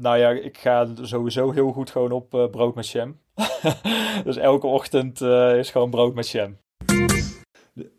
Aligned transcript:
nou 0.00 0.18
ja, 0.18 0.30
ik 0.30 0.58
ga 0.58 0.88
sowieso 1.02 1.50
heel 1.50 1.72
goed 1.72 1.90
gewoon 1.90 2.12
op 2.12 2.34
uh, 2.34 2.46
brood 2.50 2.74
met 2.74 2.88
jam. 2.88 3.18
dus 4.24 4.36
elke 4.36 4.66
ochtend 4.66 5.20
uh, 5.20 5.58
is 5.58 5.70
gewoon 5.70 5.90
brood 5.90 6.14
met 6.14 6.30
jam. 6.30 6.56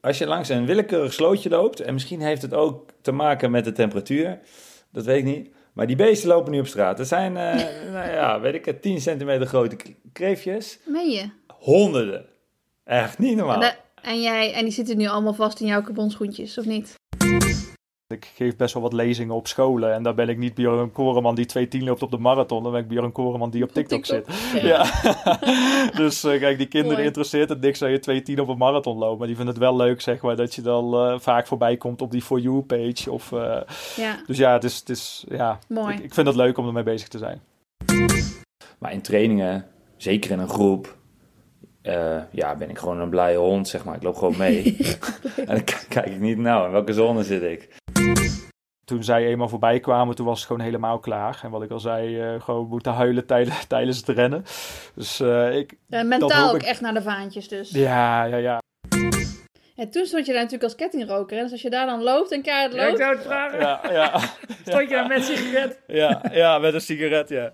Als 0.02 0.18
je 0.18 0.28
langs 0.28 0.50
een 0.50 0.66
willekeurig 0.66 1.14
slootje 1.14 1.50
loopt, 1.50 1.80
en 1.80 1.94
misschien 1.94 2.22
heeft 2.22 2.42
het 2.42 2.54
ook 2.54 2.90
te 3.02 3.12
maken 3.12 3.52
met 3.52 3.64
de 3.64 3.72
temperatuur, 3.72 4.40
dat 4.92 5.06
weet 5.06 5.18
ik 5.18 5.24
niet. 5.24 5.50
Maar 5.74 5.88
die 5.88 5.96
beesten 5.96 6.30
lopen 6.30 6.52
nu 6.52 6.60
op 6.60 6.68
straat. 6.68 7.00
Er 7.00 7.06
zijn, 7.06 7.32
uh, 7.32 7.92
nou 7.94 8.12
ja, 8.12 8.40
weet 8.40 8.68
ik 8.68 8.82
10 8.82 9.02
centimeter 9.02 9.48
grote 9.48 9.78
kreefjes. 10.14 10.80
Meen 10.86 11.10
je? 11.10 11.30
Honderden. 11.48 12.26
Echt 12.84 13.18
niet 13.18 13.36
normaal. 13.36 13.62
En, 13.62 13.76
en, 14.02 14.22
jij, 14.22 14.54
en 14.54 14.64
die 14.64 14.74
zitten 14.74 14.98
nu 14.98 15.08
allemaal 15.08 15.34
vast 15.34 15.60
in 15.60 15.68
jouw 15.68 15.82
carbonschoentjes, 15.82 16.58
of 16.58 16.66
niet? 16.66 16.99
Ik 18.14 18.32
geef 18.36 18.56
best 18.56 18.74
wel 18.74 18.84
wat 18.84 18.94
lezingen 18.94 19.36
op 19.36 19.48
scholen. 19.48 19.94
En 19.94 20.04
daar 20.04 20.14
ben 20.14 20.30
ik 20.30 20.38
niet 20.38 20.54
Björn 20.54 20.92
Koreman 20.92 21.36
die 21.36 21.68
2.10 21.80 21.84
loopt 21.84 22.02
op 22.02 22.12
de 22.12 22.18
marathon. 22.18 22.64
Dan 22.64 22.72
ben 22.72 22.82
ik 22.82 22.88
Björn 22.88 23.12
Koreman 23.12 23.50
die 23.50 23.64
op 23.64 23.72
TikTok, 23.72 24.06
zit. 24.06 24.28
Ja. 24.62 24.86
dus 26.02 26.26
uh, 26.26 26.40
kijk, 26.40 26.58
die 26.58 26.68
kinderen 26.68 26.96
Mooi. 26.96 27.08
interesseert 27.08 27.50
het 27.50 27.62
niks 27.62 27.80
dat 27.80 28.06
je 28.06 28.24
2.10 28.36 28.40
op 28.40 28.48
een 28.48 28.58
marathon 28.58 28.98
loopt. 28.98 29.18
Maar 29.18 29.28
die 29.28 29.36
vinden 29.36 29.54
het 29.54 29.64
wel 29.64 29.76
leuk, 29.76 30.02
zeg 30.02 30.22
maar, 30.22 30.36
dat 30.36 30.56
je 30.56 30.62
dan 30.62 30.94
uh, 30.94 31.20
vaak 31.20 31.48
voorbij 31.48 31.78
komt 31.78 32.02
op 32.02 32.12
die 32.12 32.22
For 32.22 32.40
You 32.40 32.62
page. 32.62 33.12
Of, 33.12 33.32
uh, 33.32 33.62
ja. 33.96 34.24
Dus 34.26 34.38
ja, 34.38 34.54
het 34.54 34.64
is, 34.64 34.80
het 34.80 34.90
is, 34.90 35.26
ja 35.28 35.60
Mooi. 35.68 35.96
Ik, 35.96 36.04
ik 36.04 36.14
vind 36.14 36.28
het 36.28 36.36
leuk 36.36 36.58
om 36.58 36.68
ermee 36.68 36.84
bezig 36.84 37.08
te 37.08 37.18
zijn. 37.18 37.42
Maar 38.80 38.92
in 38.92 39.02
trainingen, 39.02 39.66
zeker 39.98 40.32
in 40.32 40.40
een 40.40 40.50
groep, 40.50 40.98
uh, 41.84 42.22
ja, 42.32 42.56
ben 42.56 42.70
ik 42.70 42.78
gewoon 42.78 43.00
een 43.00 43.10
blije 43.10 43.38
hond, 43.38 43.68
zeg 43.68 43.86
maar. 43.86 43.96
Ik 43.96 44.04
loop 44.04 44.16
gewoon 44.16 44.38
mee. 44.38 44.78
en 45.38 45.46
dan 45.46 45.64
kijk 45.90 46.06
ik 46.06 46.20
niet, 46.20 46.38
nou, 46.38 46.66
in 46.66 46.72
welke 46.72 46.94
zone 46.94 47.24
zit 47.24 47.42
ik? 47.42 47.70
Toen 48.86 49.04
zij 49.04 49.26
eenmaal 49.26 49.50
voorbij 49.50 49.80
kwamen, 49.80 50.16
toen 50.16 50.26
was 50.26 50.38
het 50.38 50.48
gewoon 50.48 50.66
helemaal 50.66 51.00
klaar. 51.00 51.40
En 51.44 51.50
wat 51.50 51.64
ik 51.64 51.72
al 51.72 51.80
zei, 51.80 52.34
uh, 52.34 52.42
gewoon 52.42 52.68
moeten 52.68 52.94
huilen 52.94 53.26
tijdens, 53.26 53.66
tijdens 53.68 53.98
het 53.98 54.08
rennen. 54.08 54.44
Dus 54.96 55.20
uh, 55.20 55.58
ik... 55.58 55.78
Mentaal 55.88 56.50
ook 56.50 56.56
ik... 56.56 56.62
echt 56.62 56.82
naar 56.82 56.94
de 56.94 57.02
vaantjes 57.02 57.48
dus. 57.48 57.72
Ja, 57.72 58.24
ja, 58.24 58.38
ja. 58.38 58.60
En 59.76 59.90
toen 59.90 60.06
stond 60.06 60.26
je 60.26 60.32
daar 60.32 60.42
natuurlijk 60.42 60.64
als 60.64 60.76
kettingroker. 60.76 61.38
En 61.38 61.44
dus 61.44 61.52
als 61.52 61.62
je 61.62 61.70
daar 61.70 61.86
dan 61.86 62.04
loopt 62.04 62.32
en 62.32 62.42
keihard 62.42 62.74
loopt... 62.74 62.84
Ja, 62.84 62.92
ik 62.92 62.98
zou 62.98 63.16
het 63.16 63.26
vragen. 63.26 63.60
Ja, 63.60 63.82
ja. 63.92 64.20
stond 64.66 64.90
je 64.90 64.96
daar 64.96 65.08
met 65.08 65.24
sigaret? 65.24 65.80
Ja, 65.88 66.24
ja, 66.32 66.58
met 66.58 66.74
een 66.74 66.82
sigaret, 66.82 67.30
ja. 67.30 67.54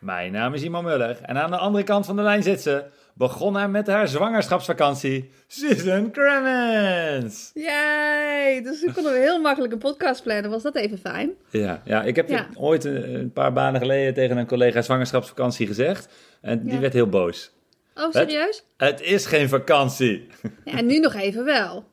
Mijn 0.00 0.32
naam 0.32 0.54
is 0.54 0.62
Iman 0.62 0.84
Muller 0.84 1.18
en 1.22 1.36
aan 1.36 1.50
de 1.50 1.56
andere 1.56 1.84
kant 1.84 2.06
van 2.06 2.16
de 2.16 2.22
lijn 2.22 2.42
zit 2.42 2.60
ze, 2.60 2.84
begonnen 3.14 3.70
met 3.70 3.86
haar 3.86 4.08
zwangerschapsvakantie, 4.08 5.30
Susan 5.46 6.10
Cremens. 6.10 7.50
Yay, 7.54 8.62
dus 8.62 8.80
toen 8.80 8.92
konden 8.92 9.12
we 9.12 9.18
heel 9.18 9.40
makkelijk 9.40 9.72
een 9.72 9.78
podcast 9.78 10.22
plannen. 10.22 10.50
Was 10.50 10.62
dat 10.62 10.74
even 10.74 10.98
fijn? 10.98 11.30
Ja, 11.50 11.82
ja 11.84 12.02
ik 12.02 12.16
heb 12.16 12.28
ja. 12.28 12.46
ooit 12.54 12.84
een, 12.84 13.14
een, 13.14 13.32
paar 13.32 13.52
banen 13.52 13.80
geleden 13.80 14.14
tegen 14.14 14.36
een 14.36 14.46
collega 14.46 14.82
zwangerschapsvakantie 14.82 15.66
gezegd 15.66 16.08
en 16.40 16.62
die 16.62 16.74
ja. 16.74 16.80
werd 16.80 16.92
heel 16.92 17.08
boos. 17.08 17.50
Oh, 17.94 18.12
serieus? 18.12 18.64
Het, 18.76 18.90
het, 18.90 19.00
is 19.00 19.26
geen 19.26 19.48
vakantie. 19.48 20.26
Ja, 20.64 20.72
en 20.72 20.86
nu 20.86 20.98
nog 20.98 21.14
even 21.14 21.44
wel. 21.44 21.84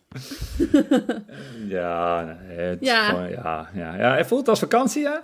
ja, 1.67 2.37
het 2.41 2.77
ja. 2.81 3.09
Gewoon, 3.09 3.29
ja, 3.29 3.69
ja, 3.73 3.95
ja. 3.95 4.15
Het 4.15 4.27
voelt 4.27 4.47
als 4.47 4.59
vakantie, 4.59 5.01
ja? 5.01 5.23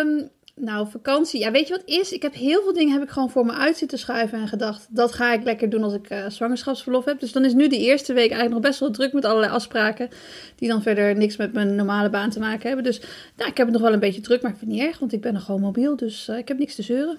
Um, 0.00 0.30
nou, 0.54 0.86
vakantie. 0.90 1.40
Ja, 1.40 1.50
weet 1.50 1.68
je 1.68 1.74
wat 1.74 1.82
is? 1.86 2.12
Ik 2.12 2.22
heb 2.22 2.34
heel 2.34 2.62
veel 2.62 2.72
dingen 2.72 2.92
heb 2.92 3.02
ik 3.02 3.08
gewoon 3.08 3.30
voor 3.30 3.46
me 3.46 3.52
uit 3.52 3.76
zitten 3.76 3.98
schuiven 3.98 4.38
en 4.38 4.48
gedacht, 4.48 4.86
dat 4.90 5.12
ga 5.12 5.32
ik 5.32 5.44
lekker 5.44 5.70
doen 5.70 5.82
als 5.82 5.94
ik 5.94 6.10
uh, 6.10 6.28
zwangerschapsverlof 6.28 7.04
heb. 7.04 7.20
Dus 7.20 7.32
dan 7.32 7.44
is 7.44 7.54
nu 7.54 7.68
de 7.68 7.78
eerste 7.78 8.12
week 8.12 8.30
eigenlijk 8.30 8.52
nog 8.52 8.70
best 8.70 8.80
wel 8.80 8.90
druk 8.90 9.12
met 9.12 9.24
allerlei 9.24 9.52
afspraken 9.52 10.08
die 10.56 10.68
dan 10.68 10.82
verder 10.82 11.16
niks 11.16 11.36
met 11.36 11.52
mijn 11.52 11.74
normale 11.74 12.10
baan 12.10 12.30
te 12.30 12.38
maken 12.38 12.66
hebben. 12.66 12.84
Dus 12.84 13.00
nou, 13.36 13.50
ik 13.50 13.56
heb 13.56 13.66
het 13.66 13.74
nog 13.74 13.82
wel 13.82 13.92
een 13.92 14.00
beetje 14.00 14.20
druk, 14.20 14.42
maar 14.42 14.50
ik 14.50 14.58
vind 14.58 14.70
het 14.70 14.80
niet 14.80 14.88
erg, 14.88 14.98
want 14.98 15.12
ik 15.12 15.20
ben 15.20 15.32
nog 15.32 15.44
gewoon 15.44 15.60
mobiel, 15.60 15.96
dus 15.96 16.28
uh, 16.28 16.38
ik 16.38 16.48
heb 16.48 16.58
niks 16.58 16.74
te 16.74 16.82
zeuren. 16.82 17.18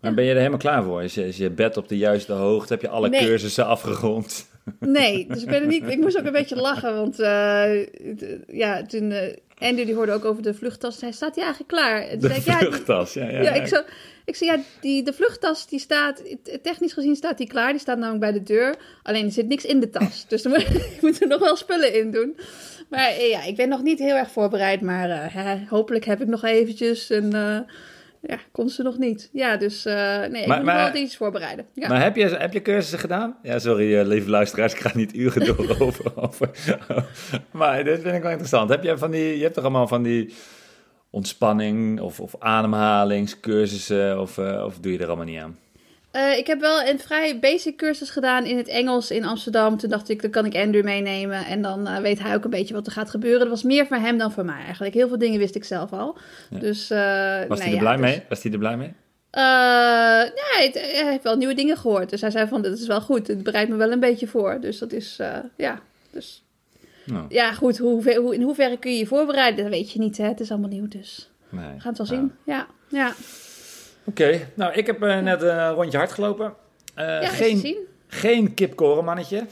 Maar 0.00 0.10
ja. 0.10 0.16
ben 0.16 0.24
je 0.24 0.30
er 0.30 0.36
helemaal 0.36 0.58
klaar 0.58 0.82
voor? 0.82 1.02
Is 1.02 1.14
je, 1.14 1.26
is 1.26 1.36
je 1.36 1.50
bed 1.50 1.76
op 1.76 1.88
de 1.88 1.96
juiste 1.96 2.32
hoogte? 2.32 2.72
Heb 2.72 2.82
je 2.82 2.88
alle 2.88 3.08
nee. 3.08 3.26
cursussen 3.26 3.66
afgerond? 3.66 4.50
Nee, 4.78 5.26
dus 5.28 5.42
ik 5.42 5.48
ben 5.48 5.60
er 5.60 5.66
niet. 5.66 5.88
Ik 5.88 5.98
moest 6.00 6.18
ook 6.18 6.24
een 6.24 6.32
beetje 6.32 6.56
lachen, 6.56 6.94
want 6.94 7.20
uh, 7.20 7.86
ja, 8.46 8.86
toen 8.86 9.12
Andy 9.62 9.84
die 9.84 9.94
hoorde 9.94 10.12
ook 10.12 10.24
over 10.24 10.42
de 10.42 10.54
vluchttas. 10.54 11.00
Hij 11.00 11.12
staat 11.12 11.34
die 11.34 11.42
eigenlijk 11.42 11.72
klaar? 11.72 12.02
En 12.02 12.18
de 12.18 12.40
zei, 12.40 12.56
vluchttas, 12.56 13.14
ja, 13.14 13.24
ja, 13.24 13.30
ja, 13.30 13.42
ja. 13.42 13.52
ik, 13.52 13.66
zo, 13.66 13.82
ik 14.24 14.36
zei, 14.36 14.50
ja, 14.50 14.58
die, 14.80 15.02
de 15.02 15.12
vluchttas 15.12 15.66
die 15.66 15.78
staat, 15.78 16.22
technisch 16.62 16.92
gezien 16.92 17.16
staat 17.16 17.38
die 17.38 17.46
klaar. 17.46 17.70
Die 17.70 17.80
staat 17.80 17.98
namelijk 17.98 18.20
bij 18.20 18.32
de 18.32 18.42
deur. 18.42 18.76
Alleen 19.02 19.24
er 19.24 19.32
zit 19.32 19.48
niks 19.48 19.64
in 19.64 19.80
de 19.80 19.90
tas. 19.90 20.24
Dus 20.28 20.42
dan 20.42 20.52
moet 21.00 21.22
er 21.22 21.28
nog 21.28 21.40
wel 21.40 21.56
spullen 21.56 21.94
in 21.94 22.10
doen. 22.10 22.36
Maar 22.88 23.20
ja, 23.20 23.44
ik 23.44 23.56
ben 23.56 23.68
nog 23.68 23.82
niet 23.82 23.98
heel 23.98 24.16
erg 24.16 24.30
voorbereid. 24.30 24.80
Maar 24.80 25.08
uh, 25.08 25.68
hopelijk 25.68 26.04
heb 26.04 26.20
ik 26.20 26.28
nog 26.28 26.44
eventjes 26.44 27.10
een... 27.10 27.34
Uh, 27.34 27.58
ja, 28.22 28.38
kon 28.52 28.68
ze 28.68 28.82
nog 28.82 28.98
niet. 28.98 29.28
Ja, 29.32 29.56
dus 29.56 29.86
uh, 29.86 29.94
nee, 29.94 30.42
ik 30.42 30.46
maar, 30.46 30.56
moet 30.56 30.66
maar, 30.66 30.92
wel 30.92 31.02
iets 31.02 31.16
voorbereiden. 31.16 31.66
Ja. 31.74 31.88
Maar 31.88 32.02
heb 32.02 32.16
je, 32.16 32.24
heb 32.24 32.52
je 32.52 32.62
cursussen 32.62 32.98
gedaan? 32.98 33.36
Ja, 33.42 33.58
sorry, 33.58 33.98
uh, 33.98 34.06
lieve 34.06 34.30
luisteraars, 34.30 34.72
ik 34.72 34.78
ga 34.78 34.90
niet 34.94 35.14
uren 35.14 35.46
door 35.46 35.76
over, 35.86 36.12
over. 36.16 36.50
maar 37.50 37.84
dit 37.84 38.00
vind 38.00 38.14
ik 38.14 38.22
wel 38.22 38.30
interessant. 38.30 38.70
Heb 38.70 38.82
je 38.82 38.98
van 38.98 39.10
die, 39.10 39.36
je 39.36 39.42
hebt 39.42 39.54
toch 39.54 39.64
allemaal 39.64 39.88
van 39.88 40.02
die 40.02 40.34
ontspanning 41.10 42.00
of, 42.00 42.20
of 42.20 42.34
ademhalingscursussen 42.38 44.20
of, 44.20 44.38
uh, 44.38 44.64
of 44.64 44.78
doe 44.78 44.92
je 44.92 44.98
er 44.98 45.06
allemaal 45.06 45.24
niet 45.24 45.40
aan? 45.40 45.56
Uh, 46.12 46.36
ik 46.36 46.46
heb 46.46 46.60
wel 46.60 46.82
een 46.82 46.98
vrij 46.98 47.38
basic 47.38 47.76
cursus 47.76 48.10
gedaan 48.10 48.44
in 48.44 48.56
het 48.56 48.68
Engels 48.68 49.10
in 49.10 49.24
Amsterdam. 49.24 49.76
Toen 49.76 49.90
dacht 49.90 50.08
ik, 50.08 50.22
dan 50.22 50.30
kan 50.30 50.46
ik 50.46 50.54
Andrew 50.54 50.84
meenemen. 50.84 51.46
En 51.46 51.62
dan 51.62 51.88
uh, 51.88 51.98
weet 51.98 52.18
hij 52.22 52.34
ook 52.34 52.44
een 52.44 52.50
beetje 52.50 52.74
wat 52.74 52.86
er 52.86 52.92
gaat 52.92 53.10
gebeuren. 53.10 53.40
Dat 53.40 53.48
was 53.48 53.62
meer 53.62 53.86
voor 53.86 53.96
hem 53.96 54.18
dan 54.18 54.32
voor 54.32 54.44
mij 54.44 54.62
eigenlijk. 54.64 54.94
Heel 54.94 55.08
veel 55.08 55.18
dingen 55.18 55.38
wist 55.38 55.54
ik 55.54 55.64
zelf 55.64 55.92
al. 55.92 56.16
Ja. 56.50 56.58
Dus, 56.58 56.90
uh, 56.90 56.98
was 57.48 57.62
hij 57.62 57.72
er 57.72 57.78
blij 57.78 57.92
ja, 57.92 57.98
mee? 57.98 58.14
dus, 58.14 58.22
Was 58.28 58.42
hij 58.42 58.52
er 58.52 58.58
blij 58.58 58.76
mee? 58.76 58.94
nee, 59.30 60.70
hij 60.72 61.10
heeft 61.10 61.22
wel 61.22 61.36
nieuwe 61.36 61.54
dingen 61.54 61.76
gehoord. 61.76 62.10
Dus 62.10 62.20
hij 62.20 62.30
zei 62.30 62.48
van, 62.48 62.62
dit 62.62 62.78
is 62.78 62.86
wel 62.86 63.00
goed. 63.00 63.26
Het 63.26 63.42
bereidt 63.42 63.70
me 63.70 63.76
wel 63.76 63.92
een 63.92 64.00
beetje 64.00 64.26
voor. 64.26 64.60
Dus 64.60 64.78
dat 64.78 64.92
is, 64.92 65.18
ja, 65.56 65.80
dus... 66.10 66.44
Nou. 67.04 67.24
Ja, 67.28 67.52
goed. 67.52 67.78
Hoe, 67.78 68.16
hoe, 68.16 68.34
in 68.34 68.42
hoeverre 68.42 68.78
kun 68.78 68.92
je 68.92 68.98
je 68.98 69.06
voorbereiden? 69.06 69.64
Dat 69.64 69.72
weet 69.72 69.92
je 69.92 69.98
niet, 69.98 70.16
hè. 70.16 70.28
Het 70.28 70.40
is 70.40 70.50
allemaal 70.50 70.68
nieuw, 70.68 70.88
dus... 70.88 71.30
Nee. 71.48 71.74
We 71.74 71.80
gaan 71.80 71.94
het 71.94 71.98
wel 71.98 72.18
zien. 72.18 72.32
Ja, 72.44 72.66
ja. 72.88 73.12
Oké, 74.04 74.22
okay. 74.22 74.48
nou 74.54 74.72
ik 74.72 74.86
heb 74.86 75.02
uh, 75.02 75.18
net 75.18 75.42
een 75.42 75.72
rondje 75.72 75.98
hard 75.98 76.12
gelopen. 76.12 76.54
Uh, 76.98 77.04
ja, 77.04 77.28
geen, 77.28 77.76
geen 78.06 78.54
kipkorenmannetje. 78.54 79.46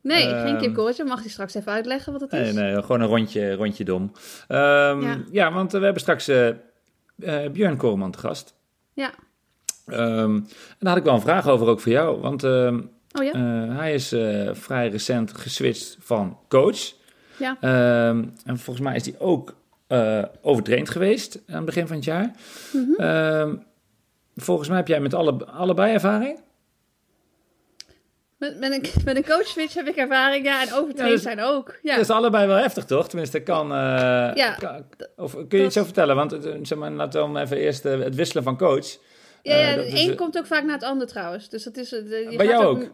Nee, 0.00 0.28
uh, 0.28 0.42
geen 0.42 0.58
kipkorentje. 0.58 1.04
Mag 1.04 1.22
je 1.22 1.28
straks 1.28 1.54
even 1.54 1.72
uitleggen 1.72 2.12
wat 2.12 2.20
het 2.20 2.30
nee, 2.30 2.48
is? 2.48 2.54
Nee, 2.54 2.82
gewoon 2.82 3.00
een 3.00 3.06
rondje, 3.06 3.54
rondje 3.54 3.84
dom. 3.84 4.02
Um, 4.02 5.02
ja. 5.02 5.18
ja. 5.30 5.52
want 5.52 5.72
we 5.72 5.78
hebben 5.78 6.00
straks 6.00 6.30
Björn 7.52 7.76
Koreman 7.76 8.10
te 8.10 8.18
gast. 8.18 8.54
Ja. 8.92 9.10
Um, 9.86 9.96
en 10.34 10.46
daar 10.78 10.88
had 10.88 10.96
ik 10.96 11.04
wel 11.04 11.14
een 11.14 11.20
vraag 11.20 11.48
over 11.48 11.66
ook 11.66 11.80
voor 11.80 11.92
jou. 11.92 12.20
Want 12.20 12.44
oh, 12.44 12.80
ja? 13.12 13.38
hij 13.68 13.94
is 13.94 14.08
vrij 14.52 14.88
recent 14.88 15.36
geswitcht 15.36 15.96
van 16.00 16.38
coach. 16.48 16.92
Ja. 17.38 17.56
En 17.60 18.58
volgens 18.58 18.80
mij 18.80 18.96
is 18.96 19.04
hij 19.04 19.14
ook 19.18 19.54
uh, 19.88 20.24
overtraind 20.40 20.90
geweest 20.90 21.40
aan 21.46 21.56
het 21.56 21.64
begin 21.64 21.86
van 21.86 21.96
het 21.96 22.04
jaar. 22.04 22.30
Mm 22.72 22.94
-hmm. 22.96 23.06
uh, 23.06 23.52
volgens 24.36 24.68
mij 24.68 24.76
heb 24.76 24.88
jij 24.88 25.00
met 25.00 25.14
alle, 25.14 25.46
allebei 25.46 25.92
ervaring? 25.92 26.40
Met, 28.36 28.58
met, 28.58 28.72
een, 28.72 29.02
met 29.04 29.16
een 29.16 29.24
coach 29.24 29.46
switch 29.46 29.74
heb 29.74 29.86
ik 29.86 29.96
ervaring, 29.96 30.44
ja, 30.44 30.62
en 30.62 30.72
overtraind 30.72 30.98
ja, 30.98 31.14
dus, 31.14 31.22
zijn 31.22 31.40
ook. 31.40 31.78
Ja. 31.82 31.94
Dat 31.94 32.04
is 32.04 32.10
allebei 32.10 32.46
wel 32.46 32.56
heftig, 32.56 32.84
toch? 32.84 33.08
Tenminste, 33.08 33.40
kan... 33.40 33.72
Uh, 33.72 33.76
ja, 34.34 34.54
kan, 34.58 34.84
of 35.16 35.32
kun 35.48 35.58
je 35.58 35.64
iets 35.64 35.74
zo 35.74 35.84
vertellen? 35.84 36.16
Want 36.16 36.36
zeg 36.62 36.78
maar, 36.78 36.90
laten 36.90 37.32
we 37.32 37.40
even 37.40 37.56
eerst 37.56 37.82
het 37.82 38.14
wisselen 38.14 38.42
van 38.42 38.56
coach. 38.56 38.98
Ja, 39.42 39.56
ja 39.56 39.76
de 39.76 39.90
een 39.92 40.16
komt 40.16 40.38
ook 40.38 40.46
vaak 40.46 40.64
na 40.64 40.72
het 40.72 40.82
ander 40.82 41.06
trouwens. 41.06 41.48
Dus 41.48 41.64
dat 41.64 41.76
is... 41.76 41.90
Je 41.90 42.34
Bij 42.36 42.46
jou 42.46 42.64
ook? 42.64 42.90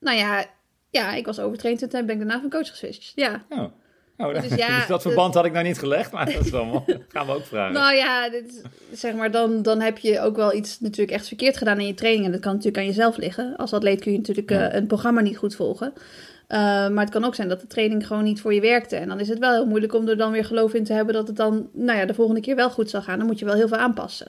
Nou 0.00 0.16
ja, 0.16 0.44
ja, 0.90 1.14
ik 1.14 1.26
was 1.26 1.40
overtraind 1.40 1.82
en 1.82 1.88
toen 1.88 2.06
ben 2.06 2.14
ik 2.14 2.26
daarna 2.26 2.40
van 2.40 2.50
coach 2.50 2.68
geswitcht. 2.68 3.12
Ja. 3.14 3.44
Oh. 3.48 3.72
Oh, 4.18 4.42
dus, 4.42 4.54
ja, 4.64 4.78
dus 4.78 4.86
dat 4.86 5.02
verband 5.02 5.34
had 5.34 5.44
ik 5.44 5.52
nou 5.52 5.64
niet 5.64 5.78
gelegd, 5.78 6.12
maar 6.12 6.32
dat 6.32 6.44
is 6.44 6.54
allemaal, 6.54 6.84
gaan 7.12 7.26
we 7.26 7.32
ook 7.32 7.44
vragen. 7.44 7.72
Nou 7.72 7.94
ja, 7.94 8.30
dit, 8.30 8.62
zeg 8.92 9.14
maar, 9.14 9.30
dan, 9.30 9.62
dan 9.62 9.80
heb 9.80 9.98
je 9.98 10.20
ook 10.20 10.36
wel 10.36 10.54
iets 10.54 10.80
natuurlijk 10.80 11.16
echt 11.16 11.28
verkeerd 11.28 11.56
gedaan 11.56 11.80
in 11.80 11.86
je 11.86 11.94
training. 11.94 12.24
En 12.24 12.32
dat 12.32 12.40
kan 12.40 12.52
natuurlijk 12.52 12.78
aan 12.78 12.86
jezelf 12.86 13.16
liggen. 13.16 13.56
Als 13.56 13.72
atleet 13.72 14.00
kun 14.00 14.12
je 14.12 14.18
natuurlijk 14.18 14.50
uh, 14.50 14.74
een 14.74 14.86
programma 14.86 15.20
niet 15.20 15.36
goed 15.36 15.54
volgen. 15.54 15.92
Uh, 16.48 16.58
maar 16.88 17.04
het 17.04 17.10
kan 17.10 17.24
ook 17.24 17.34
zijn 17.34 17.48
dat 17.48 17.60
de 17.60 17.66
training 17.66 18.06
gewoon 18.06 18.24
niet 18.24 18.40
voor 18.40 18.54
je 18.54 18.60
werkte. 18.60 18.96
En 18.96 19.08
dan 19.08 19.20
is 19.20 19.28
het 19.28 19.38
wel 19.38 19.52
heel 19.52 19.66
moeilijk 19.66 19.94
om 19.94 20.08
er 20.08 20.16
dan 20.16 20.32
weer 20.32 20.44
geloof 20.44 20.74
in 20.74 20.84
te 20.84 20.92
hebben 20.92 21.14
dat 21.14 21.26
het 21.26 21.36
dan 21.36 21.68
nou 21.72 21.98
ja, 21.98 22.04
de 22.04 22.14
volgende 22.14 22.40
keer 22.40 22.56
wel 22.56 22.70
goed 22.70 22.90
zal 22.90 23.02
gaan. 23.02 23.18
Dan 23.18 23.26
moet 23.26 23.38
je 23.38 23.44
wel 23.44 23.54
heel 23.54 23.68
veel 23.68 23.76
aanpassen. 23.76 24.28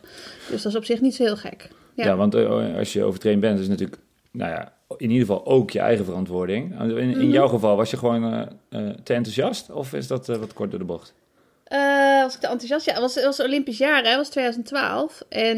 Dus 0.49 0.61
dat 0.61 0.71
is 0.71 0.77
op 0.77 0.85
zich 0.85 1.01
niet 1.01 1.15
zo 1.15 1.23
heel 1.23 1.37
gek. 1.37 1.69
Ja, 1.93 2.05
ja 2.05 2.15
want 2.15 2.35
uh, 2.35 2.77
als 2.77 2.93
je 2.93 3.03
overtraind 3.03 3.41
bent, 3.41 3.59
is 3.59 3.67
natuurlijk 3.67 3.97
nou 4.37 4.51
ja, 4.51 4.73
in 4.97 5.11
ieder 5.11 5.27
geval 5.27 5.45
ook 5.45 5.71
je 5.71 5.79
eigen 5.79 6.05
verantwoording. 6.05 6.81
In, 6.81 6.97
in 6.97 7.09
mhm. 7.09 7.29
jouw 7.29 7.47
geval 7.47 7.75
was 7.75 7.91
je 7.91 7.97
gewoon 7.97 8.23
uh, 8.69 8.89
te 9.03 9.13
enthousiast 9.13 9.69
of 9.69 9.93
is 9.93 10.07
dat 10.07 10.27
wat 10.27 10.53
kort 10.53 10.69
door 10.69 10.79
de 10.79 10.85
bocht? 10.85 11.13
was 12.23 12.35
ik 12.35 12.41
te 12.41 12.47
enthousiast? 12.47 12.85
Ja, 12.85 12.91
het 12.91 13.01
was, 13.01 13.15
het 13.15 13.23
was 13.23 13.41
Olympisch 13.41 13.77
jaar, 13.77 14.03
hè? 14.03 14.09
Het 14.09 14.17
was 14.17 14.29
2012. 14.29 15.21
En 15.29 15.57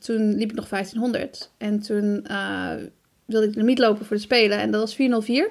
toen 0.00 0.34
liep 0.34 0.50
ik 0.50 0.56
nog 0.56 0.68
1500. 0.68 1.50
En 1.58 1.80
toen 1.80 2.26
wilde 3.24 3.46
ik 3.46 3.52
de 3.52 3.58
limiet 3.58 3.78
lopen 3.78 4.06
voor 4.06 4.16
de 4.16 4.22
Spelen. 4.22 4.58
En 4.58 4.70
dat 4.70 4.80
was 4.80 4.94
404. 4.94 5.50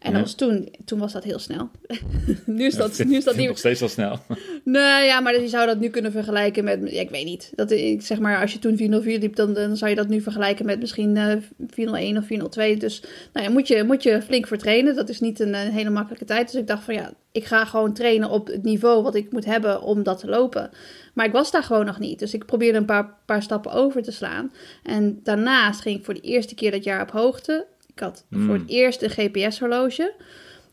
En 0.00 0.12
dat 0.12 0.20
was 0.20 0.34
toen, 0.34 0.68
toen 0.84 0.98
was 0.98 1.12
dat 1.12 1.24
heel 1.24 1.38
snel. 1.38 1.70
nu 2.46 2.64
is 2.64 2.74
dat, 2.74 3.04
nu 3.04 3.16
is 3.16 3.24
dat 3.24 3.36
niet... 3.40 3.48
Nog 3.48 3.58
steeds 3.58 3.80
wel 3.80 3.88
snel. 3.88 4.18
nee, 4.64 5.04
ja, 5.04 5.20
maar 5.20 5.40
je 5.40 5.48
zou 5.48 5.66
dat 5.66 5.78
nu 5.80 5.88
kunnen 5.88 6.12
vergelijken 6.12 6.64
met... 6.64 6.80
Ja, 6.84 7.00
ik 7.00 7.10
weet 7.10 7.24
niet. 7.24 7.52
Dat, 7.54 7.70
ik 7.70 8.02
zeg 8.02 8.18
maar, 8.18 8.40
als 8.40 8.52
je 8.52 8.58
toen 8.58 8.76
404 8.76 9.18
liep, 9.18 9.36
dan, 9.36 9.54
dan 9.54 9.76
zou 9.76 9.90
je 9.90 9.96
dat 9.96 10.08
nu 10.08 10.20
vergelijken 10.20 10.66
met 10.66 10.80
misschien 10.80 11.16
uh, 11.16 11.32
eh, 11.32 11.38
401 11.68 12.16
of 12.16 12.26
402. 12.26 12.76
Dus 12.76 13.02
nou 13.32 13.46
ja, 13.46 13.52
moet 13.52 13.68
je, 13.68 13.84
moet 13.84 14.02
je 14.02 14.22
flink 14.22 14.46
voor 14.46 14.56
trainen. 14.56 14.94
Dat 14.94 15.08
is 15.08 15.20
niet 15.20 15.40
een, 15.40 15.54
een, 15.54 15.72
hele 15.72 15.90
makkelijke 15.90 16.24
tijd. 16.24 16.52
Dus 16.52 16.60
ik 16.60 16.66
dacht 16.66 16.84
van 16.84 16.94
ja, 16.94 17.12
ik 17.32 17.44
ga 17.44 17.64
gewoon 17.64 17.92
trainen 17.92 18.30
op 18.30 18.46
het 18.46 18.62
niveau 18.62 19.02
wat 19.02 19.14
ik 19.14 19.32
moet 19.32 19.44
hebben 19.44 19.82
om 19.82 20.02
dat 20.02 20.18
te 20.18 20.28
lopen. 20.28 20.70
Maar 21.14 21.26
ik 21.26 21.32
was 21.32 21.50
daar 21.50 21.62
gewoon 21.62 21.86
nog 21.86 21.98
niet. 21.98 22.18
Dus 22.18 22.34
ik 22.34 22.46
probeerde 22.46 22.78
een 22.78 22.84
paar, 22.84 23.14
paar 23.24 23.42
stappen 23.42 23.72
over 23.72 24.02
te 24.02 24.12
slaan. 24.12 24.52
En 24.82 25.20
daarnaast 25.22 25.80
ging 25.80 25.98
ik 25.98 26.04
voor 26.04 26.14
de 26.14 26.20
eerste 26.20 26.54
keer 26.54 26.70
dat 26.70 26.84
jaar 26.84 27.02
op 27.02 27.10
hoogte. 27.10 27.66
Ik 28.00 28.06
had 28.06 28.24
voor 28.30 28.54
het 28.54 28.68
eerst 28.68 29.02
een 29.02 29.10
GPS-horloge. 29.10 30.14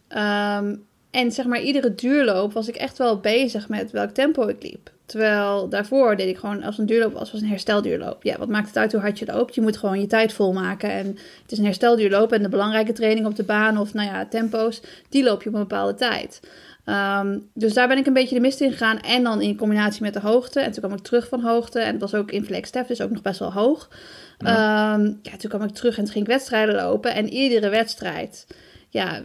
Ehm, 0.07 0.75
en 1.11 1.31
zeg 1.31 1.45
maar, 1.45 1.61
iedere 1.61 1.95
duurloop 1.95 2.53
was 2.53 2.67
ik 2.67 2.75
echt 2.75 2.97
wel 2.97 3.19
bezig 3.19 3.69
met 3.69 3.91
welk 3.91 4.09
tempo 4.09 4.47
ik 4.47 4.63
liep. 4.63 4.91
Terwijl 5.05 5.69
daarvoor 5.69 6.15
deed 6.15 6.27
ik 6.27 6.37
gewoon 6.37 6.63
als 6.63 6.77
een 6.77 6.85
duurloop 6.85 7.13
was, 7.13 7.31
was 7.31 7.41
een 7.41 7.47
herstelduurloop. 7.47 8.23
Ja, 8.23 8.37
wat 8.37 8.47
maakt 8.47 8.67
het 8.67 8.77
uit 8.77 8.91
hoe 8.91 9.01
hard 9.01 9.19
je 9.19 9.25
loopt? 9.25 9.55
Je 9.55 9.61
moet 9.61 9.77
gewoon 9.77 9.99
je 9.99 10.07
tijd 10.07 10.33
volmaken. 10.33 10.89
En 10.89 11.05
het 11.41 11.51
is 11.51 11.57
een 11.57 11.63
herstelduurloop 11.63 12.31
en 12.31 12.41
de 12.41 12.49
belangrijke 12.49 12.93
training 12.93 13.25
op 13.25 13.35
de 13.35 13.43
baan 13.43 13.77
of 13.77 13.93
nou 13.93 14.09
ja, 14.09 14.25
tempo's, 14.25 14.81
die 15.09 15.23
loop 15.23 15.43
je 15.43 15.49
op 15.49 15.55
een 15.55 15.61
bepaalde 15.61 15.93
tijd. 15.93 16.39
Ehm, 16.87 17.39
dus 17.53 17.73
daar 17.73 17.87
ben 17.87 17.97
ik 17.97 18.05
een 18.05 18.13
beetje 18.13 18.35
de 18.35 18.41
mist 18.41 18.61
in 18.61 18.71
gegaan. 18.71 18.99
En 18.99 19.23
dan 19.23 19.41
in 19.41 19.57
combinatie 19.57 20.01
met 20.01 20.13
de 20.13 20.19
hoogte. 20.19 20.59
En 20.59 20.71
toen 20.71 20.83
kwam 20.83 20.97
ik 20.97 21.03
terug 21.03 21.27
van 21.27 21.41
hoogte. 21.41 21.79
En 21.79 21.91
het 21.91 22.01
was 22.01 22.15
ook 22.15 22.31
in 22.31 22.45
Flagstaff, 22.45 22.87
dus 22.87 23.01
ook 23.01 23.09
nog 23.11 23.21
best 23.21 23.39
wel 23.39 23.53
hoog. 23.53 23.89
Ja. 24.37 24.95
Ehm, 24.95 25.13
ja, 25.21 25.37
toen 25.37 25.49
kwam 25.49 25.63
ik 25.63 25.73
terug 25.73 25.97
en 25.97 26.03
toen 26.03 26.13
ging 26.13 26.25
ik 26.25 26.31
wedstrijden 26.31 26.75
lopen. 26.75 27.13
En 27.13 27.29
iedere 27.29 27.69
wedstrijd, 27.69 28.47
ja, 28.89 29.23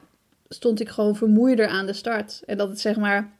stond 0.48 0.80
ik 0.80 0.88
gewoon 0.88 1.16
vermoeider 1.16 1.66
aan 1.66 1.86
de 1.86 1.92
start. 1.92 2.42
En 2.46 2.56
dat 2.56 2.68
het 2.68 2.80
zeg 2.80 2.96
maar, 2.96 3.30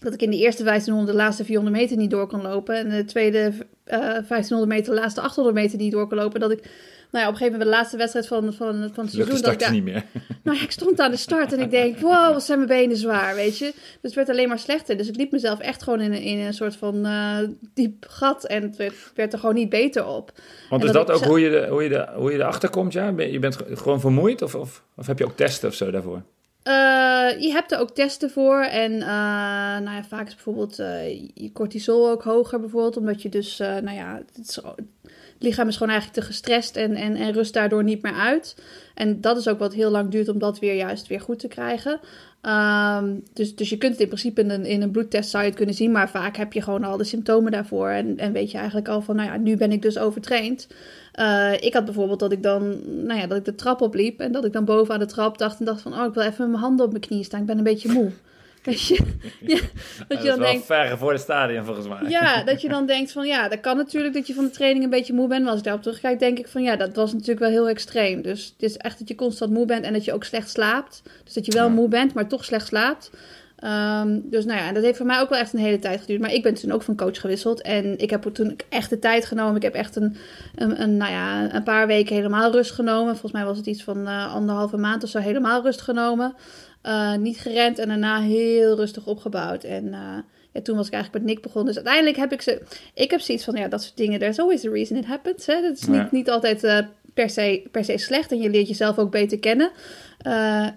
dat 0.00 0.14
ik 0.14 0.22
in 0.22 0.30
de 0.30 0.38
eerste 0.38 0.62
1500 0.62 1.16
de 1.16 1.22
laatste 1.22 1.44
400 1.44 1.76
meter 1.76 1.96
niet 1.96 2.10
door 2.10 2.26
kon 2.26 2.42
lopen. 2.42 2.76
En 2.76 2.88
de 2.88 3.04
tweede 3.04 3.38
uh, 3.38 3.54
eh, 3.84 4.00
1500 4.00 4.68
meter 4.68 4.94
de 4.94 5.00
laatste 5.00 5.20
800 5.20 5.56
meter 5.56 5.78
niet 5.78 5.92
door 5.92 6.08
kon 6.08 6.18
lopen. 6.18 6.40
Dat 6.40 6.50
ik 6.50 6.70
ja, 7.10 7.28
op 7.28 7.32
een 7.32 7.38
gegeven 7.38 7.52
moment 7.52 7.62
de 7.62 7.76
laatste 7.76 7.96
wedstrijd 7.96 8.26
van, 8.26 8.42
van, 8.42 8.90
van 8.94 9.04
het 9.04 9.14
seizoen. 9.14 9.40
Dat 9.40 9.62
ik 9.62 9.70
niet 9.70 9.84
meer. 9.84 10.04
Nou 10.42 10.58
ja, 10.58 10.64
ik 10.64 10.70
stond 10.70 11.00
aan 11.00 11.10
de 11.10 11.16
start 11.16 11.52
en 11.52 11.60
ik 11.60 11.70
denk, 11.70 11.98
wow, 12.08 12.32
wat 12.32 12.42
zijn 12.42 12.58
mijn 12.58 12.70
benen 12.80 12.96
zwaar, 12.96 13.34
weet 13.34 13.58
je. 13.58 13.64
Dus 13.64 13.74
het 14.00 14.14
werd 14.14 14.28
alleen 14.28 14.48
maar 14.48 14.58
slechter. 14.58 14.96
Dus 14.96 15.08
ik 15.08 15.16
liep 15.16 15.32
mezelf 15.32 15.58
echt 15.58 15.82
gewoon 15.82 16.00
in, 16.00 16.12
in 16.12 16.38
een 16.38 16.54
soort 16.54 16.76
van 16.76 17.06
uh, 17.06 17.38
diep 17.74 18.06
gat 18.08 18.44
en 18.44 18.62
het 18.62 18.76
werd, 18.76 18.94
werd, 19.14 19.32
er 19.32 19.38
gewoon 19.38 19.54
niet 19.54 19.68
beter 19.68 20.06
op. 20.06 20.32
Want 20.70 20.84
is 20.84 20.92
dat, 20.92 21.10
ook 21.10 21.24
hoe 21.24 21.40
je, 21.40 21.50
de, 21.50 21.66
hoe, 21.70 21.82
je 21.82 21.88
de, 21.88 22.08
hoe 22.14 22.32
je 22.32 22.38
erachter 22.38 22.70
komt, 22.70 22.92
ja? 22.92 23.08
Je 23.08 23.38
bent 23.38 23.56
gewoon 23.72 24.00
vermoeid 24.00 24.42
of, 24.42 24.54
of, 24.54 24.82
of 24.96 25.06
heb 25.06 25.18
je 25.18 25.24
ook 25.24 25.36
testen 25.36 25.68
of 25.68 25.74
zo 25.74 25.90
daarvoor? 25.90 26.22
Uh, 26.68 27.40
je 27.40 27.50
hebt 27.52 27.72
er 27.72 27.78
ook 27.78 27.90
testen 27.90 28.30
voor. 28.30 28.60
En 28.60 28.92
uh, 28.92 29.06
nou 29.78 29.90
ja, 29.90 30.04
vaak 30.04 30.26
is 30.26 30.34
bijvoorbeeld 30.34 30.78
uh, 30.78 31.08
je 31.34 31.50
cortisol 31.52 32.10
ook 32.10 32.22
hoger, 32.22 32.60
bijvoorbeeld. 32.60 32.96
Omdat 32.96 33.22
je 33.22 33.28
dus, 33.28 33.58
nou 33.58 33.90
ja, 33.90 34.22
het, 34.26 34.48
is, 34.48 34.60
lichaam 35.38 35.68
is 35.68 35.76
gewoon 35.76 35.92
eigenlijk 35.92 36.20
te 36.20 36.26
gestrest 36.26 36.76
en, 36.76 36.94
en, 36.94 37.16
en 37.16 37.32
rust 37.32 37.54
daardoor 37.54 37.84
niet 37.84 38.02
meer 38.02 38.14
uit. 38.14 38.56
En 38.94 39.20
dat 39.20 39.36
is 39.36 39.48
ook 39.48 39.58
wat 39.58 39.74
heel 39.74 39.90
lang 39.90 40.10
duurt 40.10 40.28
om 40.28 40.38
dat 40.38 40.58
weer 40.58 40.74
juist 40.74 41.06
weer 41.06 41.20
goed 41.20 41.38
te 41.38 41.48
krijgen. 41.48 42.00
Um, 42.42 43.22
dus, 43.32 43.56
dus 43.56 43.68
je 43.68 43.78
kunt 43.78 43.92
het 43.92 44.00
in 44.00 44.06
principe 44.06 44.40
in 44.40 44.50
een, 44.50 44.64
in 44.64 44.82
een 44.82 44.90
bloedtest 44.90 45.30
zou 45.30 45.42
je 45.42 45.48
het 45.48 45.58
kunnen 45.58 45.74
zien, 45.74 45.92
maar 45.92 46.10
vaak 46.10 46.36
heb 46.36 46.52
je 46.52 46.62
gewoon 46.62 46.84
al 46.84 46.96
de 46.96 47.04
symptomen 47.04 47.52
daarvoor. 47.52 47.88
En, 47.88 48.18
en 48.18 48.32
weet 48.32 48.50
je 48.50 48.56
eigenlijk 48.56 48.88
al 48.88 49.00
van, 49.00 49.16
nou 49.16 49.28
ja, 49.28 49.36
nu 49.36 49.56
ben 49.56 49.72
ik 49.72 49.82
dus 49.82 49.98
overtraind. 49.98 50.66
Uh, 51.20 51.52
ik 51.60 51.72
had 51.72 51.84
bijvoorbeeld 51.84 52.20
dat 52.20 52.32
ik 52.32 52.42
dan, 52.42 52.80
nou 53.06 53.20
ja, 53.20 53.26
dat 53.26 53.38
ik 53.38 53.44
de 53.44 53.54
trap 53.54 53.80
opliep 53.80 54.20
en 54.20 54.32
dat 54.32 54.44
ik 54.44 54.52
dan 54.52 54.64
boven 54.64 54.94
aan 54.94 55.00
de 55.00 55.06
trap 55.06 55.38
dacht 55.38 55.58
en 55.58 55.64
dacht 55.64 55.80
van, 55.80 55.94
oh, 55.94 56.04
ik 56.04 56.14
wil 56.14 56.22
even 56.22 56.50
mijn 56.50 56.62
handen 56.62 56.84
op 56.84 56.90
mijn 56.90 57.02
knieën 57.02 57.24
staan, 57.24 57.40
ik 57.40 57.46
ben 57.46 57.58
een 57.58 57.64
beetje 57.64 57.92
moe. 57.92 58.10
Dat 58.66 58.86
je, 58.86 58.94
ja, 59.54 59.58
dat 60.08 60.22
je 60.22 60.28
dan 60.28 60.38
denkt. 60.38 60.66
voor 60.98 61.12
het 61.12 61.20
stadion 61.20 61.64
volgens 61.64 61.88
mij. 61.88 61.98
Ja, 62.08 62.42
dat 62.42 62.60
je 62.60 62.68
dan 62.68 62.86
denkt 62.96 63.12
van 63.12 63.26
ja, 63.26 63.48
dat 63.48 63.60
kan 63.60 63.76
natuurlijk 63.76 64.14
dat 64.14 64.26
je 64.26 64.34
van 64.34 64.44
de 64.44 64.50
training 64.50 64.84
een 64.84 64.90
beetje 64.90 65.12
moe 65.12 65.28
bent. 65.28 65.40
Maar 65.40 65.50
als 65.50 65.58
ik 65.58 65.64
daarop 65.64 65.82
terugkijk, 65.82 66.18
denk 66.18 66.38
ik 66.38 66.48
van 66.48 66.62
ja, 66.62 66.76
dat 66.76 66.96
was 66.96 67.12
natuurlijk 67.12 67.38
wel 67.38 67.50
heel 67.50 67.68
extreem. 67.68 68.22
Dus 68.22 68.44
het 68.44 68.62
is 68.62 68.76
echt 68.76 68.98
dat 68.98 69.08
je 69.08 69.14
constant 69.14 69.52
moe 69.52 69.66
bent 69.66 69.84
en 69.84 69.92
dat 69.92 70.04
je 70.04 70.12
ook 70.12 70.24
slecht 70.24 70.50
slaapt. 70.50 71.02
Dus 71.24 71.34
dat 71.34 71.46
je 71.46 71.52
wel 71.52 71.70
moe 71.70 71.88
bent, 71.88 72.14
maar 72.14 72.28
toch 72.28 72.44
slecht 72.44 72.66
slaapt. 72.66 73.10
Um, 73.64 74.30
dus 74.30 74.44
nou 74.44 74.58
ja, 74.58 74.72
dat 74.72 74.82
heeft 74.82 74.96
voor 74.96 75.06
mij 75.06 75.20
ook 75.20 75.28
wel 75.28 75.38
echt 75.38 75.52
een 75.52 75.58
hele 75.58 75.78
tijd 75.78 76.00
geduurd. 76.00 76.20
Maar 76.20 76.32
ik 76.32 76.42
ben 76.42 76.54
toen 76.54 76.72
ook 76.72 76.82
van 76.82 76.96
coach 76.96 77.20
gewisseld. 77.20 77.62
En 77.62 77.98
ik 77.98 78.10
heb 78.10 78.22
toen 78.22 78.56
echt 78.68 78.90
de 78.90 78.98
tijd 78.98 79.24
genomen. 79.24 79.56
Ik 79.56 79.62
heb 79.62 79.74
echt 79.74 79.96
een, 79.96 80.16
een, 80.54 80.82
een 80.82 80.96
nou 80.96 81.12
ja, 81.12 81.54
een 81.54 81.62
paar 81.62 81.86
weken 81.86 82.14
helemaal 82.14 82.52
rust 82.52 82.70
genomen. 82.70 83.12
Volgens 83.12 83.32
mij 83.32 83.44
was 83.44 83.56
het 83.56 83.66
iets 83.66 83.82
van 83.82 83.98
uh, 84.08 84.34
anderhalve 84.34 84.76
maand 84.76 85.02
of 85.02 85.10
zo 85.10 85.18
helemaal 85.18 85.62
rust 85.62 85.80
genomen. 85.80 86.34
Uh, 86.86 87.14
niet 87.14 87.38
gerend 87.38 87.78
en 87.78 87.88
daarna 87.88 88.20
heel 88.20 88.76
rustig 88.76 89.06
opgebouwd. 89.06 89.64
En 89.64 89.84
uh, 89.84 90.16
ja, 90.52 90.60
toen 90.62 90.76
was 90.76 90.86
ik 90.86 90.92
eigenlijk 90.92 91.24
met 91.24 91.34
Nick 91.34 91.42
begonnen. 91.42 91.74
Dus 91.74 91.84
uiteindelijk 91.84 92.16
heb 92.16 92.32
ik 92.32 92.42
ze... 92.42 92.62
Ik 92.94 93.10
heb 93.10 93.20
zoiets 93.20 93.44
van, 93.44 93.54
ja, 93.54 93.68
dat 93.68 93.82
soort 93.82 93.96
dingen... 93.96 94.18
There's 94.18 94.38
always 94.38 94.64
a 94.64 94.70
reason 94.70 94.96
it 94.96 95.06
happens. 95.06 95.46
Hè? 95.46 95.60
Dat 95.60 95.76
is 95.76 95.86
niet, 95.86 96.12
niet 96.12 96.30
altijd 96.30 96.64
uh, 96.64 96.78
per, 97.14 97.30
se, 97.30 97.62
per 97.70 97.84
se 97.84 97.98
slecht. 97.98 98.32
En 98.32 98.40
je 98.40 98.50
leert 98.50 98.68
jezelf 98.68 98.98
ook 98.98 99.10
beter 99.10 99.38
kennen. 99.38 99.70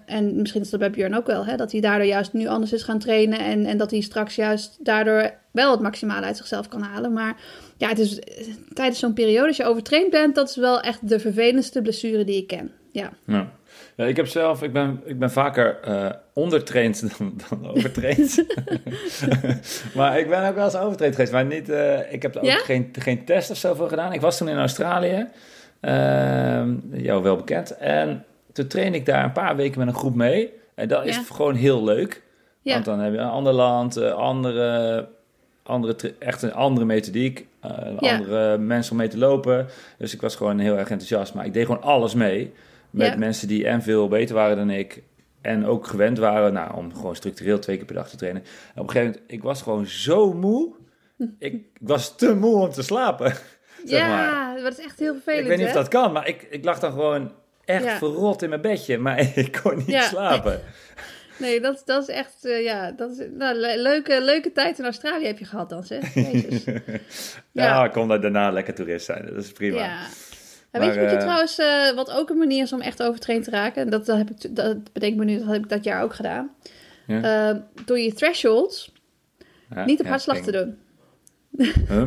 en 0.06 0.36
misschien 0.36 0.60
is 0.60 0.70
dat 0.70 0.80
bij 0.80 0.90
Björn 0.90 1.14
ook 1.14 1.26
wel. 1.26 1.44
Hè? 1.44 1.56
Dat 1.56 1.72
hij 1.72 1.80
daardoor 1.80 2.06
juist 2.06 2.32
nu 2.32 2.46
anders 2.46 2.72
is 2.72 2.82
gaan 2.82 2.98
trainen. 2.98 3.38
En, 3.38 3.66
en 3.66 3.78
dat 3.78 3.90
hij 3.90 4.00
straks 4.00 4.34
juist 4.34 4.84
daardoor 4.84 5.34
wel 5.50 5.70
het 5.70 5.80
maximale 5.80 6.26
uit 6.26 6.36
zichzelf 6.36 6.68
kan 6.68 6.82
halen. 6.82 7.12
Maar 7.12 7.36
ja, 7.76 7.88
het 7.88 7.98
is 7.98 8.18
tijdens 8.72 8.98
zo'n 8.98 9.12
periode, 9.12 9.46
als 9.46 9.56
je 9.56 9.64
overtraind 9.64 10.10
bent... 10.10 10.34
dat 10.34 10.48
is 10.48 10.56
wel 10.56 10.80
echt 10.80 11.08
de 11.08 11.18
vervelendste 11.18 11.82
blessure 11.82 12.24
die 12.24 12.36
ik 12.36 12.46
ken. 12.46 12.70
Ja. 12.92 13.10
ja. 13.26 13.50
Ja, 13.96 14.04
ik 14.04 14.16
heb 14.16 14.26
zelf, 14.26 14.62
ik 14.62 14.72
ben, 14.72 15.00
ik 15.04 15.18
ben 15.18 15.30
vaker 15.30 15.78
uh, 15.88 16.10
ondertraind 16.32 17.00
dan, 17.18 17.40
dan 17.48 17.70
overtraind. 17.70 18.44
maar 19.96 20.18
ik 20.18 20.28
ben 20.28 20.48
ook 20.48 20.54
wel 20.54 20.64
eens 20.64 20.76
overtraind 20.76 21.14
geweest. 21.14 21.32
Maar 21.32 21.44
niet, 21.44 21.68
uh, 21.68 22.12
ik 22.12 22.22
heb 22.22 22.34
er 22.34 22.42
ook 22.42 22.64
geen, 22.64 22.88
geen 22.98 23.24
test 23.24 23.50
of 23.50 23.56
zo 23.56 23.74
voor 23.74 23.88
gedaan. 23.88 24.12
Ik 24.12 24.20
was 24.20 24.36
toen 24.36 24.48
in 24.48 24.58
Australië, 24.58 25.26
uh, 25.80 26.62
jou 26.92 27.22
wel 27.22 27.36
bekend. 27.36 27.76
En 27.76 28.24
toen 28.52 28.66
trainde 28.66 28.98
ik 28.98 29.06
daar 29.06 29.24
een 29.24 29.32
paar 29.32 29.56
weken 29.56 29.78
met 29.78 29.88
een 29.88 29.94
groep 29.94 30.14
mee. 30.14 30.52
En 30.74 30.88
dat 30.88 31.06
is 31.06 31.16
gewoon 31.16 31.54
heel 31.54 31.84
leuk. 31.84 32.22
Ja. 32.62 32.72
Want 32.72 32.84
dan 32.84 32.98
heb 32.98 33.12
je 33.12 33.18
een 33.18 33.28
ander 33.28 33.52
land, 33.52 33.96
eh, 33.96 34.12
andere, 34.12 35.08
andere, 35.62 36.14
echt 36.18 36.42
een 36.42 36.54
andere 36.54 36.86
methodiek, 36.86 37.46
andere 37.98 38.58
mensen 38.58 38.92
om 38.92 38.98
mee 38.98 39.08
te 39.08 39.18
lopen. 39.18 39.66
Dus 39.98 40.14
ik 40.14 40.20
was 40.20 40.36
gewoon 40.36 40.58
heel 40.58 40.76
erg 40.76 40.90
enthousiast. 40.90 41.34
Maar 41.34 41.46
ik 41.46 41.52
deed 41.52 41.66
gewoon 41.66 41.82
alles 41.82 42.14
mee. 42.14 42.52
Met 42.90 43.18
mensen 43.18 43.48
die 43.48 43.66
en 43.66 43.82
veel 43.82 44.08
beter 44.08 44.34
waren 44.34 44.56
dan 44.56 44.70
ik. 44.70 45.02
En 45.40 45.66
ook 45.66 45.86
gewend 45.86 46.18
waren 46.18 46.52
nou, 46.52 46.76
om 46.76 46.94
gewoon 46.94 47.16
structureel 47.16 47.58
twee 47.58 47.76
keer 47.76 47.84
per 47.86 47.94
dag 47.94 48.08
te 48.08 48.16
trainen. 48.16 48.42
En 48.42 48.80
op 48.80 48.88
een 48.88 48.90
gegeven 48.90 49.12
moment, 49.12 49.32
ik 49.32 49.42
was 49.42 49.62
gewoon 49.62 49.86
zo 49.86 50.32
moe. 50.32 50.74
Ik, 51.38 51.64
was 51.80 52.16
te 52.16 52.34
moe 52.34 52.56
om 52.56 52.70
te 52.70 52.82
slapen. 52.82 53.32
zeg 53.84 53.98
ja, 53.98 54.54
dat 54.62 54.78
is 54.78 54.84
echt 54.84 54.98
heel 54.98 55.12
vervelend. 55.12 55.42
Ik 55.42 55.48
weet 55.48 55.58
niet 55.58 55.66
of 55.66 55.72
dat 55.72 55.88
kan, 55.88 56.12
maar 56.12 56.28
ik, 56.28 56.46
ik 56.50 56.64
lag 56.64 56.78
dan 56.78 56.92
gewoon 56.92 57.32
echt 57.64 57.98
verrot 57.98 58.42
in 58.42 58.48
mijn 58.48 58.60
bedje. 58.60 58.98
Maar 58.98 59.18
ik 59.38 59.58
kon 59.62 59.82
niet 59.86 60.02
slapen. 60.02 60.60
Nee, 61.38 61.60
dat, 61.60 61.82
dat 61.84 62.08
is 62.08 62.14
echt, 62.14 62.44
uh, 62.44 62.62
ja, 62.62 62.92
dat 62.92 63.10
is 63.10 63.26
nou, 63.30 63.56
leuke, 63.56 64.22
leuke 64.22 64.52
tijd 64.52 64.78
in 64.78 64.84
Australië 64.84 65.26
heb 65.26 65.38
je 65.38 65.44
gehad 65.44 65.68
dan, 65.68 65.84
zeg. 65.84 66.14
Jezus. 66.14 66.64
ja, 66.64 67.64
ja, 67.64 67.84
ik 67.84 67.92
kon 67.92 68.08
daar 68.08 68.20
daarna 68.20 68.50
lekker 68.50 68.74
toerist 68.74 69.04
zijn, 69.04 69.26
dat 69.26 69.44
is 69.44 69.52
prima. 69.52 69.78
Ja, 69.78 70.06
weet 70.70 70.94
je 70.94 71.00
wat 71.00 71.10
je 71.10 71.16
eh, 71.16 71.22
trouwens, 71.22 71.58
uh, 71.58 71.90
wat 71.94 72.10
ook 72.10 72.30
een 72.30 72.38
manier 72.38 72.62
is 72.62 72.72
om 72.72 72.80
echt 72.80 73.02
overtraind 73.02 73.44
te 73.44 73.50
raken? 73.50 73.90
Dat, 73.90 74.06
dat, 74.06 74.16
heb 74.16 74.30
ik, 74.30 74.56
dat 74.56 74.92
bedenk 74.92 75.16
me 75.16 75.24
nu, 75.24 75.38
dat 75.38 75.46
heb 75.46 75.62
ik 75.62 75.68
dat 75.68 75.84
jaar 75.84 76.02
ook 76.02 76.14
gedaan. 76.14 76.50
Ja. 77.06 77.50
Uh, 77.50 77.60
door 77.84 77.98
je 77.98 78.12
thresholds 78.12 78.92
niet 79.86 80.00
op 80.00 80.06
hartslag 80.06 80.38
te 80.38 80.52
doen. 80.52 80.78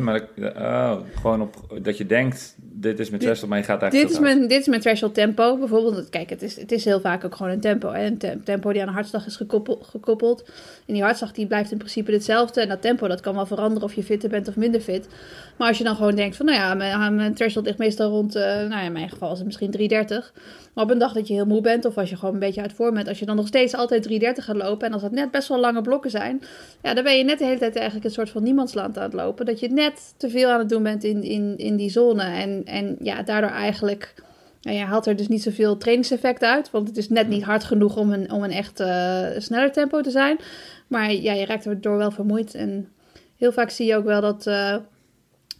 maar 0.02 0.28
oh, 0.38 1.00
gewoon 1.14 1.40
op 1.40 1.78
dat 1.82 1.98
je 1.98 2.06
denkt 2.06 2.56
dit 2.76 2.98
is 2.98 3.08
mijn 3.10 3.22
threshold, 3.22 3.50
maar 3.50 3.58
je 3.58 3.64
gaat 3.64 3.82
eigenlijk 3.82 4.12
dit 4.12 4.20
is, 4.20 4.24
mijn, 4.34 4.48
dit 4.48 4.60
is 4.60 4.66
mijn 4.66 4.80
threshold 4.80 5.14
tempo. 5.14 5.58
Bijvoorbeeld, 5.58 6.08
kijk, 6.08 6.30
het 6.30 6.42
is, 6.42 6.56
het 6.56 6.72
is 6.72 6.84
heel 6.84 7.00
vaak 7.00 7.24
ook 7.24 7.34
gewoon 7.34 7.52
een 7.52 7.60
tempo. 7.60 7.92
Een 7.92 8.42
tempo 8.44 8.72
die 8.72 8.82
aan 8.82 8.88
een 8.88 8.94
hartslag 8.94 9.26
is 9.26 9.36
gekoppeld, 9.36 9.86
gekoppeld. 9.86 10.44
En 10.86 10.94
die 10.94 11.02
hartslag 11.02 11.32
die 11.32 11.46
blijft 11.46 11.70
in 11.70 11.78
principe 11.78 12.12
hetzelfde. 12.12 12.60
En 12.60 12.68
dat 12.68 12.82
tempo 12.82 13.08
dat 13.08 13.20
kan 13.20 13.34
wel 13.34 13.46
veranderen 13.46 13.82
of 13.82 13.94
je 13.94 14.02
fitter 14.02 14.28
bent 14.28 14.48
of 14.48 14.56
minder 14.56 14.80
fit. 14.80 15.08
Maar 15.56 15.68
als 15.68 15.78
je 15.78 15.84
dan 15.84 15.96
gewoon 15.96 16.14
denkt 16.14 16.36
van, 16.36 16.46
nou 16.46 16.58
ja, 16.58 16.74
mijn, 16.74 17.14
mijn 17.14 17.34
threshold 17.34 17.66
ligt 17.66 17.78
meestal 17.78 18.10
rond, 18.10 18.36
uh, 18.36 18.42
nou 18.42 18.70
ja, 18.70 18.80
in 18.80 18.92
mijn 18.92 19.08
geval 19.08 19.32
is 19.32 19.36
het 19.36 19.46
misschien 19.46 19.70
330. 19.70 20.32
Maar 20.74 20.84
op 20.84 20.90
een 20.90 20.98
dag 20.98 21.12
dat 21.12 21.28
je 21.28 21.34
heel 21.34 21.46
moe 21.46 21.60
bent 21.60 21.84
of 21.84 21.98
als 21.98 22.10
je 22.10 22.16
gewoon 22.16 22.34
een 22.34 22.40
beetje 22.40 22.60
uit 22.60 22.72
vorm 22.72 22.94
bent, 22.94 23.08
als 23.08 23.18
je 23.18 23.26
dan 23.26 23.36
nog 23.36 23.46
steeds 23.46 23.74
altijd 23.74 24.02
330 24.02 24.44
gaat 24.44 24.68
lopen 24.68 24.86
en 24.86 24.92
als 24.92 25.02
dat 25.02 25.10
net 25.10 25.30
best 25.30 25.48
wel 25.48 25.60
lange 25.60 25.82
blokken 25.82 26.10
zijn, 26.10 26.42
ja, 26.82 26.94
dan 26.94 27.04
ben 27.04 27.16
je 27.16 27.24
net 27.24 27.38
de 27.38 27.44
hele 27.44 27.58
tijd 27.58 27.76
eigenlijk 27.76 28.04
een 28.06 28.12
soort 28.12 28.30
van 28.30 28.42
niemandsland 28.42 28.96
aan 28.96 29.02
het 29.02 29.12
lopen. 29.12 29.46
Dat 29.46 29.60
je 29.60 29.68
net 29.68 30.14
te 30.16 30.30
veel 30.30 30.50
aan 30.50 30.58
het 30.58 30.68
doen 30.68 30.82
bent 30.82 31.04
in, 31.04 31.22
in, 31.22 31.58
in 31.58 31.76
die 31.76 31.90
zone. 31.90 32.22
En, 32.22 32.62
en 32.64 32.96
ja, 33.00 33.22
daardoor 33.22 33.50
eigenlijk. 33.50 34.14
Nou, 34.62 34.76
je 34.76 34.84
haalt 34.84 35.06
er 35.06 35.16
dus 35.16 35.28
niet 35.28 35.42
zoveel 35.42 35.76
trainingseffect 35.76 36.42
uit. 36.42 36.70
Want 36.70 36.88
het 36.88 36.96
is 36.96 37.08
net 37.08 37.28
niet 37.28 37.42
hard 37.42 37.64
genoeg 37.64 37.96
om 37.96 38.12
een, 38.12 38.32
om 38.32 38.42
een 38.42 38.50
echt 38.50 38.80
uh, 38.80 39.26
sneller 39.38 39.72
tempo 39.72 40.00
te 40.00 40.10
zijn. 40.10 40.38
Maar 40.86 41.12
ja, 41.12 41.32
je 41.32 41.46
raakt 41.46 41.66
erdoor 41.66 41.96
wel 41.96 42.10
vermoeid. 42.10 42.54
En 42.54 42.88
heel 43.36 43.52
vaak 43.52 43.70
zie 43.70 43.86
je 43.86 43.96
ook 43.96 44.04
wel 44.04 44.20
dat, 44.20 44.46
uh, 44.46 44.76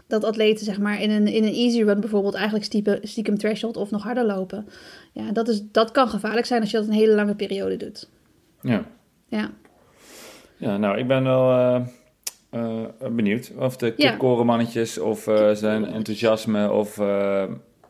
dat 0.06 0.24
atleten 0.24 0.64
zeg 0.64 0.78
maar, 0.78 1.00
in, 1.00 1.10
een, 1.10 1.26
in 1.26 1.44
een 1.44 1.54
easy 1.54 1.82
run 1.82 2.00
bijvoorbeeld 2.00 2.34
eigenlijk 2.34 2.64
stiekem, 2.64 2.98
stiekem 3.02 3.38
threshold 3.38 3.76
of 3.76 3.90
nog 3.90 4.02
harder 4.02 4.24
lopen. 4.24 4.68
Ja, 5.12 5.32
dat, 5.32 5.48
is, 5.48 5.62
dat 5.72 5.90
kan 5.90 6.08
gevaarlijk 6.08 6.46
zijn 6.46 6.60
als 6.60 6.70
je 6.70 6.76
dat 6.76 6.86
een 6.86 6.92
hele 6.92 7.14
lange 7.14 7.34
periode 7.34 7.76
doet. 7.76 8.08
Ja. 8.62 8.86
Ja. 9.28 9.50
Ja, 10.56 10.76
nou, 10.76 10.98
ik 10.98 11.06
ben 11.06 11.24
wel 11.24 11.80
uh, 12.50 12.86
benieuwd 13.10 13.52
of 13.58 13.76
de 13.76 13.94
kipkorenmannetjes 13.94 14.98
of 14.98 15.26
uh, 15.26 15.50
zijn 15.50 15.84
enthousiasme 15.84 16.72
of, 16.72 16.96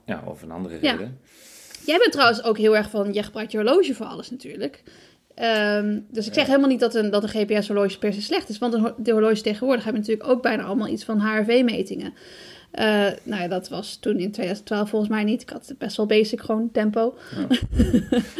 ja, 0.05 0.23
of 0.25 0.43
een 0.43 0.51
andere 0.51 0.75
reden. 0.75 1.01
Ja. 1.01 1.33
Jij 1.87 1.99
bent 1.99 2.13
trouwens 2.13 2.43
ook 2.43 2.59
heel 2.59 2.77
erg 2.77 2.91
van, 2.91 3.13
je 3.13 3.23
gebruikt 3.23 3.53
je 3.53 3.59
horloge 3.59 3.95
voor 3.95 4.07
alles 4.07 4.31
natuurlijk. 4.31 4.83
Um, 5.43 6.07
dus 6.11 6.27
ik 6.27 6.35
zeg 6.35 6.47
helemaal 6.47 6.69
niet 6.69 6.81
dat 6.81 6.95
een, 6.95 7.11
dat 7.11 7.23
een 7.23 7.29
GPS-horloge 7.29 7.99
per 7.99 8.13
se 8.13 8.23
slecht 8.23 8.49
is. 8.49 8.59
Want 8.59 8.93
de 8.97 9.13
horloges 9.13 9.43
tegenwoordig 9.43 9.85
hebben 9.85 10.03
natuurlijk 10.03 10.29
ook 10.29 10.43
bijna 10.43 10.63
allemaal 10.63 10.89
iets 10.89 11.05
van 11.05 11.21
HRV-metingen. 11.21 12.13
Uh, 12.79 12.85
nou 13.23 13.43
ja, 13.43 13.49
dat 13.49 13.69
was 13.69 13.97
toen 13.97 14.19
in 14.19 14.31
2012 14.31 14.89
volgens 14.89 15.11
mij 15.11 15.25
niet. 15.25 15.43
Ik 15.43 15.51
had 15.51 15.75
best 15.79 15.97
wel 15.97 16.07
basic 16.07 16.41
gewoon 16.41 16.69
tempo. 16.73 17.15
Ja, 17.49 17.59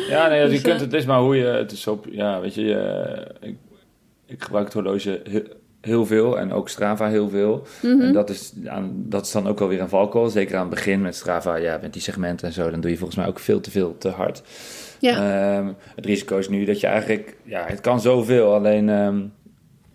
ja 0.09 0.29
nee, 0.29 0.45
dus, 0.49 0.57
je 0.57 0.61
kunt 0.61 0.81
het 0.81 0.93
is 0.93 1.05
maar 1.05 1.21
hoe 1.21 1.37
je 1.37 1.45
het 1.45 1.73
is 1.73 1.87
op. 1.87 2.07
Ja, 2.11 2.41
weet 2.41 2.55
je, 2.55 3.27
ik, 3.41 3.57
ik 4.27 4.43
gebruik 4.43 4.65
het 4.65 4.75
horloge 4.75 5.23
heel, 5.81 6.07
veel 6.07 6.39
en 6.39 6.53
ook 6.53 6.69
Strava 6.69 7.09
heel 7.09 7.29
veel. 7.29 7.67
Mhm. 7.83 8.01
En 8.01 8.13
dat 8.13 8.31
is, 8.31 8.53
dat 8.93 9.25
is 9.25 9.33
dan 9.33 9.47
ook 9.47 9.59
wel 9.59 9.69
weer 9.69 9.81
een 9.81 9.89
valkuil. 9.89 10.29
Zeker 10.29 10.57
aan 10.57 10.67
het 10.67 10.75
begin 10.75 11.01
met 11.01 11.17
Strava, 11.17 11.57
ja, 11.57 11.79
met 11.83 11.93
die 11.93 12.03
segmenten 12.03 12.47
en 12.47 12.53
zo, 12.53 12.71
dan 12.71 12.81
doe 12.81 12.91
je 12.91 12.97
volgens 12.97 13.19
mij 13.19 13.29
ook 13.29 13.39
veel 13.39 13.61
te 13.61 13.71
veel 13.71 13.99
te 13.99 14.09
hard. 14.09 14.43
Ja. 15.01 15.57
Um, 15.59 15.77
het 15.95 16.07
risico 16.07 16.39
is 16.39 16.49
nu 16.49 16.65
dat 16.65 16.81
je 16.81 16.87
eigenlijk, 16.87 17.37
ja, 17.43 17.65
het 17.67 17.81
kan 17.81 18.01
zoveel, 18.01 18.55
alleen 18.55 18.89
um, 18.89 19.33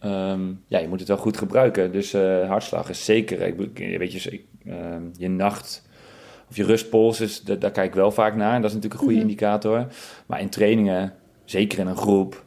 um, 0.03 0.63
ja, 0.68 0.79
je 0.79 0.88
moet 0.88 1.00
het 1.00 1.08
wel 1.08 1.18
goed 1.18 1.38
gebruiken. 1.38 1.91
Dus 1.91 2.13
uh, 2.13 2.48
hartslag 2.48 2.89
is 2.89 3.06
zeker, 3.06 3.41
ik, 3.41 3.77
weet 3.98 4.13
je, 4.13 4.41
je 5.18 5.29
nacht 5.29 5.88
of 6.50 6.56
je 6.56 6.63
rustpols, 6.63 7.22
is, 7.22 7.41
daar 7.41 7.72
kijk 7.72 7.88
ik 7.88 7.94
wel 7.94 8.12
vaak 8.12 8.36
naar. 8.36 8.56
En 8.56 8.62
dat 8.62 8.70
is 8.70 8.75
natuurlijk 8.75 9.01
een 9.01 9.08
goede 9.08 9.13
mm 9.13 9.22
-hmm. 9.22 9.29
indicator. 9.29 9.88
Maar 10.25 10.41
in 10.41 10.50
trainingen, 10.50 11.13
zeker 11.46 11.79
in 11.79 11.88
een 11.88 11.98
groep, 11.98 12.46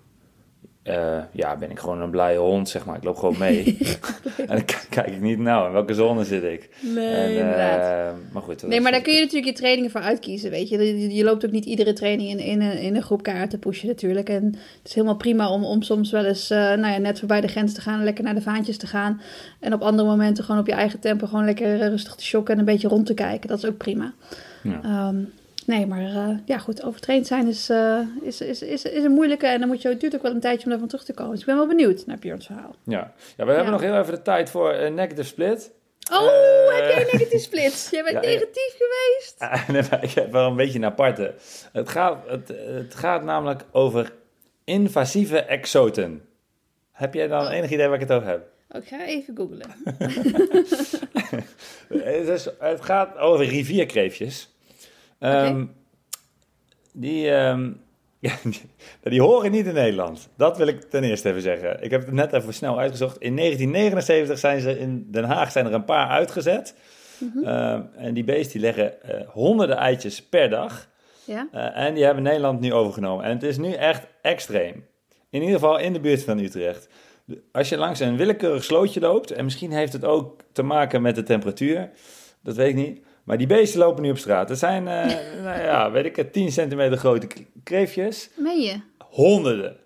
uh, 0.84 1.18
ja, 1.32 1.56
ben 1.56 1.70
ik 1.70 1.78
gewoon 1.78 2.00
een 2.00 2.10
blije 2.10 2.38
hond, 2.38 2.68
zeg 2.68 2.84
maar. 2.84 2.96
Ik 2.96 3.04
loop 3.04 3.16
gewoon 3.16 3.38
mee. 3.38 3.78
en 4.36 4.46
dan 4.46 4.64
kijk 4.88 5.06
ik 5.06 5.20
niet, 5.20 5.38
nou, 5.38 5.66
in 5.66 5.72
welke 5.72 5.94
zone 5.94 6.24
zit 6.24 6.42
ik? 6.42 6.68
Nee, 6.80 7.14
en, 7.14 7.30
uh, 7.30 7.38
inderdaad. 7.38 8.14
Maar 8.32 8.42
goed. 8.42 8.62
Nee, 8.66 8.80
maar 8.80 8.92
daar 8.92 9.00
kun 9.00 9.14
je 9.14 9.20
natuurlijk 9.20 9.46
je 9.46 9.58
trainingen 9.58 9.90
voor 9.90 10.00
uitkiezen, 10.00 10.50
weet 10.50 10.68
je. 10.68 10.78
Je, 10.78 11.14
je 11.14 11.24
loopt 11.24 11.44
ook 11.44 11.50
niet 11.50 11.64
iedere 11.64 11.92
training 11.92 12.30
in, 12.30 12.38
in, 12.38 12.60
een, 12.60 12.78
in 12.78 12.96
een 12.96 13.02
groep 13.02 13.22
kaart 13.22 13.50
te 13.50 13.58
pushen 13.58 13.88
natuurlijk. 13.88 14.28
En 14.28 14.44
het 14.44 14.88
is 14.88 14.94
helemaal 14.94 15.16
prima 15.16 15.50
om, 15.50 15.64
om 15.64 15.82
soms 15.82 16.10
wel 16.10 16.24
eens, 16.24 16.50
uh, 16.50 16.58
nou 16.58 16.92
ja, 16.92 16.98
net 16.98 17.18
voorbij 17.18 17.40
de 17.40 17.48
grens 17.48 17.74
te 17.74 17.80
gaan, 17.80 18.04
lekker 18.04 18.24
naar 18.24 18.34
de 18.34 18.42
vaantjes 18.42 18.76
te 18.76 18.86
gaan. 18.86 19.20
En 19.60 19.74
op 19.74 19.82
andere 19.82 20.08
momenten 20.08 20.44
gewoon 20.44 20.60
op 20.60 20.66
je 20.66 20.72
eigen 20.72 21.00
tempo 21.00 21.26
gewoon 21.26 21.44
lekker 21.44 21.78
rustig 21.78 22.14
te 22.14 22.24
shocken 22.24 22.52
en 22.52 22.58
een 22.58 22.64
beetje 22.64 22.88
rond 22.88 23.06
te 23.06 23.14
kijken. 23.14 23.48
Dat 23.48 23.58
is 23.58 23.64
ook 23.64 23.76
prima. 23.76 24.12
Ja. 24.62 25.08
Um, 25.08 25.32
Nee, 25.64 25.86
maar 25.86 26.02
uh, 26.02 26.38
ja, 26.44 26.58
goed, 26.58 26.82
overtraind 26.82 27.26
zijn 27.26 27.48
is, 27.48 27.70
uh, 27.70 27.98
is, 28.22 28.40
is, 28.40 28.62
is, 28.62 28.84
is 28.84 29.04
een 29.04 29.12
moeilijke 29.12 29.46
en 29.46 29.58
dan 29.58 29.68
moet 29.68 29.82
je, 29.82 29.88
het 29.88 30.00
duurt 30.00 30.14
ook 30.14 30.22
wel 30.22 30.32
een 30.32 30.40
tijdje 30.40 30.64
om 30.64 30.70
daarvan 30.70 30.88
terug 30.88 31.04
te 31.04 31.12
komen. 31.14 31.30
Dus 31.30 31.40
ik 31.40 31.46
ben 31.46 31.56
wel 31.56 31.66
benieuwd 31.66 32.06
naar 32.06 32.18
Björn's 32.18 32.46
verhaal. 32.46 32.74
Ja, 32.84 33.12
ja 33.36 33.44
we 33.44 33.52
hebben 33.52 33.72
nog 33.72 33.80
heel 33.80 33.98
even 33.98 34.14
de 34.14 34.22
tijd 34.22 34.50
voor 34.50 34.74
uh, 34.74 34.90
negative 34.90 35.28
split. 35.28 35.72
Oh, 36.12 36.28
heb 36.74 36.88
jij 36.88 37.08
negative 37.12 37.38
split? 37.38 37.88
Jij 37.90 38.02
bent 38.02 38.14
ja, 38.24 38.30
negatief 38.30 38.76
geweest. 38.78 39.36
nee, 39.72 39.82
maar 39.90 40.04
ik 40.04 40.10
heb 40.10 40.32
wel 40.32 40.46
een 40.46 40.56
beetje 40.56 40.78
een 40.78 40.84
aparte. 40.84 41.34
Het 41.72 41.88
gaat, 41.88 42.18
het, 42.26 42.48
het 42.48 42.94
gaat 42.94 43.22
namelijk 43.22 43.64
over 43.70 44.12
invasieve 44.64 45.38
exoten. 45.38 46.22
Heb 46.92 47.14
jij 47.14 47.26
dan 47.26 47.46
oh. 47.46 47.52
enig 47.52 47.70
idee 47.70 47.86
waar 47.86 48.00
ik 48.00 48.08
het 48.08 48.12
over 48.12 48.28
heb? 48.28 48.50
Oh, 48.70 48.82
ik 48.82 48.88
ga 48.88 49.04
even 49.04 49.36
googlen. 49.36 49.70
het, 52.04 52.28
is, 52.28 52.48
het 52.58 52.80
gaat 52.80 53.18
over 53.18 53.46
rivierkreefjes. 53.46 54.51
Um, 55.24 55.72
die, 56.92 57.30
um, 57.30 57.80
ja, 58.18 58.34
die, 59.02 59.20
horen 59.20 59.50
niet 59.50 59.66
in 59.66 59.74
Nederland. 59.74 60.28
Dat 60.36 60.56
wil 60.56 60.66
ik 60.66 60.80
ten 60.80 61.04
eerste 61.04 61.28
even 61.28 61.42
zeggen. 61.42 61.82
Ik 61.82 61.90
heb 61.90 62.04
het 62.04 62.14
net 62.14 62.32
even 62.32 62.54
snel 62.54 62.78
uitgezocht. 62.78 63.18
In 63.18 63.36
1979 63.36 64.38
zijn 64.38 64.60
ze 64.60 64.78
in 64.78 65.06
Den 65.10 65.24
Haag 65.24 65.52
zijn 65.52 65.66
er 65.66 65.72
een 65.72 65.84
paar 65.84 66.08
uitgezet. 66.08 66.74
Mm 67.18 67.30
-hmm. 67.34 67.46
um, 67.46 67.88
en 67.96 68.14
die 68.14 68.24
beesten 68.24 68.52
die 68.52 68.60
leggen 68.60 68.94
uh, 69.04 69.28
honderden 69.28 69.76
eitjes 69.76 70.22
per 70.22 70.50
dag. 70.50 70.88
Ja? 71.24 71.48
Uh, 71.54 71.76
en 71.76 71.94
die 71.94 72.04
hebben 72.04 72.22
Nederland 72.22 72.60
nu 72.60 72.72
overgenomen. 72.72 73.24
En 73.24 73.30
het 73.30 73.42
is 73.42 73.58
nu 73.58 73.72
echt 73.72 74.06
extreem. 74.22 74.86
In 75.30 75.40
ieder 75.40 75.54
geval 75.54 75.78
in 75.78 75.92
de 75.92 76.00
buurt 76.00 76.24
van 76.24 76.38
Utrecht. 76.38 76.88
Als 77.52 77.68
je 77.68 77.76
langs 77.76 78.00
een 78.00 78.16
willekeurig 78.16 78.64
slootje 78.64 79.00
loopt, 79.00 79.30
en 79.30 79.44
misschien 79.44 79.72
heeft 79.72 79.92
het 79.92 80.04
ook 80.04 80.40
te 80.52 80.62
maken 80.62 81.02
met 81.02 81.14
de 81.14 81.22
temperatuur, 81.22 81.90
dat 82.42 82.56
weet 82.56 82.68
ik 82.68 82.74
niet. 82.74 83.00
Maar 83.24 83.38
die 83.38 83.46
beesten 83.46 83.78
lopen 83.78 84.02
nu 84.02 84.10
op 84.10 84.18
straat. 84.18 84.48
Het 84.48 84.58
zijn, 84.58 84.82
uh, 84.82 85.04
nou 85.44 85.60
ja, 85.60 85.90
weet 85.90 86.04
ik 86.04 86.16
het, 86.16 86.32
10 86.32 86.52
centimeter 86.52 86.98
grote 86.98 87.26
kreefjes. 87.62 88.30
Meen 88.36 88.60
je? 88.60 88.80
Honderden. 88.98 89.76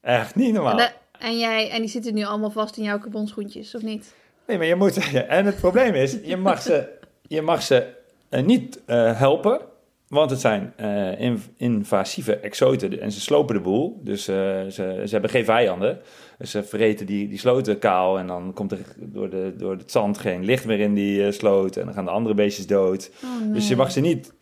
Echt 0.00 0.34
niet 0.34 0.52
normaal. 0.54 0.78
En, 0.78 0.92
en, 1.18 1.38
jij, 1.38 1.70
en 1.70 1.80
die 1.80 1.90
zitten 1.90 2.14
nu 2.14 2.24
allemaal 2.24 2.50
vast 2.50 2.76
in 2.76 2.82
jouw 2.82 2.98
carbonschoentjes, 2.98 3.74
of 3.74 3.82
niet? 3.82 4.14
Nee, 4.46 4.56
maar 4.56 4.66
je 4.66 4.74
moet... 4.74 5.12
En 5.28 5.46
het 5.46 5.56
probleem 5.56 5.94
is, 5.94 6.16
je 6.22 6.36
mag 6.36 6.62
ze, 6.62 6.88
je 7.22 7.42
mag 7.42 7.62
ze 7.62 7.86
uh, 8.30 8.42
niet 8.44 8.80
uh, 8.86 9.18
helpen. 9.18 9.60
Want 10.08 10.30
het 10.30 10.40
zijn 10.40 10.72
uh, 10.80 11.20
inv 11.20 11.44
invasieve 11.56 12.36
exoten 12.36 13.00
en 13.00 13.12
ze 13.12 13.20
slopen 13.20 13.54
de 13.54 13.60
boel. 13.60 14.00
Dus 14.02 14.28
uh, 14.28 14.36
ze, 14.36 15.02
ze 15.04 15.08
hebben 15.08 15.30
geen 15.30 15.44
vijanden. 15.44 16.00
Dus 16.38 16.50
ze 16.50 16.62
vreten 16.62 17.06
die, 17.06 17.28
die 17.28 17.38
sloten 17.38 17.78
kaal 17.78 18.18
en 18.18 18.26
dan 18.26 18.52
komt 18.52 18.72
er 18.72 18.78
door, 18.96 19.30
de, 19.30 19.54
door 19.56 19.76
het 19.76 19.90
zand 19.90 20.18
geen 20.18 20.44
licht 20.44 20.64
meer 20.64 20.80
in 20.80 20.94
die 20.94 21.20
uh, 21.20 21.32
sloot. 21.32 21.76
En 21.76 21.84
dan 21.84 21.94
gaan 21.94 22.04
de 22.04 22.10
andere 22.10 22.34
beestjes 22.34 22.66
dood. 22.66 23.10
Oh, 23.24 23.44
nee. 23.44 23.52
Dus 23.52 23.68
je 23.68 23.76
mag 23.76 23.90
ze 23.90 24.00
niet 24.00 24.32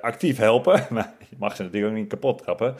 actief 0.00 0.36
helpen. 0.36 0.86
Maar 0.90 1.14
je 1.18 1.36
mag 1.38 1.56
ze 1.56 1.62
natuurlijk 1.62 1.92
ook 1.92 1.98
niet 1.98 2.08
kapot 2.08 2.42
trappen. 2.42 2.74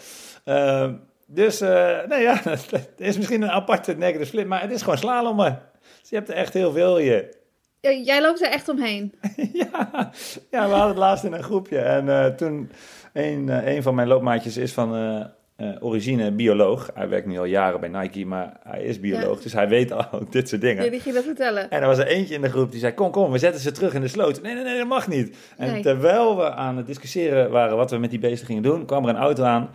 dus 1.27 1.61
nee 2.09 2.23
ja, 2.23 2.41
het 2.71 2.91
is 2.97 3.17
misschien 3.17 3.43
een 3.43 3.51
aparte 3.51 3.95
negative 3.97 4.25
split. 4.25 4.47
Maar 4.47 4.61
het 4.61 4.71
is 4.71 4.83
gewoon 4.83 4.99
slalommen. 4.99 5.63
Dus 6.01 6.11
je 6.11 6.17
hebt 6.17 6.29
er 6.29 6.35
echt 6.35 6.53
heel 6.53 6.73
veel 6.73 6.99
je. 6.99 7.39
Jij 7.81 8.23
loopt 8.23 8.43
er 8.43 8.51
echt 8.51 8.69
omheen. 8.69 9.15
ja, 9.53 10.11
ja, 10.51 10.69
we 10.69 10.75
hadden 10.75 10.89
het 10.89 10.97
laatst 10.97 11.25
in 11.25 11.33
een 11.33 11.43
groepje. 11.43 11.79
En 11.79 12.07
uh, 12.07 12.27
toen, 12.27 12.71
een, 13.13 13.47
uh, 13.47 13.67
een 13.67 13.83
van 13.83 13.95
mijn 13.95 14.09
loopmaatjes 14.09 14.57
is 14.57 14.73
van 14.73 14.97
uh, 14.97 15.77
origine 15.81 16.33
bioloog. 16.33 16.91
Hij 16.95 17.09
werkt 17.09 17.27
nu 17.27 17.39
al 17.39 17.45
jaren 17.45 17.81
bij 17.81 17.89
Nike, 17.89 18.27
maar 18.27 18.57
hij 18.63 18.83
is 18.83 19.01
bioloog. 19.01 19.37
Ja. 19.37 19.43
Dus 19.43 19.53
hij 19.53 19.69
weet 19.69 19.93
ook 19.93 20.33
dit 20.33 20.49
soort 20.49 20.61
dingen. 20.61 20.85
Ja, 20.85 20.91
dat 20.91 21.05
je 21.05 21.13
dat 21.13 21.25
vertellen. 21.25 21.71
En 21.71 21.81
er 21.81 21.87
was 21.87 21.99
er 21.99 22.07
eentje 22.07 22.35
in 22.35 22.43
de 22.43 22.51
groep 22.51 22.71
die 22.71 22.81
zei, 22.81 22.95
kom, 22.95 23.11
kom, 23.11 23.31
we 23.31 23.39
zetten 23.39 23.61
ze 23.61 23.73
terug 23.73 23.95
in 23.95 24.01
de 24.01 24.09
sloot. 24.09 24.43
Nee, 24.43 24.55
nee, 24.55 24.65
nee, 24.65 24.79
dat 24.79 24.87
mag 24.87 25.09
niet. 25.09 25.37
En 25.57 25.73
nee. 25.73 25.83
terwijl 25.83 26.37
we 26.37 26.51
aan 26.51 26.77
het 26.77 26.87
discussiëren 26.87 27.51
waren 27.51 27.77
wat 27.77 27.91
we 27.91 27.99
met 27.99 28.11
die 28.11 28.19
beesten 28.19 28.47
gingen 28.47 28.63
doen, 28.63 28.87
kwam 28.87 29.05
er 29.05 29.11
een 29.11 29.21
auto 29.21 29.43
aan. 29.43 29.71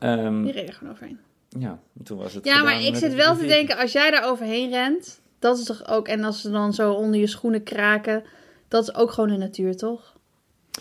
Um, 0.00 0.42
die 0.42 0.52
reed 0.52 0.68
er 0.68 0.74
gewoon 0.74 0.92
overheen. 0.92 1.18
Ja, 1.48 1.78
toen 2.04 2.18
was 2.18 2.34
het 2.34 2.44
Ja, 2.44 2.62
maar 2.62 2.82
ik 2.82 2.96
zit 2.96 3.14
wel 3.14 3.36
te 3.36 3.46
denken, 3.46 3.76
als 3.76 3.92
jij 3.92 4.10
daar 4.10 4.30
overheen 4.30 4.70
rent... 4.70 5.20
Dat 5.38 5.58
is 5.58 5.64
toch 5.64 5.88
ook, 5.88 6.08
en 6.08 6.24
als 6.24 6.40
ze 6.40 6.50
dan 6.50 6.74
zo 6.74 6.92
onder 6.92 7.20
je 7.20 7.26
schoenen 7.26 7.62
kraken, 7.62 8.24
dat 8.68 8.82
is 8.82 8.94
ook 8.94 9.10
gewoon 9.10 9.28
de 9.28 9.36
natuur, 9.36 9.76
toch? 9.76 10.16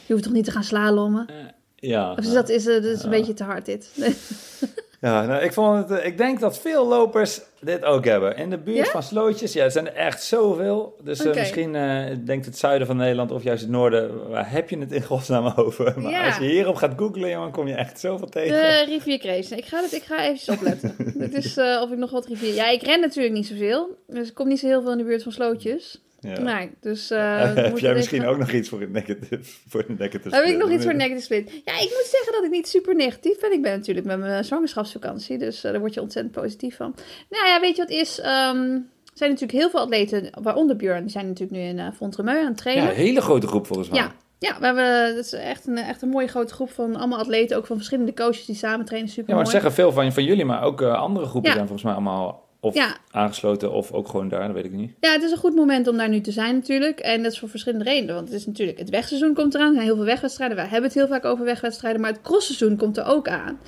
Je 0.06 0.14
hoeft 0.14 0.24
toch 0.24 0.34
niet 0.34 0.46
te 0.46 0.52
gaan 0.52 0.64
slalommen? 0.64 1.28
Uh, 1.30 1.36
ja. 1.76 2.12
Of 2.12 2.18
is 2.18 2.32
dat, 2.32 2.50
is, 2.50 2.64
dat 2.64 2.84
is 2.84 3.04
een 3.04 3.12
ja. 3.12 3.18
beetje 3.18 3.34
te 3.34 3.44
hard, 3.44 3.66
dit? 3.66 3.92
ja, 5.02 5.26
nou, 5.26 5.44
ik, 5.44 5.54
vond 5.54 5.90
het, 5.90 6.04
ik 6.04 6.18
denk 6.18 6.40
dat 6.40 6.60
veel 6.60 6.88
lopers 6.88 7.42
dit 7.60 7.84
ook 7.84 8.06
hebben. 8.06 8.38
In 8.38 8.50
de 8.50 8.58
buurt 8.58 8.86
ja? 8.86 8.92
van 8.92 9.04
slootjes, 9.04 9.54
ja, 9.54 9.64
er 9.64 9.72
zijn 9.72 9.88
er 9.88 9.94
echt 9.94 10.24
zoveel. 10.24 10.98
Dus 11.04 11.20
okay. 11.20 11.32
uh, 11.32 11.40
misschien 11.40 11.74
uh, 11.74 12.06
denkt 12.26 12.46
het 12.46 12.58
zuiden 12.58 12.88
van 12.88 12.98
Nederland 12.98 13.32
of 13.32 13.44
juist 13.44 13.62
het 13.62 13.72
noorden, 13.72 14.30
waar 14.30 14.52
heb 14.52 14.70
je 14.70 14.78
het 14.78 14.92
in 14.92 15.04
godsnaam 15.04 15.54
over? 15.56 15.94
Maar 16.02 16.12
ja. 16.12 16.26
als 16.26 16.38
je 16.38 16.46
hierop 16.46 16.76
gaat 16.76 16.94
googlen, 16.96 17.30
jongen, 17.30 17.52
kom 17.52 17.68
je 17.68 17.74
echt 17.74 18.00
zoveel 18.00 18.28
tegen. 18.28 18.56
De 18.56 18.86
rivierkrees. 18.88 19.52
Ik 19.52 19.66
ga, 19.66 19.82
het, 19.82 19.94
ik 19.94 20.04
ga 20.04 20.24
even 20.24 20.54
opletten. 20.54 20.96
Dit 21.20 21.34
is 21.34 21.58
uh, 21.58 21.82
of 21.84 21.92
ik 21.92 21.98
nog 21.98 22.12
wat 22.12 22.26
rivier... 22.26 22.54
Ja, 22.54 22.70
ik 22.70 22.82
ren 22.82 23.00
natuurlijk 23.00 23.34
niet 23.34 23.48
zoveel. 23.48 23.98
Dus 24.08 24.28
ik 24.28 24.34
kom 24.34 24.48
niet 24.48 24.60
zo 24.60 24.68
heel 24.68 24.82
veel 24.82 24.92
in 24.92 24.98
de 24.98 25.04
buurt 25.04 25.24
van 25.24 25.32
slootjes. 25.32 26.02
Ja. 26.36 26.40
Nee, 26.40 26.72
dus... 26.82 27.12
Uh, 27.18 27.56
Heb 27.56 27.78
jij 27.78 27.94
misschien 27.94 28.26
ook 28.26 28.38
nog 28.38 28.52
iets 28.52 28.70
voor 28.70 28.82
een 28.82 28.92
negative, 28.92 29.40
voor 29.70 29.84
een 29.88 29.96
negative 29.98 30.36
Heb 30.36 30.46
ik 30.46 30.58
nog 30.58 30.72
iets 30.72 30.84
voor 30.84 30.96
negative 30.96 31.24
split? 31.24 31.52
Ja, 31.66 31.74
ik 31.74 31.90
moet 31.90 32.08
zeggen 32.12 32.34
dat 32.34 32.44
ik 32.44 32.50
niet 32.50 32.68
super 32.68 32.96
negatief 32.96 33.40
ben. 33.40 33.52
Ik 33.52 33.62
ben 33.62 33.72
natuurlijk 33.72 34.06
met 34.08 34.20
mijn 34.20 34.46
zwangerschapsvakantie, 34.46 35.38
dus 35.38 35.66
uh, 35.66 35.72
daar 35.72 35.80
word 35.80 35.94
je 35.94 36.02
ontzettend 36.02 36.36
positief 36.36 36.76
van. 36.76 36.96
Nou 37.30 37.48
ja, 37.48 37.60
weet 37.60 37.76
je 37.76 37.82
wat 37.82 37.92
is... 37.92 38.20
Um, 38.20 38.26
er 38.26 39.24
zijn 39.24 39.32
natuurlijk 39.32 39.60
heel 39.60 39.70
veel 39.70 39.80
atleten, 39.80 40.30
waaronder 40.42 40.76
Björn, 40.76 41.02
die 41.02 41.12
zijn 41.12 41.28
natuurlijk 41.28 41.58
nu 41.60 41.64
in 41.68 41.78
uh, 41.78 41.88
Fontremeu 41.96 42.40
aan 42.40 42.48
het 42.48 42.58
trainen. 42.58 42.84
Ja, 42.84 42.90
een 42.90 42.96
hele 42.96 43.22
grote 43.22 43.48
groep 43.48 43.68
volgens 43.68 43.90
mij. 43.90 44.00
Ja, 44.00 44.12
ja, 44.40 44.60
we 44.60 44.66
hebben, 44.66 45.16
dat 45.16 45.26
is 45.26 45.34
echt 45.34 45.68
een, 45.68 45.78
echt 45.78 46.02
een 46.02 46.10
mooie 46.10 46.28
grote 46.28 46.54
groep 46.54 46.72
van 46.72 46.96
allemaal 46.96 47.20
atleten, 47.20 47.58
ook 47.58 47.66
van 47.66 47.76
verschillende 47.76 48.14
coaches 48.14 48.46
die 48.46 48.56
samen 48.56 48.86
trainen. 48.86 49.12
Super 49.12 49.30
Ja, 49.30 49.36
maar 49.36 49.48
zeggen 49.48 49.74
veel 49.74 49.92
van, 49.92 50.12
van 50.12 50.24
jullie, 50.24 50.46
maar 50.46 50.64
ook 50.64 50.82
uh, 50.82 50.94
andere 50.94 51.26
groepen 51.26 51.52
zijn 51.52 51.68
volgens 51.68 51.84
mij 51.84 51.94
allemaal 51.94 52.47
of 52.68 52.76
ja. 52.76 52.98
aangesloten 53.12 53.72
of 53.72 53.92
ook 53.92 54.08
gewoon 54.08 54.30
daar, 54.30 54.46
dat 54.46 54.56
weet 54.56 54.66
ik 54.66 54.72
niet. 54.72 54.92
Ja, 55.00 55.12
het 55.12 55.24
is 55.24 55.32
een 55.32 55.38
goed 55.38 55.56
moment 55.56 55.88
om 55.88 55.98
daar 55.98 56.10
nu 56.10 56.22
te 56.22 56.32
zijn 56.32 56.56
natuurlijk. 56.56 57.00
En 57.00 57.24
dat 57.24 57.32
is 57.32 57.40
voor 57.40 57.50
verschillende 57.50 57.86
redenen. 57.86 58.16
Want 58.16 58.28
het 58.28 58.38
is 58.38 58.46
natuurlijk, 58.46 58.80
het 58.80 58.90
wegseizoen 58.90 59.34
komt 59.34 59.56
eraan. 59.56 59.68
Er 59.68 59.74
zijn 59.74 59.86
heel 59.86 59.96
veel 59.96 60.06
wegwedstrijden. 60.06 60.58
Wij 60.58 60.66
hebben 60.66 60.84
het 60.84 60.94
heel 60.94 61.08
vaak 61.08 61.26
over 61.26 61.46
wegwedstrijden. 61.46 62.02
Maar 62.02 62.12
het 62.12 62.22
crossseizoen 62.22 62.78
komt 62.78 62.98
er 62.98 63.06
ook 63.06 63.28
aan. 63.28 63.60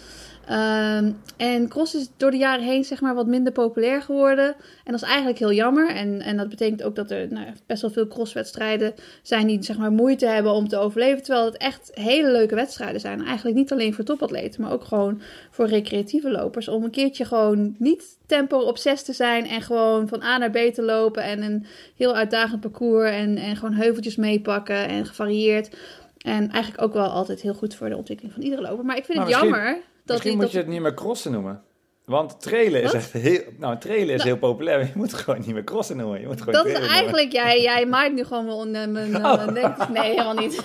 Um, 0.51 1.21
en 1.37 1.67
cross 1.67 1.95
is 1.95 2.09
door 2.17 2.31
de 2.31 2.37
jaren 2.37 2.65
heen 2.65 2.83
zeg 2.83 3.01
maar 3.01 3.15
wat 3.15 3.27
minder 3.27 3.53
populair 3.53 4.01
geworden. 4.01 4.47
En 4.83 4.91
dat 4.91 5.01
is 5.01 5.07
eigenlijk 5.07 5.39
heel 5.39 5.53
jammer. 5.53 5.89
En, 5.89 6.21
en 6.21 6.37
dat 6.37 6.49
betekent 6.49 6.83
ook 6.83 6.95
dat 6.95 7.11
er 7.11 7.27
nou, 7.29 7.45
best 7.65 7.81
wel 7.81 7.91
veel 7.91 8.07
crosswedstrijden 8.07 8.93
zijn 9.21 9.47
die 9.47 9.63
zeg 9.63 9.77
maar 9.77 9.91
moeite 9.91 10.25
hebben 10.25 10.51
om 10.51 10.67
te 10.67 10.77
overleven. 10.77 11.23
Terwijl 11.23 11.45
het 11.45 11.57
echt 11.57 11.91
hele 11.93 12.31
leuke 12.31 12.55
wedstrijden 12.55 13.01
zijn. 13.01 13.25
Eigenlijk 13.25 13.57
niet 13.57 13.71
alleen 13.71 13.93
voor 13.93 14.03
topatleten, 14.03 14.61
maar 14.61 14.71
ook 14.71 14.83
gewoon 14.83 15.21
voor 15.51 15.67
recreatieve 15.67 16.31
lopers. 16.31 16.67
Om 16.67 16.83
een 16.83 16.91
keertje 16.91 17.25
gewoon 17.25 17.75
niet 17.77 18.17
tempo 18.25 18.57
op 18.57 18.77
6 18.77 19.03
te 19.03 19.13
zijn 19.13 19.47
en 19.47 19.61
gewoon 19.61 20.07
van 20.07 20.23
A 20.23 20.37
naar 20.37 20.51
B 20.51 20.57
te 20.57 20.81
lopen. 20.81 21.23
En 21.23 21.43
een 21.43 21.65
heel 21.95 22.15
uitdagend 22.15 22.61
parcours 22.61 23.11
en, 23.11 23.37
en 23.37 23.55
gewoon 23.55 23.73
heuveltjes 23.73 24.15
meepakken 24.15 24.87
en 24.87 25.05
gevarieerd. 25.05 25.75
En 26.17 26.49
eigenlijk 26.51 26.83
ook 26.83 26.93
wel 26.93 27.07
altijd 27.07 27.41
heel 27.41 27.53
goed 27.53 27.75
voor 27.75 27.89
de 27.89 27.97
ontwikkeling 27.97 28.33
van 28.33 28.43
iedere 28.43 28.61
loper. 28.61 28.85
Maar 28.85 28.97
ik 28.97 29.05
vind 29.05 29.19
het 29.19 29.29
jammer 29.29 29.87
Misschien 30.09 30.37
moet 30.37 30.51
je 30.51 30.57
het 30.57 30.67
niet 30.67 30.81
meer 30.81 30.93
crossen 30.93 31.31
noemen. 31.31 31.63
Want 32.05 32.41
trailen 32.41 32.81
is 32.81 32.93
echt 32.93 33.11
heel, 33.11 33.41
nou, 33.57 33.77
trailen 33.77 34.09
is 34.09 34.23
nou, 34.23 34.29
heel 34.29 34.37
populair. 34.37 34.79
Je 34.79 34.91
moet 34.95 35.13
gewoon 35.13 35.39
niet 35.39 35.53
meer 35.53 35.63
crossen 35.63 35.97
noemen. 35.97 36.21
Je 36.21 36.27
moet 36.27 36.39
gewoon 36.41 36.53
dat 36.53 36.65
is 36.65 36.87
eigenlijk, 36.87 37.31
jij, 37.31 37.61
jij 37.61 37.85
maakt 37.85 38.13
nu 38.13 38.23
gewoon 38.23 38.45
wel 38.45 38.61
een, 38.61 39.15
oh. 39.15 39.47
nee, 39.89 40.03
helemaal 40.03 40.33
niet. 40.33 40.63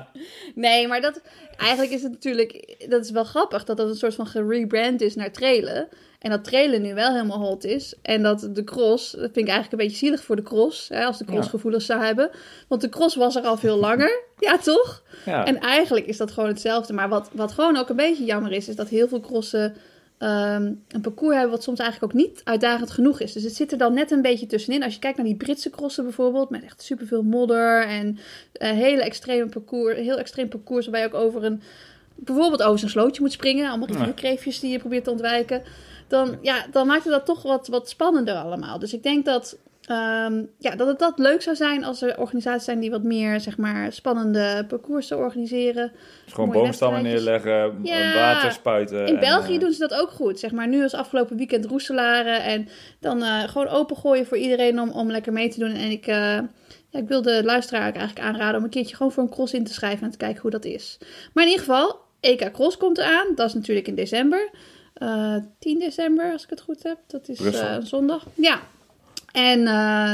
nee, 0.54 0.88
maar 0.88 1.00
dat, 1.00 1.20
eigenlijk 1.56 1.90
is 1.90 2.02
het 2.02 2.12
natuurlijk, 2.12 2.76
dat 2.88 3.04
is 3.04 3.10
wel 3.10 3.24
grappig 3.24 3.64
dat 3.64 3.76
dat 3.76 3.88
een 3.88 3.94
soort 3.94 4.14
van 4.14 4.26
gerebrand 4.26 5.00
is 5.00 5.14
naar 5.14 5.32
trailen. 5.32 5.88
En 6.18 6.30
dat 6.30 6.44
trailen 6.44 6.82
nu 6.82 6.94
wel 6.94 7.12
helemaal 7.12 7.38
hot 7.38 7.64
is. 7.64 7.94
En 8.02 8.22
dat 8.22 8.48
de 8.52 8.64
cross, 8.64 9.10
dat 9.10 9.20
vind 9.20 9.36
ik 9.36 9.48
eigenlijk 9.48 9.72
een 9.72 9.88
beetje 9.88 10.06
zielig 10.06 10.24
voor 10.24 10.36
de 10.36 10.42
cross. 10.42 10.88
Hè, 10.88 11.04
als 11.04 11.18
de 11.18 11.24
cross 11.24 11.48
gevoelens 11.48 11.86
zou 11.86 12.02
hebben. 12.02 12.30
Want 12.68 12.80
de 12.80 12.88
cross 12.88 13.16
was 13.16 13.36
er 13.36 13.42
al 13.42 13.56
veel 13.56 13.76
langer. 13.88 14.22
ja, 14.38 14.58
toch? 14.58 15.02
Ja. 15.24 15.44
En 15.44 15.60
eigenlijk 15.60 16.06
is 16.06 16.16
dat 16.16 16.30
gewoon 16.30 16.48
hetzelfde. 16.48 16.92
Maar 16.92 17.08
wat, 17.08 17.30
wat 17.32 17.52
gewoon 17.52 17.76
ook 17.76 17.88
een 17.88 17.96
beetje 17.96 18.24
jammer 18.24 18.52
is, 18.52 18.68
is 18.68 18.76
dat 18.76 18.88
heel 18.88 19.08
veel 19.08 19.20
crossen 19.20 19.76
ehm, 20.18 20.72
een 20.88 21.00
parcours 21.00 21.34
hebben 21.34 21.52
wat 21.52 21.62
soms 21.62 21.78
eigenlijk 21.78 22.12
ook 22.12 22.18
niet 22.18 22.40
uitdagend 22.44 22.90
genoeg 22.90 23.20
is. 23.20 23.32
Dus 23.32 23.42
het 23.42 23.56
zit 23.56 23.72
er 23.72 23.78
dan 23.78 23.94
net 23.94 24.10
een 24.10 24.22
beetje 24.22 24.46
tussenin. 24.46 24.82
Als 24.82 24.94
je 24.94 25.00
kijkt 25.00 25.16
naar 25.16 25.26
die 25.26 25.36
Britse 25.36 25.70
crossen 25.70 26.04
bijvoorbeeld, 26.04 26.50
met 26.50 26.64
echt 26.64 26.82
superveel 26.82 27.22
modder 27.22 27.86
en 27.86 28.18
een 28.52 28.74
hele 28.74 29.02
extreme 29.02 29.46
parcours, 29.46 29.96
heel 29.96 30.18
extreem 30.18 30.48
parcours 30.48 30.84
waarbij 30.84 31.02
je 31.02 31.14
ook 31.14 31.26
over 31.26 31.44
een, 31.44 31.62
bijvoorbeeld 32.14 32.62
over 32.62 32.82
een 32.82 32.90
slootje 32.90 33.22
moet 33.22 33.32
springen. 33.32 33.68
Allemaal 33.68 33.86
die 33.86 34.14
kreefjes 34.14 34.60
die 34.60 34.70
je 34.70 34.78
probeert 34.78 35.04
te 35.04 35.10
ontwijken 35.10 35.62
dan, 36.08 36.38
ja, 36.40 36.66
dan 36.70 36.86
maakt 36.86 37.04
het 37.04 37.12
dat 37.12 37.26
toch 37.26 37.42
wat, 37.42 37.68
wat 37.68 37.88
spannender 37.88 38.34
allemaal. 38.34 38.78
Dus 38.78 38.92
ik 38.92 39.02
denk 39.02 39.24
dat, 39.24 39.58
um, 39.90 40.50
ja, 40.58 40.76
dat 40.76 40.86
het 40.86 40.98
dat 40.98 41.18
leuk 41.18 41.42
zou 41.42 41.56
zijn 41.56 41.84
als 41.84 42.02
er 42.02 42.18
organisaties 42.18 42.64
zijn 42.64 42.80
die 42.80 42.90
wat 42.90 43.02
meer 43.02 43.40
zeg 43.40 43.56
maar, 43.56 43.92
spannende 43.92 44.64
parcoursen 44.68 45.18
organiseren. 45.18 45.92
Dus 46.24 46.32
gewoon 46.32 46.50
boomstammen 46.50 47.02
neerleggen, 47.02 47.78
ja, 47.82 48.14
water 48.14 48.52
spuiten. 48.52 49.06
In 49.06 49.18
België 49.18 49.54
uh, 49.54 49.60
doen 49.60 49.72
ze 49.72 49.78
dat 49.78 49.94
ook 49.94 50.10
goed. 50.10 50.38
Zeg 50.38 50.52
maar 50.52 50.68
nu 50.68 50.82
als 50.82 50.94
afgelopen 50.94 51.36
weekend 51.36 51.64
roeselaren. 51.64 52.42
En 52.42 52.68
dan 53.00 53.22
uh, 53.22 53.42
gewoon 53.42 53.68
opengooien 53.68 54.26
voor 54.26 54.36
iedereen 54.36 54.80
om, 54.80 54.90
om 54.90 55.10
lekker 55.10 55.32
mee 55.32 55.48
te 55.48 55.58
doen. 55.58 55.72
En 55.72 55.90
ik, 55.90 56.06
uh, 56.06 56.14
ja, 56.90 56.98
ik 56.98 57.08
wil 57.08 57.22
de 57.22 57.44
luisteraar 57.44 57.82
eigenlijk 57.82 58.20
aanraden 58.20 58.56
om 58.56 58.64
een 58.64 58.70
keertje 58.70 58.96
gewoon 58.96 59.12
voor 59.12 59.22
een 59.22 59.30
cross 59.30 59.52
in 59.52 59.64
te 59.64 59.72
schrijven 59.72 60.04
en 60.04 60.10
te 60.10 60.16
kijken 60.16 60.42
hoe 60.42 60.50
dat 60.50 60.64
is. 60.64 60.98
Maar 61.32 61.44
in 61.44 61.50
ieder 61.50 61.64
geval, 61.64 62.00
EK 62.20 62.52
Cross 62.52 62.76
komt 62.76 62.98
eraan. 62.98 63.26
Dat 63.34 63.46
is 63.46 63.54
natuurlijk 63.54 63.88
in 63.88 63.94
december. 63.94 64.50
10 64.98 65.74
eh, 65.74 65.78
december, 65.78 66.32
als 66.32 66.44
ik 66.44 66.50
het 66.50 66.60
goed 66.60 66.82
heb. 66.82 66.98
Dat 67.06 67.28
is 67.28 67.40
uh, 67.40 67.76
zondag. 67.80 68.26
Ja. 68.34 68.60
En 69.32 69.58
uh, 69.58 69.66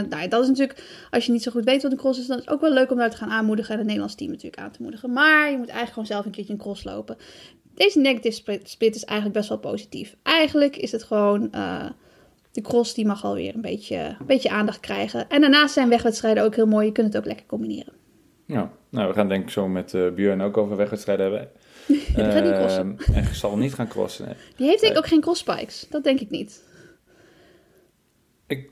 nou, 0.09 0.29
dat 0.29 0.42
is 0.42 0.49
natuurlijk, 0.49 1.07
als 1.11 1.27
je 1.27 1.33
niet 1.33 1.42
zo 1.42 1.51
goed 1.51 1.64
weet 1.64 1.83
wat 1.83 1.92
een 1.92 1.99
cross 1.99 2.18
is, 2.18 2.27
dan 2.27 2.38
is 2.38 2.44
het 2.44 2.55
ook 2.55 2.61
wel 2.61 2.73
leuk 2.73 2.90
om 2.90 2.97
daar 2.97 3.11
te 3.11 3.16
gaan 3.16 3.31
aanmoedigen 3.31 3.70
en 3.70 3.77
het 3.77 3.87
Nederlands 3.87 4.14
team 4.14 4.31
natuurlijk 4.31 4.62
aan 4.62 4.70
te 4.70 4.83
moedigen. 4.83 5.12
Maar 5.12 5.51
je 5.51 5.57
moet 5.57 5.68
eigenlijk 5.68 5.92
gewoon 5.92 6.07
zelf 6.07 6.25
een 6.25 6.31
keertje 6.31 6.53
een 6.53 6.59
cross 6.59 6.85
lopen. 6.85 7.16
Deze 7.75 8.01
negative 8.01 8.61
split 8.62 8.94
is 8.94 9.05
eigenlijk 9.05 9.38
best 9.38 9.49
wel 9.49 9.59
positief. 9.59 10.16
Eigenlijk 10.23 10.77
is 10.77 10.92
het 10.92 11.03
gewoon, 11.03 11.51
de 12.53 12.61
cross 12.62 12.94
die 12.94 13.07
mag 13.07 13.25
alweer 13.25 13.55
een 13.55 13.61
beetje, 13.61 13.97
een 13.97 14.27
beetje 14.27 14.51
aandacht 14.51 14.81
krijgen. 14.81 15.29
En 15.29 15.40
daarnaast 15.40 15.75
zijn 15.75 15.88
wegwedstrijden 15.88 16.44
ook 16.44 16.55
heel 16.55 16.66
mooi. 16.66 16.87
Je 16.87 16.92
kunt 16.92 17.07
het 17.07 17.16
ook 17.16 17.27
lekker 17.27 17.47
combineren. 17.47 17.92
Ja, 18.47 18.70
nou 18.88 19.09
we 19.09 19.14
gaan 19.14 19.29
denk 19.29 19.42
ik 19.42 19.51
zo 19.51 19.68
met 19.68 19.92
uh, 19.92 20.11
Björn 20.11 20.40
ook 20.40 20.57
over 20.57 20.77
wegwedstrijden 20.77 21.31
hebben. 21.31 21.51
Die 21.87 21.99
gaat 22.14 22.44
niet 22.44 22.53
crossen. 22.53 22.99
Ehm, 22.99 23.14
en 23.14 23.35
zal 23.35 23.57
niet 23.57 23.75
gaan 23.75 23.88
crossen. 23.88 24.37
Die 24.57 24.66
heeft 24.66 24.81
denk 24.81 24.92
ik 24.92 24.99
ook 24.99 25.07
geen 25.07 25.20
crosspikes. 25.20 25.87
Dat 25.90 26.05
denk 26.05 26.20
ik 26.20 26.31
niet. 26.31 26.62
Ik, 28.47 28.70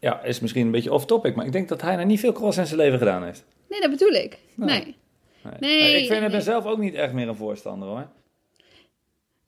ja, 0.00 0.22
is 0.22 0.40
misschien 0.40 0.66
een 0.66 0.72
beetje 0.72 0.92
off-topic, 0.92 1.34
maar 1.34 1.46
ik 1.46 1.52
denk 1.52 1.68
dat 1.68 1.82
hij 1.82 1.96
nog 1.96 2.06
niet 2.06 2.20
veel 2.20 2.32
cross 2.32 2.58
in 2.58 2.66
zijn 2.66 2.80
leven 2.80 2.98
gedaan 2.98 3.24
heeft. 3.24 3.44
Nee, 3.68 3.80
dat 3.80 3.90
bedoel 3.90 4.12
ik. 4.12 4.38
Nee. 4.54 4.96
nee. 5.42 5.56
nee. 5.60 6.02
ik 6.02 6.12
vind 6.12 6.32
nee. 6.32 6.40
zelf 6.40 6.64
ook 6.64 6.78
niet 6.78 6.94
echt 6.94 7.12
meer 7.12 7.28
een 7.28 7.36
voorstander 7.36 7.88
hoor. 7.88 8.06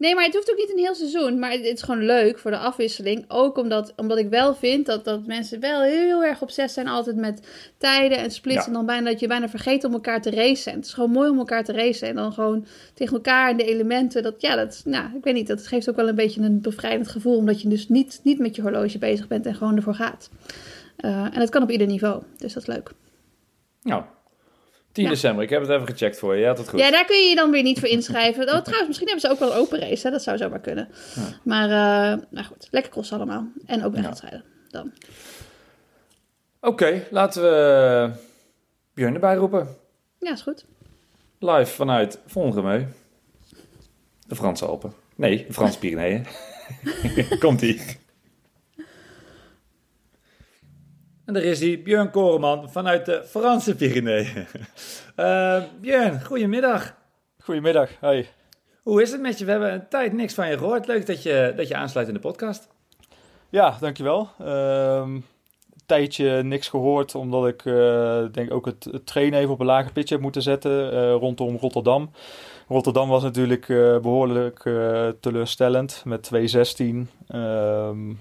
Nee, 0.03 0.15
maar 0.15 0.25
het 0.25 0.35
hoeft 0.35 0.51
ook 0.51 0.57
niet 0.57 0.71
een 0.71 0.79
heel 0.79 0.95
seizoen. 0.95 1.39
Maar 1.39 1.51
het 1.51 1.65
is 1.65 1.83
gewoon 1.83 2.05
leuk 2.05 2.39
voor 2.39 2.51
de 2.51 2.57
afwisseling. 2.57 3.25
Ook 3.29 3.59
omdat, 3.59 3.93
omdat 3.97 4.19
ik 4.19 4.29
wel 4.29 4.55
vind 4.55 4.87
dat, 4.87 5.05
dat 5.05 5.27
mensen 5.27 5.61
wel 5.61 5.83
heel 5.83 6.25
erg 6.25 6.43
obsessief 6.43 6.73
zijn 6.73 6.89
altijd 6.89 7.17
met 7.17 7.49
tijden 7.79 8.19
en 8.19 8.31
splits. 8.31 8.67
En 8.67 8.73
dan 8.73 8.87
bijna 8.87 9.11
dat 9.11 9.21
je 9.21 9.27
bijna 9.27 9.49
vergeet 9.49 9.85
om 9.85 9.93
elkaar 9.93 10.23
te 10.23 10.31
racen. 10.31 10.73
Het 10.73 10.85
is 10.85 10.93
gewoon 10.93 11.11
mooi 11.11 11.31
om 11.31 11.39
elkaar 11.39 11.65
te 11.65 11.73
racen. 11.73 12.09
En 12.09 12.15
dan 12.15 12.33
gewoon 12.33 12.67
tegen 12.95 13.15
elkaar 13.15 13.51
en 13.51 13.57
de 13.57 13.65
elementen. 13.65 14.23
Dat, 14.23 14.41
ja, 14.41 14.57
dat, 14.57 14.83
nou, 14.85 15.17
ik 15.17 15.25
weet 15.25 15.35
niet. 15.35 15.47
Dat 15.47 15.67
geeft 15.67 15.91
ook 15.91 15.97
wel 15.97 16.09
een 16.09 16.15
beetje 16.15 16.41
een 16.41 16.61
bevrijdend 16.61 17.09
gevoel. 17.09 17.37
Omdat 17.37 17.63
je 17.63 17.69
dus 17.69 17.89
niet, 17.89 18.21
niet 18.23 18.39
met 18.39 18.57
je 18.57 18.63
horloge 18.63 18.99
bezig 18.99 19.29
bent 19.29 19.47
en 19.47 19.55
gewoon 19.55 19.77
ervoor 19.77 19.95
gaat. 19.95 20.31
Uh, 21.05 21.25
en 21.25 21.39
dat 21.39 21.51
kan 21.51 21.63
op 21.63 21.71
ieder 21.71 21.87
niveau. 21.87 22.23
Dus 22.37 22.53
dat 22.53 22.63
is 22.69 22.75
leuk. 22.75 22.91
Nou, 23.83 24.05
10 24.93 25.09
december, 25.09 25.45
ik 25.45 25.51
heb 25.51 25.61
het 25.61 25.71
even 25.71 25.87
gecheckt 25.87 26.19
voor 26.19 26.35
je. 26.35 26.41
Ja, 26.41 26.55
dat 26.55 26.69
goed. 26.69 26.81
Ja, 26.81 26.91
daar 26.91 27.05
kun 27.05 27.17
je 27.17 27.29
je 27.29 27.35
dan 27.35 27.51
weer 27.51 27.63
niet 27.63 27.79
voor 27.79 27.89
inschrijven. 27.89 28.43
Oh, 28.43 28.61
trouwens, 28.61 28.87
misschien 28.87 29.09
hebben 29.09 29.21
ze 29.21 29.31
ook 29.31 29.39
wel 29.39 29.53
een 29.53 29.59
open 29.59 29.79
race. 29.79 30.07
Hè? 30.07 30.13
Dat 30.13 30.23
zou 30.23 30.37
zomaar 30.37 30.61
kunnen. 30.61 30.89
Ja. 31.15 31.23
Maar, 31.43 31.69
uh, 31.69 32.23
nou 32.31 32.47
goed, 32.47 32.69
lekker 32.71 32.93
cross 32.93 33.13
allemaal. 33.13 33.47
En 33.67 33.85
ook 33.85 33.95
wedstrijden 33.95 34.45
dan. 34.71 34.93
Oké, 36.61 36.73
okay, 36.85 37.07
laten 37.11 37.43
we 37.43 38.11
Björn 38.95 39.15
erbij 39.15 39.35
roepen. 39.35 39.77
Ja, 40.19 40.33
is 40.33 40.43
goed. 40.43 40.65
Live 41.39 41.73
vanuit 41.73 42.19
Vongemeu. 42.27 42.87
De 44.27 44.35
Franse 44.35 44.65
Alpen. 44.65 44.93
Nee, 45.17 45.45
de 45.47 45.53
Franse 45.53 45.79
Pyreneeën. 45.79 46.27
Komt-ie. 47.41 48.01
En 51.33 51.39
daar 51.39 51.51
is 51.51 51.61
hij, 51.61 51.83
Björn 51.83 52.11
Koreman 52.11 52.71
vanuit 52.71 53.07
de 53.07 53.23
Franse 53.27 53.75
Pyreneeën. 53.75 54.47
Uh, 55.17 55.63
Björn, 55.81 56.25
goedemiddag. 56.25 56.95
Goedemiddag, 57.43 57.91
hoi. 58.01 58.29
Hoe 58.83 59.03
is 59.03 59.13
het 59.13 59.21
met 59.21 59.39
je? 59.39 59.45
We 59.45 59.51
hebben 59.51 59.73
een 59.73 59.89
tijd 59.89 60.13
niks 60.13 60.35
van 60.35 60.49
je 60.49 60.59
gehoord. 60.59 60.87
Leuk 60.87 61.07
dat 61.07 61.23
je, 61.23 61.53
dat 61.57 61.69
je 61.69 61.75
aansluit 61.75 62.09
in 62.09 62.15
de 62.15 62.21
podcast. 62.21 62.69
Ja, 63.49 63.77
dankjewel. 63.81 64.29
Uh, 64.41 64.47
een 65.05 65.25
tijdje 65.87 66.43
niks 66.43 66.69
gehoord, 66.69 67.15
omdat 67.15 67.47
ik 67.47 67.65
uh, 67.65 68.25
denk 68.33 68.53
ook 68.53 68.67
het, 68.67 69.01
trainen 69.05 69.39
even 69.39 69.53
op 69.53 69.61
een 69.61 69.67
lager 69.67 69.93
pitje 69.93 70.15
heb 70.15 70.23
moeten 70.23 70.43
zetten 70.43 70.95
uh, 70.95 71.13
rondom 71.13 71.57
Rotterdam. 71.57 72.11
Rotterdam 72.69 73.09
was 73.09 73.23
natuurlijk 73.23 73.67
behoorlijk 74.03 74.63
teleurstellend 75.21 76.03
met 76.05 76.31
2.16. 76.35 76.85
Ehm 77.29 78.11
uh, 78.11 78.17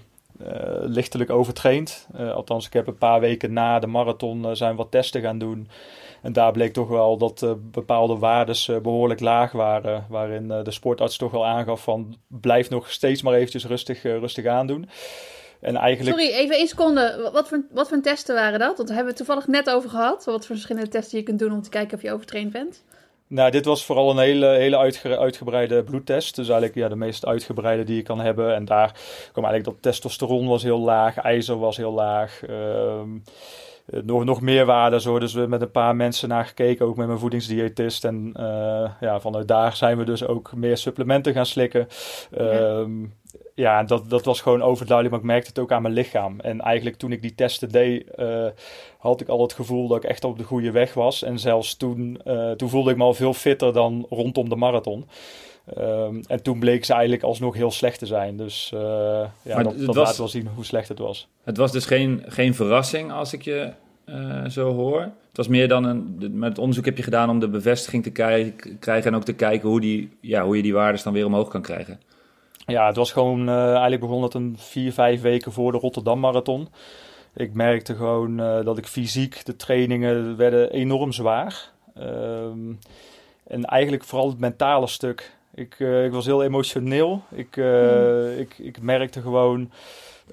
lichtelijk 0.80 1.30
overtraind. 1.30 2.06
Uh, 2.20 2.34
althans, 2.34 2.66
ik 2.66 2.72
heb 2.72 2.86
een 2.86 2.98
paar 2.98 3.20
weken 3.20 3.52
na 3.52 3.78
de 3.78 3.86
marathon 3.86 4.44
uh, 4.44 4.50
zijn 4.52 4.76
wat 4.76 4.90
testen 4.90 5.20
gaan 5.20 5.38
doen. 5.38 5.68
En 6.22 6.32
daar 6.32 6.52
bleek 6.52 6.72
toch 6.72 6.88
wel 6.88 7.16
dat 7.16 7.56
bepaalde 7.60 8.16
waardes 8.16 8.70
behoorlijk 8.82 9.20
laag 9.20 9.52
waren. 9.52 10.06
Waarin 10.08 10.48
de 10.48 10.70
sportarts 10.70 11.16
toch 11.16 11.30
wel 11.30 11.46
aangaf 11.46 11.82
van 11.82 12.16
blijf 12.28 12.70
nog 12.70 12.90
steeds 12.90 13.22
maar 13.22 13.34
eventjes 13.34 13.66
rustig, 13.66 14.02
rustig 14.02 14.46
aandoen. 14.46 14.88
En 15.60 15.76
eigenlijk... 15.76 16.18
Sorry, 16.18 16.34
even 16.34 16.56
één 16.56 16.68
seconde. 16.68 17.30
Wat 17.32 17.48
voor, 17.48 17.64
wat 17.70 17.88
voor 17.88 18.00
testen 18.00 18.34
waren 18.34 18.58
dat? 18.58 18.76
Want 18.76 18.88
daar 18.88 18.96
hebben 18.96 19.14
we 19.14 19.18
het 19.18 19.26
toevallig 19.26 19.46
net 19.46 19.70
over 19.70 19.90
gehad. 19.90 20.24
Wat 20.24 20.46
voor 20.46 20.56
verschillende 20.56 20.88
testen 20.88 21.18
je 21.18 21.24
kunt 21.24 21.38
doen 21.38 21.52
om 21.52 21.62
te 21.62 21.70
kijken 21.70 21.96
of 21.96 22.02
je 22.02 22.12
overtraind 22.12 22.52
bent. 22.52 22.82
Nou, 23.32 23.50
dit 23.50 23.64
was 23.64 23.84
vooral 23.84 24.10
een 24.10 24.18
hele, 24.18 24.46
hele 24.46 24.92
uitgebreide 25.18 25.82
bloedtest. 25.82 26.36
Dus 26.36 26.48
eigenlijk 26.48 26.78
ja, 26.78 26.88
de 26.88 26.96
meest 26.96 27.26
uitgebreide 27.26 27.84
die 27.84 27.96
je 27.96 28.02
kan 28.02 28.20
hebben. 28.20 28.54
En 28.54 28.64
daar 28.64 28.92
kwam 29.32 29.44
eigenlijk 29.44 29.64
dat 29.64 29.92
testosteron 29.92 30.48
was 30.48 30.62
heel 30.62 30.78
laag, 30.78 31.16
ijzer 31.16 31.58
was 31.58 31.76
heel 31.76 31.92
laag. 31.92 32.40
Um, 32.50 33.22
nog, 33.86 34.24
nog 34.24 34.40
meer 34.40 34.66
waarde. 34.66 35.00
Zo. 35.00 35.18
Dus 35.18 35.32
we 35.32 35.46
met 35.46 35.60
een 35.60 35.70
paar 35.70 35.96
mensen 35.96 36.28
naar 36.28 36.44
gekeken, 36.44 36.86
ook 36.86 36.96
met 36.96 37.06
mijn 37.06 37.18
voedingsdiëtist. 37.18 38.04
En 38.04 38.32
ja, 39.00 39.20
vanuit 39.20 39.48
daar 39.48 39.76
zijn 39.76 39.98
we 39.98 40.04
dus 40.04 40.26
ook 40.26 40.52
meer 40.54 40.76
supplementen 40.76 41.32
gaan 41.32 41.46
slikken. 41.46 41.88
Ja. 42.30 42.86
Ehm, 43.54 43.64
ja, 43.64 43.82
dat, 43.82 44.10
dat 44.10 44.24
was 44.24 44.40
gewoon 44.40 44.62
overduidelijk, 44.62 45.10
maar 45.10 45.24
ik 45.24 45.32
merkte 45.32 45.48
het 45.48 45.58
ook 45.58 45.72
aan 45.72 45.82
mijn 45.82 45.94
lichaam. 45.94 46.40
En 46.40 46.60
eigenlijk 46.60 46.96
toen 46.96 47.12
ik 47.12 47.22
die 47.22 47.34
testen 47.34 47.68
deed, 47.68 48.04
uh, 48.18 48.46
had 48.98 49.20
ik 49.20 49.28
al 49.28 49.42
het 49.42 49.52
gevoel 49.52 49.88
dat 49.88 49.96
ik 49.96 50.10
echt 50.10 50.24
op 50.24 50.38
de 50.38 50.44
goede 50.44 50.70
weg 50.70 50.94
was. 50.94 51.22
En 51.22 51.38
zelfs 51.38 51.76
toen, 51.76 52.20
uh, 52.24 52.50
toen 52.50 52.68
voelde 52.68 52.90
ik 52.90 52.96
me 52.96 53.02
al 53.02 53.14
veel 53.14 53.34
fitter 53.34 53.72
dan 53.72 54.06
rondom 54.10 54.48
de 54.48 54.56
marathon. 54.56 55.08
Um, 55.78 56.20
en 56.26 56.42
toen 56.42 56.58
bleek 56.58 56.84
ze 56.84 56.92
eigenlijk 56.92 57.22
alsnog 57.22 57.54
heel 57.54 57.70
slecht 57.70 57.98
te 57.98 58.06
zijn. 58.06 58.36
Dus 58.36 58.70
uh, 58.74 58.80
ja, 59.42 59.62
dat, 59.62 59.78
dat 59.78 59.94
was, 59.94 59.96
laat 59.96 60.16
wel 60.16 60.28
zien 60.28 60.48
hoe 60.54 60.64
slecht 60.64 60.88
het 60.88 60.98
was. 60.98 61.28
Het 61.44 61.56
was 61.56 61.72
dus 61.72 61.86
geen, 61.86 62.22
geen 62.26 62.54
verrassing 62.54 63.12
als 63.12 63.32
ik 63.32 63.42
je 63.42 63.72
zo 64.48 64.72
hoor. 64.74 65.00
Het 65.00 65.36
was 65.36 65.48
meer 65.48 65.68
dan 65.68 65.84
een. 65.84 66.16
Met 66.32 66.48
het 66.48 66.58
onderzoek 66.58 66.84
heb 66.84 66.96
je 66.96 67.02
gedaan 67.02 67.30
om 67.30 67.38
de 67.38 67.48
bevestiging 67.48 68.02
te 68.02 68.10
krijgen 68.78 69.10
en 69.10 69.14
ook 69.14 69.24
te 69.24 69.32
kijken 69.32 69.68
hoe, 69.68 69.80
die, 69.80 70.10
ja, 70.20 70.44
hoe 70.44 70.56
je 70.56 70.62
die 70.62 70.72
waardes 70.72 71.02
dan 71.02 71.12
weer 71.12 71.26
omhoog 71.26 71.48
kan 71.48 71.62
krijgen. 71.62 72.00
Ja, 72.66 72.86
het 72.86 72.96
was 72.96 73.12
gewoon, 73.12 73.48
uh, 73.48 73.70
eigenlijk 73.70 74.00
begon 74.00 74.22
het 74.22 74.34
een 74.34 74.54
vier, 74.58 74.92
vijf 74.92 75.20
weken 75.20 75.52
voor 75.52 75.72
de 75.72 75.78
Rotterdam 75.78 76.20
Marathon. 76.20 76.68
Ik 77.34 77.54
merkte 77.54 77.94
gewoon 77.94 78.40
uh, 78.40 78.64
dat 78.64 78.78
ik 78.78 78.86
fysiek, 78.86 79.44
de 79.44 79.56
trainingen 79.56 80.36
werden 80.36 80.70
enorm 80.70 81.12
zwaar. 81.12 81.70
Um, 81.98 82.78
en 83.46 83.64
eigenlijk 83.64 84.04
vooral 84.04 84.28
het 84.28 84.38
mentale 84.38 84.86
stuk. 84.86 85.36
Ik, 85.54 85.78
uh, 85.78 86.04
ik 86.04 86.12
was 86.12 86.26
heel 86.26 86.42
emotioneel. 86.42 87.22
Ik, 87.30 87.56
mm. 87.56 88.38
ik, 88.38 88.58
ik 88.58 88.82
merkte 88.82 89.20
gewoon 89.20 89.70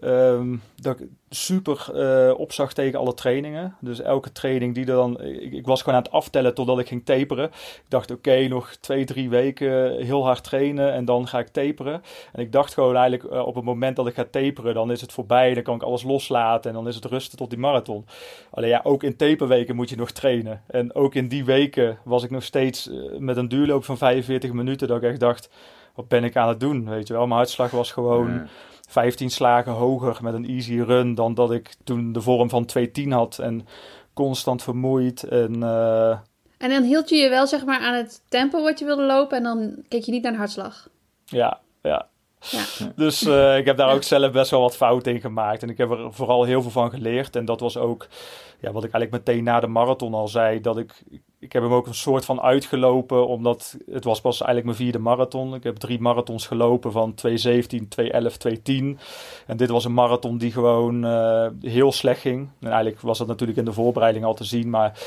Um, 0.03 0.61
dat 0.75 0.97
super 1.29 1.87
uh, 1.93 2.39
opzag 2.39 2.73
tegen 2.73 2.99
alle 2.99 3.13
trainingen. 3.13 3.75
Dus 3.79 4.01
elke 4.01 4.31
training 4.31 4.73
die 4.75 4.85
er 4.85 4.95
dan. 4.95 5.21
Ik, 5.21 5.53
ik, 5.53 5.65
was 5.65 5.81
gewoon 5.81 5.97
aan 5.97 6.03
het 6.03 6.11
aftellen 6.11 6.53
totdat 6.53 6.79
ik 6.79 6.87
ging 6.87 7.05
taperen. 7.05 7.45
Ik 7.45 7.83
dacht, 7.87 8.11
oké, 8.11 8.47
nog 8.47 8.75
twee, 8.75 9.05
drie 9.05 9.29
weken 9.29 10.05
heel 10.05 10.23
hard 10.23 10.43
trainen 10.43 10.93
en 10.93 11.05
dan 11.05 11.27
ga 11.27 11.39
ik 11.39 11.47
taperen. 11.47 12.01
En 12.33 12.41
ik 12.41 12.51
dacht 12.51 12.73
gewoon 12.73 12.95
eigenlijk 12.95 13.33
uh, 13.33 13.47
op 13.47 13.55
het 13.55 13.63
moment 13.63 13.95
dat 13.95 14.07
ik 14.07 14.13
ga 14.13 14.25
taperen, 14.31 14.73
dan 14.73 14.91
is 14.91 15.01
het 15.01 15.11
voorbij. 15.11 15.53
Dan 15.53 15.63
kan 15.63 15.75
ik 15.75 15.83
alles 15.83 16.03
loslaten 16.03 16.69
en 16.69 16.75
dan 16.75 16.87
is 16.87 16.95
het 16.95 17.05
rusten 17.05 17.37
tot 17.37 17.49
die 17.49 17.59
marathon. 17.59 18.05
Alleen 18.51 18.69
ja, 18.69 18.81
ook 18.83 19.03
in 19.03 19.15
taperweken 19.15 19.75
moet 19.75 19.89
je 19.89 19.95
nog 19.95 20.11
trainen. 20.11 20.63
En 20.67 20.95
ook 20.95 21.15
in 21.15 21.27
die 21.27 21.45
weken 21.45 21.97
was 22.03 22.23
ik 22.23 22.29
nog 22.29 22.43
steeds 22.43 22.87
uh, 22.87 23.17
met 23.17 23.37
een 23.37 23.47
duurloop 23.47 23.85
van 23.85 23.97
45 23.97 24.51
minuten. 24.51 24.87
Dat 24.87 24.97
ik 24.97 25.09
echt 25.09 25.19
dacht, 25.19 25.49
wat 25.95 26.07
ben 26.07 26.23
ik 26.23 26.35
aan 26.35 26.47
het 26.47 26.59
doen? 26.59 26.89
Weet 26.89 27.07
je 27.07 27.13
wel, 27.13 27.25
mijn 27.27 27.39
hartslag 27.39 27.71
was 27.71 27.91
gewoon. 27.91 28.47
15 28.89 29.29
slagen 29.29 29.71
hoger 29.71 30.17
met 30.21 30.33
een 30.33 30.45
easy 30.45 30.79
run 30.79 31.15
dan 31.15 31.33
dat 31.33 31.51
ik 31.51 31.75
toen 31.83 32.11
de 32.11 32.21
vorm 32.21 32.49
van 32.49 32.65
210 32.65 33.11
had. 33.11 33.39
En 33.39 33.67
constant 34.13 34.63
vermoeid. 34.63 35.23
En, 35.23 35.55
uh... 35.55 36.09
en 36.57 36.69
dan 36.69 36.83
hield 36.83 37.09
je 37.09 37.15
je 37.15 37.29
wel 37.29 37.47
zeg 37.47 37.65
maar 37.65 37.79
aan 37.79 37.93
het 37.93 38.21
tempo 38.29 38.63
wat 38.63 38.79
je 38.79 38.85
wilde 38.85 39.03
lopen 39.03 39.37
en 39.37 39.43
dan 39.43 39.83
keek 39.87 40.03
je 40.03 40.11
niet 40.11 40.23
naar 40.23 40.31
de 40.31 40.37
hartslag. 40.37 40.89
Ja, 41.25 41.59
ja. 41.81 42.07
Ja. 42.39 42.91
Dus 42.95 43.21
uh, 43.21 43.57
ik 43.57 43.65
heb 43.65 43.77
daar 43.77 43.93
ook 43.93 44.03
zelf 44.03 44.31
best 44.31 44.51
wel 44.51 44.61
wat 44.61 44.75
fouten 44.75 45.13
in 45.13 45.21
gemaakt. 45.21 45.63
En 45.63 45.69
ik 45.69 45.77
heb 45.77 45.91
er 45.91 46.13
vooral 46.13 46.43
heel 46.43 46.61
veel 46.61 46.71
van 46.71 46.89
geleerd. 46.89 47.35
En 47.35 47.45
dat 47.45 47.59
was 47.59 47.77
ook 47.77 48.07
ja, 48.59 48.71
wat 48.71 48.83
ik 48.83 48.91
eigenlijk 48.91 49.25
meteen 49.25 49.43
na 49.43 49.59
de 49.59 49.67
marathon 49.67 50.13
al 50.13 50.27
zei. 50.27 50.61
Dat 50.61 50.77
ik, 50.77 51.03
ik 51.39 51.53
heb 51.53 51.63
hem 51.63 51.73
ook 51.73 51.87
een 51.87 51.95
soort 51.95 52.25
van 52.25 52.41
uitgelopen. 52.41 53.27
Omdat 53.27 53.77
het 53.91 54.03
was 54.03 54.21
pas 54.21 54.41
eigenlijk 54.41 54.65
mijn 54.65 54.77
vierde 54.77 54.99
marathon. 54.99 55.53
Ik 55.53 55.63
heb 55.63 55.75
drie 55.75 55.99
marathons 55.99 56.47
gelopen 56.47 56.91
van 56.91 57.13
217, 57.13 57.87
211, 57.87 58.37
210. 58.37 58.99
En 59.47 59.57
dit 59.57 59.69
was 59.69 59.85
een 59.85 59.93
marathon 59.93 60.37
die 60.37 60.51
gewoon 60.51 61.05
uh, 61.05 61.47
heel 61.61 61.91
slecht 61.91 62.21
ging. 62.21 62.49
En 62.59 62.67
eigenlijk 62.67 63.01
was 63.01 63.17
dat 63.17 63.27
natuurlijk 63.27 63.57
in 63.57 63.65
de 63.65 63.73
voorbereiding 63.73 64.25
al 64.25 64.33
te 64.33 64.43
zien. 64.43 64.69
Maar 64.69 64.99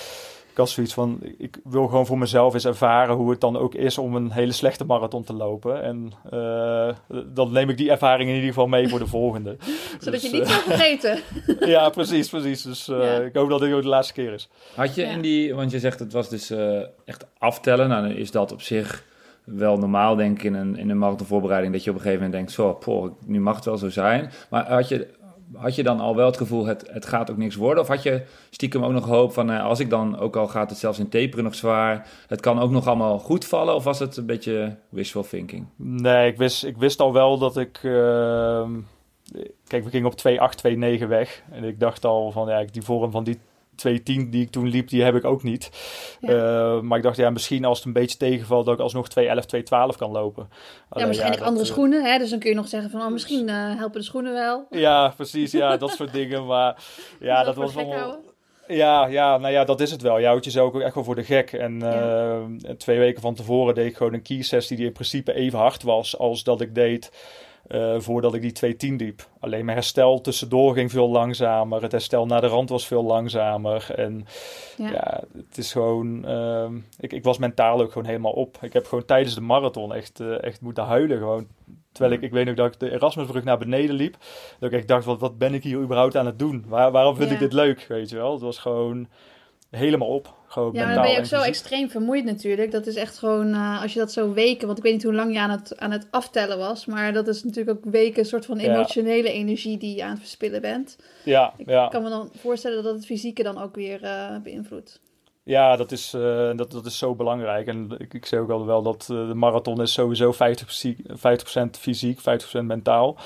ik 0.53 0.59
had 0.59 0.71
zoiets 0.71 0.95
van, 0.95 1.19
ik 1.39 1.59
wil 1.65 1.87
gewoon 1.87 2.07
voor 2.07 2.19
mezelf 2.19 2.55
eens 2.55 2.65
ervaren 2.65 3.15
hoe 3.15 3.31
het 3.31 3.41
dan 3.41 3.57
ook 3.57 3.75
is 3.75 3.99
om 3.99 4.17
een 4.17 4.31
hele 4.31 4.53
slechte 4.53 4.85
marathon 4.85 5.25
te 5.25 5.33
lopen. 5.33 5.83
En 5.83 6.13
uh, 6.33 6.89
dan 7.27 7.53
neem 7.53 7.69
ik 7.69 7.77
die 7.77 7.91
ervaring 7.91 8.29
in 8.29 8.35
ieder 8.35 8.49
geval 8.49 8.67
mee 8.67 8.89
voor 8.89 8.99
de 8.99 9.07
volgende. 9.07 9.57
Zodat 10.01 10.21
dus, 10.21 10.31
je 10.31 10.37
niet 10.37 10.43
uh, 10.43 10.49
zou 10.49 10.63
vergeten. 10.63 11.19
ja, 11.75 11.89
precies, 11.89 12.29
precies. 12.29 12.63
Dus 12.63 12.89
uh, 12.89 12.97
ja. 12.99 13.21
ik 13.21 13.35
hoop 13.35 13.49
dat 13.49 13.61
dit 13.61 13.73
ook 13.73 13.83
de 13.83 13.89
laatste 13.89 14.13
keer 14.13 14.33
is. 14.33 14.49
Had 14.75 14.95
je 14.95 15.03
ja. 15.03 15.11
in 15.11 15.21
die, 15.21 15.55
want 15.55 15.71
je 15.71 15.79
zegt 15.79 15.99
het 15.99 16.13
was 16.13 16.29
dus 16.29 16.53
echt 17.05 17.27
aftellen. 17.39 17.89
Nou, 17.89 18.09
dan 18.09 18.17
is 18.17 18.31
dat 18.31 18.53
op 18.53 18.63
zich 18.63 19.05
wel 19.45 19.77
normaal, 19.77 20.17
denk 20.17 20.37
ik, 20.37 20.45
in 20.45 20.55
een, 20.55 20.77
in 20.77 20.91
een 20.91 20.99
marathonvoorbereiding. 20.99 21.73
Dat 21.73 21.85
je 21.85 21.91
op 21.91 21.97
een 21.97 22.03
gegeven 22.03 22.25
moment 22.25 22.39
denkt, 22.39 22.53
zo, 22.53 22.73
poh, 22.73 23.13
nu 23.27 23.41
mag 23.41 23.57
het 23.57 23.65
wel 23.65 23.79
zo 23.79 23.89
zijn. 23.89 24.31
Maar 24.51 24.73
had 24.73 24.89
je 24.89 25.09
had 25.55 25.75
je 25.75 25.83
dan 25.83 26.01
al 26.01 26.17
wel 26.17 26.27
het 26.27 26.37
gevoel, 26.37 26.67
het, 26.67 26.89
het 26.91 27.07
gaat 27.07 27.31
ook 27.31 27.37
niks 27.37 27.57
worden? 27.57 27.83
Of 27.83 27.89
had 27.89 28.03
je 28.03 28.23
stiekem 28.51 28.85
ook 28.85 28.93
nog 28.93 29.07
hoop 29.07 29.33
van, 29.33 29.47
nou, 29.47 29.63
als 29.63 29.81
ik 29.81 29.91
dan, 29.91 30.19
ook 30.19 30.37
al 30.37 30.49
gaat 30.49 30.71
het 30.71 30.79
zelfs 30.79 30.99
in 30.99 31.09
taperen 31.09 31.45
nog 31.45 31.55
zwaar, 31.55 32.07
het 32.27 32.41
kan 32.41 32.61
ook 32.61 32.71
nog 32.71 32.87
allemaal 32.87 33.19
goed 33.19 33.45
vallen? 33.45 33.75
Of 33.75 33.85
was 33.85 33.99
het 33.99 34.17
een 34.17 34.27
beetje 34.27 34.77
wishful 34.89 35.23
thinking? 35.23 35.67
Nee, 35.77 36.31
ik 36.31 36.37
wist, 36.37 36.65
ik 36.65 36.77
wist 36.77 37.01
al 37.01 37.13
wel 37.13 37.39
dat 37.39 37.57
ik... 37.57 37.83
Uh, 37.83 38.69
kijk, 39.67 39.85
we 39.85 39.91
gingen 39.91 40.11
op 40.11 40.19
2.8, 40.29 41.01
2.9 41.01 41.09
weg. 41.09 41.43
En 41.51 41.65
ik 41.65 41.81
dacht 41.81 42.05
al 42.05 42.31
van, 42.31 42.49
ja, 42.49 42.65
die 42.73 42.83
vorm 42.83 43.11
van 43.11 43.25
die 43.25 43.39
2.10 43.89 44.03
die 44.05 44.43
ik 44.43 44.51
toen 44.51 44.69
liep, 44.69 44.89
die 44.89 45.03
heb 45.03 45.15
ik 45.15 45.25
ook 45.25 45.43
niet. 45.43 45.71
Ja. 46.21 46.75
Uh, 46.75 46.81
maar 46.81 46.99
ik 46.99 47.05
dacht, 47.05 47.17
ja, 47.17 47.31
misschien 47.31 47.65
als 47.65 47.79
het 47.79 47.87
een 47.87 47.93
beetje 47.93 48.17
tegenvalt, 48.17 48.65
dat 48.65 48.75
ik 48.75 48.81
alsnog 48.81 49.07
2.11, 49.21 49.25
2.12 49.25 49.97
kan 49.97 50.11
lopen. 50.11 50.49
Ja, 50.91 51.05
waarschijnlijk 51.05 51.41
ja, 51.41 51.47
andere 51.47 51.67
uh, 51.67 51.73
schoenen, 51.73 52.05
hè? 52.05 52.19
Dus 52.19 52.31
dan 52.31 52.39
kun 52.39 52.51
je 52.51 52.57
nog 52.57 52.69
zeggen 52.69 52.91
van, 52.91 53.01
oh, 53.01 53.11
misschien 53.11 53.49
uh, 53.49 53.77
helpen 53.77 54.01
de 54.01 54.07
schoenen 54.07 54.33
wel. 54.33 54.67
Ja, 54.71 55.09
precies, 55.17 55.53
ja, 55.53 55.77
dat 55.77 55.91
soort 55.91 56.13
dingen. 56.21 56.47
Maar 56.47 56.85
ja, 57.21 57.37
dat, 57.37 57.55
dat 57.55 57.65
was 57.65 57.75
wel... 57.75 58.31
Ja, 58.67 59.07
ja, 59.07 59.39
nou 59.39 59.53
ja, 59.53 59.65
dat 59.65 59.81
is 59.81 59.91
het 59.91 60.03
wel. 60.03 60.19
Je 60.19 60.27
houdt 60.27 60.45
jezelf 60.45 60.75
ook 60.75 60.81
echt 60.81 60.95
wel 60.95 61.05
voor 61.05 61.15
de 61.15 61.25
gek. 61.25 61.53
En 61.53 61.79
ja. 61.81 62.75
twee 62.79 62.99
weken 62.99 63.23
van 63.23 63.35
tevoren 63.35 63.75
deed 63.75 63.87
ik 63.87 63.97
gewoon 63.97 64.15
een 64.15 64.23
key 64.23 64.43
sessie 64.43 64.77
die 64.77 64.87
in 64.87 64.93
principe 64.93 65.33
even 65.33 65.59
hard 65.59 65.83
was 65.83 66.19
als 66.19 66.45
dat 66.45 66.61
ik 66.61 66.75
deed 66.75 67.11
uh, 67.69 67.95
voordat 67.99 68.35
ik 68.35 68.41
die 68.41 68.53
210 68.53 69.07
liep. 69.07 69.29
Alleen 69.41 69.65
mijn 69.65 69.77
herstel 69.77 70.21
tussendoor 70.21 70.75
ging 70.75 70.91
veel 70.91 71.09
langzamer. 71.09 71.83
Het 71.83 71.93
herstel 71.93 72.27
naar 72.27 72.41
de 72.41 72.47
rand 72.47 72.69
was 72.69 72.87
veel 72.87 73.05
langzamer. 73.05 73.95
En 73.97 74.27
ja, 74.77 74.91
ja 74.91 75.25
het 75.37 75.59
is 75.59 75.73
gewoon... 75.73 76.31
Uh, 76.31 76.69
ik, 76.99 77.13
ik 77.13 77.25
was 77.25 77.39
mentaal 77.39 77.81
ook 77.81 77.93
gewoon 77.93 78.09
helemaal 78.09 78.33
op. 78.33 78.59
Ik 78.61 78.73
heb 78.73 78.87
gewoon 78.87 79.05
tijdens 79.05 79.35
de 79.35 79.41
marathon 79.41 79.95
echt, 79.95 80.21
uh, 80.21 80.45
echt 80.45 80.61
moeten 80.61 80.85
huilen. 80.85 81.19
Gewoon 81.19 81.47
Terwijl 81.93 82.15
ik, 82.15 82.23
ik 82.23 82.33
weet 82.33 82.47
nog 82.47 82.55
dat 82.55 82.67
ik 82.75 82.81
de 82.81 82.91
Erasmusbrug 82.91 83.45
naar 83.45 83.59
beneden 83.59 83.95
liep. 83.95 84.17
Dat 84.59 84.73
ik 84.73 84.89
dacht, 84.89 85.05
wat, 85.05 85.21
wat 85.21 85.39
ben 85.39 85.55
ik 85.55 85.63
hier 85.63 85.79
überhaupt 85.79 86.17
aan 86.17 86.27
het 86.27 86.39
doen? 86.39 86.65
Waar, 86.69 86.91
waarom 86.91 87.17
vind 87.17 87.29
ja. 87.29 87.35
ik 87.35 87.41
dit 87.41 87.53
leuk, 87.53 87.87
weet 87.89 88.11
je 88.11 88.17
wel? 88.17 88.33
Het 88.33 88.41
was 88.41 88.59
gewoon 88.59 89.09
helemaal 89.71 90.09
op. 90.09 90.35
Gewoon 90.53 90.73
ja, 90.73 90.95
dan 90.95 91.03
ben 91.03 91.13
je 91.13 91.19
ook 91.19 91.25
zo 91.25 91.41
extreem 91.41 91.91
vermoeid 91.91 92.25
natuurlijk. 92.25 92.71
Dat 92.71 92.87
is 92.87 92.95
echt 92.95 93.19
gewoon, 93.19 93.49
uh, 93.49 93.83
als 93.83 93.93
je 93.93 93.99
dat 93.99 94.13
zo 94.13 94.33
weken, 94.33 94.67
want 94.67 94.79
ik 94.79 94.85
weet 94.85 94.93
niet 94.93 95.03
hoe 95.03 95.15
lang 95.15 95.33
je 95.33 95.39
aan 95.39 95.51
het, 95.51 95.79
aan 95.79 95.91
het 95.91 96.07
aftellen 96.11 96.59
was, 96.59 96.87
maar 96.87 97.13
dat 97.13 97.29
is 97.29 97.45
natuurlijk 97.45 97.79
ook 97.79 97.93
weken 97.93 98.19
een 98.19 98.25
soort 98.25 98.47
van 98.47 98.59
emotionele 98.59 99.29
ja. 99.29 99.35
energie 99.35 99.79
die 99.79 99.97
je 99.97 100.03
aan 100.03 100.11
het 100.11 100.19
verspillen 100.19 100.61
bent. 100.61 100.97
Ja, 101.25 101.55
ik 101.57 101.69
ja. 101.69 101.89
kan 101.89 102.03
me 102.03 102.09
dan 102.09 102.31
voorstellen 102.37 102.83
dat 102.83 102.95
het 102.95 103.07
fysieke 103.07 103.43
dan 103.43 103.63
ook 103.63 103.75
weer 103.75 104.03
uh, 104.03 104.37
beïnvloedt. 104.43 105.01
Ja, 105.45 105.77
dat 105.77 105.93
is, 105.93 106.15
uh, 106.15 106.51
dat, 106.57 106.71
dat 106.71 106.87
is 106.87 106.99
zo 106.99 107.15
belangrijk. 107.15 107.67
En 107.67 107.95
ik, 107.99 108.15
ik 108.15 108.27
zeg 108.27 108.41
ook 108.41 108.51
al 108.51 108.67
wel 108.67 108.83
dat 108.83 109.09
uh, 109.13 109.29
de 109.29 109.35
marathon 109.35 109.83
is 109.83 109.93
sowieso 109.93 110.33
50%, 110.33 110.37
50 111.07 111.79
fysiek, 111.79 112.19
50% 112.19 112.23
mentaal. 112.63 113.17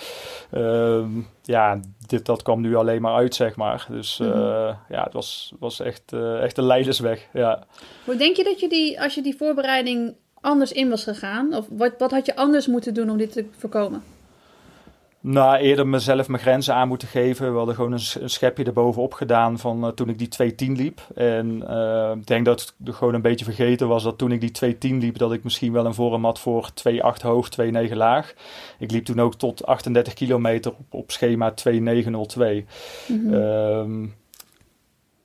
Uh, 0.54 1.06
ja, 1.42 1.80
dit, 2.06 2.26
dat 2.26 2.42
kwam 2.42 2.60
nu 2.60 2.76
alleen 2.76 3.02
maar 3.02 3.14
uit, 3.14 3.34
zeg 3.34 3.56
maar. 3.56 3.86
Dus 3.90 4.18
mm 4.18 4.30
-hmm. 4.32 4.76
ja, 4.88 5.02
het 5.04 5.12
was, 5.12 5.52
was 5.58 5.80
echt, 5.80 6.12
echt 6.40 6.58
een 6.58 6.64
leidersweg, 6.64 7.28
ja. 7.32 7.66
Hoe 8.04 8.16
denk 8.16 8.36
je 8.36 8.44
dat 8.44 8.60
je 8.60 8.68
die, 8.68 9.00
als 9.00 9.14
je 9.14 9.22
die 9.22 9.36
voorbereiding 9.36 10.14
anders 10.40 10.72
in 10.72 10.88
was 10.88 11.04
gegaan? 11.04 11.54
Of 11.54 11.66
wat, 11.70 11.92
wat 11.98 12.10
had 12.10 12.26
je 12.26 12.36
anders 12.36 12.66
moeten 12.66 12.94
doen 12.94 13.10
om 13.10 13.16
dit 13.16 13.32
te 13.32 13.46
voorkomen? 13.58 14.02
Nou, 15.28 15.56
eerder 15.56 15.86
mezelf 15.86 16.28
mijn 16.28 16.42
grenzen 16.42 16.74
aan 16.74 16.88
moeten 16.88 17.08
geven. 17.08 17.50
We 17.50 17.56
hadden 17.56 17.74
gewoon 17.74 17.92
een, 17.92 18.00
een 18.20 18.30
schepje 18.30 18.64
erbovenop 18.64 19.12
gedaan 19.12 19.58
van 19.58 19.84
uh, 19.84 19.90
toen 19.90 20.08
ik 20.08 20.18
die 20.18 20.28
210 20.28 20.76
liep. 20.76 21.00
En 21.14 21.64
uh, 21.68 22.12
ik 22.16 22.26
denk 22.26 22.44
dat 22.44 22.74
het 22.84 22.94
gewoon 22.94 23.14
een 23.14 23.22
beetje 23.22 23.44
vergeten 23.44 23.88
was 23.88 24.02
dat 24.02 24.18
toen 24.18 24.32
ik 24.32 24.40
die 24.40 24.50
210 24.50 25.00
liep, 25.00 25.18
dat 25.18 25.32
ik 25.32 25.44
misschien 25.44 25.72
wel 25.72 25.86
een 25.86 25.94
vorm 25.94 26.24
had 26.24 26.38
voor 26.38 26.70
2,8 26.88 26.98
hoog, 27.22 27.48
2,9 27.60 27.92
laag. 27.92 28.34
Ik 28.78 28.90
liep 28.90 29.04
toen 29.04 29.20
ook 29.20 29.34
tot 29.34 29.66
38 29.66 30.14
kilometer 30.14 30.70
op, 30.70 30.78
op 30.90 31.10
schema 31.10 31.50
2,902. 31.50 32.66
Mm 33.06 33.20
-hmm. 33.20 33.34
um, 33.34 34.14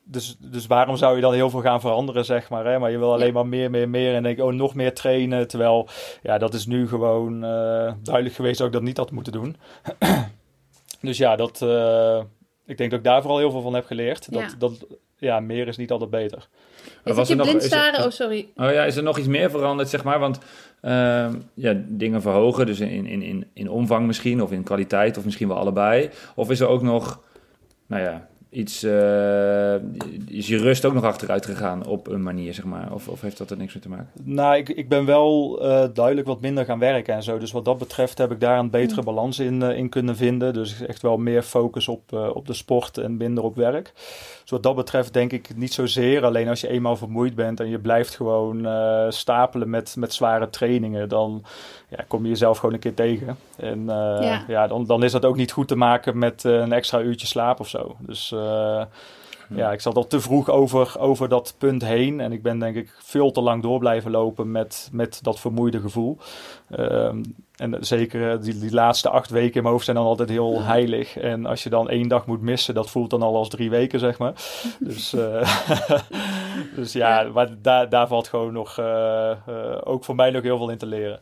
dus, 0.04 0.36
dus 0.40 0.66
waarom 0.66 0.96
zou 0.96 1.14
je 1.14 1.20
dan 1.20 1.34
heel 1.34 1.50
veel 1.50 1.60
gaan 1.60 1.80
veranderen, 1.80 2.24
zeg 2.24 2.50
maar. 2.50 2.66
Hè? 2.66 2.78
Maar 2.78 2.90
je 2.90 2.98
wil 2.98 3.12
alleen 3.12 3.26
ja. 3.26 3.32
maar 3.32 3.46
meer, 3.46 3.70
meer, 3.70 3.88
meer. 3.88 4.14
En 4.14 4.22
denk, 4.22 4.40
oh, 4.40 4.52
nog 4.52 4.74
meer 4.74 4.94
trainen. 4.94 5.48
Terwijl, 5.48 5.88
ja, 6.22 6.38
dat 6.38 6.54
is 6.54 6.66
nu 6.66 6.88
gewoon 6.88 7.34
uh, 7.34 7.92
duidelijk 8.02 8.34
geweest 8.34 8.58
dat 8.58 8.66
ik 8.66 8.72
dat 8.72 8.82
niet 8.82 8.96
had 8.96 9.10
moeten 9.10 9.32
doen. 9.32 9.56
dus 11.00 11.18
ja, 11.18 11.36
dat, 11.36 11.60
uh, 11.64 12.22
ik 12.66 12.78
denk 12.78 12.90
dat 12.90 12.98
ik 12.98 13.04
daar 13.04 13.20
vooral 13.20 13.38
heel 13.38 13.50
veel 13.50 13.62
van 13.62 13.74
heb 13.74 13.86
geleerd. 13.86 14.32
Dat, 14.32 14.42
ja. 14.42 14.54
dat 14.58 14.86
ja, 15.16 15.40
meer 15.40 15.68
is 15.68 15.76
niet 15.76 15.90
altijd 15.90 16.10
beter. 16.10 16.48
Is 17.04 17.14
was 17.14 17.30
er 17.30 17.36
nog, 17.36 17.46
is 17.46 17.72
er, 17.72 18.04
oh, 18.04 18.10
sorry. 18.10 18.48
Oh 18.56 18.72
ja, 18.72 18.84
is 18.84 18.96
er 18.96 19.02
nog 19.02 19.18
iets 19.18 19.28
meer 19.28 19.50
veranderd, 19.50 19.88
zeg 19.88 20.04
maar? 20.04 20.18
Want 20.18 20.38
uh, 20.82 21.28
ja, 21.54 21.82
dingen 21.86 22.22
verhogen, 22.22 22.66
dus 22.66 22.80
in, 22.80 23.06
in, 23.06 23.22
in, 23.22 23.46
in 23.52 23.70
omvang 23.70 24.06
misschien, 24.06 24.42
of 24.42 24.52
in 24.52 24.62
kwaliteit, 24.62 25.16
of 25.16 25.24
misschien 25.24 25.48
wel 25.48 25.56
allebei. 25.56 26.10
Of 26.34 26.50
is 26.50 26.60
er 26.60 26.66
ook 26.66 26.82
nog, 26.82 27.20
nou 27.86 28.02
ja, 28.02 28.28
iets, 28.52 28.84
uh, 28.84 29.74
is 30.26 30.46
je 30.46 30.56
rust 30.58 30.84
ook 30.84 30.92
nog 30.92 31.04
achteruit 31.04 31.46
gegaan 31.46 31.86
op 31.86 32.08
een 32.08 32.22
manier, 32.22 32.54
zeg 32.54 32.64
maar? 32.64 32.92
Of, 32.92 33.08
of 33.08 33.20
heeft 33.20 33.38
dat 33.38 33.50
er 33.50 33.56
niks 33.56 33.74
mee 33.74 33.82
te 33.82 33.88
maken? 33.88 34.08
Nou, 34.22 34.56
ik, 34.56 34.68
ik 34.68 34.88
ben 34.88 35.04
wel 35.04 35.58
uh, 35.62 35.84
duidelijk 35.94 36.26
wat 36.26 36.40
minder 36.40 36.64
gaan 36.64 36.78
werken 36.78 37.14
en 37.14 37.22
zo. 37.22 37.38
Dus 37.38 37.52
wat 37.52 37.64
dat 37.64 37.78
betreft 37.78 38.18
heb 38.18 38.30
ik 38.30 38.40
daar 38.40 38.58
een 38.58 38.70
betere 38.70 39.02
balans 39.02 39.38
in, 39.38 39.60
uh, 39.60 39.76
in 39.76 39.88
kunnen 39.88 40.16
vinden. 40.16 40.52
Dus 40.52 40.80
echt 40.86 41.02
wel 41.02 41.16
meer 41.16 41.42
focus 41.42 41.88
op, 41.88 42.12
op 42.12 42.46
de 42.46 42.54
sport 42.54 42.98
en 42.98 43.16
minder 43.16 43.44
op 43.44 43.56
werk. 43.56 43.92
Dus 44.40 44.50
wat 44.50 44.62
dat 44.62 44.76
betreft 44.76 45.12
denk 45.12 45.32
ik 45.32 45.56
niet 45.56 45.72
zozeer. 45.72 46.24
Alleen 46.24 46.48
als 46.48 46.60
je 46.60 46.68
eenmaal 46.68 46.96
vermoeid 46.96 47.34
bent 47.34 47.60
en 47.60 47.68
je 47.68 47.78
blijft 47.78 48.16
gewoon 48.16 48.66
stapelen 49.12 49.70
met, 49.70 49.96
met 49.98 50.14
zware 50.14 50.50
trainingen, 50.50 51.08
dan 51.08 51.44
ja, 51.96 52.04
kom 52.08 52.22
je 52.22 52.28
jezelf 52.28 52.58
gewoon 52.58 52.74
een 52.74 52.80
keer 52.80 52.94
tegen. 52.94 53.36
En 53.56 53.84
ja. 53.86 54.44
ja. 54.48 54.66
dan, 54.66 54.86
dan 54.86 55.02
is 55.02 55.12
dat 55.12 55.24
ook 55.24 55.36
niet 55.36 55.52
goed 55.52 55.68
te 55.68 55.76
maken 55.76 56.18
met 56.18 56.44
een 56.44 56.72
extra 56.72 57.00
uurtje 57.00 57.26
slaap 57.26 57.60
of 57.60 57.68
zo. 57.68 57.96
Dus 57.98 58.30
uh, 58.30 58.82
ja, 59.54 59.72
ik 59.72 59.80
zat 59.80 59.96
al 59.96 60.06
te 60.06 60.20
vroeg 60.20 60.50
over, 60.50 60.98
over 60.98 61.28
dat 61.28 61.54
punt 61.58 61.84
heen. 61.84 62.20
En 62.20 62.32
ik 62.32 62.42
ben 62.42 62.58
denk 62.58 62.76
ik 62.76 62.96
veel 62.98 63.30
te 63.30 63.40
lang 63.40 63.62
door 63.62 63.78
blijven 63.78 64.10
lopen 64.10 64.50
met, 64.50 64.88
met 64.92 65.18
dat 65.22 65.40
vermoeide 65.40 65.80
gevoel. 65.80 66.18
Um, 66.78 67.34
en 67.56 67.76
zeker 67.80 68.42
die, 68.42 68.58
die 68.58 68.72
laatste 68.72 69.08
acht 69.08 69.30
weken 69.30 69.54
in 69.54 69.62
mijn 69.62 69.74
hoofd 69.74 69.84
zijn 69.84 69.96
dan 69.96 70.06
altijd 70.06 70.28
heel 70.28 70.62
heilig. 70.62 71.16
En 71.16 71.46
als 71.46 71.62
je 71.62 71.70
dan 71.70 71.88
één 71.88 72.08
dag 72.08 72.26
moet 72.26 72.40
missen, 72.40 72.74
dat 72.74 72.90
voelt 72.90 73.10
dan 73.10 73.22
al 73.22 73.36
als 73.36 73.48
drie 73.48 73.70
weken, 73.70 73.98
zeg 73.98 74.18
maar. 74.18 74.32
Dus, 74.78 75.14
uh, 75.14 75.60
dus 76.76 76.92
ja, 76.92 77.28
maar 77.34 77.48
daar, 77.62 77.88
daar 77.88 78.08
valt 78.08 78.28
gewoon 78.28 78.52
nog, 78.52 78.78
uh, 78.78 79.32
ook 79.84 80.04
voor 80.04 80.14
mij 80.14 80.30
nog 80.30 80.42
heel 80.42 80.56
veel 80.56 80.70
in 80.70 80.78
te 80.78 80.86
leren. 80.86 81.20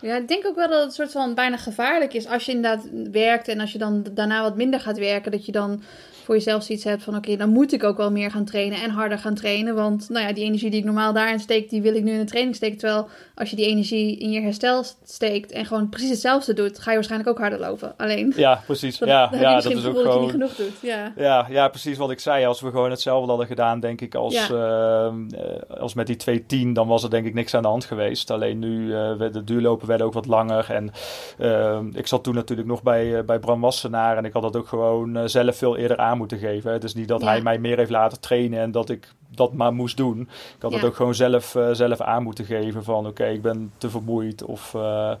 Ja, 0.00 0.16
ik 0.16 0.28
denk 0.28 0.46
ook 0.46 0.54
wel 0.54 0.68
dat 0.68 0.82
het 0.82 0.94
soort 0.94 1.10
van 1.10 1.34
bijna 1.34 1.56
gevaarlijk 1.56 2.14
is 2.14 2.26
als 2.26 2.44
je 2.44 2.52
inderdaad 2.52 2.88
werkt 3.12 3.48
en 3.48 3.60
als 3.60 3.72
je 3.72 3.78
dan 3.78 4.06
daarna 4.12 4.42
wat 4.42 4.56
minder 4.56 4.80
gaat 4.80 4.98
werken, 4.98 5.30
dat 5.30 5.46
je 5.46 5.52
dan 5.52 5.82
voor 6.24 6.34
jezelf 6.34 6.62
zoiets 6.62 6.84
hebt 6.84 7.02
van 7.02 7.16
oké, 7.16 7.36
dan 7.36 7.50
moet 7.50 7.72
ik 7.72 7.84
ook 7.84 7.96
wel 7.96 8.10
meer 8.10 8.30
gaan 8.30 8.44
trainen 8.44 8.82
en 8.82 8.90
harder 8.90 9.18
gaan 9.18 9.34
trainen. 9.34 9.74
Want 9.74 10.08
nou 10.08 10.26
ja, 10.26 10.32
die 10.32 10.44
energie 10.44 10.70
die 10.70 10.78
ik 10.78 10.84
normaal 10.84 11.12
daarin 11.12 11.38
steek, 11.38 11.70
die 11.70 11.82
wil 11.82 11.94
ik 11.94 12.02
nu 12.02 12.12
in 12.12 12.18
de 12.18 12.24
training 12.24 12.56
steken. 12.56 12.78
Terwijl 12.78 13.08
als 13.34 13.50
je 13.50 13.56
die 13.56 13.66
energie 13.66 14.18
in 14.18 14.30
je 14.30 14.40
herstel 14.40 14.84
steekt 15.04 15.52
en 15.52 15.66
gewoon 15.66 15.88
precies 15.88 16.10
hetzelfde 16.10 16.52
doet, 16.52 16.78
ga 16.78 16.90
je 16.90 16.96
waarschijnlijk 16.96 17.30
ook 17.30 17.38
harder 17.38 17.58
lopen. 17.58 17.94
Alleen. 17.96 18.32
Ja, 18.36 18.62
precies. 18.66 18.98
ja, 18.98 19.30
ja, 19.32 19.60
dat 19.60 19.72
is 19.72 19.84
ook 19.84 19.96
gewoon. 19.96 20.20
niet 20.20 20.30
genoeg 20.30 20.54
doet. 20.54 20.72
Ja. 20.80 21.12
Ja, 21.16 21.46
ja, 21.50 21.68
precies 21.68 21.98
wat 21.98 22.10
ik 22.10 22.20
zei. 22.20 22.44
Als 22.44 22.60
we 22.60 22.70
gewoon 22.70 22.90
hetzelfde 22.90 23.28
hadden 23.28 23.46
gedaan, 23.46 23.80
denk 23.80 24.00
ik, 24.00 24.14
als, 24.14 24.46
ja. 24.48 24.48
uh, 24.50 25.78
als 25.80 25.94
met 25.94 26.06
die 26.24 26.66
2-10, 26.68 26.72
dan 26.72 26.88
was 26.88 27.02
er 27.02 27.10
denk 27.10 27.26
ik 27.26 27.34
niks 27.34 27.54
aan 27.54 27.62
de 27.62 27.68
hand 27.68 27.84
geweest. 27.84 28.30
Alleen 28.30 28.58
nu, 28.58 28.86
uh, 28.86 29.18
de 29.32 29.44
duurlopen 29.44 29.86
werden 29.86 30.06
ook 30.06 30.12
wat 30.12 30.26
langer. 30.26 30.70
En 30.70 30.90
uh, 31.38 31.78
ik 31.92 32.06
zat 32.06 32.24
toen 32.24 32.34
natuurlijk 32.34 32.68
nog 32.68 32.82
bij, 32.82 33.24
bij 33.24 33.38
Bram 33.38 33.60
Wassenaar 33.60 34.16
en 34.16 34.24
ik 34.24 34.32
had 34.32 34.42
dat 34.42 34.56
ook 34.56 34.68
gewoon 34.68 35.28
zelf 35.28 35.56
veel 35.56 35.76
eerder 35.76 35.96
aan 35.96 36.09
moeten 36.16 36.38
geven. 36.38 36.72
Het 36.72 36.84
is 36.84 36.94
niet 36.94 37.08
dat 37.08 37.22
hij 37.22 37.40
mij 37.40 37.58
meer 37.58 37.76
heeft 37.76 37.90
laten 37.90 38.20
trainen 38.20 38.60
en 38.60 38.70
dat 38.70 38.90
ik 38.90 39.08
dat 39.34 39.52
maar 39.52 39.72
moest 39.72 39.96
doen. 39.96 40.20
Ik 40.56 40.62
had 40.62 40.72
het 40.72 40.84
ook 40.84 40.94
gewoon 40.94 41.14
zelf, 41.14 41.54
uh, 41.54 41.70
zelf 41.72 42.00
aan 42.00 42.22
moeten 42.22 42.44
geven 42.44 42.84
van 42.84 43.06
oké, 43.06 43.26
ik 43.26 43.42
ben 43.42 43.72
te 43.78 43.90
vermoeid 43.90 44.42
of 44.42 44.74
uh, 44.74 45.12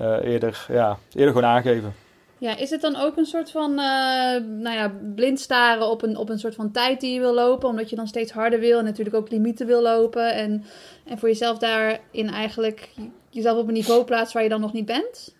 uh, 0.00 0.16
eerder, 0.22 0.66
ja, 0.68 0.98
eerder 1.12 1.34
gewoon 1.34 1.50
aangeven. 1.50 1.94
Ja, 2.38 2.56
is 2.56 2.70
het 2.70 2.80
dan 2.80 2.96
ook 2.96 3.16
een 3.16 3.26
soort 3.26 3.50
van, 3.50 3.74
nou 3.74 4.70
ja, 4.70 4.92
blind 5.14 5.40
staren 5.40 5.90
op 5.90 6.02
een, 6.02 6.16
op 6.16 6.28
een 6.28 6.38
soort 6.38 6.54
van 6.54 6.70
tijd 6.70 7.00
die 7.00 7.14
je 7.14 7.20
wil 7.20 7.34
lopen, 7.34 7.68
omdat 7.68 7.90
je 7.90 7.96
dan 7.96 8.06
steeds 8.06 8.32
harder 8.32 8.60
wil 8.60 8.78
en 8.78 8.84
natuurlijk 8.84 9.16
ook 9.16 9.30
limieten 9.30 9.66
wil 9.66 9.82
lopen 9.82 10.34
en, 10.34 10.64
en 11.04 11.18
voor 11.18 11.28
jezelf 11.28 11.58
daarin 11.58 12.28
eigenlijk 12.30 12.88
jezelf 13.30 13.58
op 13.58 13.68
een 13.68 13.74
niveau 13.74 14.04
plaatsen 14.04 14.34
waar 14.34 14.42
je 14.42 14.48
dan 14.48 14.60
nog 14.60 14.72
niet 14.72 14.86
bent? 14.86 15.34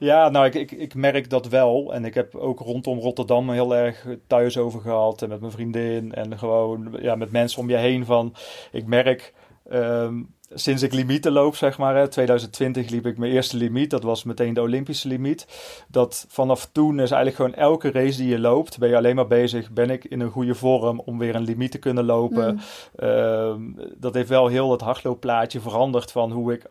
Ja, 0.00 0.28
nou, 0.28 0.46
ik, 0.46 0.54
ik, 0.54 0.70
ik 0.70 0.94
merk 0.94 1.30
dat 1.30 1.48
wel. 1.48 1.94
En 1.94 2.04
ik 2.04 2.14
heb 2.14 2.34
ook 2.34 2.58
rondom 2.58 2.98
Rotterdam 2.98 3.50
heel 3.50 3.76
erg 3.76 4.06
thuis 4.26 4.58
over 4.58 4.80
gehad. 4.80 5.22
En 5.22 5.28
met 5.28 5.40
mijn 5.40 5.52
vriendin. 5.52 6.14
En 6.14 6.38
gewoon 6.38 6.96
ja, 7.00 7.14
met 7.14 7.30
mensen 7.30 7.60
om 7.60 7.68
je 7.68 7.76
heen. 7.76 8.04
Van, 8.04 8.34
ik 8.72 8.86
merk 8.86 9.34
um, 9.72 10.34
sinds 10.54 10.82
ik 10.82 10.92
limieten 10.92 11.32
loop, 11.32 11.56
zeg 11.56 11.78
maar. 11.78 11.96
Hè, 11.96 12.08
2020 12.08 12.90
liep 12.90 13.06
ik 13.06 13.18
mijn 13.18 13.32
eerste 13.32 13.56
limiet. 13.56 13.90
Dat 13.90 14.02
was 14.02 14.24
meteen 14.24 14.54
de 14.54 14.60
Olympische 14.60 15.08
limiet. 15.08 15.46
Dat 15.88 16.26
vanaf 16.28 16.68
toen 16.72 17.00
is 17.00 17.10
eigenlijk 17.10 17.36
gewoon 17.36 17.54
elke 17.54 17.90
race 17.90 18.16
die 18.16 18.28
je 18.28 18.38
loopt, 18.38 18.78
ben 18.78 18.88
je 18.88 18.96
alleen 18.96 19.14
maar 19.14 19.26
bezig. 19.26 19.70
Ben 19.70 19.90
ik 19.90 20.04
in 20.04 20.20
een 20.20 20.30
goede 20.30 20.54
vorm 20.54 21.00
om 21.00 21.18
weer 21.18 21.34
een 21.34 21.44
limiet 21.44 21.70
te 21.70 21.78
kunnen 21.78 22.04
lopen? 22.04 22.60
Mm. 22.98 23.08
Um, 23.08 23.76
dat 23.96 24.14
heeft 24.14 24.28
wel 24.28 24.46
heel 24.46 24.70
het 24.70 24.80
hardloopplaatje 24.80 25.60
veranderd 25.60 26.12
van 26.12 26.32
hoe 26.32 26.52
ik 26.52 26.66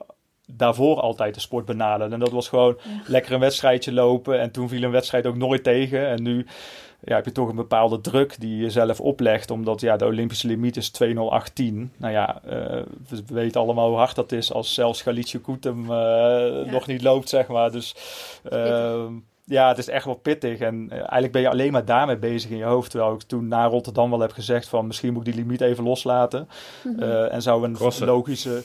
daarvoor 0.52 1.00
altijd 1.00 1.34
de 1.34 1.40
sport 1.40 1.66
benaderen. 1.66 2.14
En 2.14 2.20
dat 2.20 2.32
was 2.32 2.48
gewoon 2.48 2.78
lekker 3.06 3.34
een 3.34 3.40
wedstrijdje 3.40 3.94
lopen. 3.94 4.40
En 4.40 4.52
toen 4.52 4.70
viel 4.70 4.84
een 4.84 4.92
wedstrijd 4.92 5.26
ook 5.26 5.38
nooit 5.38 5.64
tegen. 5.64 6.08
En 6.08 6.24
nu 6.24 6.46
ja, 7.04 7.16
heb 7.16 7.26
je 7.26 7.32
toch 7.32 7.50
een 7.50 7.56
bepaalde 7.56 8.02
druk 8.02 8.40
die 8.40 8.58
je 8.58 8.70
zelf 8.70 9.00
oplegt. 9.00 9.52
Omdat 9.52 9.82
ja, 9.82 9.98
de 9.98 10.06
Olympische 10.06 10.48
limiet 10.48 10.78
is 10.78 10.92
2.018. 11.04 11.14
Nou 11.98 12.14
ja, 12.14 12.42
uh, 12.46 12.52
we 13.10 13.24
weten 13.28 13.62
allemaal 13.62 13.88
hoe 13.88 13.98
hard 13.98 14.16
dat 14.16 14.32
is 14.32 14.54
als 14.54 14.74
zelfs 14.74 15.02
Galicia 15.02 15.40
Koetem 15.44 15.80
uh, 15.84 15.90
ja. 15.90 16.72
nog 16.72 16.88
niet 16.88 17.02
loopt, 17.02 17.30
zeg 17.30 17.48
maar. 17.48 17.72
Dus 17.72 17.96
uh, 18.52 19.06
ja, 19.46 19.68
het 19.68 19.78
is 19.78 19.88
echt 19.88 20.06
wel 20.06 20.16
pittig. 20.16 20.60
En 20.60 20.86
uh, 20.86 20.92
eigenlijk 20.92 21.32
ben 21.32 21.42
je 21.42 21.50
alleen 21.50 21.72
maar 21.72 21.86
daarmee 21.86 22.18
bezig 22.18 22.52
in 22.52 22.58
je 22.58 22.64
hoofd. 22.64 22.92
Terwijl 22.92 23.14
ik 23.14 23.22
toen 23.22 23.48
naar 23.48 23.70
Rotterdam 23.70 24.10
wel 24.10 24.20
heb 24.20 24.32
gezegd 24.32 24.68
van 24.68 24.88
misschien 24.88 25.14
moet 25.14 25.28
ik 25.28 25.34
die 25.34 25.44
limiet 25.44 25.62
even 25.62 25.84
loslaten. 25.84 26.50
Mm 26.84 27.00
-hmm. 27.00 27.24
en 27.24 27.42
zou 27.42 27.64
een 27.64 27.74
Crossen. 27.74 28.08
logische 28.08 28.64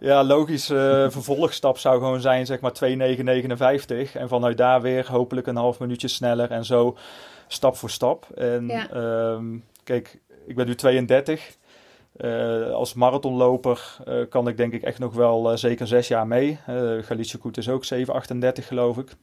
ja, 0.00 0.24
logische 0.24 1.08
vervolgstap 1.10 1.78
zou 1.78 1.98
gewoon 1.98 2.20
zijn, 2.20 2.46
zeg 2.46 2.60
maar 2.60 2.72
2,959. 2.72 4.14
En 4.14 4.28
vanuit 4.28 4.56
daar 4.56 4.82
weer 4.82 5.10
hopelijk 5.10 5.46
een 5.46 5.56
half 5.56 5.80
minuutje 5.80 6.08
sneller 6.08 6.50
en 6.50 6.64
zo 6.64 6.96
stap 7.46 7.76
voor 7.76 7.90
stap. 7.90 8.26
En 8.34 8.66
ja. 8.66 8.94
um, 9.32 9.64
kijk, 9.84 10.20
ik 10.46 10.56
ben 10.56 10.66
nu 10.66 10.74
32. 10.74 11.56
Uh, 12.16 12.70
als 12.70 12.94
marathonloper 12.94 13.96
uh, 14.08 14.28
kan 14.28 14.48
ik 14.48 14.56
denk 14.56 14.72
ik 14.72 14.82
echt 14.82 14.98
nog 14.98 15.14
wel 15.14 15.58
zeker 15.58 15.86
zes 15.86 16.08
jaar 16.08 16.26
mee. 16.26 16.58
Uh, 16.68 17.02
Galicia 17.02 17.38
Koet 17.38 17.56
is 17.56 17.68
ook 17.68 17.84
7,38 17.94 18.64
geloof 18.66 18.98
ik. 18.98 19.16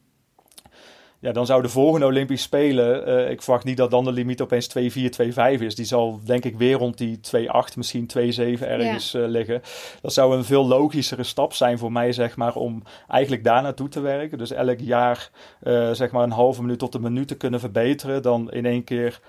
Ja, 1.22 1.32
dan 1.32 1.46
zou 1.46 1.62
de 1.62 1.68
volgende 1.68 2.06
Olympische 2.06 2.46
Spelen, 2.46 3.08
uh, 3.08 3.30
ik 3.30 3.42
verwacht 3.42 3.64
niet 3.64 3.76
dat 3.76 3.90
dan 3.90 4.04
de 4.04 4.12
limiet 4.12 4.40
opeens 4.40 4.68
2-4, 4.68 4.72
2-5 5.58 5.60
is. 5.60 5.74
Die 5.74 5.84
zal 5.84 6.20
denk 6.24 6.44
ik 6.44 6.56
weer 6.56 6.76
rond 6.76 6.98
die 6.98 7.20
2-8, 7.36 7.76
misschien 7.76 8.10
2-7 8.18 8.18
ergens 8.62 9.14
uh, 9.14 9.26
liggen. 9.26 9.62
Dat 10.00 10.12
zou 10.12 10.36
een 10.36 10.44
veel 10.44 10.66
logischere 10.66 11.22
stap 11.22 11.52
zijn 11.52 11.78
voor 11.78 11.92
mij, 11.92 12.12
zeg 12.12 12.36
maar, 12.36 12.54
om 12.54 12.82
eigenlijk 13.08 13.44
daar 13.44 13.62
naartoe 13.62 13.88
te 13.88 14.00
werken. 14.00 14.38
Dus 14.38 14.50
elk 14.50 14.78
jaar, 14.78 15.30
uh, 15.62 15.90
zeg 15.90 16.10
maar, 16.10 16.22
een 16.22 16.30
halve 16.30 16.60
minuut 16.60 16.78
tot 16.78 16.94
een 16.94 17.00
minuut 17.00 17.28
te 17.28 17.36
kunnen 17.36 17.60
verbeteren. 17.60 18.22
Dan 18.22 18.50
in 18.50 18.66
één 18.66 18.84
keer 18.84 19.20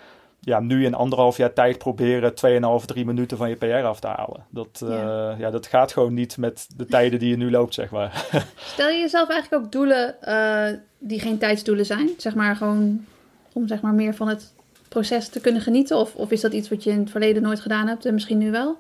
ja, 0.45 0.59
nu 0.59 0.85
in 0.85 0.93
anderhalf 0.93 1.37
jaar 1.37 1.53
tijd 1.53 1.77
proberen 1.77 2.33
2,5, 2.81 2.85
3 2.85 3.05
minuten 3.05 3.37
van 3.37 3.49
je 3.49 3.55
PR 3.55 3.65
af 3.65 3.99
te 3.99 4.07
halen. 4.07 4.45
Dat, 4.49 4.81
ja. 4.85 5.31
Uh, 5.31 5.39
ja. 5.39 5.49
dat 5.49 5.67
gaat 5.67 5.91
gewoon 5.91 6.13
niet 6.13 6.37
met 6.37 6.67
de 6.75 6.85
tijden 6.85 7.19
die 7.19 7.29
je 7.29 7.37
nu 7.37 7.51
loopt, 7.51 7.73
zeg 7.73 7.91
maar. 7.91 8.25
Stel 8.73 8.89
je 8.89 8.99
jezelf 8.99 9.29
eigenlijk 9.29 9.63
ook 9.63 9.71
doelen 9.71 10.15
uh, 10.27 10.79
die 10.97 11.19
geen 11.19 11.37
tijdsdoelen 11.37 11.85
zijn? 11.85 12.09
Zeg 12.17 12.35
maar 12.35 12.55
gewoon 12.55 13.05
om 13.53 13.67
zeg 13.67 13.81
maar 13.81 13.93
meer 13.93 14.15
van 14.15 14.27
het 14.27 14.53
proces 14.89 15.29
te 15.29 15.39
kunnen 15.39 15.61
genieten? 15.61 15.97
Of, 15.97 16.15
of 16.15 16.31
is 16.31 16.41
dat 16.41 16.53
iets 16.53 16.69
wat 16.69 16.83
je 16.83 16.89
in 16.89 16.99
het 16.99 17.11
verleden 17.11 17.41
nooit 17.41 17.59
gedaan 17.59 17.87
hebt 17.87 18.05
en 18.05 18.13
misschien 18.13 18.37
nu 18.37 18.51
wel? 18.51 18.77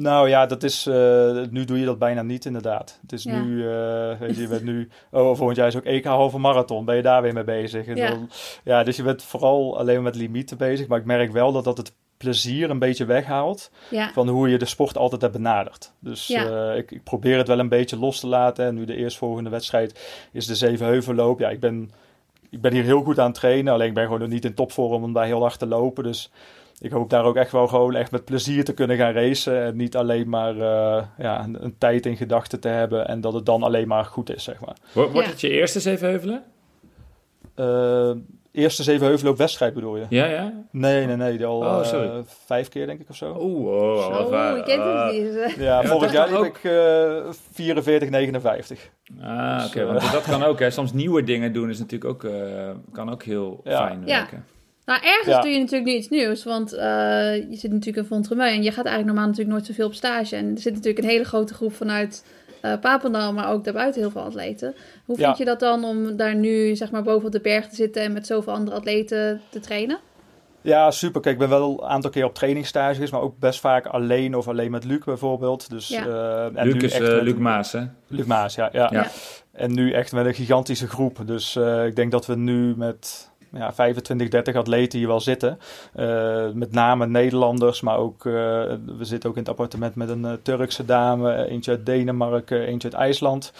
Nou 0.00 0.28
ja, 0.28 0.46
dat 0.46 0.62
is, 0.62 0.86
uh, 0.86 0.94
nu 1.50 1.64
doe 1.64 1.78
je 1.78 1.84
dat 1.84 1.98
bijna 1.98 2.22
niet 2.22 2.44
inderdaad. 2.44 2.98
Het 3.02 3.12
is 3.12 3.22
ja. 3.22 3.40
nu, 3.40 3.56
uh, 3.56 4.18
weet 4.18 4.36
je, 4.36 4.40
je 4.40 4.48
bent 4.48 4.62
nu, 4.62 4.88
oh 5.10 5.36
volgend 5.36 5.56
jaar 5.56 5.66
is 5.66 5.76
ook 5.76 5.84
EK 5.84 6.04
halve 6.04 6.38
marathon, 6.38 6.84
ben 6.84 6.96
je 6.96 7.02
daar 7.02 7.22
weer 7.22 7.32
mee 7.32 7.44
bezig. 7.44 7.86
En 7.86 7.96
ja. 7.96 8.08
Dan, 8.08 8.30
ja, 8.64 8.82
dus 8.82 8.96
je 8.96 9.02
bent 9.02 9.22
vooral 9.22 9.78
alleen 9.78 10.02
met 10.02 10.14
limieten 10.14 10.56
bezig, 10.56 10.86
maar 10.86 10.98
ik 10.98 11.04
merk 11.04 11.32
wel 11.32 11.52
dat 11.52 11.64
dat 11.64 11.76
het 11.76 11.92
plezier 12.16 12.70
een 12.70 12.78
beetje 12.78 13.04
weghaalt 13.04 13.70
ja. 13.90 14.10
van 14.12 14.28
hoe 14.28 14.48
je 14.48 14.58
de 14.58 14.64
sport 14.64 14.96
altijd 14.96 15.20
hebt 15.20 15.32
benaderd. 15.32 15.92
Dus 15.98 16.26
ja. 16.26 16.70
uh, 16.70 16.76
ik, 16.76 16.90
ik, 16.90 17.02
probeer 17.04 17.38
het 17.38 17.48
wel 17.48 17.58
een 17.58 17.68
beetje 17.68 17.98
los 17.98 18.20
te 18.20 18.26
laten. 18.26 18.66
En 18.66 18.74
nu 18.74 18.84
de 18.84 18.96
eerstvolgende 18.96 19.50
wedstrijd 19.50 20.00
is 20.32 20.46
de 20.46 20.54
Zevenheuvelloop. 20.54 21.38
Ja, 21.38 21.48
ik 21.48 21.60
ben, 21.60 21.90
ik 22.50 22.60
ben 22.60 22.72
hier 22.72 22.84
heel 22.84 23.02
goed 23.02 23.18
aan 23.18 23.30
het 23.30 23.34
trainen, 23.34 23.72
alleen 23.72 23.88
ik 23.88 23.94
ben 23.94 24.04
gewoon 24.04 24.20
nog 24.20 24.28
niet 24.28 24.44
in 24.44 24.54
topvorm 24.54 25.02
om 25.02 25.12
daar 25.12 25.24
heel 25.24 25.40
hard 25.40 25.58
te 25.58 25.66
lopen. 25.66 26.04
Dus 26.04 26.30
ik 26.80 26.90
hoop 26.90 27.10
daar 27.10 27.24
ook 27.24 27.36
echt 27.36 27.52
wel 27.52 27.66
gewoon 27.66 27.94
echt 27.94 28.10
met 28.10 28.24
plezier 28.24 28.64
te 28.64 28.74
kunnen 28.74 28.96
gaan 28.96 29.12
racen. 29.12 29.62
En 29.62 29.76
niet 29.76 29.96
alleen 29.96 30.28
maar 30.28 30.54
uh, 30.54 31.02
ja, 31.18 31.44
een, 31.44 31.64
een, 31.64 31.78
tijd 31.78 32.06
in 32.06 32.16
gedachten 32.16 32.60
te 32.60 32.68
hebben 32.68 33.08
en 33.08 33.20
dat 33.20 33.32
het 33.32 33.46
dan 33.46 33.62
alleen 33.62 33.88
maar 33.88 34.04
goed 34.04 34.34
is, 34.34 34.44
zeg 34.44 34.60
maar. 34.60 34.76
Wordt 34.92 35.14
ja. 35.14 35.22
het 35.22 35.40
je 35.40 35.50
eerste 35.50 35.80
Zevenheuvelen? 35.80 36.44
Uh, 37.56 38.10
eerste 38.52 38.82
Zevenheuvelen 38.82 39.32
op 39.32 39.38
wedstrijd 39.38 39.74
bedoel 39.74 39.96
je? 39.96 40.06
Ja, 40.08 40.26
ja? 40.26 40.52
Nee, 40.70 41.06
nee, 41.06 41.16
nee. 41.16 41.46
Al 41.46 41.58
oh, 41.58 41.92
uh, 41.92 42.18
vijf 42.46 42.68
keer 42.68 42.86
denk 42.86 43.00
ik 43.00 43.08
of 43.08 43.16
zo. 43.16 43.36
Oeh, 43.40 43.66
oh, 43.66 44.20
oh, 44.20 44.50
oh, 44.50 44.56
ik 44.56 44.64
ken 44.64 44.80
het 44.80 45.12
niet. 45.12 45.54
Ja, 45.56 45.84
vorig 45.86 46.12
jaar 46.12 46.32
liep 46.32 46.44
ik 46.44 46.64
uh, 46.64 47.32
44, 47.52 48.10
59. 48.10 48.90
Ah, 49.20 49.64
oké. 49.66 49.80
Okay, 49.80 49.92
dus, 49.92 50.02
want 50.02 50.12
dat 50.12 50.22
kan 50.22 50.42
ook. 50.48 50.58
Hè. 50.58 50.70
Soms 50.70 50.92
nieuwe 50.92 51.24
dingen 51.24 51.52
doen 51.52 51.70
is 51.70 51.78
natuurlijk 51.78 52.10
ook, 52.10 52.22
uh, 52.22 52.70
kan 52.92 53.10
ook 53.10 53.22
heel 53.22 53.60
ja. 53.64 53.86
fijn 53.86 54.04
werken. 54.04 54.44
Nou, 54.88 55.00
ergens 55.02 55.34
ja. 55.34 55.40
doe 55.40 55.50
je 55.50 55.58
natuurlijk 55.58 55.90
niet 55.90 55.98
iets 55.98 56.08
nieuws, 56.08 56.44
want 56.44 56.74
uh, 56.74 56.80
je 57.34 57.56
zit 57.56 57.70
natuurlijk 57.70 57.96
in 57.96 58.04
Fontremeu 58.04 58.48
en 58.48 58.62
je 58.62 58.70
gaat 58.70 58.84
eigenlijk 58.84 59.06
normaal 59.06 59.26
natuurlijk 59.26 59.50
nooit 59.50 59.66
zoveel 59.66 59.86
op 59.86 59.94
stage. 59.94 60.36
En 60.36 60.54
er 60.54 60.60
zit 60.60 60.74
natuurlijk 60.74 61.04
een 61.04 61.10
hele 61.10 61.24
grote 61.24 61.54
groep 61.54 61.74
vanuit 61.74 62.24
uh, 62.62 62.72
Papendal, 62.80 63.32
maar 63.32 63.50
ook 63.50 63.64
daarbuiten 63.64 64.00
heel 64.00 64.10
veel 64.10 64.22
atleten. 64.22 64.74
Hoe 65.04 65.16
vind 65.16 65.28
ja. 65.28 65.34
je 65.38 65.44
dat 65.44 65.60
dan 65.60 65.84
om 65.84 66.16
daar 66.16 66.34
nu 66.34 66.76
zeg 66.76 66.90
maar 66.90 67.02
boven 67.02 67.26
op 67.26 67.32
de 67.32 67.40
berg 67.40 67.68
te 67.68 67.74
zitten 67.74 68.02
en 68.02 68.12
met 68.12 68.26
zoveel 68.26 68.52
andere 68.52 68.76
atleten 68.76 69.40
te 69.48 69.60
trainen? 69.60 69.98
Ja, 70.60 70.90
super. 70.90 71.20
Kijk, 71.20 71.34
ik 71.34 71.40
ben 71.40 71.58
wel 71.58 71.82
een 71.82 71.88
aantal 71.88 72.10
keer 72.10 72.24
op 72.24 72.34
trainingstages, 72.34 73.10
maar 73.10 73.20
ook 73.20 73.38
best 73.38 73.60
vaak 73.60 73.86
alleen 73.86 74.34
of 74.34 74.48
alleen 74.48 74.70
met 74.70 74.84
Luc 74.84 75.04
bijvoorbeeld. 75.04 75.70
Dus, 75.70 75.88
Ja. 75.88 76.06
eh, 76.06 76.60
en 76.60 76.66
Luc 76.66 76.74
nu 76.74 76.80
is 76.80 76.92
echt 76.92 77.08
eh, 77.08 77.14
met 77.14 77.22
Luc 77.22 77.36
Maas, 77.36 77.72
hè? 77.72 77.82
Luc 78.06 78.26
Maas, 78.26 78.54
ja. 78.54 78.68
ja. 78.72 78.88
Ja. 78.92 79.06
En 79.52 79.74
nu 79.74 79.92
echt 79.92 80.12
met 80.12 80.26
een 80.26 80.34
gigantische 80.34 80.88
groep. 80.88 81.18
Dus 81.26 81.56
eh, 81.56 81.86
ik 81.86 81.96
denk 81.96 82.10
dat 82.10 82.26
we 82.26 82.36
nu 82.36 82.74
met 82.76 83.30
ja, 83.52 83.72
25, 83.72 84.28
30 84.28 84.54
atleten 84.54 84.98
hier 84.98 85.08
wel 85.08 85.20
zitten. 85.20 85.58
Eh, 85.94 86.46
met 86.52 86.72
name 86.72 87.06
Nederlanders, 87.06 87.80
maar 87.80 87.98
ook 87.98 88.26
eh, 88.26 88.32
we 88.32 89.04
zitten 89.04 89.30
ook 89.30 89.36
in 89.36 89.42
het 89.42 89.50
appartement 89.50 89.94
met 89.94 90.08
een 90.08 90.24
eh, 90.24 90.32
Turkse 90.42 90.84
dame, 90.84 91.46
eentje 91.46 91.70
uit 91.70 91.86
Denemarken, 91.86 92.66
eentje 92.66 92.90
uit 92.90 93.00
IJsland. 93.00 93.52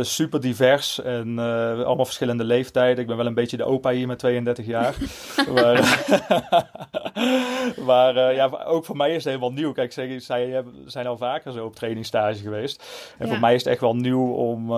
Super 0.00 0.40
divers 0.40 1.02
en 1.02 1.38
allemaal 1.38 2.04
verschillende 2.04 2.44
leeftijden. 2.44 3.00
Ik 3.00 3.06
ben 3.06 3.16
wel 3.16 3.26
een 3.26 3.34
beetje 3.34 3.56
de 3.56 3.64
opa 3.64 3.90
hier 3.90 4.06
met 4.06 4.18
32 4.18 4.66
jaar. 4.66 4.94
maar 5.54 6.04
maar 7.86 8.34
ja, 8.34 8.50
ook 8.66 8.84
voor 8.84 8.96
mij 8.96 9.08
is 9.08 9.14
het 9.14 9.24
helemaal 9.24 9.52
nieuw. 9.52 9.72
Kijk, 9.72 9.92
zij, 9.92 10.18
zij 10.18 10.64
zijn 10.86 11.06
al 11.06 11.16
vaker 11.16 11.52
zo 11.52 11.64
op 11.64 11.76
trainingstage 11.76 12.42
geweest. 12.42 12.84
En 13.18 13.26
Ja. 13.26 13.32
voor 13.32 13.40
mij 13.40 13.54
is 13.54 13.64
het 13.64 13.72
echt 13.72 13.80
wel 13.80 13.96
nieuw 13.96 14.32
om 14.32 14.72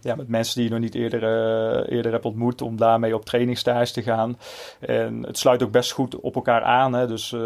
ja, 0.00 0.14
met 0.16 0.28
mensen 0.28 0.54
die 0.54 0.64
je 0.64 0.70
nog 0.70 0.80
niet 0.80 0.94
eerder, 0.94 1.22
eerder 1.88 2.12
hebt 2.12 2.24
ontmoet, 2.24 2.62
om 2.62 2.76
daarmee 2.76 3.14
op 3.14 3.24
trainingstage 3.24 3.85
te 3.92 4.02
gaan. 4.02 4.38
En 4.80 5.22
het 5.26 5.38
sluit 5.38 5.62
ook 5.62 5.70
best 5.70 5.92
goed 5.92 6.20
op 6.20 6.34
elkaar 6.34 6.62
aan. 6.62 6.92
Hè? 6.92 7.06
Dus 7.06 7.32
eh, 7.32 7.40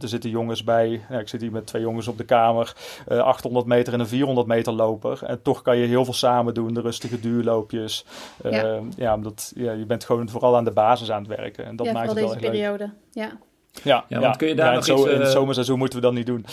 er 0.00 0.08
zitten 0.08 0.30
jongens 0.30 0.64
bij. 0.64 1.00
Ja, 1.10 1.18
ik 1.18 1.28
zit 1.28 1.40
hier 1.40 1.52
met 1.52 1.66
twee 1.66 1.82
jongens 1.82 2.08
op 2.08 2.18
de 2.18 2.24
kamer. 2.24 2.76
eh, 3.08 3.18
800 3.18 3.66
meter 3.66 3.92
en 3.92 4.00
een 4.00 4.06
400 4.06 4.46
meter 4.46 4.72
loper. 4.72 5.22
En 5.24 5.42
toch 5.42 5.62
kan 5.62 5.76
je 5.78 5.86
heel 5.86 6.04
veel 6.04 6.14
samen 6.14 6.54
doen. 6.54 6.74
De 6.74 6.80
rustige 6.80 7.20
duurloopjes. 7.20 8.04
Eh, 8.42 8.52
Ja. 8.52 8.78
ja. 8.96 9.14
omdat 9.14 9.52
ja, 9.54 9.72
je 9.72 9.86
bent 9.86 10.04
gewoon 10.04 10.28
vooral 10.28 10.56
aan 10.56 10.64
de 10.64 10.70
basis 10.70 11.10
aan 11.10 11.26
het 11.28 11.36
werken. 11.36 11.64
En 11.64 11.76
dat 11.76 11.86
ja, 11.86 11.92
maakt 11.92 12.06
het 12.06 12.14
deze 12.16 12.28
wel 12.28 12.36
heel 12.38 12.42
leuk. 12.50 12.50
periode. 12.60 12.90
Ja. 13.12 13.30
Ja, 13.82 14.04
Ja, 14.08 14.20
want 14.20 14.36
kun 14.36 14.48
je 14.48 14.54
daar 14.54 14.66
nog 14.74 14.74
het 14.74 14.84
zo- 14.84 14.94
iets, 14.96 15.04
In 15.12 15.18
het 15.18 15.26
eh, 15.26 15.32
zomerseizoen 15.32 15.78
moeten 15.78 15.98
we 15.98 16.04
dat 16.04 16.14
niet 16.14 16.26
doen. 16.26 16.44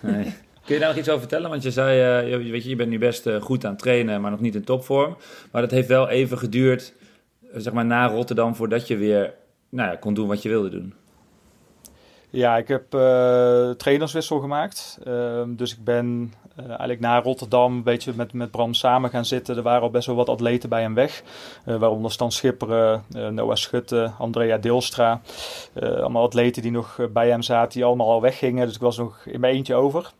Nee. 0.00 0.34
Kun 0.64 0.74
je 0.74 0.80
daar 0.80 0.88
nog 0.88 0.98
iets 0.98 1.08
over 1.08 1.20
vertellen? 1.20 1.50
Want 1.50 1.62
je 1.62 1.70
zei, 1.70 2.00
eh, 2.26 2.30
je, 2.44 2.50
weet 2.50 2.62
je, 2.62 2.68
je 2.68 2.76
bent 2.76 2.90
nu 2.90 2.98
best 2.98 3.26
eh, 3.26 3.40
goed 3.40 3.64
aan 3.64 3.70
het 3.70 3.80
trainen, 3.80 4.20
maar 4.20 4.30
nog 4.30 4.40
niet 4.40 4.54
in 4.54 4.64
topvorm. 4.64 5.16
Maar 5.52 5.62
dat 5.62 5.70
heeft 5.70 5.88
wel 5.88 6.08
even 6.08 6.38
geduurd, 6.38 6.92
eh, 6.98 7.03
zeg 7.54 7.72
maar, 7.72 7.84
na 7.84 8.06
Rotterdam, 8.08 8.54
voordat 8.54 8.88
je 8.88 8.96
weer 8.96 9.34
nou 9.68 9.90
ja, 9.90 9.96
kon 9.96 10.14
doen 10.14 10.28
wat 10.28 10.42
je 10.42 10.48
wilde 10.48 10.70
doen. 10.70 10.94
Ja, 12.30 12.56
ik 12.56 12.68
heb 12.68 12.94
eh, 12.94 13.70
trainerswissel 13.70 14.40
gemaakt. 14.40 14.98
Ehm, 15.04 15.54
dus 15.54 15.72
ik 15.72 15.84
ben 15.84 16.32
eh, 16.56 16.66
eigenlijk 16.66 17.00
na 17.00 17.20
Rotterdam 17.20 17.74
een 17.76 17.82
beetje 17.82 18.12
met, 18.16 18.32
met 18.32 18.50
Bram 18.50 18.74
samen 18.74 19.10
gaan 19.10 19.24
zitten. 19.24 19.56
Er 19.56 19.62
waren 19.62 19.82
al 19.82 19.90
best 19.90 20.06
wel 20.06 20.16
wat 20.16 20.28
atleten 20.28 20.68
bij 20.68 20.80
hem 20.80 20.94
weg. 20.94 21.22
Eh, 21.64 21.76
waaronder 21.76 22.12
Stan 22.12 22.32
Schipperen, 22.32 23.04
eh, 23.12 23.28
Noah 23.28 23.56
Schutte, 23.56 24.12
Andrea 24.18 24.58
Deelstra. 24.58 25.20
Eh, 25.72 25.88
allemaal 25.88 26.24
atleten 26.24 26.62
die 26.62 26.70
nog 26.70 26.98
eh, 26.98 27.06
bij 27.06 27.28
hem 27.28 27.42
zaten, 27.42 27.72
die 27.72 27.84
allemaal 27.84 28.10
al 28.10 28.20
weggingen. 28.20 28.66
Dus 28.66 28.74
ik 28.74 28.80
was 28.80 28.96
nog 28.96 29.26
in 29.26 29.40
mijn 29.40 29.54
eentje 29.54 29.74
over. 29.74 30.12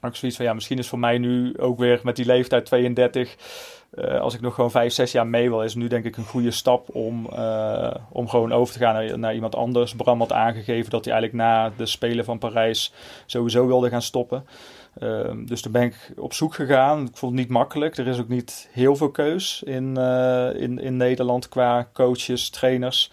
Maar 0.00 0.10
ik 0.10 0.16
zoiets 0.16 0.36
van, 0.36 0.46
ja, 0.46 0.54
misschien 0.54 0.78
is 0.78 0.88
voor 0.88 0.98
mij 0.98 1.18
nu 1.18 1.58
ook 1.58 1.78
weer 1.78 2.00
met 2.02 2.16
die 2.16 2.26
leeftijd 2.26 2.64
32... 2.64 3.36
eh, 3.96 4.20
als 4.20 4.34
ik 4.34 4.40
nog 4.40 4.54
gewoon 4.54 4.70
vijf, 4.70 4.92
zes 4.92 5.12
jaar 5.12 5.26
mee 5.26 5.48
wil, 5.48 5.62
is 5.62 5.74
nu 5.74 5.86
denk 5.86 6.04
ik 6.04 6.16
een 6.16 6.24
goede 6.24 6.50
stap 6.50 6.94
om, 6.94 7.26
eh, 7.26 7.94
om 8.12 8.28
gewoon 8.28 8.52
over 8.52 8.74
te 8.74 8.78
gaan 8.78 9.20
naar, 9.20 9.34
iemand 9.34 9.54
anders. 9.54 9.94
Bram 9.94 10.18
had 10.18 10.32
aangegeven 10.32 10.90
dat 10.90 11.04
hij 11.04 11.14
eigenlijk 11.14 11.44
na 11.44 11.72
de 11.76 11.86
Spelen 11.86 12.24
van 12.24 12.38
Parijs 12.38 12.92
sowieso 13.26 13.66
wilde 13.66 13.88
gaan 13.88 14.02
stoppen. 14.02 14.46
Ehm, 14.98 15.44
dus 15.44 15.60
toen 15.60 15.72
ben 15.72 15.82
ik 15.82 16.12
op 16.16 16.32
zoek 16.32 16.54
gegaan. 16.54 17.06
Ik 17.06 17.16
vond 17.16 17.32
het 17.32 17.40
niet 17.40 17.50
makkelijk. 17.50 17.96
Er 17.96 18.06
is 18.06 18.20
ook 18.20 18.28
niet 18.28 18.68
heel 18.72 18.96
veel 18.96 19.10
keus 19.10 19.62
in, 19.62 19.96
eh, 19.96 20.48
in, 20.54 20.78
in 20.78 20.96
Nederland 20.96 21.48
qua 21.48 21.88
coaches, 21.92 22.50
trainers. 22.50 23.10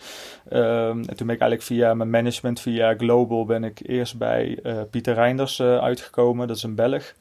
Ehm, 0.50 0.98
en 0.98 1.16
toen 1.16 1.28
ben 1.28 1.36
ik 1.36 1.42
eigenlijk 1.42 1.62
via 1.62 1.94
mijn 1.94 2.10
management, 2.10 2.60
via 2.60 2.94
Global, 2.98 3.46
ben 3.46 3.64
ik 3.64 3.80
eerst 3.86 4.18
bij 4.18 4.60
Pieter 4.90 5.14
Reinders 5.14 5.62
uitgekomen. 5.62 6.48
Dat 6.48 6.58
is 6.58 6.64
een 6.64 6.76
Belg. 6.76 7.14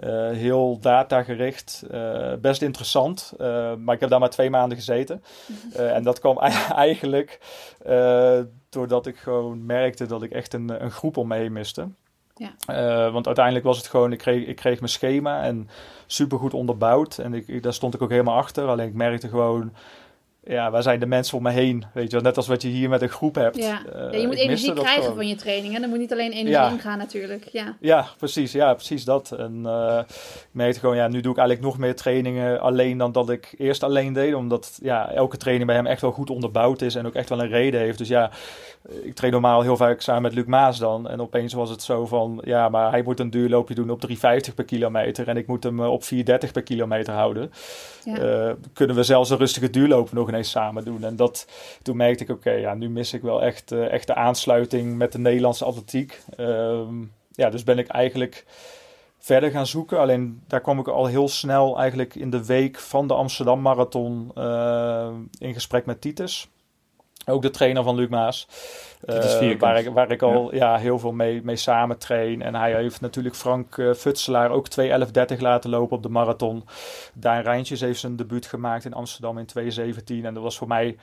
Eh, 0.00 0.30
heel 0.30 0.78
datagericht, 0.80 1.84
eh, 1.90 2.32
best 2.40 2.62
interessant. 2.62 3.32
Eh, 3.38 3.74
maar 3.74 3.94
ik 3.94 4.00
heb 4.00 4.10
daar 4.10 4.18
maar 4.20 4.30
twee 4.30 4.50
maanden 4.50 4.78
gezeten. 4.78 5.22
Eh, 5.74 5.94
en 5.94 6.02
dat 6.02 6.18
kwam 6.20 6.38
ei- 6.40 6.72
eigenlijk 6.74 7.40
doordat 8.70 9.06
ik 9.06 9.16
gewoon 9.16 9.66
merkte 9.66 10.06
dat 10.06 10.22
ik 10.22 10.30
echt 10.30 10.54
een, 10.54 10.82
een 10.84 10.90
groep 10.90 11.16
om 11.16 11.28
me 11.28 11.36
heen 11.36 11.52
miste. 11.52 11.88
Ja. 12.34 13.10
Want 13.10 13.26
uiteindelijk 13.26 13.64
was 13.64 13.76
het 13.76 13.86
gewoon, 13.86 14.12
ik 14.12 14.18
kreeg, 14.18 14.46
ik 14.46 14.56
kreeg 14.56 14.78
mijn 14.78 14.92
schema 14.92 15.42
en 15.42 15.68
super 16.06 16.38
goed 16.38 16.54
onderbouwd. 16.54 17.18
En 17.18 17.34
ik, 17.34 17.48
ik- 17.48 17.62
daar 17.62 17.74
stond 17.74 17.94
ik 17.94 18.02
ook 18.02 18.10
helemaal 18.10 18.36
achter. 18.36 18.68
Alleen 18.68 18.88
ik 18.88 18.94
merkte 18.94 19.28
gewoon, 19.28 19.72
ja, 20.44 20.70
waar 20.70 20.82
zijn 20.82 21.00
de 21.00 21.06
mensen 21.06 21.36
om 21.36 21.42
me 21.42 21.50
heen? 21.50 21.84
Weet 21.94 22.04
je, 22.04 22.10
wel, 22.10 22.20
net 22.20 22.36
als 22.36 22.46
wat 22.46 22.62
je 22.62 22.68
hier 22.68 22.88
met 22.88 23.02
een 23.02 23.08
groep 23.08 23.34
hebt. 23.34 23.56
Ja. 23.56 23.82
Eh, 23.94 24.12
ja, 24.12 24.18
je 24.18 24.26
moet 24.26 24.36
energie 24.36 24.72
krijgen 24.72 25.00
gewoon. 25.00 25.14
van 25.16 25.28
je 25.28 25.34
training. 25.34 25.74
En 25.74 25.80
dan 25.80 25.90
moet 25.90 25.98
niet 25.98 26.12
alleen 26.12 26.30
energie 26.32 26.50
Ja. 26.50 26.70
ingaan 26.70 26.98
natuurlijk. 26.98 27.48
Ja. 27.52 27.76
Ja, 27.80 28.06
precies. 28.18 28.52
Ja, 28.52 28.74
precies 28.74 29.04
dat. 29.04 29.32
En 29.32 29.60
eh, 29.66 29.98
ik 30.08 30.48
merkte 30.52 30.80
gewoon, 30.80 30.96
ja, 30.96 31.08
nu 31.08 31.20
doe 31.20 31.32
ik 31.32 31.38
eigenlijk 31.38 31.68
nog 31.68 31.78
meer 31.78 31.96
trainingen 31.96 32.60
alleen 32.60 32.98
dan 32.98 33.12
dat 33.12 33.30
ik 33.30 33.54
eerst 33.58 33.82
alleen 33.82 34.12
deed. 34.12 34.34
Omdat 34.34 34.78
ja, 34.82 35.10
elke 35.12 35.36
training 35.36 35.66
bij 35.66 35.76
hem 35.76 35.86
echt 35.86 36.00
wel 36.00 36.12
goed 36.12 36.30
onderbouwd 36.30 36.82
is 36.82 36.94
en 36.94 37.06
ook 37.06 37.14
echt 37.14 37.28
wel 37.28 37.40
een 37.42 37.48
reden 37.48 37.80
heeft. 37.80 37.98
Dus 37.98 38.08
ja, 38.08 38.30
ik 39.02 39.14
train 39.14 39.32
normaal 39.32 39.62
heel 39.62 39.76
vaak 39.76 40.00
samen 40.00 40.22
met 40.22 40.34
Luc 40.34 40.44
Maas 40.46 40.78
dan. 40.78 41.08
En 41.08 41.20
opeens 41.20 41.52
was 41.52 41.70
het 41.70 41.82
zo 41.82 42.06
van, 42.06 42.40
ja, 42.44 42.68
maar 42.68 42.90
hij 42.90 43.02
moet 43.02 43.20
een 43.20 43.30
duurloopje 43.30 43.74
doen 43.74 43.90
op 43.90 44.00
3,50 44.08 44.54
per 44.54 44.64
kilometer. 44.64 45.28
En 45.28 45.36
ik 45.36 45.46
moet 45.46 45.62
hem 45.62 45.80
eh, 45.80 45.90
op 45.90 46.02
4,30 46.14 46.52
per 46.52 46.62
kilometer 46.62 47.14
houden. 47.14 47.52
Ja. 48.04 48.54
Kunnen 48.72 48.96
we 48.96 49.02
zelfs 49.02 49.30
een 49.30 49.38
rustige 49.38 49.70
duurloop 49.70 50.12
nog 50.12 50.29
ineens 50.30 50.50
samen 50.50 50.84
doen. 50.84 51.04
En 51.04 51.16
dat, 51.16 51.46
toen 51.82 51.96
merkte 51.96 52.24
ik, 52.24 52.30
oké, 52.30 52.50
ja, 52.50 52.74
nu 52.74 52.90
mis 52.90 53.12
ik 53.12 53.22
wel 53.22 53.42
echt, 53.42 53.72
eh, 53.72 53.92
echt 53.92 54.06
de 54.06 54.14
aansluiting 54.14 54.96
met 54.96 55.12
de 55.12 55.18
Nederlandse 55.18 55.64
atletiek. 55.64 56.20
Ehm, 56.36 56.94
ja, 57.30 57.50
dus 57.50 57.64
ben 57.64 57.78
ik 57.78 57.88
eigenlijk 57.88 58.44
verder 59.18 59.50
gaan 59.50 59.66
zoeken. 59.66 59.98
Alleen 59.98 60.42
daar 60.46 60.60
kwam 60.60 60.78
ik 60.78 60.88
al 60.88 61.06
heel 61.06 61.28
snel 61.28 61.78
eigenlijk 61.78 62.14
in 62.14 62.30
de 62.30 62.46
week 62.46 62.78
van 62.78 63.06
de 63.06 63.14
Amsterdam 63.14 63.60
Marathon 63.60 64.30
eh, 64.34 65.10
in 65.38 65.52
gesprek 65.52 65.86
met 65.86 66.00
Titus. 66.00 66.48
Ook 67.30 67.42
de 67.42 67.50
trainer 67.50 67.82
van 67.82 67.94
Luc 67.94 68.08
Maas. 68.08 68.48
Eh, 69.04 69.58
waar, 69.58 69.78
ik, 69.78 69.88
waar 69.88 70.10
ik 70.10 70.22
al 70.22 70.54
ja. 70.54 70.76
heel 70.76 70.98
veel 70.98 71.12
mee, 71.12 71.40
mee 71.44 71.56
samen 71.56 71.98
train. 71.98 72.42
En 72.42 72.54
hij 72.54 72.74
heeft 72.74 73.00
natuurlijk 73.00 73.34
Frank 73.34 73.78
eh, 73.78 73.92
Futselaar 73.92 74.50
ook 74.50 74.66
2.11.30 74.80 75.38
laten 75.38 75.70
lopen 75.70 75.96
op 75.96 76.02
de 76.02 76.08
marathon. 76.08 76.64
Daan 77.14 77.42
Rijntjes 77.42 77.80
heeft 77.80 78.00
zijn 78.00 78.16
debuut 78.16 78.46
gemaakt 78.46 78.84
in 78.84 78.92
Amsterdam 78.94 79.38
in 79.38 79.46
2017. 79.46 80.24
En 80.24 80.34
dat 80.34 80.42
was 80.42 80.58
voor 80.58 80.68
mij 80.68 80.96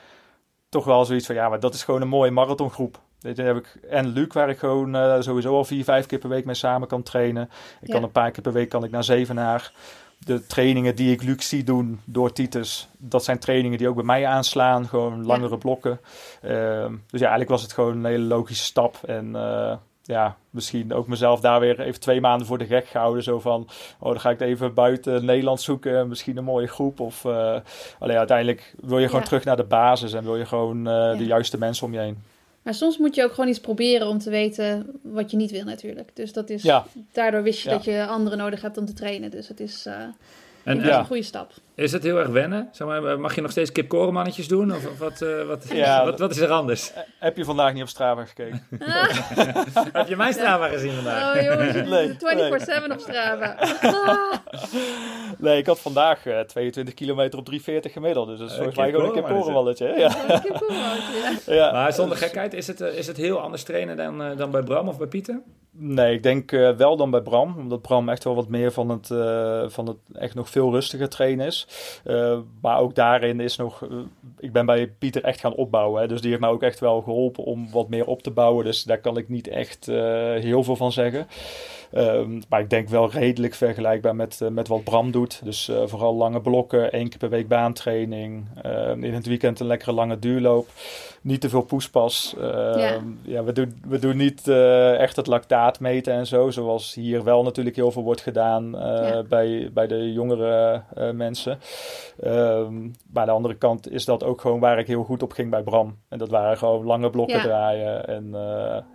toch 0.70 0.86
wel 0.86 1.06
zoiets 1.06 1.26
van... 1.26 1.36
Ja, 1.36 1.50
maar 1.50 1.60
dat 1.60 1.74
is 1.74 1.84
gewoon 1.84 2.02
een 2.02 2.08
mooie 2.08 2.32
marathongroep. 2.32 3.00
Heb 3.22 3.58
ik 3.58 3.78
en 3.90 4.08
Luc, 4.08 4.28
waar 4.34 4.50
ik 4.50 4.58
gewoon 4.58 4.96
eh, 4.96 5.16
sowieso 5.22 5.56
al 5.56 5.63
vier, 5.66 5.84
vijf 5.84 6.06
keer 6.06 6.20
per 6.20 6.30
week 6.30 6.46
mee 6.46 6.56
samen 6.56 6.88
kan 6.88 7.04
trainen. 7.04 7.50
Ik 7.82 7.88
Ja. 7.88 7.94
kan 7.94 8.04
een 8.04 8.12
paar 8.12 8.32
keer 8.32 8.44
per 8.44 8.54
week 8.54 8.70
kan 8.70 8.84
ik 8.84 8.92
naar 8.92 9.04
Zevenaar. 9.04 9.72
De 10.19 10.45
trainingen 10.45 10.95
die 10.95 11.12
ik 11.12 11.23
Luc 11.23 11.47
zie 11.47 11.63
doen 11.63 11.99
door 12.06 12.32
Titus, 12.32 12.88
dat 12.97 13.23
zijn 13.23 13.39
trainingen 13.39 13.77
die 13.77 13.88
ook 13.89 13.95
bij 13.95 14.03
mij 14.03 14.25
aanslaan. 14.25 14.88
Gewoon 14.88 15.25
langere 15.25 15.58
blokken. 15.58 15.99
Ehm, 16.41 16.91
dus 16.91 17.19
ja, 17.19 17.27
eigenlijk 17.27 17.49
was 17.49 17.62
het 17.62 17.73
gewoon 17.73 17.97
een 17.97 18.06
hele 18.06 18.23
logische 18.25 18.63
stap. 18.65 18.99
En 19.06 19.36
eh, 19.36 19.75
ja, 20.03 20.36
misschien 20.49 20.93
ook 20.93 21.08
mezelf 21.08 21.39
daar 21.39 21.60
weer 21.60 21.80
even 21.80 21.99
twee 21.99 22.21
maanden 22.21 22.47
voor 22.47 22.58
de 22.58 22.65
gek 22.65 22.88
gehouden. 22.88 23.23
Zo 23.23 23.39
van, 23.39 23.67
oh, 23.99 24.10
dan 24.10 24.19
ga 24.19 24.30
ik 24.30 24.39
het 24.39 24.47
even 24.47 24.73
buiten 24.73 25.25
Nederland 25.25 25.62
zoeken. 25.62 26.08
Misschien 26.08 26.38
een 26.38 26.43
mooie 26.43 26.67
groep. 26.67 26.99
Of 26.99 27.23
uh, 27.23 27.56
alleen 27.99 28.17
uiteindelijk 28.17 28.75
wil 28.82 28.99
je 28.99 29.06
gewoon 29.06 29.21
Ja. 29.21 29.27
terug 29.27 29.43
naar 29.43 29.56
de 29.58 29.63
basis. 29.63 30.13
En 30.13 30.23
wil 30.23 30.38
je 30.38 30.45
gewoon 30.45 30.88
eh, 30.88 31.17
de 31.17 31.25
juiste 31.25 31.58
mensen 31.58 31.86
om 31.86 31.93
je 31.93 31.99
heen. 31.99 32.23
Maar 32.67 32.75
soms 32.75 32.97
moet 32.97 33.15
je 33.15 33.23
ook 33.23 33.34
gewoon 33.34 33.49
iets 33.49 33.60
proberen 33.60 34.08
om 34.08 34.17
te 34.17 34.30
weten 34.30 34.86
wat 35.01 35.32
je 35.32 35.38
niet 35.38 35.51
wil 35.51 35.63
natuurlijk. 35.63 36.10
Dus 36.13 36.34
dat 36.34 36.49
is, 36.49 36.63
Ja. 36.63 36.86
daardoor 37.12 37.43
wist 37.43 37.60
je 37.62 37.69
Ja. 37.69 37.75
dat 37.75 37.86
je 37.86 38.06
anderen 38.06 38.38
nodig 38.38 38.62
hebt 38.62 38.77
om 38.77 38.86
te 38.86 38.93
trainen. 38.93 39.32
Dus 39.32 39.47
het 39.47 39.60
is, 39.60 39.86
eh, 39.86 39.93
En, 40.67 40.75
dat 40.75 40.86
is 40.86 40.91
Ja. 40.91 40.99
een 40.99 41.06
goede 41.06 41.23
stap. 41.23 41.51
Is 41.75 41.91
het 41.91 42.03
heel 42.03 42.17
erg 42.17 42.27
wennen? 42.27 42.69
Zeg 42.71 42.88
maar, 42.88 43.19
mag 43.19 43.36
je 43.36 43.41
nog 43.41 43.51
steeds 43.51 43.71
kipkorenmannetjes 43.71 44.47
doen? 44.47 44.71
Of, 44.75 44.86
of 44.88 44.97
wat, 44.99 45.21
eh, 45.21 45.43
wat, 45.43 45.65
Ja, 45.73 46.06
wat, 46.06 46.19
wat 46.19 46.32
is 46.32 46.38
er 46.38 46.49
anders? 46.51 46.93
Eh, 46.93 47.01
Heb 47.19 47.38
je 47.38 47.45
vandaag 47.45 47.73
niet 47.73 47.82
op 47.82 47.88
Strava 47.89 48.25
gekeken? 48.25 48.67
Heb 49.93 50.08
je 50.08 50.15
mijn 50.15 50.34
Strava 50.34 50.67
gezien 50.67 50.93
vandaag? 50.93 51.36
Oh 51.36 51.41
jongens, 51.43 51.73
Nee, 51.89 52.08
zit 52.08 52.80
24-7 52.88 52.91
op 52.91 52.99
Strava. 52.99 53.56
Nee, 55.38 55.57
ik 55.57 55.65
had 55.65 55.80
vandaag 55.80 56.26
eh, 56.26 56.39
22 56.39 56.93
kilometer 56.93 57.39
op 57.39 57.45
340 57.45 57.93
gemiddeld. 57.93 58.28
Dus 58.28 58.38
dat 58.39 58.47
is 58.47 58.53
Eh, 58.53 58.57
volgens 58.57 58.78
mij 58.78 58.91
gewoon 58.91 59.05
een 59.05 59.13
kipkorenmannetje. 59.13 59.88
Ja. 59.97 60.11
Ja. 61.45 61.72
Maar 61.72 61.93
zonder 61.93 62.18
gekheid, 62.18 62.53
is 62.53 62.68
het, 62.68 62.82
eh, 62.82 62.97
is 62.97 63.07
het 63.07 63.18
heel 63.18 63.39
anders 63.39 63.63
trainen 63.63 63.97
dan, 63.97 64.24
eh, 64.24 64.38
dan 64.38 64.51
bij 64.51 64.61
Bram 64.63 64.88
of 64.88 64.97
bij 64.97 65.07
Pieter? 65.07 65.41
Nee, 65.80 66.13
ik 66.13 66.23
denk 66.23 66.51
eh, 66.51 66.75
wel 66.75 66.97
dan 66.97 67.11
bij 67.11 67.21
Bram. 67.21 67.55
Omdat 67.57 67.82
Bram 67.82 68.09
echt 68.09 68.23
wel 68.23 68.36
wat 68.36 68.47
meer 68.47 68.71
van 68.71 68.89
het, 68.89 69.11
eh, 69.11 69.63
van 69.67 69.88
het 69.88 69.97
echt 70.13 70.36
nog 70.36 70.49
veel 70.49 70.71
rustiger 70.71 71.09
trainen 71.09 71.45
is. 71.45 71.67
Eh, 72.03 72.39
maar 72.61 72.80
ook 72.80 72.95
daarin 72.95 73.39
is 73.39 73.55
nog... 73.55 73.88
ik 74.39 74.51
ben 74.51 74.65
bij 74.65 74.88
Pieter 74.88 75.23
echt 75.23 75.39
gaan 75.39 75.55
opbouwen. 75.55 76.01
Hè, 76.01 76.07
dus 76.07 76.21
die 76.21 76.30
heeft 76.30 76.41
mij 76.41 76.49
ook 76.49 76.63
echt 76.63 76.80
wel 76.80 77.01
geholpen 77.01 77.43
om 77.43 77.71
wat 77.71 77.89
meer 77.89 78.05
op 78.05 78.23
te 78.23 78.32
bouwen. 78.32 78.65
Dus 78.65 78.84
daar 78.84 78.99
kan 78.99 79.17
ik 79.17 79.30
niet 79.30 79.47
echt 79.47 79.86
heel 79.86 80.63
veel 80.63 80.75
van 80.75 80.91
zeggen. 80.91 81.28
Ehm, 81.92 82.42
maar 82.50 82.60
ik 82.60 82.70
denk 82.70 82.90
wel 82.90 83.12
redelijk 83.12 83.54
vergelijkbaar 83.54 84.16
met, 84.16 84.42
eh, 84.42 84.48
met 84.48 84.68
wat 84.68 84.84
Bram 84.84 85.12
doet. 85.12 85.42
Dus 85.44 85.70
eh, 85.70 85.82
vooral 85.86 86.16
lange 86.16 86.42
blokken, 86.42 86.92
één 86.92 87.10
keer 87.10 87.20
per 87.20 87.30
week 87.30 87.48
baantraining. 87.48 88.46
Ehm, 88.62 89.04
in 89.04 89.14
het 89.14 89.26
weekend 89.26 89.60
een 89.60 89.68
lekkere 89.68 89.92
lange 89.92 90.20
duurloop. 90.20 90.68
niet 91.22 91.42
te 91.42 91.50
veel 91.50 91.62
poespas. 91.62 92.36
ja. 92.40 93.00
ja. 93.22 93.44
we, 93.44 93.52
doen, 93.52 93.82
we 93.88 94.00
doen 94.00 94.18
niet 94.18 94.48
echt 94.98 95.16
het 95.16 95.28
lactaat 95.28 95.80
meten 95.80 96.14
en 96.14 96.28
zo, 96.28 96.50
zoals 96.50 96.94
hier 96.94 97.24
wel 97.24 97.44
natuurlijk 97.44 97.76
heel 97.76 97.92
veel 97.92 98.04
wordt 98.04 98.22
gedaan 98.22 98.72
bij, 99.30 99.70
bij 99.74 99.88
de 99.88 100.14
jongere 100.14 100.82
mensen. 101.14 101.60
Ehm, 102.20 102.82
maar 102.84 103.22
aan 103.22 103.26
de 103.26 103.32
andere 103.32 103.56
kant 103.56 103.92
is 103.92 104.06
dat 104.06 104.24
ook 104.24 104.42
gewoon 104.42 104.60
waar 104.60 104.80
ik 104.80 104.88
heel 104.88 105.04
goed 105.04 105.24
op 105.24 105.32
ging 105.32 105.50
bij 105.50 105.64
Bram. 105.64 105.98
En 106.10 106.18
dat 106.18 106.30
waren 106.30 106.58
gewoon 106.58 106.86
lange 106.86 107.10
blokken 107.10 107.42
draaien. 107.42 108.08
En, 108.08 108.30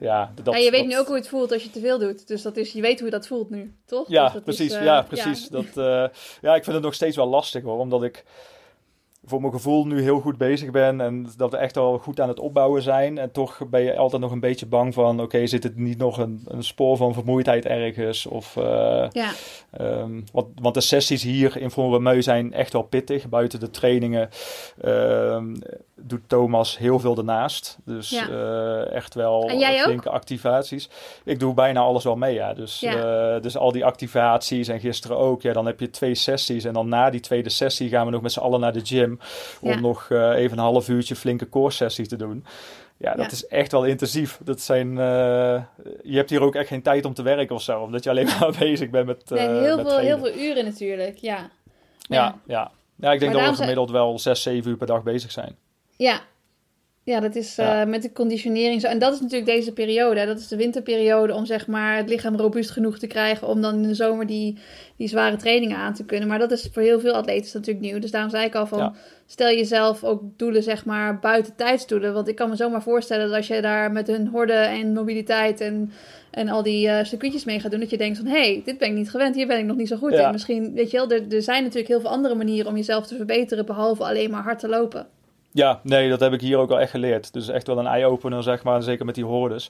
ja, 0.01 0.33
dat, 0.43 0.55
ja, 0.55 0.61
je 0.61 0.71
weet 0.71 0.87
nu 0.87 0.99
ook 0.99 1.07
hoe 1.07 1.17
het 1.17 1.29
voelt 1.29 1.53
als 1.53 1.63
je 1.63 1.71
te 1.71 1.81
veel 1.81 1.99
doet. 1.99 2.29
Dus 2.29 2.43
dat 2.43 2.57
is, 2.57 2.73
je 2.73 2.82
weet 2.83 3.01
hoe 3.01 3.11
dat 3.11 3.27
voelt 3.27 3.51
nu, 3.51 3.75
toch? 3.87 4.09
Ja, 4.09 4.29
dus 4.29 4.43
precies. 4.43 4.73
ja, 4.73 5.03
precies. 5.03 5.49
Dat, 5.49 5.67
ja, 6.41 6.55
ik 6.55 6.65
vind 6.65 6.77
het 6.77 6.85
nog 6.85 6.95
steeds 6.95 7.17
wel 7.17 7.29
lastig 7.29 7.63
hoor, 7.63 7.79
omdat 7.79 8.03
ik 8.03 8.25
voor 9.25 9.41
mijn 9.41 9.53
gevoel 9.53 9.87
nu 9.87 10.03
heel 10.03 10.21
goed 10.21 10.39
bezig 10.39 10.71
ben 10.71 11.01
en 11.01 11.27
dat 11.37 11.51
we 11.51 11.57
echt 11.57 11.77
al 11.77 11.99
goed 11.99 12.21
aan 12.21 12.29
het 12.29 12.39
opbouwen 12.39 12.83
zijn. 12.83 13.19
En 13.19 13.33
toch 13.33 13.69
ben 13.69 13.83
je 13.83 13.97
altijd 13.97 14.23
nog 14.23 14.33
een 14.33 14.41
beetje 14.41 14.67
bang 14.67 14.95
van, 14.95 15.21
oké, 15.21 15.47
zit 15.47 15.63
het 15.63 15.77
niet 15.77 15.99
nog 15.99 16.19
een, 16.19 16.43
een 16.45 16.65
spoor 16.65 16.97
van 16.97 17.15
vermoeidheid 17.15 17.65
ergens? 17.65 18.27
Of, 18.27 18.57
uh, 18.57 19.09
ja. 19.11 19.31
Um, 19.81 20.25
want, 20.33 20.47
want 20.55 20.75
de 20.75 20.81
sessies 20.81 21.23
hier 21.23 21.57
in 21.57 21.71
Von 21.71 22.23
zijn 22.23 22.53
echt 22.53 22.73
wel 22.73 22.83
pittig. 22.83 23.29
Buiten 23.29 23.61
de 23.61 23.71
trainingen 23.71 24.29
um, 24.85 25.57
doet 26.05 26.29
Thomas 26.29 26.79
heel 26.79 26.99
veel 26.99 27.17
ernaast. 27.17 27.79
Dus 27.85 28.11
ja. 28.11 28.29
uh, 28.29 28.93
echt 28.93 29.15
wel 29.15 29.51
flinke 29.83 30.11
activaties. 30.11 30.89
Ik 31.25 31.41
doe 31.41 31.55
bijna 31.55 31.81
alles 31.81 32.05
wel 32.05 32.17
mee, 32.17 32.35
ja. 32.35 32.55
Dus, 32.55 32.81
ja. 32.81 33.35
Uh, 33.35 33.43
dus 33.43 33.57
al 33.57 33.73
die 33.73 33.85
activaties 33.85 34.69
en 34.69 34.81
gisteren 34.81 35.17
ook. 35.17 35.43
Ja, 35.43 35.53
dan 35.53 35.67
heb 35.67 35.81
je 35.81 35.91
twee 35.91 36.15
sessies 36.15 36.65
en 36.65 36.73
dan 36.73 36.89
na 36.89 37.11
die 37.11 37.21
tweede 37.21 37.49
sessie 37.49 37.89
gaan 37.89 38.05
we 38.07 38.13
nog 38.13 38.23
met 38.23 38.33
z'n 38.33 38.41
allen 38.41 38.61
naar 38.61 38.73
de 38.73 38.85
gym 38.85 39.19
om 39.61 39.81
nog 39.81 40.09
uh, 40.09 40.37
even 40.37 40.59
een 40.59 40.65
half 40.65 40.89
uurtje 40.89 41.17
flinke 41.17 41.49
core 41.49 41.71
sessie 41.71 42.07
te 42.07 42.17
doen. 42.17 42.45
Ja, 42.97 43.15
dat 43.15 43.33
is 43.33 43.47
echt 43.47 43.73
wel 43.73 43.85
intensief. 43.85 44.39
Dat 44.45 44.61
zijn, 44.61 44.95
je 46.03 46.17
hebt 46.17 46.31
hier 46.31 46.43
ook 46.43 46.55
echt 46.55 46.69
geen 46.69 46.83
tijd 46.83 47.05
om 47.05 47.15
te 47.15 47.23
werken 47.23 47.55
of 47.55 47.63
zo, 47.63 47.81
omdat 47.81 48.05
je 48.05 48.11
alleen 48.11 48.29
maar 48.41 48.55
bezig 48.59 48.91
bent 48.91 49.07
met. 49.07 49.31
Nee, 49.31 49.49
heel, 49.49 49.79
veel, 49.79 49.99
heel 49.99 50.19
veel 50.19 50.35
uren 50.35 50.65
natuurlijk, 50.65 51.17
ja. 51.17 51.51
Ja, 52.09 52.39
ja. 52.47 52.71
ja. 52.97 53.13
ik 53.13 53.21
denk 53.21 53.33
dat 53.33 53.51
we 53.51 53.57
gemiddeld 53.57 53.91
wel 53.91 54.19
6, 54.19 54.43
7 54.43 54.71
uur 54.71 54.77
per 54.77 54.87
dag 54.87 55.03
bezig 55.03 55.31
zijn. 55.31 55.57
Ja, 55.97 56.23
ja, 57.05 57.21
dat 57.21 57.35
is 57.35 57.59
uh, 57.59 57.85
met 57.85 58.03
de 58.03 58.13
conditionering 58.13 58.81
zo. 58.81 58.87
En 58.87 58.99
dat 58.99 59.13
is 59.13 59.21
natuurlijk 59.21 59.51
deze 59.51 59.73
periode. 59.73 60.27
Dat 60.27 60.39
is 60.39 60.49
de 60.49 60.57
winterperiode 60.57 61.35
om 61.35 61.47
zeg 61.47 61.67
maar 61.67 61.97
het 61.97 62.09
lichaam 62.09 62.37
robuust 62.37 62.71
genoeg 62.71 62.99
te 62.99 63.07
krijgen 63.07 63.49
om 63.49 63.61
dan 63.61 63.75
in 63.75 63.83
de 63.83 63.95
zomer 63.95 64.27
die, 64.27 64.59
die 64.97 65.09
zware 65.09 65.37
trainingen 65.37 65.77
aan 65.77 65.95
te 65.95 66.05
kunnen. 66.05 66.29
Maar 66.29 66.39
dat 66.39 66.51
is 66.51 66.69
voor 66.73 66.83
heel 66.83 67.01
veel 67.01 67.13
atleten 67.13 67.51
natuurlijk 67.53 67.87
nieuw. 67.87 67.99
Dus 67.99 68.11
daarom 68.11 68.31
zei 68.31 68.47
ik 68.47 68.55
al 68.55 68.67
van 68.67 68.95
stel 69.27 69.49
jezelf 69.49 70.05
ook 70.05 70.23
doelen 70.37 70.63
zeg 70.63 70.85
maar 70.85 71.19
buiten 71.19 71.57
tijdsdoelen. 71.57 72.15
Want 72.15 72.29
ik 72.29 72.37
kan 72.37 72.49
me 72.49 72.57
zomaar 72.57 72.83
voorstellen 72.83 73.27
dat 73.27 73.37
als 73.37 73.47
je 73.47 73.61
daar 73.61 73.93
met 73.93 74.07
hun 74.07 74.27
horde 74.27 74.53
en 74.53 74.93
mobiliteit 74.93 75.61
en, 75.61 75.93
en 76.31 76.49
al 76.49 76.63
die 76.63 76.87
uh, 76.87 77.05
circuitjes 77.05 77.45
mee 77.45 77.61
gaat 77.61 77.71
doen, 77.71 77.81
dat 77.81 77.91
je 77.91 77.97
denkt 77.97 78.19
van 78.19 78.27
hé, 78.27 78.53
hey, 78.53 78.63
dit 78.65 78.79
ben 78.79 78.89
ik 78.89 78.95
niet 78.95 79.11
gewend, 79.11 79.35
hier 79.35 79.47
ben 79.47 79.59
ik 79.59 79.65
nog 79.65 79.77
niet 79.77 79.89
zo 79.89 79.97
goed 79.97 80.13
in. 80.13 80.31
Misschien, 80.31 80.75
weet 80.75 80.91
je 80.91 80.97
wel, 80.97 81.11
er, 81.11 81.35
er 81.35 81.43
zijn 81.43 81.63
natuurlijk 81.63 81.89
heel 81.89 82.01
veel 82.01 82.11
andere 82.11 82.35
manieren 82.35 82.71
om 82.71 82.77
jezelf 82.77 83.07
te 83.07 83.17
verbeteren 83.17 83.67
behalve 83.67 84.05
alleen 84.05 84.31
maar 84.31 84.43
hard 84.43 84.59
te 84.59 84.69
lopen. 84.69 85.07
Ja, 85.55 85.81
nee, 85.83 86.09
dat 86.09 86.21
heb 86.21 86.33
ik 86.33 86.41
hier 86.41 86.59
ook 86.59 86.71
al 86.71 86.81
echt 86.81 86.91
geleerd. 86.91 87.33
Dus 87.33 87.49
echt 87.49 87.67
wel 87.67 87.79
een 87.79 87.87
eye-opener, 87.87 88.43
zeg 88.43 88.63
maar. 88.63 88.83
Zeker 88.83 89.05
met 89.05 89.15
die 89.15 89.25
hordes. 89.25 89.67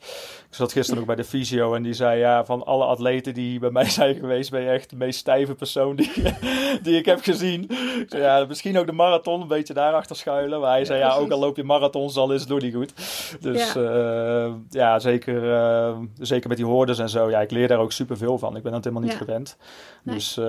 Ik 0.49 0.55
zat 0.55 0.73
gisteren 0.73 1.01
ook 1.01 1.07
bij 1.07 1.17
de 1.17 1.25
fysio 1.25 1.75
en 1.75 1.83
die 1.83 1.93
zei... 1.93 2.19
Ja, 2.19 2.45
van 2.45 2.65
alle 2.65 2.85
atleten 2.85 3.35
die 3.35 3.59
bij 3.59 3.71
mij 3.71 3.89
zijn 4.01 4.15
geweest... 4.15 4.51
ben 4.51 4.61
je 4.61 4.69
echt 4.69 4.91
de 4.91 4.97
meest 4.97 5.19
stijve 5.19 5.55
persoon 5.55 5.97
die, 5.97 6.13
die 6.83 6.97
ik 6.97 7.05
heb 7.05 7.21
gezien. 7.21 7.71
Zei, 8.07 8.23
ja, 8.23 8.45
misschien 8.49 8.79
ook 8.79 8.87
de 8.87 8.93
marathon, 8.93 9.41
een 9.41 9.49
beetje 9.49 9.75
daarachter 9.75 10.17
schuilen. 10.17 10.61
Maar 10.61 10.71
hij 10.71 10.85
zei, 10.85 10.99
ja, 10.99 11.15
ook 11.15 11.31
al 11.31 11.39
loop 11.39 11.57
je 11.57 11.65
marathons, 11.65 12.17
al 12.17 12.33
is 12.33 12.41
het 12.41 12.51
nog 12.51 12.61
niet 12.61 12.75
goed. 12.75 12.93
Dus 13.41 13.73
ja, 13.73 13.81
uh, 13.81 14.53
ja 14.71 14.99
zeker, 14.99 15.45
uh, 15.45 15.99
zeker 16.19 16.49
met 16.49 16.57
die 16.57 16.67
hordes 16.67 16.99
en 16.99 17.09
zo. 17.09 17.31
Ja, 17.31 17.41
ik 17.41 17.51
leer 17.51 17.69
daar 17.69 17.79
ook 17.79 17.93
super 17.93 18.17
veel 18.17 18.39
van. 18.39 18.57
Ik 18.57 18.63
ben 18.63 18.73
dat 18.73 18.85
helemaal 18.85 19.09
niet 19.09 19.17
gewend. 19.17 19.57
Dus 20.03 20.37
uh, 20.39 20.45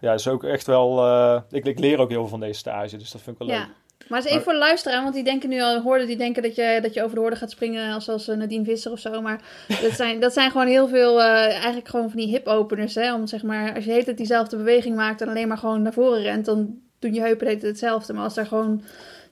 ja, 0.00 0.12
is 0.12 0.28
ook 0.28 0.44
echt 0.44 0.66
wel... 0.66 1.06
ik, 1.50 1.64
ik 1.64 1.78
leer 1.78 1.98
ook 1.98 2.10
heel 2.10 2.20
veel 2.20 2.28
van 2.28 2.40
deze 2.40 2.58
stage, 2.58 2.96
dus 2.96 3.10
dat 3.10 3.20
vind 3.20 3.40
ik 3.40 3.46
wel 3.46 3.56
leuk. 3.56 3.68
Maar 4.08 4.18
eens 4.18 4.28
even 4.28 4.42
voor 4.42 4.52
de 4.52 4.58
luisteraar, 4.58 5.02
want 5.02 5.14
die 5.14 5.24
denken 5.24 5.48
nu 5.48 5.60
al, 5.60 5.80
hoorden 5.80 6.06
die 6.06 6.16
denken 6.16 6.42
dat 6.42 6.54
je, 6.54 6.78
dat 6.82 6.94
je 6.94 7.02
over 7.02 7.14
de 7.14 7.20
hoorde 7.20 7.36
gaat 7.36 7.50
springen 7.50 7.92
als, 7.92 8.08
als 8.08 8.28
eh, 8.28 8.36
Nadine 8.36 8.64
Visser 8.64 8.92
of 8.92 8.98
zo. 8.98 9.20
Maar 9.20 9.40
dat 9.82 9.92
zijn, 9.92 10.20
dat 10.20 10.32
zijn 10.32 10.50
gewoon 10.50 10.66
heel 10.66 10.88
veel, 10.88 11.18
uh, 11.18 11.44
eigenlijk 11.44 11.88
gewoon 11.88 12.10
van 12.10 12.18
die 12.20 12.28
hip-openers. 12.28 12.94
Hè? 12.94 13.14
Om 13.14 13.26
zeg 13.26 13.42
maar, 13.42 13.74
als 13.74 13.84
je 13.84 13.92
heet 13.92 14.06
het 14.06 14.16
diezelfde 14.16 14.56
beweging 14.56 14.96
maakt 14.96 15.20
en 15.20 15.28
alleen 15.28 15.48
maar 15.48 15.58
gewoon 15.58 15.82
naar 15.82 15.92
voren 15.92 16.22
rent, 16.22 16.44
dan 16.44 16.78
doen 16.98 17.14
je 17.14 17.20
heupen 17.20 17.48
het 17.48 17.62
hetzelfde. 17.62 18.12
Maar 18.12 18.24
als 18.24 18.36
er 18.36 18.46
gewoon 18.46 18.82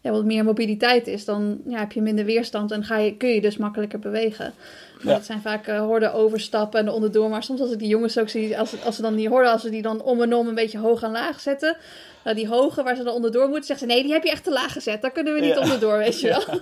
ja, 0.01 0.11
wat 0.11 0.25
meer 0.25 0.45
mobiliteit 0.45 1.07
is, 1.07 1.25
dan 1.25 1.61
ja, 1.67 1.79
heb 1.79 1.93
je 1.93 2.03
minder 2.03 2.25
weerstand 2.25 2.71
en 2.71 2.85
ga 2.85 2.97
je, 2.97 3.17
kun 3.17 3.29
je 3.29 3.41
dus 3.41 3.57
makkelijker 3.57 3.99
bewegen. 3.99 4.53
Ja. 5.05 5.13
dat 5.13 5.25
zijn 5.25 5.41
vaak 5.41 5.69
uh, 5.69 5.79
horden 5.79 6.13
overstappen 6.13 6.81
en 6.81 6.89
onderdoor. 6.89 7.29
Maar 7.29 7.43
soms 7.43 7.61
als 7.61 7.71
ik 7.71 7.79
die 7.79 7.89
jongens 7.89 8.19
ook 8.19 8.29
zie, 8.29 8.59
als, 8.59 8.85
als 8.85 8.97
ze 8.97 9.03
dan 9.03 9.15
die 9.15 9.29
horden, 9.29 9.53
als 9.53 9.63
ze 9.63 9.71
die 9.71 9.83
dan 9.83 10.03
om 10.03 10.23
en 10.23 10.35
om 10.35 10.49
een 10.49 10.55
beetje 10.55 10.79
hoog 10.79 11.03
en 11.03 11.11
laag 11.11 11.41
zetten, 11.41 11.77
nou, 12.25 12.37
die 12.37 12.49
hoge 12.49 12.83
waar 12.83 12.97
ze 12.97 13.03
dan 13.03 13.15
onderdoor 13.15 13.49
moeten, 13.49 13.65
zeggen 13.65 13.89
ze 13.89 13.95
nee, 13.95 14.03
die 14.03 14.13
heb 14.13 14.25
je 14.25 14.31
echt 14.31 14.45
te 14.45 14.53
laag 14.53 14.73
gezet. 14.73 15.03
Daar 15.03 15.13
kunnen 15.13 15.35
we 15.35 15.41
niet 15.41 15.59
onderdoor, 15.59 15.99
weet 15.99 16.21
je 16.21 16.29
wel. 16.29 16.43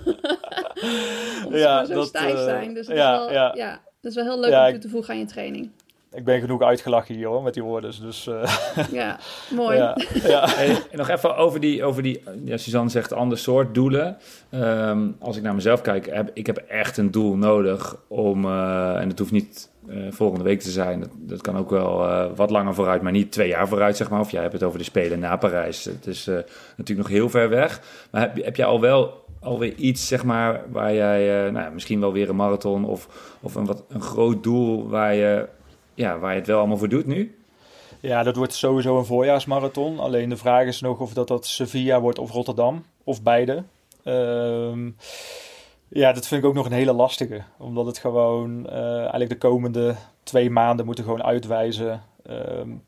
Omdat 1.44 1.60
ja, 1.60 1.84
ze 1.84 1.92
zo 1.92 1.98
dat, 1.98 2.06
stijf 2.06 2.34
uh, 2.34 2.44
zijn. 2.44 2.74
Dus 2.74 2.86
dat, 2.86 2.96
ja, 2.96 3.12
is 3.12 3.18
wel, 3.18 3.32
ja. 3.32 3.52
ja. 3.54 3.80
dat 4.00 4.10
is 4.10 4.14
wel 4.14 4.24
heel 4.24 4.40
leuk 4.40 4.64
om 4.64 4.70
toe 4.70 4.78
te 4.78 4.88
voegen 4.88 5.14
aan 5.14 5.20
je 5.20 5.26
training 5.26 5.70
ik 6.14 6.24
ben 6.24 6.40
genoeg 6.40 6.62
uitgelachen 6.62 7.14
hier 7.14 7.26
hoor, 7.26 7.42
met 7.42 7.54
die 7.54 7.62
woorden. 7.62 7.92
Dus, 8.00 8.26
uh... 8.26 8.56
Ja, 8.92 9.18
mooi. 9.54 9.76
ja, 9.76 9.96
ja. 10.24 10.48
Hey, 10.56 10.78
nog 10.92 11.08
even 11.08 11.36
over 11.36 11.60
die, 11.60 11.84
over 11.84 12.02
die 12.02 12.22
ja, 12.44 12.56
Suzanne 12.56 12.90
zegt, 12.90 13.12
ander 13.12 13.38
soort 13.38 13.74
doelen. 13.74 14.16
Um, 14.50 15.16
als 15.18 15.36
ik 15.36 15.42
naar 15.42 15.54
mezelf 15.54 15.80
kijk, 15.80 16.06
heb 16.06 16.30
ik 16.34 16.46
heb 16.46 16.56
echt 16.56 16.96
een 16.96 17.10
doel 17.10 17.36
nodig 17.36 17.96
om, 18.08 18.44
uh, 18.44 19.00
en 19.00 19.08
het 19.08 19.18
hoeft 19.18 19.32
niet 19.32 19.70
uh, 19.88 20.06
volgende 20.10 20.44
week 20.44 20.60
te 20.60 20.70
zijn. 20.70 21.00
Dat, 21.00 21.10
dat 21.14 21.40
kan 21.40 21.56
ook 21.56 21.70
wel 21.70 22.04
uh, 22.04 22.26
wat 22.34 22.50
langer 22.50 22.74
vooruit, 22.74 23.02
maar 23.02 23.12
niet 23.12 23.32
twee 23.32 23.48
jaar 23.48 23.68
vooruit, 23.68 23.96
zeg 23.96 24.10
maar. 24.10 24.20
Of 24.20 24.30
jij 24.30 24.40
hebt 24.40 24.52
het 24.52 24.62
over 24.62 24.78
de 24.78 24.84
Spelen 24.84 25.18
na 25.18 25.36
Parijs. 25.36 25.84
Het 25.84 26.06
is 26.06 26.28
uh, 26.28 26.34
natuurlijk 26.76 27.08
nog 27.08 27.18
heel 27.18 27.28
ver 27.28 27.48
weg. 27.48 27.80
Maar 28.10 28.20
heb, 28.20 28.44
heb 28.44 28.56
jij 28.56 28.66
al 28.66 28.80
wel 28.80 29.20
alweer 29.40 29.74
iets, 29.74 30.06
zeg 30.06 30.24
maar, 30.24 30.62
waar 30.70 30.94
jij 30.94 31.50
nou, 31.50 31.72
misschien 31.72 32.00
wel 32.00 32.12
weer 32.12 32.28
een 32.28 32.36
marathon 32.36 32.84
of, 32.84 33.08
of 33.40 33.54
een, 33.54 33.66
wat, 33.66 33.84
een 33.88 34.02
groot 34.02 34.42
doel 34.42 34.88
waar 34.88 35.14
je, 35.14 35.48
ja, 35.94 36.18
waar 36.18 36.32
je 36.32 36.38
het 36.38 36.46
wel 36.46 36.58
allemaal 36.58 36.76
voor 36.76 36.88
doet 36.88 37.06
nu? 37.06 37.36
Ja, 38.00 38.22
dat 38.22 38.36
wordt 38.36 38.54
sowieso 38.54 38.98
een 38.98 39.04
voorjaarsmarathon. 39.04 39.98
Alleen 39.98 40.28
de 40.28 40.36
vraag 40.36 40.66
is 40.66 40.80
nog 40.80 40.98
of 40.98 41.12
dat, 41.12 41.28
dat 41.28 41.46
Sevilla 41.46 42.00
wordt 42.00 42.18
of 42.18 42.30
Rotterdam, 42.30 42.84
of 43.04 43.22
beide. 43.22 43.62
Ehm 44.04 44.90
ja, 45.94 46.12
dat 46.12 46.26
vind 46.26 46.42
ik 46.42 46.48
ook 46.48 46.54
nog 46.54 46.66
een 46.66 46.72
hele 46.72 46.92
lastige. 46.92 47.42
Omdat 47.58 47.86
het 47.86 47.98
gewoon 47.98 48.66
uh, 48.66 48.98
eigenlijk 48.98 49.30
de 49.30 49.38
komende 49.38 49.94
twee 50.22 50.50
maanden 50.50 50.86
moeten 50.86 51.04
gewoon 51.04 51.22
uitwijzen. 51.22 52.02
Um, 52.30 52.82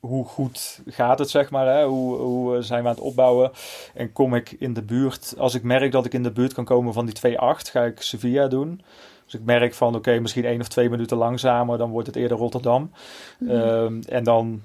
hoe 0.00 0.24
goed 0.24 0.80
gaat 0.86 1.18
het, 1.18 1.30
zeg 1.30 1.50
maar? 1.50 1.66
Hè? 1.66 1.84
Hoe, 1.84 2.16
hoe 2.16 2.62
zijn 2.62 2.82
we 2.82 2.88
aan 2.88 2.94
het 2.94 3.04
opbouwen? 3.04 3.50
En 3.94 4.12
kom 4.12 4.34
ik 4.34 4.56
in 4.58 4.72
de 4.72 4.82
buurt, 4.82 5.34
als 5.38 5.54
ik 5.54 5.62
merk 5.62 5.92
dat 5.92 6.04
ik 6.04 6.14
in 6.14 6.22
de 6.22 6.32
buurt 6.32 6.54
kan 6.54 6.64
komen 6.64 6.92
van 6.92 7.06
die 7.06 7.14
2-8, 7.14 7.36
ga 7.70 7.84
ik 7.84 8.02
Sevilla 8.02 8.48
doen. 8.48 8.80
Als 9.26 9.34
ik 9.34 9.44
merk 9.44 9.74
van 9.74 9.94
oké, 9.94 10.18
misschien 10.18 10.44
één 10.44 10.60
of 10.60 10.68
twee 10.68 10.90
minuten 10.90 11.16
langzamer, 11.16 11.78
dan 11.78 11.90
wordt 11.90 12.06
het 12.06 12.16
eerder 12.16 12.36
Rotterdam. 12.36 12.90
Mm 13.38 13.48
-hmm. 13.48 13.60
um, 13.60 14.00
en 14.08 14.24
dan 14.24 14.62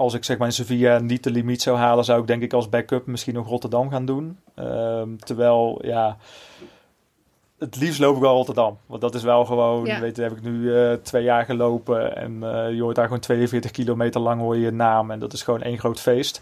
als 0.00 0.14
ik 0.14 0.24
zeg 0.24 0.38
maar 0.38 0.46
in 0.46 0.52
Sevilla 0.52 0.98
niet 0.98 1.24
de 1.24 1.30
limiet 1.30 1.62
zou 1.62 1.76
halen, 1.76 2.04
zou 2.04 2.20
ik 2.20 2.26
denk 2.26 2.42
ik 2.42 2.52
als 2.52 2.68
backup 2.68 3.06
misschien 3.06 3.34
nog 3.34 3.48
Rotterdam 3.48 3.90
gaan 3.90 4.04
doen. 4.04 4.38
Um, 4.58 5.18
terwijl, 5.18 5.78
ja, 5.86 6.16
het 7.60 7.76
liefst 7.76 8.00
loop 8.00 8.14
ik 8.14 8.22
wel 8.22 8.34
Rotterdam. 8.34 8.78
Want 8.86 9.00
dat 9.00 9.14
is 9.14 9.22
wel 9.22 9.44
gewoon, 9.44 9.84
ja. 9.84 10.00
weet 10.00 10.16
je, 10.16 10.22
heb 10.22 10.32
ik 10.32 10.42
nu 10.42 10.60
uh, 10.60 10.92
twee 10.92 11.22
jaar 11.22 11.44
gelopen. 11.44 12.16
En 12.16 12.32
uh, 12.32 12.74
je 12.74 12.82
hoort 12.82 12.96
daar 12.96 13.04
gewoon 13.04 13.20
42 13.20 13.70
kilometer 13.70 14.20
lang 14.20 14.40
hoor 14.40 14.56
je 14.56 14.62
je 14.62 14.70
naam. 14.70 15.10
En 15.10 15.18
dat 15.18 15.32
is 15.32 15.42
gewoon 15.42 15.62
één 15.62 15.78
groot 15.78 16.00
feest. 16.00 16.40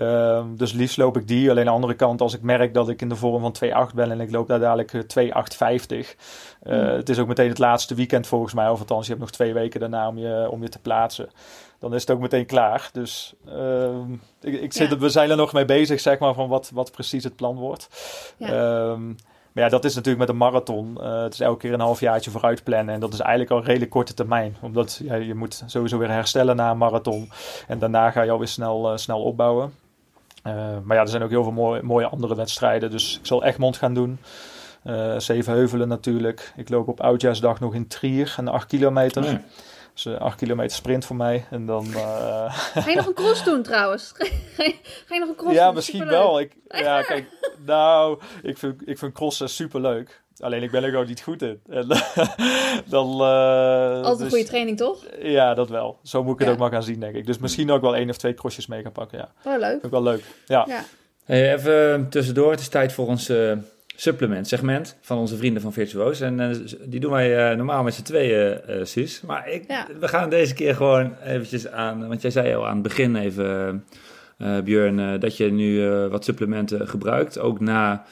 Uh, 0.00 0.44
dus 0.56 0.72
liefst 0.72 0.96
loop 0.96 1.16
ik 1.16 1.28
die. 1.28 1.50
Alleen 1.50 1.58
aan 1.58 1.66
de 1.66 1.72
andere 1.72 1.94
kant, 1.94 2.20
als 2.20 2.34
ik 2.34 2.42
merk 2.42 2.74
dat 2.74 2.88
ik 2.88 3.00
in 3.00 3.08
de 3.08 3.16
vorm 3.16 3.40
van 3.40 3.56
2,8 3.90 3.94
ben 3.94 4.10
en 4.10 4.20
ik 4.20 4.30
loop 4.30 4.48
daar 4.48 4.60
dadelijk 4.60 4.88
2,850. 4.88 6.16
Mm. 6.62 6.72
Het 6.72 7.08
is 7.08 7.18
ook 7.18 7.28
meteen 7.28 7.48
het 7.48 7.58
laatste 7.58 7.94
weekend 7.94 8.26
volgens 8.26 8.54
mij. 8.54 8.68
Of 8.68 8.78
althans, 8.78 9.04
je 9.04 9.12
hebt 9.12 9.24
nog 9.24 9.32
twee 9.32 9.52
weken 9.52 9.80
daarna 9.80 10.08
om 10.08 10.18
je, 10.18 10.48
om 10.50 10.62
je 10.62 10.68
te 10.68 10.78
plaatsen. 10.78 11.28
Dan 11.78 11.94
is 11.94 12.00
het 12.00 12.10
ook 12.10 12.20
meteen 12.20 12.46
klaar. 12.46 12.88
Dus 12.92 13.34
ehm, 13.48 14.12
ik, 14.40 14.60
ik 14.60 14.72
zit, 14.72 14.90
ja. 14.90 14.98
we 14.98 15.08
zijn 15.08 15.30
er 15.30 15.36
nog 15.36 15.52
mee 15.52 15.64
bezig, 15.64 16.00
zeg 16.00 16.18
maar, 16.18 16.34
van 16.34 16.48
wat, 16.48 16.70
wat 16.74 16.92
precies 16.92 17.24
het 17.24 17.36
plan 17.36 17.56
wordt. 17.56 17.88
Ja. 18.36 18.48
Ehm, 18.48 19.12
maar 19.56 19.64
ja, 19.64 19.70
dat 19.70 19.84
is 19.84 19.94
natuurlijk 19.94 20.18
met 20.18 20.28
een 20.28 20.36
marathon. 20.36 20.98
Uh, 21.00 21.22
het 21.22 21.32
is 21.32 21.40
elke 21.40 21.58
keer 21.58 21.72
een 21.72 21.80
halfjaartje 21.80 22.30
vooruit 22.30 22.64
plannen. 22.64 22.94
En 22.94 23.00
dat 23.00 23.12
is 23.12 23.20
eigenlijk 23.20 23.50
al 23.50 23.58
een 23.58 23.64
redelijk 23.64 23.90
korte 23.90 24.14
termijn. 24.14 24.56
Omdat 24.60 25.00
ja, 25.02 25.14
je 25.14 25.34
moet 25.34 25.62
sowieso 25.66 25.98
weer 25.98 26.10
herstellen 26.10 26.56
na 26.56 26.70
een 26.70 26.78
marathon. 26.78 27.30
En 27.68 27.78
daarna 27.78 28.10
ga 28.10 28.22
je 28.22 28.30
alweer 28.30 28.48
snel, 28.48 28.92
uh, 28.92 28.96
snel 28.96 29.22
opbouwen. 29.22 29.74
Uh, 30.46 30.52
maar 30.84 30.96
ja, 30.96 31.02
er 31.02 31.08
zijn 31.08 31.22
ook 31.22 31.30
heel 31.30 31.42
veel 31.42 31.52
mooie, 31.52 31.82
mooie 31.82 32.06
andere 32.06 32.34
wedstrijden. 32.34 32.90
Dus 32.90 33.18
ik 33.18 33.26
zal 33.26 33.44
Egmond 33.44 33.76
gaan 33.76 33.94
doen. 33.94 34.18
Zevenheuvelen 35.16 35.88
natuurlijk. 35.88 36.52
Ik 36.56 36.68
loop 36.68 36.88
op 36.88 37.00
Oudjaarsdag 37.00 37.60
nog 37.60 37.74
in 37.74 37.86
Trier, 37.86 38.34
een 38.38 38.48
8 38.48 38.66
kilometer. 38.66 39.40
Dus 39.96 40.04
uh, 40.14 40.18
acht 40.20 40.36
kilometer 40.38 40.76
sprint 40.76 41.04
voor 41.04 41.16
mij. 41.16 41.46
En 41.50 41.66
dan... 41.66 41.86
Ga 41.94 42.90
je 42.90 42.96
nog 42.96 43.06
een 43.06 43.14
cross 43.14 43.44
doen 43.44 43.62
trouwens? 43.62 44.12
Ga 44.56 44.62
je, 44.62 44.74
ga 45.06 45.14
je 45.14 45.20
nog 45.20 45.28
een 45.28 45.34
cross 45.36 45.54
ja, 45.54 45.64
doen? 45.66 45.74
misschien 45.74 45.98
Superleuk. 45.98 46.22
wel. 46.22 46.40
Ik, 46.40 46.52
ja, 46.68 47.02
kijk, 47.02 47.26
nou, 47.66 48.20
ik 48.42 48.58
vind, 48.58 48.88
ik 48.88 48.98
vind 48.98 49.12
crossen 49.12 49.48
super 49.48 49.80
leuk. 49.80 50.22
Alleen 50.40 50.62
ik 50.62 50.70
ben 50.70 50.82
er 50.82 50.90
gewoon 50.90 51.06
niet 51.06 51.20
goed 51.22 51.42
in. 51.42 51.60
En, 51.68 51.86
dan, 52.86 53.10
uh, 53.10 54.02
Altijd 54.02 54.20
een 54.20 54.28
goede 54.28 54.44
training, 54.44 54.76
toch? 54.76 55.04
Ja, 55.22 55.54
dat 55.54 55.68
wel. 55.68 55.98
Zo 56.02 56.22
moet 56.24 56.32
ik 56.32 56.38
het 56.38 56.48
Ja. 56.48 56.52
ook 56.54 56.60
maar 56.60 56.70
gaan 56.70 56.82
zien, 56.82 57.00
denk 57.00 57.14
ik. 57.14 57.26
Dus 57.26 57.38
misschien 57.38 57.70
ook 57.70 57.80
wel 57.80 57.96
één 57.96 58.10
of 58.10 58.16
twee 58.16 58.34
crossjes 58.34 58.66
mee 58.66 58.82
gaan 58.82 58.92
pakken, 58.92 59.18
ja. 59.18 59.52
Oh, 59.52 59.58
leuk. 59.58 59.84
Ook 59.84 59.90
wel 59.90 60.02
leuk, 60.02 60.24
ja. 60.46 60.64
Ja. 60.68 60.84
Hey, 61.24 61.54
even 61.54 62.08
tussendoor, 62.10 62.50
het 62.50 62.60
is 62.60 62.68
tijd 62.68 62.92
voor 62.92 63.06
ons 63.06 63.28
eh, 63.28 63.52
supplement 63.96 64.48
segment 64.48 64.96
van 65.00 65.18
onze 65.18 65.36
vrienden 65.36 65.62
van 65.62 65.72
Virtuoos. 65.72 66.20
En 66.20 66.40
eh, 66.40 66.56
die 66.84 67.00
doen 67.00 67.10
wij 67.10 67.50
eh, 67.50 67.56
normaal 67.56 67.82
met 67.82 67.94
z'n 67.94 68.02
tweeën, 68.02 68.60
eh 68.62 68.84
Suus. 68.84 69.20
Maar 69.20 69.48
ik, 69.48 69.64
Ja. 69.68 69.86
we 70.00 70.08
gaan 70.08 70.30
deze 70.30 70.54
keer 70.54 70.74
gewoon 70.74 71.14
eventjes 71.24 71.68
aan, 71.70 72.08
want 72.08 72.22
jij 72.22 72.30
zei 72.30 72.54
al 72.54 72.66
aan 72.66 72.74
het 72.74 72.82
begin 72.82 73.16
even, 73.16 73.84
eh 74.38 74.58
Björn, 74.64 75.20
dat 75.20 75.36
je 75.36 75.52
nu 75.52 75.86
eh, 75.88 76.06
wat 76.06 76.24
supplementen 76.24 76.88
gebruikt. 76.88 77.38
Ook 77.38 77.60
na 77.60 78.04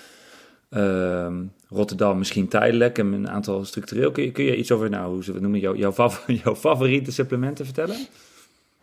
ehm, 0.70 1.34
Rotterdam 1.68 2.18
misschien 2.18 2.48
tijdelijk 2.48 2.98
en 2.98 3.12
een 3.12 3.28
aantal 3.30 3.64
structureel. 3.64 4.10
Kun 4.10 4.22
je, 4.24 4.30
kun 4.32 4.44
je 4.44 4.56
iets 4.56 4.72
over, 4.72 4.90
nou, 4.90 5.12
hoe 5.12 5.24
ze 5.24 5.32
het 5.32 5.40
noemen, 5.40 5.60
jouw, 5.60 5.74
jouw, 5.74 5.92
fav- 5.92 6.28
jouw 6.44 6.54
favoriete 6.56 7.12
supplementen 7.12 7.64
vertellen? 7.64 7.96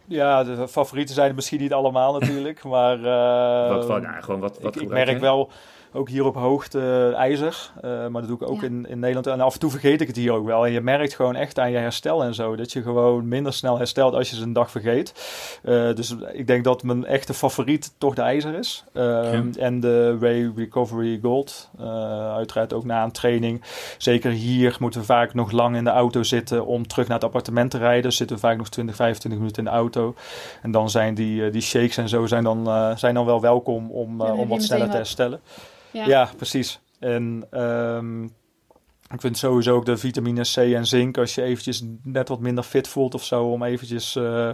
Ja, 0.06 0.44
de 0.44 0.68
favorieten 0.68 1.16
zijn 1.16 1.36
misschien 1.36 1.60
niet 1.62 1.74
allemaal 1.74 2.20
natuurlijk, 2.20 2.64
maar... 2.74 2.98
eh, 3.04 3.76
wat, 3.76 3.86
van, 3.86 4.02
nou, 4.02 4.24
gewoon 4.24 4.40
wat, 4.40 4.60
wat 4.62 4.76
ik, 4.76 4.82
ik 4.82 4.90
merk 4.90 5.20
wel 5.20 5.52
ook 5.94 6.10
hier 6.10 6.26
op 6.26 6.36
hoogte 6.36 6.80
eh, 6.80 7.18
ijzer, 7.20 7.72
eh, 7.82 7.90
maar 8.08 8.22
dat 8.22 8.28
doe 8.28 8.40
ik 8.42 8.50
ook 8.50 8.62
Ja. 8.62 8.68
in, 8.68 8.86
in 8.90 9.00
Nederland. 9.00 9.28
En 9.28 9.42
af 9.42 9.54
en 9.54 9.60
toe 9.60 9.70
vergeet 9.70 10.02
ik 10.02 10.08
het 10.08 10.16
hier 10.16 10.32
ook 10.32 10.46
wel. 10.46 10.66
En 10.66 10.72
je 10.72 10.82
merkt 10.82 11.14
gewoon 11.16 11.36
echt 11.36 11.60
aan 11.60 11.72
je 11.72 11.78
herstel 11.78 12.24
en 12.24 12.34
zo, 12.36 12.56
dat 12.56 12.72
je 12.72 12.82
gewoon 12.82 13.28
minder 13.28 13.54
snel 13.54 13.78
herstelt 13.78 14.14
als 14.14 14.30
je 14.30 14.36
ze 14.36 14.44
een 14.44 14.54
dag 14.54 14.72
vergeet. 14.72 15.14
Eh, 15.64 15.94
dus 15.94 16.16
ik 16.34 16.48
denk 16.48 16.64
dat 16.64 16.84
mijn 16.84 17.06
echte 17.06 17.34
favoriet 17.34 17.94
toch 17.98 18.16
de 18.16 18.22
ijzer 18.22 18.54
is. 18.58 18.84
Ehm, 18.94 19.50
En 19.58 19.80
de 19.80 20.18
Ray 20.20 20.52
Recovery 20.56 21.20
Gold, 21.22 21.70
eh, 21.80 22.36
uiteraard 22.36 22.74
ook 22.74 22.86
na 22.86 23.04
een 23.04 23.12
training. 23.12 23.62
Zeker 23.98 24.32
hier 24.32 24.76
moeten 24.80 25.00
we 25.00 25.06
vaak 25.06 25.34
nog 25.34 25.52
lang 25.52 25.76
in 25.76 25.84
de 25.84 25.90
auto 25.90 26.24
zitten 26.24 26.66
om 26.66 26.88
terug 26.88 27.08
naar 27.08 27.16
het 27.18 27.26
appartement 27.26 27.72
te 27.72 27.78
rijden. 27.78 28.04
Dus 28.04 28.16
zitten 28.18 28.36
we 28.36 28.42
vaak 28.42 28.58
nog 28.58 28.70
20, 28.70 28.96
25 28.96 29.40
minuten 29.40 29.64
in 29.66 29.70
de 29.72 29.78
auto. 29.78 30.16
En 30.62 30.72
dan 30.72 30.90
zijn 30.90 31.14
die, 31.14 31.50
die 31.50 31.62
shakes 31.62 31.98
en 31.98 32.10
zo 32.10 32.26
zijn 32.26 32.44
dan, 32.44 32.68
eh, 32.68 32.96
zijn 32.96 33.14
dan 33.14 33.26
wel 33.26 33.42
welkom 33.42 33.92
om, 33.92 34.22
om 34.22 34.48
wat 34.48 34.64
sneller 34.64 34.90
te 34.90 34.96
herstellen. 34.96 35.40
Ja. 35.92 36.06
Ja, 36.06 36.30
precies. 36.38 36.80
En 37.00 37.44
ehm, 37.52 38.24
ik 39.14 39.22
vind 39.22 39.38
sowieso 39.38 39.76
ook 39.76 39.86
de 39.86 39.98
vitamine 39.98 40.42
C 40.42 40.56
en 40.58 40.86
zink, 40.86 41.18
als 41.18 41.36
je 41.36 41.42
eventjes 41.42 41.84
net 42.04 42.28
wat 42.28 42.40
minder 42.40 42.64
fit 42.64 42.88
voelt 42.88 43.14
of 43.14 43.24
zo, 43.24 43.44
om 43.44 43.64
eventjes, 43.64 44.16
eh, 44.16 44.50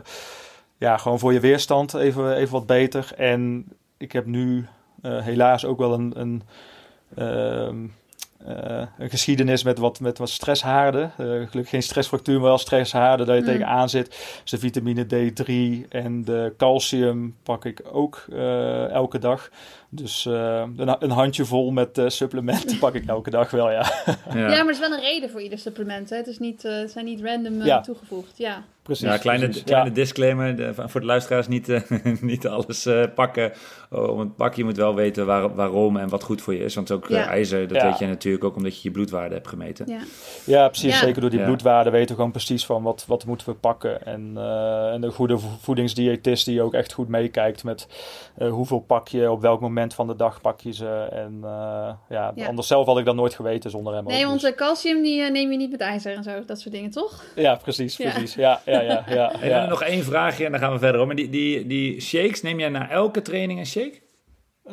ja, 0.77 0.97
gewoon 0.97 1.19
voor 1.19 1.33
je 1.33 1.39
weerstand 1.39 1.93
even, 1.93 2.35
even 2.35 2.51
wat 2.53 2.65
beter. 2.65 3.11
En 3.17 3.65
ik 3.97 4.11
heb 4.11 4.25
nu 4.25 4.67
eh, 5.01 5.21
helaas 5.21 5.65
ook 5.65 5.77
wel 5.77 5.93
een, 5.93 6.13
een, 6.19 6.41
ehm, 7.15 7.85
eh, 8.45 8.87
een 8.97 9.09
geschiedenis 9.09 9.63
met 9.63 9.77
wat, 9.77 9.99
met 9.99 10.17
wat 10.17 10.29
stresshaarden. 10.29 11.11
Gelukkig 11.17 11.69
geen 11.69 11.83
stressfractuur, 11.83 12.39
maar 12.39 12.47
wel 12.47 12.57
stresshaarden 12.57 13.25
dat 13.25 13.35
je 13.35 13.41
Mm. 13.41 13.47
tegenaan 13.47 13.89
zit. 13.89 14.07
Dus 14.41 14.51
de 14.51 14.57
vitamine 14.57 15.05
D3 15.05 15.85
en 15.89 16.23
de 16.23 16.53
calcium 16.57 17.35
pak 17.43 17.65
ik 17.65 17.81
ook 17.91 18.25
elke 18.91 19.19
dag. 19.19 19.49
Dus 19.89 20.25
eh, 20.25 20.63
een, 20.77 20.95
een 21.03 21.09
handje 21.11 21.45
vol 21.45 21.71
met 21.71 21.97
eh, 21.97 22.07
supplementen 22.07 22.79
pak 22.79 22.93
ik 22.93 23.05
elke 23.05 23.29
dag 23.29 23.51
wel, 23.51 23.71
ja. 23.71 23.85
Ja. 24.05 24.15
Ja, 24.33 24.47
maar 24.47 24.57
er 24.57 24.69
is 24.69 24.79
wel 24.79 24.91
een 24.91 24.99
reden 24.99 25.29
voor 25.29 25.41
ieder 25.41 25.57
supplement. 25.59 26.09
Hè? 26.09 26.15
Het, 26.17 26.27
is 26.27 26.39
niet, 26.39 26.65
eh, 26.65 26.75
het 26.75 26.91
zijn 26.91 27.05
niet 27.05 27.21
random 27.23 27.59
eh, 27.59 27.65
Ja. 27.65 27.81
toegevoegd. 27.81 28.37
Ja. 28.37 28.63
Precies. 28.81 29.07
Ja, 29.07 29.17
kleine, 29.17 29.43
precies. 29.45 29.63
kleine 29.63 29.89
Ja. 29.89 29.95
disclaimer 29.95 30.55
de- 30.55 30.73
voor 30.75 30.99
de 30.99 31.05
luisteraars: 31.05 31.47
niet, 31.47 31.81
niet 32.21 32.47
alles 32.47 32.85
eh, 32.85 33.03
pakken 33.15 33.51
oh, 33.89 34.09
om 34.09 34.19
het 34.19 34.35
pakken. 34.35 34.57
Je 34.59 34.63
moet 34.63 34.77
wel 34.77 34.95
weten 34.95 35.25
waar, 35.25 35.55
waarom 35.55 35.97
en 35.97 36.09
wat 36.09 36.23
goed 36.23 36.41
voor 36.41 36.53
je 36.53 36.63
is. 36.63 36.75
Want 36.75 36.91
ook 36.91 37.09
ijzer, 37.09 37.67
dat 37.67 37.77
Ja. 37.81 37.89
weet 37.89 37.99
je 37.99 38.05
natuurlijk 38.05 38.43
ook 38.43 38.55
omdat 38.55 38.75
je 38.75 38.79
je 38.83 38.91
bloedwaarde 38.91 39.33
hebt 39.35 39.47
gemeten. 39.47 39.85
Ja. 39.89 39.99
Ja, 40.45 40.67
precies. 40.67 40.91
Ja. 40.99 41.05
Zeker 41.05 41.21
door 41.21 41.29
die 41.29 41.39
Ja. 41.39 41.45
bloedwaarden 41.45 41.91
weten 41.91 42.09
we 42.09 42.15
gewoon 42.15 42.31
precies 42.31 42.65
van 42.65 42.83
wat, 42.83 43.03
wat 43.07 43.25
moeten 43.25 43.49
we 43.49 43.53
pakken. 43.55 44.05
En, 44.05 44.31
eh, 44.35 44.91
en 44.93 45.03
een 45.03 45.11
goede 45.11 45.37
vo- 45.37 45.57
voedingsdiëtist 45.61 46.45
die 46.45 46.61
ook 46.61 46.73
echt 46.73 46.93
goed 46.93 47.07
meekijkt 47.07 47.63
met 47.63 47.87
eh, 48.37 48.49
hoeveel 48.49 48.79
pak 48.79 49.07
je, 49.07 49.31
op 49.31 49.41
welk 49.41 49.61
moment 49.61 49.75
van 49.93 50.07
de 50.07 50.15
dag 50.15 50.41
pak 50.41 50.61
je 50.61 50.73
ze. 50.73 51.07
En 51.11 51.39
eh, 51.43 51.49
ja, 52.09 52.31
Ja. 52.35 52.47
anders 52.47 52.67
zelf 52.67 52.85
had 52.85 52.97
ik 52.99 53.05
dat 53.05 53.15
nooit 53.15 53.35
geweten 53.35 53.69
zonder 53.69 53.93
hem. 53.93 54.05
Nee, 54.05 54.21
ook, 54.23 54.27
want 54.29 54.41
dus- 54.41 54.49
eh, 54.49 54.55
calcium 54.57 55.01
die, 55.03 55.21
eh, 55.21 55.31
neem 55.31 55.51
je 55.51 55.57
niet 55.57 55.71
met 55.71 55.81
ijzer 55.81 56.15
en 56.15 56.23
zo. 56.23 56.45
Dat 56.45 56.59
soort 56.59 56.73
dingen, 56.73 56.91
toch? 56.91 57.23
Ja, 57.35 57.55
precies, 57.55 57.97
Ja. 57.97 58.09
precies. 58.09 58.33
Ja, 58.33 58.61
ja, 58.65 58.81
ja, 58.81 59.03
ja. 59.09 59.31
En 59.41 59.49
dan 59.49 59.69
nog 59.69 59.83
één 59.83 60.03
vraagje 60.03 60.45
en 60.45 60.51
dan 60.51 60.59
gaan 60.59 60.71
we 60.73 60.79
verder. 60.79 61.01
om. 61.01 61.07
Maar 61.07 61.15
die, 61.15 61.29
die, 61.29 61.67
die 61.67 62.01
shakes, 62.01 62.41
neem 62.41 62.59
jij 62.59 62.69
na 62.69 62.89
elke 62.89 63.21
training 63.21 63.59
een 63.59 63.65
shake? 63.65 64.05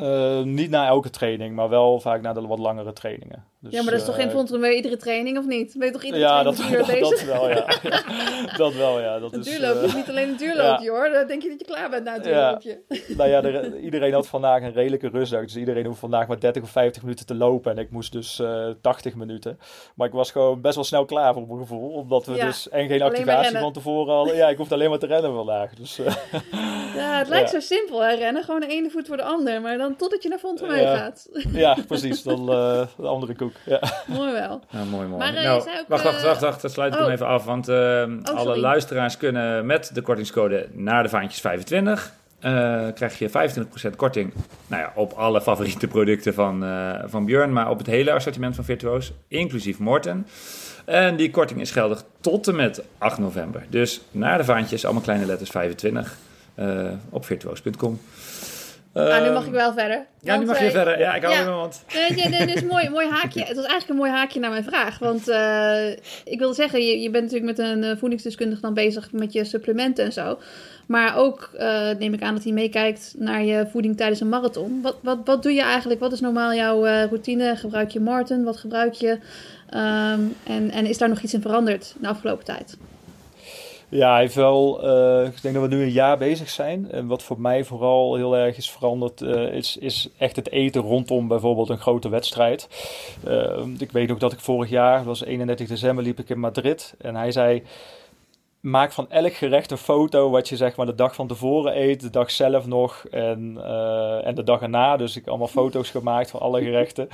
Eh, 0.00 0.42
niet 0.42 0.70
na 0.70 0.86
elke 0.86 1.10
training, 1.10 1.54
maar 1.54 1.68
wel 1.68 2.00
vaak 2.00 2.22
na 2.22 2.32
de 2.32 2.46
wat 2.46 2.58
langere 2.58 2.92
trainingen. 2.92 3.44
Dus, 3.60 3.72
ja, 3.72 3.82
maar 3.82 3.90
dat 3.90 4.00
is 4.00 4.06
toch 4.06 4.16
eh, 4.16 4.22
geen 4.22 4.30
Fontein 4.30 4.60
bij 4.60 4.74
iedere 4.74 4.96
training, 4.96 5.38
of 5.38 5.46
niet? 5.46 5.74
Ben 5.78 5.86
je 5.86 5.92
toch 5.92 6.02
iedere 6.02 6.22
Ja, 6.22 6.42
dat, 6.42 6.56
training 6.56 6.80
uur 6.88 7.00
dat, 7.00 7.10
bezig? 7.10 7.26
wel, 7.26 7.48
ja. 7.48 7.66
dat 8.56 8.74
wel, 8.74 9.00
ja. 9.00 9.18
Dat 9.18 9.32
Een 9.32 9.38
is, 9.40 9.46
duurloopje 9.46 9.78
eh, 9.80 9.86
is 9.86 9.94
niet 9.94 10.08
alleen 10.08 10.28
een 10.28 10.36
duurloopje, 10.46 10.90
hoor. 10.90 11.10
Dan 11.12 11.26
denk 11.26 11.42
je 11.42 11.48
dat 11.48 11.58
je 11.60 11.64
klaar 11.66 11.90
bent 11.90 12.04
na 12.04 12.12
het 12.14 12.24
Ja. 12.24 12.30
duurloopje. 12.60 12.82
nou 13.16 13.28
ja, 13.30 13.40
de- 13.40 13.80
iedereen 13.80 14.12
had 14.12 14.26
vandaag 14.26 14.62
een 14.62 14.72
redelijke 14.72 15.08
rustdag. 15.08 15.40
Dus 15.42 15.56
iedereen 15.56 15.86
hoeft 15.86 15.98
vandaag 15.98 16.26
maar 16.26 16.40
30 16.40 16.62
of 16.62 16.70
50 16.70 17.02
minuten 17.02 17.26
te 17.26 17.34
lopen. 17.34 17.72
En 17.72 17.78
ik 17.78 17.90
moest 17.90 18.12
dus 18.12 18.38
eh 18.38 18.66
80 18.80 19.14
minuten. 19.14 19.58
Maar 19.94 20.06
ik 20.06 20.12
was 20.12 20.30
gewoon 20.30 20.60
best 20.60 20.74
wel 20.74 20.84
snel 20.84 21.04
klaar 21.04 21.32
voor 21.34 21.46
mijn 21.46 21.58
gevoel. 21.58 21.90
Omdat 21.90 22.26
we 22.26 22.34
dus 22.34 22.68
en 22.68 22.88
geen 22.88 23.02
activatie 23.02 23.58
van 23.58 23.72
tevoren 23.72 24.14
hadden. 24.14 24.36
Ja, 24.36 24.48
ik 24.48 24.56
hoefde 24.56 24.74
alleen 24.74 24.90
maar 24.90 24.98
te 24.98 25.06
rennen 25.06 25.34
vandaag. 25.34 25.74
Dus 25.74 25.98
eh, 25.98 26.14
Ja, 26.94 27.18
het 27.18 27.28
lijkt 27.28 27.50
zo 27.50 27.60
simpel, 27.60 28.02
hè, 28.02 28.14
rennen. 28.14 28.44
Gewoon 28.44 28.60
de 28.60 28.66
ene 28.66 28.90
voet 28.90 29.06
voor 29.06 29.16
de 29.16 29.22
ander. 29.22 29.60
Maar 29.60 29.78
dan 29.88 29.96
totdat 29.96 30.22
je 30.22 30.28
naar 30.28 30.38
Fontein 30.38 30.82
Ja. 30.82 30.96
gaat. 30.96 31.28
ja, 31.52 31.76
precies. 31.86 32.22
Dan 32.22 32.40
eh, 32.40 32.86
de 32.96 33.06
andere 33.06 33.34
koek. 33.34 33.52
Ja. 33.66 33.80
Mooi 34.06 34.32
wel. 34.32 34.60
Nou, 34.70 34.86
mooi, 34.86 35.06
mooi. 35.06 35.18
Maar, 35.18 35.34
eh, 35.34 35.44
nou, 35.44 35.60
ook, 35.60 35.64
wacht, 35.88 36.02
wacht, 36.02 36.16
eh, 36.18 36.24
wacht, 36.24 36.40
wacht. 36.40 36.62
Dat 36.62 36.72
sluit 36.72 36.92
ik 36.92 36.98
oh. 36.98 37.04
hem 37.04 37.14
even 37.14 37.26
af. 37.26 37.44
Want 37.44 37.68
eh, 37.68 37.76
alle 37.76 38.18
sorry. 38.22 38.60
luisteraars 38.60 39.16
kunnen 39.16 39.66
met 39.66 39.90
de 39.94 40.00
kortingscode 40.02 40.68
naar 40.72 41.02
de 41.02 41.08
vaantjes 41.08 41.40
25... 41.40 42.12
eh, 42.40 42.86
krijg 42.94 43.18
je 43.18 43.28
25% 43.90 43.96
korting 43.96 44.32
nou 44.66 44.82
ja, 44.82 44.92
op 44.94 45.12
alle 45.12 45.40
favoriete 45.40 45.86
producten 45.86 46.34
van, 46.34 46.64
eh, 46.64 46.94
van 47.06 47.24
Björn, 47.24 47.52
maar 47.52 47.70
op 47.70 47.78
het 47.78 47.86
hele 47.86 48.12
assortiment 48.12 48.54
van 48.54 48.64
Virtuoos, 48.64 49.12
inclusief 49.28 49.78
Morten. 49.78 50.26
En 50.84 51.16
die 51.16 51.30
korting 51.30 51.60
is 51.60 51.70
geldig 51.70 52.04
tot 52.20 52.48
en 52.48 52.56
met 52.56 52.82
8 52.98 53.18
november. 53.18 53.66
Dus 53.68 54.00
naar 54.10 54.38
de 54.38 54.44
vaantjes, 54.44 54.84
allemaal 54.84 55.02
kleine 55.02 55.26
letters 55.26 55.50
25 55.50 56.16
eh, 56.54 56.90
op 57.10 57.24
virtuoos.com. 57.24 58.00
ah, 58.94 59.22
nu 59.22 59.30
mag 59.30 59.46
ik 59.46 59.52
wel 59.52 59.72
verder. 59.72 60.06
Ja, 60.20 60.36
nu 60.36 60.46
Want, 60.46 60.46
mag 60.46 60.58
je 60.58 60.64
eh, 60.64 60.70
verder. 60.70 60.98
Ja, 60.98 61.14
ik 61.14 61.22
hou 61.22 61.34
ja. 61.34 61.56
mond. 61.56 61.84
Nee, 61.94 62.30
dit 62.30 62.54
is 62.54 62.60
een 62.60 62.66
mooi, 62.66 62.88
mooi 62.88 63.08
haakje. 63.16 63.40
Het 63.40 63.56
was 63.56 63.66
eigenlijk 63.66 63.88
een 63.88 63.96
mooi 63.96 64.10
haakje 64.10 64.40
naar 64.40 64.50
mijn 64.50 64.64
vraag. 64.64 64.98
Want 64.98 65.28
eh, 65.28 65.90
ik 66.24 66.38
wilde 66.38 66.54
zeggen, 66.54 66.86
je, 66.86 67.00
je 67.00 67.10
bent 67.10 67.24
natuurlijk 67.24 67.58
met 67.58 67.66
een 67.68 67.84
eh, 67.84 67.96
voedingsdeskundige 67.96 68.60
dan 68.60 68.74
bezig 68.74 69.12
met 69.12 69.32
je 69.32 69.44
supplementen 69.44 70.04
en 70.04 70.12
zo. 70.12 70.38
Maar 70.86 71.16
ook 71.16 71.50
eh, 71.56 71.90
neem 71.98 72.14
ik 72.14 72.22
aan 72.22 72.34
dat 72.34 72.44
hij 72.44 72.52
meekijkt 72.52 73.14
naar 73.18 73.44
je 73.44 73.66
voeding 73.70 73.96
tijdens 73.96 74.20
een 74.20 74.28
marathon. 74.28 74.80
Wat, 74.82 74.96
wat, 75.02 75.18
wat 75.24 75.42
doe 75.42 75.52
je 75.52 75.62
eigenlijk? 75.62 76.00
Wat 76.00 76.12
is 76.12 76.20
normaal 76.20 76.54
jouw 76.54 76.84
eh, 76.84 77.04
routine? 77.04 77.56
Gebruik 77.56 77.90
je 77.90 78.00
Martin? 78.00 78.44
Wat 78.44 78.56
gebruik 78.56 78.92
je? 78.92 79.18
Ehm, 79.70 80.20
en, 80.44 80.70
en 80.70 80.86
is 80.86 80.98
daar 80.98 81.08
nog 81.08 81.20
iets 81.20 81.34
in 81.34 81.40
veranderd 81.40 81.94
de 82.00 82.08
afgelopen 82.08 82.44
tijd? 82.44 82.76
Ja, 83.94 84.12
hij 84.12 84.20
heeft 84.20 84.34
wel. 84.34 84.82
eh, 84.82 85.26
ik 85.26 85.42
denk 85.42 85.54
dat 85.54 85.68
we 85.68 85.74
nu 85.74 85.82
een 85.82 85.90
jaar 85.90 86.18
bezig 86.18 86.48
zijn. 86.50 86.90
En 86.90 87.06
wat 87.06 87.22
voor 87.22 87.40
mij 87.40 87.64
vooral 87.64 88.14
heel 88.14 88.36
erg 88.36 88.56
is 88.56 88.70
veranderd, 88.70 89.22
eh, 89.22 89.52
is, 89.52 89.76
is 89.76 90.08
echt 90.18 90.36
het 90.36 90.50
eten 90.50 90.82
rondom 90.82 91.28
bijvoorbeeld 91.28 91.68
een 91.68 91.78
grote 91.78 92.08
wedstrijd. 92.08 92.68
Eh, 93.24 93.62
ik 93.78 93.92
weet 93.92 94.10
ook 94.10 94.20
dat 94.20 94.32
ik 94.32 94.40
vorig 94.40 94.70
jaar, 94.70 94.96
dat 94.96 95.06
was 95.06 95.24
31 95.24 95.68
december, 95.68 96.04
liep 96.04 96.18
ik 96.18 96.28
in 96.28 96.40
Madrid. 96.40 96.94
En 96.98 97.14
hij 97.16 97.32
zei. 97.32 97.62
Maak 98.60 98.92
van 98.92 99.10
elk 99.10 99.32
gerecht 99.32 99.70
een 99.70 99.76
foto 99.78 100.30
wat 100.30 100.48
je 100.48 100.56
zeg 100.56 100.76
maar 100.76 100.86
de 100.86 100.94
dag 100.94 101.14
van 101.14 101.26
tevoren 101.26 101.80
eet, 101.80 102.00
de 102.00 102.10
dag 102.10 102.30
zelf 102.30 102.66
nog 102.66 103.04
en, 103.10 103.58
en 104.24 104.34
de 104.34 104.42
dag 104.42 104.62
erna. 104.62 104.96
Dus 104.96 105.10
ik 105.10 105.16
heb 105.16 105.28
allemaal 105.28 105.48
foto's 105.48 105.90
gemaakt 105.90 106.30
van 106.30 106.40
alle 106.40 106.62
gerechten. 106.62 107.08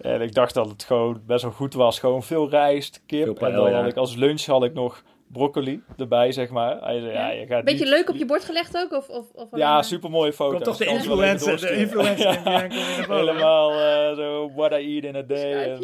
En 0.00 0.20
ik 0.20 0.34
dacht 0.34 0.54
dat 0.54 0.68
het 0.68 0.84
gewoon 0.84 1.20
best 1.26 1.42
wel 1.42 1.52
goed 1.52 1.74
was. 1.74 1.98
Gewoon 1.98 2.22
veel 2.22 2.48
rijst, 2.48 3.02
kip. 3.06 3.24
Veel 3.24 3.48
en 3.48 3.54
dan 3.54 3.72
had 3.72 3.86
ik 3.86 3.96
als 3.96 4.14
lunch 4.14 4.44
had 4.44 4.64
ik 4.64 4.74
nog 4.74 5.02
broccoli 5.32 5.82
erbij, 5.96 6.32
zeg 6.32 6.50
maar. 6.50 6.82
Hij 6.82 7.00
zei, 7.00 7.12
ja, 7.12 7.30
je 7.30 7.46
gaat 7.46 7.64
Beetje 7.64 7.84
niet... 7.84 7.94
leuk 7.94 8.08
op 8.08 8.16
je 8.16 8.24
bord 8.24 8.44
gelegd 8.44 8.76
ook? 8.76 8.92
Of, 8.92 9.08
of, 9.08 9.24
of 9.34 9.46
Ja, 9.52 9.72
maar- 9.74 9.84
super 9.84 10.10
mooie 10.10 10.32
foto's. 10.32 10.52
Komt 10.52 10.64
toch 10.64 10.76
de 10.76 10.94
influencer, 10.94 11.60
de 11.60 11.76
influencer 11.76 12.28
in 12.44 12.52
Ja, 12.52 12.66
boven. 13.06 13.16
Helemaal 13.16 13.70
eh, 13.72 14.16
zo, 14.16 14.50
what 14.54 14.72
I 14.72 14.94
eat 14.94 15.04
in 15.04 15.16
a 15.16 15.22
day. 15.22 15.52
En, 15.72 15.80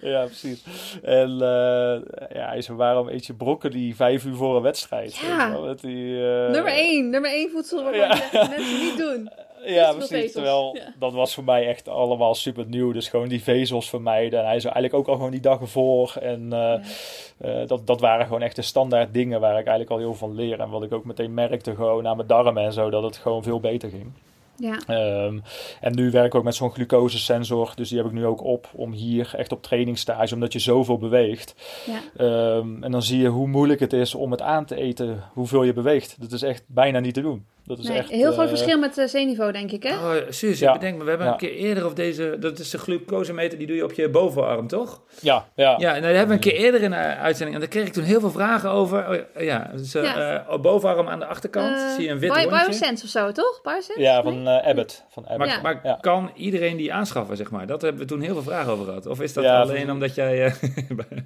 ja, 0.10 0.24
precies. 0.24 0.62
En 1.02 1.30
eh, 1.30 2.00
ja, 2.36 2.48
hij 2.48 2.62
zei, 2.62 2.76
waarom 2.76 3.08
eet 3.08 3.26
je 3.26 3.34
broccoli 3.34 3.94
vijf 3.94 4.24
uur 4.24 4.34
voor 4.34 4.56
een 4.56 4.62
wedstrijd? 4.62 5.16
Ja. 5.16 5.50
Wel, 5.52 5.76
die, 5.80 6.16
eh, 6.16 6.50
Nummer 6.50 6.72
één, 6.72 7.10
nummer 7.10 7.30
één 7.30 7.50
voedsel 7.50 7.82
waarvan 7.82 8.00
Ja. 8.00 8.14
je 8.14 8.28
zegt, 8.32 8.50
mensen 8.56 8.80
niet 8.80 8.96
doen. 8.96 9.30
Ja, 9.66 9.92
precies. 9.92 10.32
Terwijl 10.32 10.78
dat 10.98 11.12
was 11.12 11.34
voor 11.34 11.44
mij 11.44 11.66
echt 11.66 11.88
allemaal 11.88 12.34
super 12.34 12.64
nieuw. 12.66 12.92
Dus 12.92 13.08
gewoon 13.08 13.28
die 13.28 13.42
vezels 13.42 13.88
vermijden. 13.88 14.38
En 14.40 14.46
hij 14.46 14.60
zou 14.60 14.74
eigenlijk 14.74 14.94
ook 14.94 15.08
al 15.08 15.16
gewoon 15.16 15.30
die 15.30 15.40
dag 15.40 15.60
ervoor. 15.60 16.16
En 16.20 16.50
uh, 16.52 17.66
dat, 17.66 17.86
dat 17.86 18.00
waren 18.00 18.26
gewoon 18.26 18.42
echt 18.42 18.56
de 18.56 18.62
standaard 18.62 19.14
dingen 19.14 19.40
waar 19.40 19.58
ik 19.58 19.66
eigenlijk 19.66 19.90
al 19.90 19.98
heel 19.98 20.14
van 20.14 20.34
leer. 20.34 20.60
En 20.60 20.70
wat 20.70 20.82
ik 20.82 20.92
ook 20.92 21.04
meteen 21.04 21.34
merkte 21.34 21.74
gewoon 21.74 22.06
aan 22.06 22.16
mijn 22.16 22.28
darmen 22.28 22.64
en 22.64 22.72
zo, 22.72 22.90
dat 22.90 23.02
het 23.02 23.16
gewoon 23.16 23.42
veel 23.42 23.60
beter 23.60 23.90
ging. 23.90 24.12
Ja. 24.56 24.78
Um, 25.24 25.42
en 25.80 25.94
nu 25.94 26.10
werk 26.10 26.26
ik 26.26 26.34
ook 26.34 26.44
met 26.44 26.54
zo'n 26.54 26.70
glucosesensor. 26.70 27.72
Dus 27.74 27.88
die 27.88 27.98
heb 27.98 28.06
ik 28.06 28.12
nu 28.12 28.26
ook 28.26 28.44
op 28.44 28.68
om 28.72 28.92
hier 28.92 29.32
echt 29.36 29.52
op 29.52 29.62
trainingstage, 29.62 30.34
omdat 30.34 30.52
je 30.52 30.58
zoveel 30.58 30.98
beweegt. 30.98 31.54
Ja. 31.86 32.24
Um, 32.56 32.82
en 32.82 32.90
dan 32.90 33.02
zie 33.02 33.20
je 33.20 33.28
hoe 33.28 33.46
moeilijk 33.46 33.80
het 33.80 33.92
is 33.92 34.14
om 34.14 34.30
het 34.30 34.42
aan 34.42 34.64
te 34.64 34.76
eten, 34.76 35.22
hoeveel 35.32 35.62
je 35.62 35.72
beweegt. 35.72 36.16
Dat 36.20 36.32
is 36.32 36.42
echt 36.42 36.64
bijna 36.66 36.98
niet 36.98 37.14
te 37.14 37.20
doen. 37.20 37.46
Dat 37.66 37.78
is 37.78 37.88
nee, 37.88 37.98
echt, 37.98 38.10
heel 38.10 38.32
groot 38.32 38.42
uh, 38.44 38.48
verschil 38.48 38.78
met 38.78 38.98
uh, 38.98 39.06
zeeniveau, 39.06 39.52
denk 39.52 39.70
ik, 39.70 39.82
hè? 39.82 39.90
Oh, 39.94 40.12
Suus, 40.28 40.58
Ja. 40.58 40.74
ik 40.74 40.80
bedenk 40.80 40.98
me, 40.98 41.02
we 41.04 41.08
hebben 41.08 41.26
Ja. 41.26 41.32
een 41.32 41.38
keer 41.38 41.52
eerder 41.54 41.86
op 41.86 41.96
deze... 41.96 42.36
Dat 42.40 42.58
is 42.58 42.70
de 42.70 42.78
glucosemeter, 42.78 43.58
die 43.58 43.66
doe 43.66 43.76
je 43.76 43.84
op 43.84 43.92
je 43.92 44.08
bovenarm, 44.08 44.66
toch? 44.66 45.02
Ja, 45.20 45.46
ja. 45.54 45.74
Ja, 45.78 45.94
en 45.94 46.02
daar 46.02 46.10
hebben 46.10 46.28
we 46.28 46.34
een 46.34 46.50
keer 46.52 46.60
eerder 46.64 46.82
in 46.82 46.90
de 46.90 46.96
uitzending... 46.96 47.54
En 47.54 47.60
daar 47.60 47.68
kreeg 47.70 47.86
ik 47.86 47.92
toen 47.92 48.02
heel 48.04 48.20
veel 48.20 48.30
vragen 48.30 48.70
over. 48.70 49.08
Oh, 49.36 49.42
ja, 49.44 49.70
dus, 49.76 49.94
eh, 49.94 50.02
Ja. 50.02 50.46
eh, 50.48 50.60
bovenarm 50.60 51.08
aan 51.08 51.18
de 51.18 51.26
achterkant 51.26 51.76
Eh, 51.76 51.94
zie 51.94 52.04
je 52.04 52.10
een 52.10 52.18
wit 52.18 52.32
Bio- 52.32 52.40
rondje. 52.42 52.66
Biosense 52.66 53.04
of 53.04 53.10
zo, 53.10 53.32
toch? 53.32 53.60
Biosense? 53.62 54.00
Ja, 54.00 54.22
Nee? 54.22 54.32
van 54.32 54.48
eh, 54.48 54.68
Abbott. 54.68 55.04
Van 55.10 55.22
Abbott. 55.28 55.38
Maar, 55.38 55.48
Ja. 55.48 55.60
maar 55.62 55.80
Ja. 55.82 55.98
kan 56.00 56.30
iedereen 56.34 56.76
die 56.76 56.92
aanschaffen, 56.92 57.36
zeg 57.36 57.50
maar? 57.50 57.66
Dat 57.66 57.82
hebben 57.82 58.00
we 58.00 58.06
toen 58.06 58.20
heel 58.20 58.32
veel 58.34 58.42
vragen 58.42 58.72
over 58.72 58.84
gehad. 58.84 59.06
Of 59.06 59.20
is 59.20 59.32
dat 59.32 59.44
Ja, 59.44 59.60
alleen 59.60 59.80
van- 59.86 59.90
omdat 59.90 60.14
jij... 60.14 60.44
eh, 60.44 60.52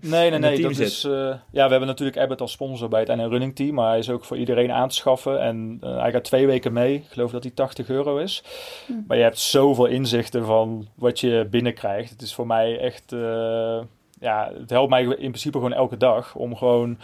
Nee, 0.00 0.30
nee, 0.30 0.38
nee. 0.38 0.54
team 0.54 0.62
Dat 0.68 0.76
zit. 0.76 0.86
is, 0.86 1.04
eh, 1.04 1.10
ja, 1.50 1.64
we 1.64 1.70
hebben 1.70 1.86
natuurlijk 1.86 2.18
Abbott 2.18 2.40
als 2.40 2.52
sponsor 2.52 2.88
bij 2.88 3.00
het 3.00 3.08
NN 3.08 3.28
Running 3.28 3.56
Team. 3.56 3.74
Maar 3.74 3.88
hij 3.88 3.98
is 3.98 4.10
ook 4.10 4.24
voor 4.24 4.36
iedereen 4.36 4.72
aan 4.72 4.88
te 4.88 4.94
schaffen. 4.94 5.40
En 5.40 5.78
eh, 5.80 6.00
hij 6.00 6.10
gaat 6.12 6.26
twee 6.28 6.46
weken 6.46 6.72
mee. 6.72 6.94
Ik 6.94 7.04
geloof 7.08 7.30
dat 7.30 7.42
hij 7.42 7.52
80 7.52 7.88
euro 7.88 8.16
is. 8.16 8.42
Hm. 8.86 8.92
Maar 9.06 9.16
je 9.16 9.22
hebt 9.22 9.38
zoveel 9.38 9.86
inzichten 9.86 10.44
van 10.44 10.88
wat 10.94 11.20
je 11.20 11.46
binnenkrijgt. 11.50 12.10
Het 12.10 12.22
is 12.22 12.34
voor 12.34 12.46
mij 12.46 12.78
echt... 12.78 13.12
eh, 13.12 13.78
ja, 14.20 14.50
het 14.58 14.70
helpt 14.70 14.90
mij 14.90 15.02
in 15.02 15.16
principe 15.16 15.56
gewoon 15.56 15.72
elke 15.72 15.96
dag 15.96 16.34
om 16.34 16.56
gewoon... 16.56 16.98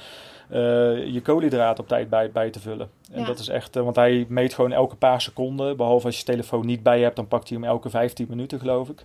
eh, 0.49 1.07
je 1.07 1.21
koolhydraten 1.23 1.83
op 1.83 1.89
tijd 1.89 2.09
bij, 2.11 2.31
bij 2.31 2.51
te 2.51 2.61
vullen. 2.61 2.91
En 3.13 3.21
Ja. 3.21 3.27
dat 3.27 3.39
is 3.39 3.49
echt, 3.49 3.77
eh, 3.77 3.83
want 3.83 3.97
hij 3.97 4.27
meet 4.29 4.55
gewoon 4.55 4.73
elke 4.73 4.97
paar 4.97 5.21
seconden. 5.21 5.77
Behalve 5.77 6.07
als 6.07 6.19
je 6.19 6.25
telefoon 6.25 6.67
niet 6.67 6.83
bij 6.83 6.97
je 6.99 7.03
hebt, 7.05 7.17
dan 7.17 7.29
pakt 7.29 7.49
hij 7.49 7.59
hem 7.59 7.67
elke 7.69 7.91
15 7.91 8.27
minuten, 8.29 8.59
geloof 8.61 8.89
ik. 8.89 9.05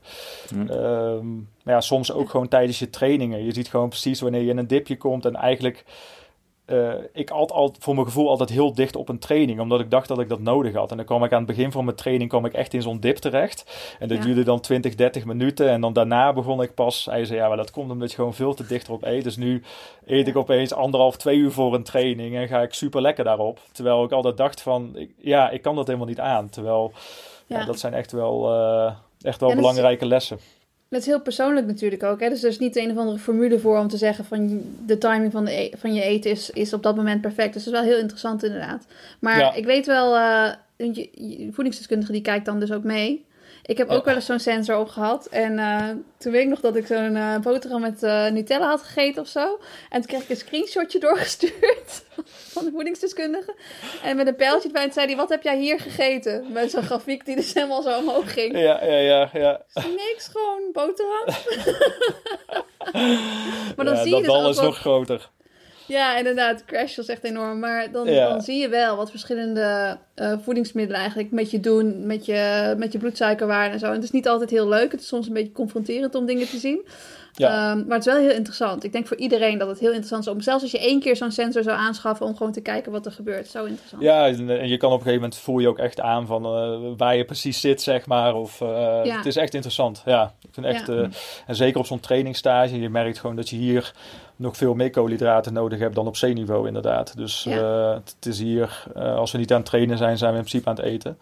Hm. 0.49 0.67
Ehm, 0.71 1.35
maar 1.35 1.73
ja, 1.73 1.81
soms 1.81 2.11
ook 2.11 2.29
gewoon 2.29 2.47
tijdens 2.47 2.79
je 2.79 2.89
trainingen. 2.89 3.43
Je 3.45 3.53
ziet 3.53 3.67
gewoon 3.69 3.89
precies 3.89 4.21
wanneer 4.21 4.41
je 4.41 4.49
in 4.49 4.57
een 4.57 4.67
dipje 4.67 4.97
komt. 4.97 5.25
En 5.25 5.35
eigenlijk, 5.35 5.85
eh, 6.69 6.93
ik 7.13 7.29
altijd 7.29 7.59
al, 7.59 7.75
voor 7.79 7.93
mijn 7.93 8.05
gevoel 8.05 8.29
altijd 8.29 8.49
heel 8.49 8.73
dicht 8.73 8.95
op 8.95 9.09
een 9.09 9.19
training. 9.19 9.59
Omdat 9.59 9.79
ik 9.79 9.91
dacht 9.91 10.07
dat 10.07 10.19
ik 10.19 10.29
dat 10.29 10.39
nodig 10.39 10.73
had. 10.73 10.91
En 10.91 10.97
dan 10.97 11.05
kwam 11.05 11.23
ik 11.23 11.31
aan 11.31 11.37
het 11.37 11.47
begin 11.47 11.71
van 11.71 11.85
mijn 11.85 11.95
training 11.97 12.29
kwam 12.29 12.45
ik 12.45 12.53
echt 12.53 12.73
in 12.73 12.81
zo'n 12.81 12.99
dip 12.99 13.15
terecht. 13.17 13.95
En 13.99 14.07
dat 14.07 14.17
Ja. 14.17 14.23
duurde 14.23 14.43
dan 14.43 14.59
20, 14.59 14.95
30 14.95 15.25
minuten. 15.25 15.69
En 15.69 15.81
dan 15.81 15.93
daarna 15.93 16.33
begon 16.33 16.61
ik 16.61 16.73
pas. 16.73 17.05
Hij 17.05 17.25
zei, 17.25 17.39
ja, 17.39 17.47
maar 17.47 17.57
dat 17.57 17.71
komt 17.71 17.91
omdat 17.91 18.09
je 18.09 18.15
gewoon 18.15 18.33
veel 18.33 18.53
te 18.53 18.65
dicht 18.65 18.87
erop 18.87 19.03
eet. 19.03 19.23
Dus 19.23 19.37
nu 19.37 19.63
eet 20.05 20.27
ik 20.27 20.35
opeens 20.37 20.73
anderhalf, 20.73 21.17
twee 21.17 21.37
uur 21.37 21.51
voor 21.51 21.73
een 21.73 21.83
training. 21.83 22.35
En 22.35 22.47
ga 22.47 22.61
ik 22.61 22.73
super 22.73 23.01
lekker 23.01 23.23
daarop. 23.23 23.59
Terwijl 23.71 24.03
ik 24.03 24.11
altijd 24.11 24.37
dacht 24.37 24.61
van, 24.61 24.91
ik- 24.95 25.11
ja, 25.17 25.49
ik 25.49 25.61
kan 25.61 25.75
dat 25.75 25.85
helemaal 25.87 26.07
niet 26.07 26.19
aan. 26.19 26.49
Terwijl, 26.49 26.91
ja, 27.47 27.59
Ja. 27.59 27.65
dat 27.65 27.79
zijn 27.79 27.93
echt 27.93 28.11
wel, 28.11 28.53
eh, 28.53 28.93
echt 29.21 29.39
wel 29.39 29.49
is- 29.49 29.55
belangrijke 29.55 30.05
lessen. 30.05 30.39
Dat 30.89 30.99
is 30.99 31.05
heel 31.05 31.21
persoonlijk 31.21 31.67
natuurlijk 31.67 32.03
ook. 32.03 32.19
Hè? 32.19 32.29
Dus 32.29 32.43
er 32.43 32.49
is 32.49 32.59
niet 32.59 32.75
een 32.75 32.91
of 32.91 32.97
andere 32.97 33.17
formule 33.17 33.59
voor 33.59 33.77
om 33.79 33.87
te 33.87 33.97
zeggen 33.97 34.25
van 34.25 34.61
de 34.85 34.97
timing 34.97 35.31
van, 35.31 35.45
de 35.45 35.51
e- 35.61 35.71
van 35.77 35.93
je 35.93 36.01
eten 36.01 36.31
is, 36.31 36.49
is 36.49 36.73
op 36.73 36.83
dat 36.83 36.95
moment 36.95 37.21
perfect. 37.21 37.53
Dus 37.53 37.63
dat 37.63 37.73
is 37.73 37.79
wel 37.79 37.89
heel 37.89 37.99
interessant 37.99 38.43
inderdaad. 38.43 38.85
Maar 39.19 39.37
Ja. 39.39 39.53
ik 39.53 39.65
weet 39.65 39.85
wel, 39.85 40.13
je 40.77 41.47
voedingsdeskundige 41.51 42.11
die 42.11 42.21
kijkt 42.21 42.45
dan 42.45 42.59
dus 42.59 42.71
ook 42.71 42.83
mee. 42.83 43.25
Ik 43.69 43.77
heb 43.77 43.89
ook 43.89 43.99
Ja. 43.99 44.03
wel 44.05 44.15
eens 44.15 44.25
zo'n 44.25 44.39
sensor 44.39 44.77
opgehad. 44.77 45.25
En 45.25 45.59
eh, 45.59 45.89
toen 46.17 46.31
weet 46.31 46.41
ik 46.43 46.47
nog 46.49 46.59
dat 46.59 46.75
ik 46.75 46.85
zo'n 46.87 47.15
eh, 47.15 47.37
boterham 47.37 47.81
met 47.81 48.03
eh, 48.03 48.27
Nutella 48.27 48.67
had 48.69 48.81
gegeten 48.81 49.21
of 49.21 49.27
zo. 49.27 49.59
En 49.89 50.01
toen 50.01 50.05
kreeg 50.09 50.21
ik 50.23 50.29
een 50.29 50.35
screenshotje 50.35 50.99
doorgestuurd 51.09 52.03
van 52.25 52.65
de 52.65 52.71
voedingsdeskundige. 52.71 53.55
En 54.03 54.15
met 54.15 54.27
een 54.27 54.35
pijltje 54.35 54.67
erbij 54.67 54.83
en 54.83 54.93
zei 54.93 55.05
hij, 55.07 55.15
wat 55.15 55.29
heb 55.29 55.43
jij 55.43 55.57
hier 55.57 55.79
gegeten? 55.79 56.51
Met 56.51 56.71
zo'n 56.71 56.83
grafiek 56.83 57.25
die 57.25 57.35
dus 57.35 57.53
helemaal 57.53 57.81
zo 57.81 57.97
omhoog 57.97 58.33
ging. 58.33 58.57
Ja, 58.59 58.83
ja, 58.85 58.97
ja, 58.97 59.29
ja. 59.33 59.61
Niks, 59.73 60.29
gewoon 60.31 60.61
boterham. 60.73 61.25
maar 63.75 63.85
dan 63.85 63.95
ja, 63.95 64.01
zie 64.03 64.15
je 64.15 64.21
dat 64.23 64.35
dus 64.35 64.43
ook 64.45 64.49
is 64.49 64.55
wel- 64.55 64.65
nog 64.65 64.77
groter. 64.77 65.29
Ja, 65.89 66.17
inderdaad, 66.17 66.65
crash 66.65 66.95
was 66.95 67.07
echt 67.07 67.23
enorm. 67.23 67.59
Maar 67.59 67.91
dan, 67.91 68.07
Ja. 68.11 68.29
dan 68.29 68.41
zie 68.41 68.57
je 68.61 68.69
wel 68.69 68.95
wat 68.95 69.09
verschillende 69.09 69.97
eh, 70.15 70.33
voedingsmiddelen 70.41 70.99
eigenlijk 70.99 71.31
met 71.31 71.51
je 71.51 71.59
doen, 71.59 72.05
met 72.07 72.25
je, 72.25 72.73
met 72.77 72.91
je 72.91 72.97
bloedsuikerwaarde 72.97 73.73
en 73.73 73.79
zo. 73.79 73.85
En 73.85 73.93
het 73.93 74.03
is 74.03 74.11
niet 74.11 74.27
altijd 74.27 74.49
heel 74.49 74.67
leuk. 74.67 74.91
Het 74.91 75.01
is 75.01 75.07
soms 75.07 75.27
een 75.27 75.33
beetje 75.33 75.51
confronterend 75.51 76.15
om 76.15 76.25
dingen 76.25 76.47
te 76.47 76.57
zien. 76.57 76.81
Ja. 77.33 77.47
Ehm, 77.71 77.77
maar 77.87 77.97
het 77.97 78.07
is 78.07 78.13
wel 78.13 78.21
heel 78.21 78.31
interessant. 78.35 78.83
Ik 78.83 78.91
denk 78.91 79.07
voor 79.07 79.17
iedereen 79.17 79.57
dat 79.57 79.67
het 79.67 79.79
heel 79.79 79.87
interessant 79.89 80.25
is 80.25 80.31
om, 80.31 80.41
zelfs 80.41 80.61
als 80.63 80.71
je 80.71 80.79
één 80.79 80.99
keer 80.99 81.15
zo'n 81.15 81.31
sensor 81.31 81.63
zou 81.63 81.77
aanschaffen, 81.77 82.25
om 82.25 82.35
gewoon 82.37 82.51
te 82.51 82.61
kijken 82.61 82.91
wat 82.91 83.05
er 83.05 83.11
gebeurt. 83.11 83.47
Zo 83.47 83.65
interessant. 83.65 84.01
Ja, 84.01 84.27
en 84.27 84.49
en 84.59 84.67
je 84.67 84.77
kan 84.77 84.89
op 84.91 84.97
een 84.97 85.03
gegeven 85.03 85.21
moment 85.21 85.39
voel 85.39 85.59
je 85.59 85.67
ook 85.67 85.77
echt 85.79 85.99
aan 85.99 86.25
van 86.27 86.45
eh, 86.45 86.79
waar 86.97 87.15
je 87.15 87.25
precies 87.25 87.61
zit, 87.61 87.81
zeg 87.81 88.05
maar. 88.05 88.35
Of, 88.35 88.61
eh, 88.61 88.67
Ja. 89.03 89.15
Het 89.17 89.25
is 89.25 89.35
echt 89.35 89.53
interessant. 89.53 90.01
Ja, 90.05 90.33
ik 90.41 90.49
vind 90.51 90.65
echt, 90.65 90.87
Ja. 90.87 90.93
eh, 90.93 91.07
en 91.47 91.55
zeker 91.55 91.79
op 91.79 91.85
zo'n 91.85 91.99
trainingsstage, 91.99 92.79
je 92.79 92.89
merkt 92.89 93.19
gewoon 93.19 93.35
dat 93.35 93.49
je 93.49 93.55
hier 93.55 93.93
nog 94.39 94.57
veel 94.57 94.73
meer 94.73 94.89
koolhydraten 94.89 95.53
nodig 95.53 95.79
hebt 95.79 95.95
dan 95.95 96.07
op 96.07 96.15
zeeniveau 96.17 96.67
inderdaad. 96.67 97.17
Dus 97.17 97.43
Ja. 97.43 97.57
eh, 97.89 97.93
het 98.15 98.25
is 98.25 98.39
hier, 98.39 98.83
eh, 98.95 99.15
als 99.15 99.31
we 99.31 99.37
niet 99.37 99.51
aan 99.51 99.57
het 99.59 99.65
trainen 99.69 99.97
zijn, 99.97 100.17
zijn 100.17 100.31
we 100.31 100.37
in 100.37 100.43
principe 100.43 100.69
aan 100.69 100.75
het 100.75 100.85
eten. 100.85 101.17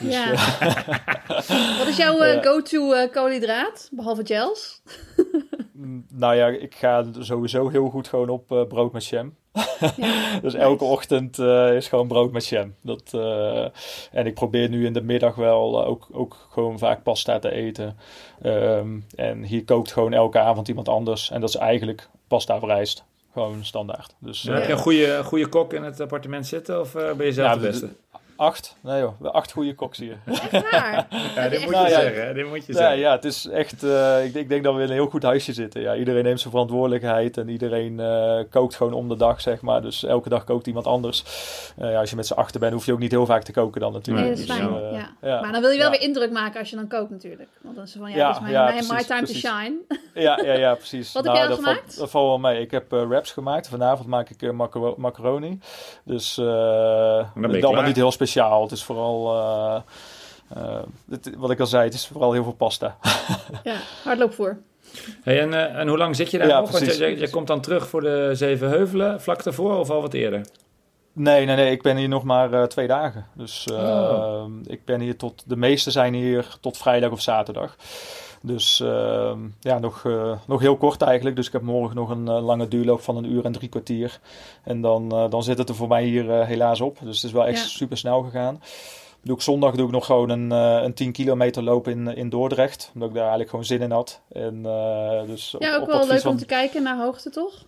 Dus, 0.00 0.14
Ja. 0.14 0.32
eh, 0.32 1.78
Wat 1.78 1.86
is 1.86 1.96
jouw 1.96 2.40
go-to 2.42 3.08
koolhydraat, 3.12 3.88
behalve 3.92 4.26
gels? 4.26 4.82
Mm, 5.72 6.06
Nou 6.12 6.34
ja, 6.34 6.46
ik 6.46 6.74
ga 6.74 7.04
sowieso 7.18 7.68
heel 7.68 7.88
goed 7.88 8.08
gewoon 8.08 8.28
op 8.28 8.46
brood 8.68 8.92
met 8.92 9.06
jam. 9.06 9.34
Ja. 9.52 9.64
dus 10.42 10.54
elke 10.54 10.82
Nice. 10.82 10.94
ochtend 10.94 11.38
is 11.74 11.88
gewoon 11.88 12.08
brood 12.08 12.32
met 12.32 12.46
jam. 12.46 12.74
Dat, 12.82 13.14
en 14.12 14.26
ik 14.26 14.34
probeer 14.34 14.68
nu 14.68 14.86
in 14.86 14.92
de 14.92 15.02
middag 15.02 15.34
wel 15.34 15.84
ook, 15.84 16.08
ook 16.12 16.46
gewoon 16.50 16.78
vaak 16.78 17.02
pasta 17.02 17.38
te 17.38 17.50
eten. 17.50 17.96
Ehm, 18.42 18.98
en 19.14 19.42
hier 19.42 19.64
kookt 19.64 19.92
gewoon 19.92 20.12
elke 20.12 20.38
avond 20.38 20.68
iemand 20.68 20.88
anders. 20.88 21.30
En 21.30 21.40
dat 21.40 21.48
is 21.48 21.56
eigenlijk 21.56 22.08
pasta 22.28 22.56
of 22.56 22.62
rijst. 22.62 23.04
Gewoon 23.32 23.64
standaard. 23.64 24.14
Dus 24.18 24.42
Dan 24.42 24.52
eh, 24.54 24.58
heb 24.58 24.68
je 24.68 24.74
een 24.74 24.82
goede, 24.82 25.24
goede 25.24 25.46
kok 25.48 25.72
in 25.72 25.82
het 25.82 26.00
appartement 26.00 26.46
zitten 26.46 26.80
of 26.80 26.94
eh, 26.94 27.12
ben 27.12 27.26
je 27.26 27.32
zelf 27.32 27.48
Ja, 27.48 27.54
de 27.54 27.60
beste? 27.60 27.88
Acht, 28.36 28.76
nee 28.80 29.00
joh, 29.00 29.24
acht 29.34 29.52
goede 29.52 29.74
koks 29.74 29.98
hier. 29.98 30.18
Echt 30.26 30.70
waar? 30.70 31.06
Ja, 31.34 31.48
dit 31.48 31.60
moet 31.60 31.70
Nou 31.70 31.84
je 31.84 31.90
ja. 31.92 32.00
zeggen. 32.00 32.26
hè, 32.26 32.34
Dit 32.34 32.48
moet 32.48 32.66
je 32.66 32.72
Ja, 32.72 32.78
zeggen. 32.78 32.98
ja, 32.98 33.12
het 33.12 33.24
is 33.24 33.46
echt. 33.48 33.82
eh, 33.82 34.24
ik, 34.24 34.32
denk- 34.32 34.44
ik 34.44 34.48
denk 34.48 34.64
dat 34.64 34.74
we 34.74 34.80
in 34.82 34.86
een 34.88 34.92
heel 34.92 35.06
goed 35.08 35.22
huisje 35.22 35.52
zitten. 35.52 35.80
Ja, 35.80 35.94
iedereen 35.94 36.24
neemt 36.24 36.40
zijn 36.40 36.50
verantwoordelijkheid 36.52 37.36
en 37.36 37.48
iedereen 37.48 38.00
eh, 38.00 38.38
kookt 38.50 38.74
gewoon 38.74 38.92
om 38.92 39.08
de 39.08 39.16
dag, 39.16 39.40
zeg 39.40 39.60
maar. 39.60 39.82
Dus 39.82 40.04
elke 40.04 40.28
dag 40.28 40.44
kookt 40.44 40.66
iemand 40.66 40.86
anders. 40.86 41.24
Eh, 41.78 41.90
ja, 41.90 42.00
als 42.00 42.10
je 42.10 42.16
met 42.16 42.26
z'n 42.26 42.32
achter 42.34 42.60
bent, 42.60 42.72
hoef 42.72 42.86
je 42.86 42.92
ook 42.92 42.98
niet 42.98 43.10
heel 43.10 43.26
vaak 43.26 43.42
te 43.42 43.52
koken 43.52 43.80
dan 43.80 43.92
natuurlijk. 43.92 44.26
Nee, 44.26 44.34
dat 44.34 44.44
is 44.44 44.46
Dus, 44.46 44.56
fijn. 44.56 44.82
eh, 44.84 44.92
ja. 44.92 45.10
ja. 45.28 45.40
Maar 45.40 45.52
dan 45.52 45.60
wil 45.60 45.70
je 45.70 45.76
wel 45.78 45.92
Ja. 45.92 45.98
weer 45.98 46.08
indruk 46.08 46.30
maken 46.32 46.60
als 46.60 46.70
je 46.70 46.76
dan 46.76 46.88
kookt 46.88 47.10
natuurlijk. 47.10 47.48
Want 47.62 47.74
dan 47.74 47.84
is 47.84 47.92
het 47.92 48.02
van, 48.02 48.10
ja, 48.10 48.16
Ja, 48.16 48.26
dit 48.26 48.36
is 48.36 48.40
mijn, 48.42 48.52
ja, 48.52 48.64
my 48.94 49.02
time 49.04 49.22
precies. 49.22 49.42
to 49.42 49.48
shine. 49.48 49.76
Ja, 50.14 50.40
ja, 50.44 50.52
ja, 50.52 50.74
precies. 50.84 51.12
Wat 51.12 51.24
heb 51.24 51.32
jij 51.34 51.42
al 51.42 51.48
dat 51.48 51.58
gemaakt? 51.58 51.80
Valt, 51.84 51.98
dat 51.98 52.10
valt 52.10 52.26
wel 52.26 52.38
mee. 52.38 52.60
Ik 52.60 52.70
heb 52.70 52.92
eh, 52.92 53.06
wraps 53.08 53.32
gemaakt. 53.32 53.68
Vanavond 53.68 54.08
maak 54.08 54.30
ik 54.30 54.52
macaro- 54.52 54.94
macaroni. 54.96 55.58
Dus 56.04 56.38
eh 56.38 56.44
ben 57.34 57.60
klaar. 57.60 57.86
niet 57.86 57.96
heel 57.96 58.12
speciaal. 58.26 58.62
Het 58.62 58.72
is 58.72 58.84
vooral... 58.84 59.34
eh, 59.34 59.80
eh, 60.56 60.78
het- 61.10 61.30
wat 61.36 61.50
ik 61.50 61.60
al 61.60 61.66
zei, 61.66 61.84
het 61.84 61.94
is 61.94 62.06
vooral 62.06 62.32
heel 62.32 62.42
veel 62.42 62.52
pasta. 62.52 62.96
Ja, 63.64 63.76
hardloopvoer. 64.04 64.58
Hey, 65.22 65.40
en, 65.40 65.54
eh, 65.54 65.80
en 65.80 65.88
hoe 65.88 65.98
lang 65.98 66.16
zit 66.16 66.30
je 66.30 66.38
daar 66.38 66.48
Ja, 66.48 66.60
nog? 66.60 66.70
Want 66.70 66.82
precies. 66.84 67.00
je, 67.00 67.06
je, 67.06 67.18
je 67.18 67.30
komt 67.30 67.46
dan 67.46 67.60
terug 67.60 67.88
voor 67.88 68.00
de 68.00 68.30
Zeven 68.32 68.68
Heuvelen, 68.68 69.20
vlak 69.20 69.42
daarvoor 69.42 69.78
of 69.78 69.90
al 69.90 70.00
wat 70.00 70.12
eerder? 70.14 70.46
Nee, 71.12 71.44
nee, 71.44 71.56
nee. 71.56 71.70
Ik 71.70 71.82
ben 71.82 71.96
hier 71.96 72.08
nog 72.08 72.22
maar 72.24 72.52
eh, 72.52 72.62
twee 72.62 72.86
dagen. 72.86 73.26
Dus 73.34 73.66
Oh. 73.72 74.44
ik 74.66 74.84
ben 74.84 75.00
hier 75.00 75.16
tot... 75.16 75.42
De 75.46 75.56
meeste 75.56 75.90
zijn 75.90 76.14
hier 76.14 76.46
tot 76.60 76.76
vrijdag 76.76 77.10
of 77.10 77.20
zaterdag. 77.20 77.76
Dus 78.46 78.80
eh, 78.80 79.32
ja, 79.60 79.78
nog, 79.78 80.04
eh, 80.04 80.32
nog 80.46 80.60
heel 80.60 80.76
kort 80.76 81.02
eigenlijk. 81.02 81.36
Dus 81.36 81.46
ik 81.46 81.52
heb 81.52 81.62
morgen 81.62 81.96
nog 81.96 82.10
een 82.10 82.28
eh, 82.28 82.44
lange 82.44 82.68
duurloop 82.68 83.00
van 83.00 83.16
een 83.16 83.30
uur 83.32 83.44
en 83.44 83.52
drie 83.52 83.68
kwartier. 83.68 84.20
En 84.64 84.80
dan, 84.80 85.12
eh, 85.12 85.30
dan 85.30 85.42
zit 85.42 85.58
het 85.58 85.68
er 85.68 85.74
voor 85.74 85.88
mij 85.88 86.04
hier 86.04 86.44
helaas 86.44 86.80
op. 86.80 86.98
Dus 87.02 87.14
het 87.16 87.24
is 87.24 87.32
wel 87.32 87.46
echt 87.46 87.58
Ja. 87.58 87.64
super 87.68 87.96
snel 87.96 88.22
gegaan. 88.22 88.62
Doe 89.22 89.34
ik 89.36 89.42
zondag 89.42 89.74
doe 89.74 89.86
ik 89.86 89.92
nog 89.92 90.06
gewoon 90.06 90.30
een, 90.30 90.50
een 90.50 90.94
10 90.94 91.12
kilometer 91.12 91.62
loop 91.62 91.88
in, 91.88 92.06
in 92.16 92.28
Dordrecht. 92.28 92.90
Omdat 92.94 93.08
ik 93.08 93.14
daar 93.14 93.22
eigenlijk 93.22 93.50
gewoon 93.50 93.64
zin 93.64 93.80
in 93.80 93.90
had. 93.90 94.20
En, 94.32 94.62
dus 95.26 95.54
op- 95.54 95.62
Ja, 95.62 95.76
ook 95.76 95.86
wel 95.86 96.06
leuk 96.06 96.24
om 96.24 96.36
te 96.36 96.46
kijken 96.46 96.82
naar 96.82 96.96
hoogte, 96.98 97.30
toch? 97.30 97.64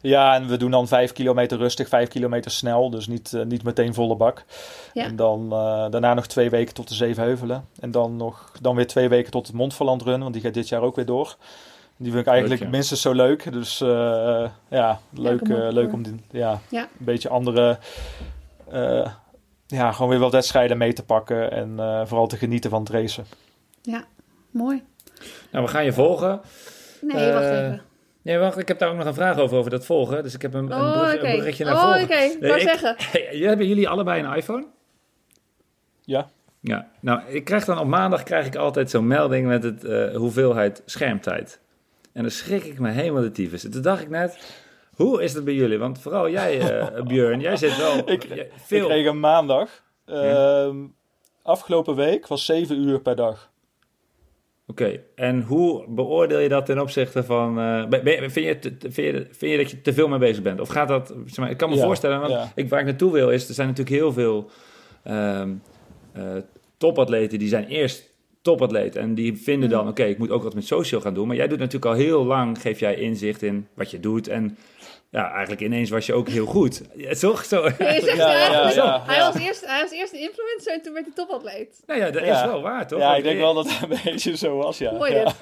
Ja, 0.00 0.34
en 0.34 0.46
we 0.48 0.56
doen 0.56 0.70
dan 0.70 0.88
vijf 0.88 1.12
kilometer 1.12 1.58
rustig, 1.58 1.88
vijf 1.88 2.08
kilometer 2.08 2.50
snel. 2.50 2.90
Dus 2.90 3.06
niet, 3.06 3.32
eh, 3.32 3.42
niet 3.44 3.62
meteen 3.62 3.94
volle 3.94 4.16
bak. 4.16 4.44
Ja. 4.92 5.04
En 5.04 5.16
dan 5.16 5.42
eh, 5.52 5.90
daarna 5.90 6.14
nog 6.14 6.26
twee 6.26 6.50
weken 6.50 6.74
tot 6.74 6.88
de 6.88 6.94
Zevenheuvelen. 6.94 7.68
En 7.80 7.90
dan, 7.90 8.16
nog, 8.16 8.52
dan 8.60 8.76
weer 8.76 8.86
twee 8.86 9.08
weken 9.08 9.30
tot 9.30 9.46
het 9.46 9.56
Montferland 9.56 10.02
Run. 10.02 10.20
Want 10.20 10.32
die 10.32 10.42
gaat 10.42 10.54
dit 10.54 10.68
jaar 10.68 10.82
ook 10.82 10.96
weer 10.96 11.06
door. 11.06 11.36
Die 11.96 12.10
vind 12.12 12.22
ik 12.26 12.28
eigenlijk 12.32 12.60
Leuk, 12.60 12.70
ja. 12.70 12.76
minstens 12.76 13.00
zo 13.00 13.12
leuk. 13.12 13.52
Dus 13.52 13.80
eh, 13.80 14.48
ja, 14.68 15.00
leuk, 15.10 15.48
leuk 15.48 15.92
om 15.92 16.02
die, 16.02 16.14
ja, 16.30 16.60
Ja. 16.70 16.82
een 16.82 17.04
beetje 17.04 17.28
andere... 17.28 17.78
eh, 18.70 19.06
ja, 19.66 19.92
gewoon 19.92 20.10
weer 20.10 20.18
wat 20.18 20.32
wedstrijden 20.32 20.78
mee 20.78 20.92
te 20.92 21.04
pakken 21.04 21.50
en 21.52 21.76
vooral 22.08 22.26
te 22.26 22.36
genieten 22.36 22.70
van 22.70 22.80
het 22.80 22.90
racen. 22.90 23.26
Ja, 23.82 24.04
mooi. 24.50 24.82
Nou, 25.50 25.64
we 25.64 25.70
gaan 25.70 25.84
je 25.84 25.92
volgen. 25.92 26.40
Nee, 27.00 27.32
wacht 27.32 27.44
even. 27.44 27.82
Nee, 28.22 28.38
wacht, 28.38 28.58
ik 28.58 28.68
heb 28.68 28.78
daar 28.78 28.90
ook 28.90 28.96
nog 28.96 29.06
een 29.06 29.14
vraag 29.14 29.38
over, 29.38 29.56
over 29.56 29.70
dat 29.70 29.86
volgen. 29.86 30.22
Dus 30.22 30.34
ik 30.34 30.42
heb 30.42 30.54
een, 30.54 30.72
oh, 30.72 31.08
een, 31.12 31.26
een 31.26 31.38
berichtje 31.38 31.64
naar 31.64 31.74
oh, 31.74 31.82
volgen. 31.82 32.00
Oh, 32.00 32.04
oké. 32.04 32.36
Okay. 32.36 32.50
Nee, 32.50 32.60
zeggen. 32.60 32.96
hebben 33.48 33.66
jullie 33.66 33.88
allebei 33.88 34.22
een 34.22 34.34
iPhone? 34.34 34.66
Ja. 36.00 36.30
Ja, 36.60 36.90
nou, 37.00 37.20
ik 37.28 37.44
krijg 37.44 37.64
dan 37.64 37.78
op 37.78 37.86
maandag 37.86 38.22
krijg 38.22 38.46
ik 38.46 38.56
altijd 38.56 38.90
zo'n 38.90 39.06
melding 39.06 39.46
met 39.46 39.62
het 39.62 39.84
uh, 39.84 40.16
hoeveelheid 40.16 40.82
schermtijd. 40.84 41.60
En 42.12 42.22
dan 42.22 42.30
schrik 42.30 42.64
ik 42.64 42.78
me 42.78 42.90
helemaal 42.90 43.22
de 43.22 43.30
tyfus. 43.30 43.62
toen 43.70 43.82
dacht 43.82 44.02
ik 44.02 44.08
net, 44.08 44.38
hoe 44.94 45.22
is 45.22 45.32
dat 45.32 45.44
bij 45.44 45.54
jullie? 45.54 45.78
Want 45.78 46.00
vooral 46.00 46.30
jij, 46.30 46.80
uh, 46.80 47.02
Björn, 47.08 47.40
jij 47.40 47.56
zit 47.56 47.76
wel 47.76 48.10
ik, 48.10 48.50
veel... 48.56 48.84
Ik 48.84 48.90
kreeg 48.90 49.06
een 49.06 49.20
maandag. 49.20 49.82
Uh, 50.06 50.68
Afgelopen 51.42 51.94
week 51.94 52.26
was 52.26 52.44
7 52.44 52.78
uur 52.78 53.00
per 53.00 53.16
dag. 53.16 53.50
Oké, 54.70 55.00
en 55.14 55.42
hoe 55.42 55.84
beoordeel 55.88 56.38
je 56.38 56.48
dat 56.48 56.66
ten 56.66 56.80
opzichte 56.80 57.24
van... 57.24 57.58
Uh, 57.58 57.86
ben, 57.86 58.30
vind, 58.30 58.34
je 58.34 58.58
vind, 58.80 58.96
je, 58.96 59.26
vind 59.30 59.52
je 59.52 59.56
dat 59.56 59.70
je 59.70 59.80
te 59.80 59.92
veel 59.92 60.08
mee 60.08 60.18
bezig 60.18 60.42
bent? 60.42 60.60
Of 60.60 60.68
gaat 60.68 60.88
dat... 60.88 61.14
Zeg 61.26 61.38
maar, 61.38 61.50
ik 61.50 61.56
kan 61.56 61.70
me 61.70 61.76
voorstellen, 61.76 62.20
want 62.20 62.52
ik, 62.54 62.68
waar 62.68 62.80
ik 62.80 62.86
naartoe 62.86 63.12
wil 63.12 63.30
is... 63.30 63.48
Er 63.48 63.54
zijn 63.54 63.68
natuurlijk 63.68 63.96
heel 63.96 64.12
veel 64.12 64.50
uh, 65.06 65.42
uh, 66.16 66.22
topatleten 66.76 67.38
die 67.38 67.48
zijn 67.48 67.66
eerst 67.66 68.10
topatleet. 68.42 68.96
En 68.96 69.14
die 69.14 69.36
vinden 69.36 69.68
dan, 69.68 69.82
mm. 69.82 69.88
oké, 69.88 70.04
ik 70.04 70.18
moet 70.18 70.30
ook 70.30 70.42
wat 70.42 70.54
met 70.54 70.66
social 70.66 71.00
gaan 71.00 71.14
doen. 71.14 71.26
Maar 71.26 71.36
jij 71.36 71.48
doet 71.48 71.58
natuurlijk 71.58 71.92
al 71.92 71.98
heel 71.98 72.24
lang, 72.24 72.60
geef 72.60 72.80
jij 72.80 72.94
inzicht 72.94 73.42
in 73.42 73.66
wat 73.74 73.90
je 73.90 74.00
doet. 74.00 74.28
En 74.28 74.56
ja, 75.10 75.30
eigenlijk 75.30 75.60
ineens 75.60 75.90
was 75.90 76.06
je 76.06 76.14
ook 76.14 76.28
heel 76.28 76.46
goed. 76.46 76.82
Ja, 76.94 77.14
toch? 77.14 77.44
Zo. 77.44 77.68
Ja, 77.78 77.92
ja, 77.92 78.70
ja, 78.70 79.02
hij, 79.06 79.18
was 79.18 79.34
eerst, 79.34 79.66
hij 79.66 79.82
was 79.82 79.90
eerst 79.90 80.12
de 80.12 80.18
influencer 80.18 80.72
en 80.72 80.82
toen 80.82 80.92
werd 80.92 81.04
hij 81.04 81.14
topatleet. 81.14 81.82
Nou 81.86 82.00
ja, 82.00 82.10
dat 82.10 82.22
is 82.22 82.42
wel 82.42 82.62
waar, 82.62 82.86
toch? 82.86 82.98
Ja, 82.98 83.16
ik 83.16 83.22
denk 83.22 83.38
wel 83.38 83.54
dat 83.54 83.68
het 83.72 83.82
een 83.82 83.98
beetje 84.04 84.36
zo 84.36 84.56
was, 84.56 84.78
ja. 84.78 84.92
Mooi 84.92 85.12
dit. 85.12 85.34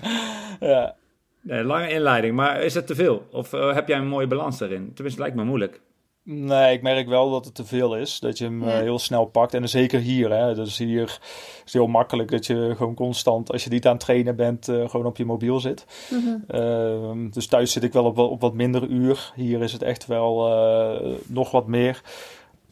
Ja. 0.61 0.97
Nee, 1.41 1.65
lange 1.65 1.91
inleiding, 1.91 2.35
maar 2.35 2.63
is 2.63 2.75
het 2.75 2.87
te 2.87 2.95
veel? 2.95 3.27
Of 3.31 3.53
uh, 3.53 3.75
heb 3.75 3.89
jij 3.89 3.99
een 3.99 4.09
mooie 4.09 4.27
balans 4.27 4.59
daarin? 4.59 4.93
Tenminste, 4.95 5.05
het 5.05 5.19
lijkt 5.19 5.35
me 5.37 5.45
moeilijk. 5.45 5.81
Nee, 6.29 6.73
ik 6.73 6.83
merk 6.83 7.09
wel 7.09 7.31
dat 7.31 7.45
het 7.45 7.55
te 7.55 7.65
veel 7.65 7.97
is. 7.97 8.21
Dat 8.21 8.39
je 8.39 8.45
hem 8.45 8.65
ja. 8.65 8.81
heel 8.81 8.99
snel 8.99 9.25
pakt. 9.25 9.55
En 9.55 9.69
zeker 9.69 10.01
hier. 10.01 10.33
Hè. 10.33 10.55
Dus 10.55 10.79
hier 10.79 11.03
is 11.03 11.61
het 11.65 11.73
heel 11.73 11.87
makkelijk 11.87 12.31
dat 12.31 12.47
je 12.47 12.75
gewoon 12.77 12.95
constant, 12.95 13.53
als 13.53 13.65
je 13.65 13.71
niet 13.71 13.87
aan 13.87 13.93
het 13.93 14.01
trainen 14.01 14.37
bent, 14.37 14.69
uh, 14.69 14.89
gewoon 14.89 15.07
op 15.07 15.17
je 15.17 15.25
mobiel 15.25 15.61
zit. 15.61 15.87
Mm 16.11 16.19
-hmm. 16.19 16.45
uh, 16.61 17.33
dus 17.33 17.47
thuis 17.47 17.73
zit 17.73 17.83
ik 17.83 17.93
wel 17.93 18.05
op, 18.05 18.19
op 18.19 18.41
wat 18.41 18.55
minder 18.55 18.87
uur. 18.87 19.33
Hier 19.35 19.63
is 19.63 19.73
het 19.73 19.83
echt 19.83 20.07
wel 20.07 20.49
uh, 20.49 21.15
nog 21.27 21.51
wat 21.51 21.67
meer. 21.67 22.03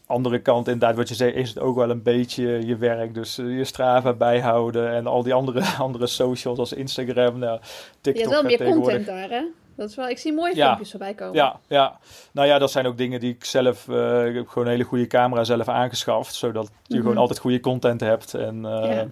Andere 0.05 0.39
kant, 0.39 0.67
inderdaad, 0.67 0.95
wat 0.95 1.09
je 1.09 1.15
zei, 1.15 1.31
is 1.31 1.49
het 1.49 1.59
ook 1.59 1.75
wel 1.75 1.89
een 1.89 2.03
beetje 2.03 2.65
je 2.67 2.75
werk. 2.75 3.13
Dus 3.13 3.35
je 3.35 3.63
Strava 3.63 4.13
bijhouden 4.13 4.91
en 4.91 5.07
al 5.07 5.23
die 5.23 5.33
andere, 5.33 5.63
andere 5.77 6.07
socials 6.07 6.59
als 6.59 6.73
Instagram, 6.73 7.39
nou, 7.39 7.59
TikTok. 8.01 8.23
Je 8.23 8.29
hebt 8.29 8.59
wel 8.59 8.69
meer 8.71 8.75
content 8.75 9.05
daar, 9.05 9.29
hè? 9.29 9.43
Dat 9.75 9.89
is 9.89 9.95
wel, 9.95 10.07
ik 10.07 10.17
zie 10.17 10.33
mooie 10.33 10.55
ja. 10.55 10.65
filmpjes 10.65 10.89
voorbij 10.89 11.13
komen. 11.13 11.35
Ja, 11.35 11.59
ja, 11.67 11.97
nou 12.31 12.47
ja, 12.47 12.59
dat 12.59 12.71
zijn 12.71 12.85
ook 12.85 12.97
dingen 12.97 13.19
die 13.19 13.33
ik 13.33 13.45
zelf, 13.45 13.87
uh, 13.87 14.27
ik 14.27 14.35
heb 14.35 14.47
gewoon 14.47 14.65
een 14.65 14.73
hele 14.73 14.83
goede 14.83 15.07
camera 15.07 15.43
zelf 15.43 15.67
aangeschaft, 15.67 16.33
zodat 16.33 16.69
je 16.83 16.93
-hmm. 16.93 17.01
gewoon 17.01 17.17
altijd 17.17 17.39
goede 17.39 17.59
content 17.59 17.99
hebt. 17.99 18.33
En 18.33 18.55
uh, 18.55 18.95
ja. 18.95 19.07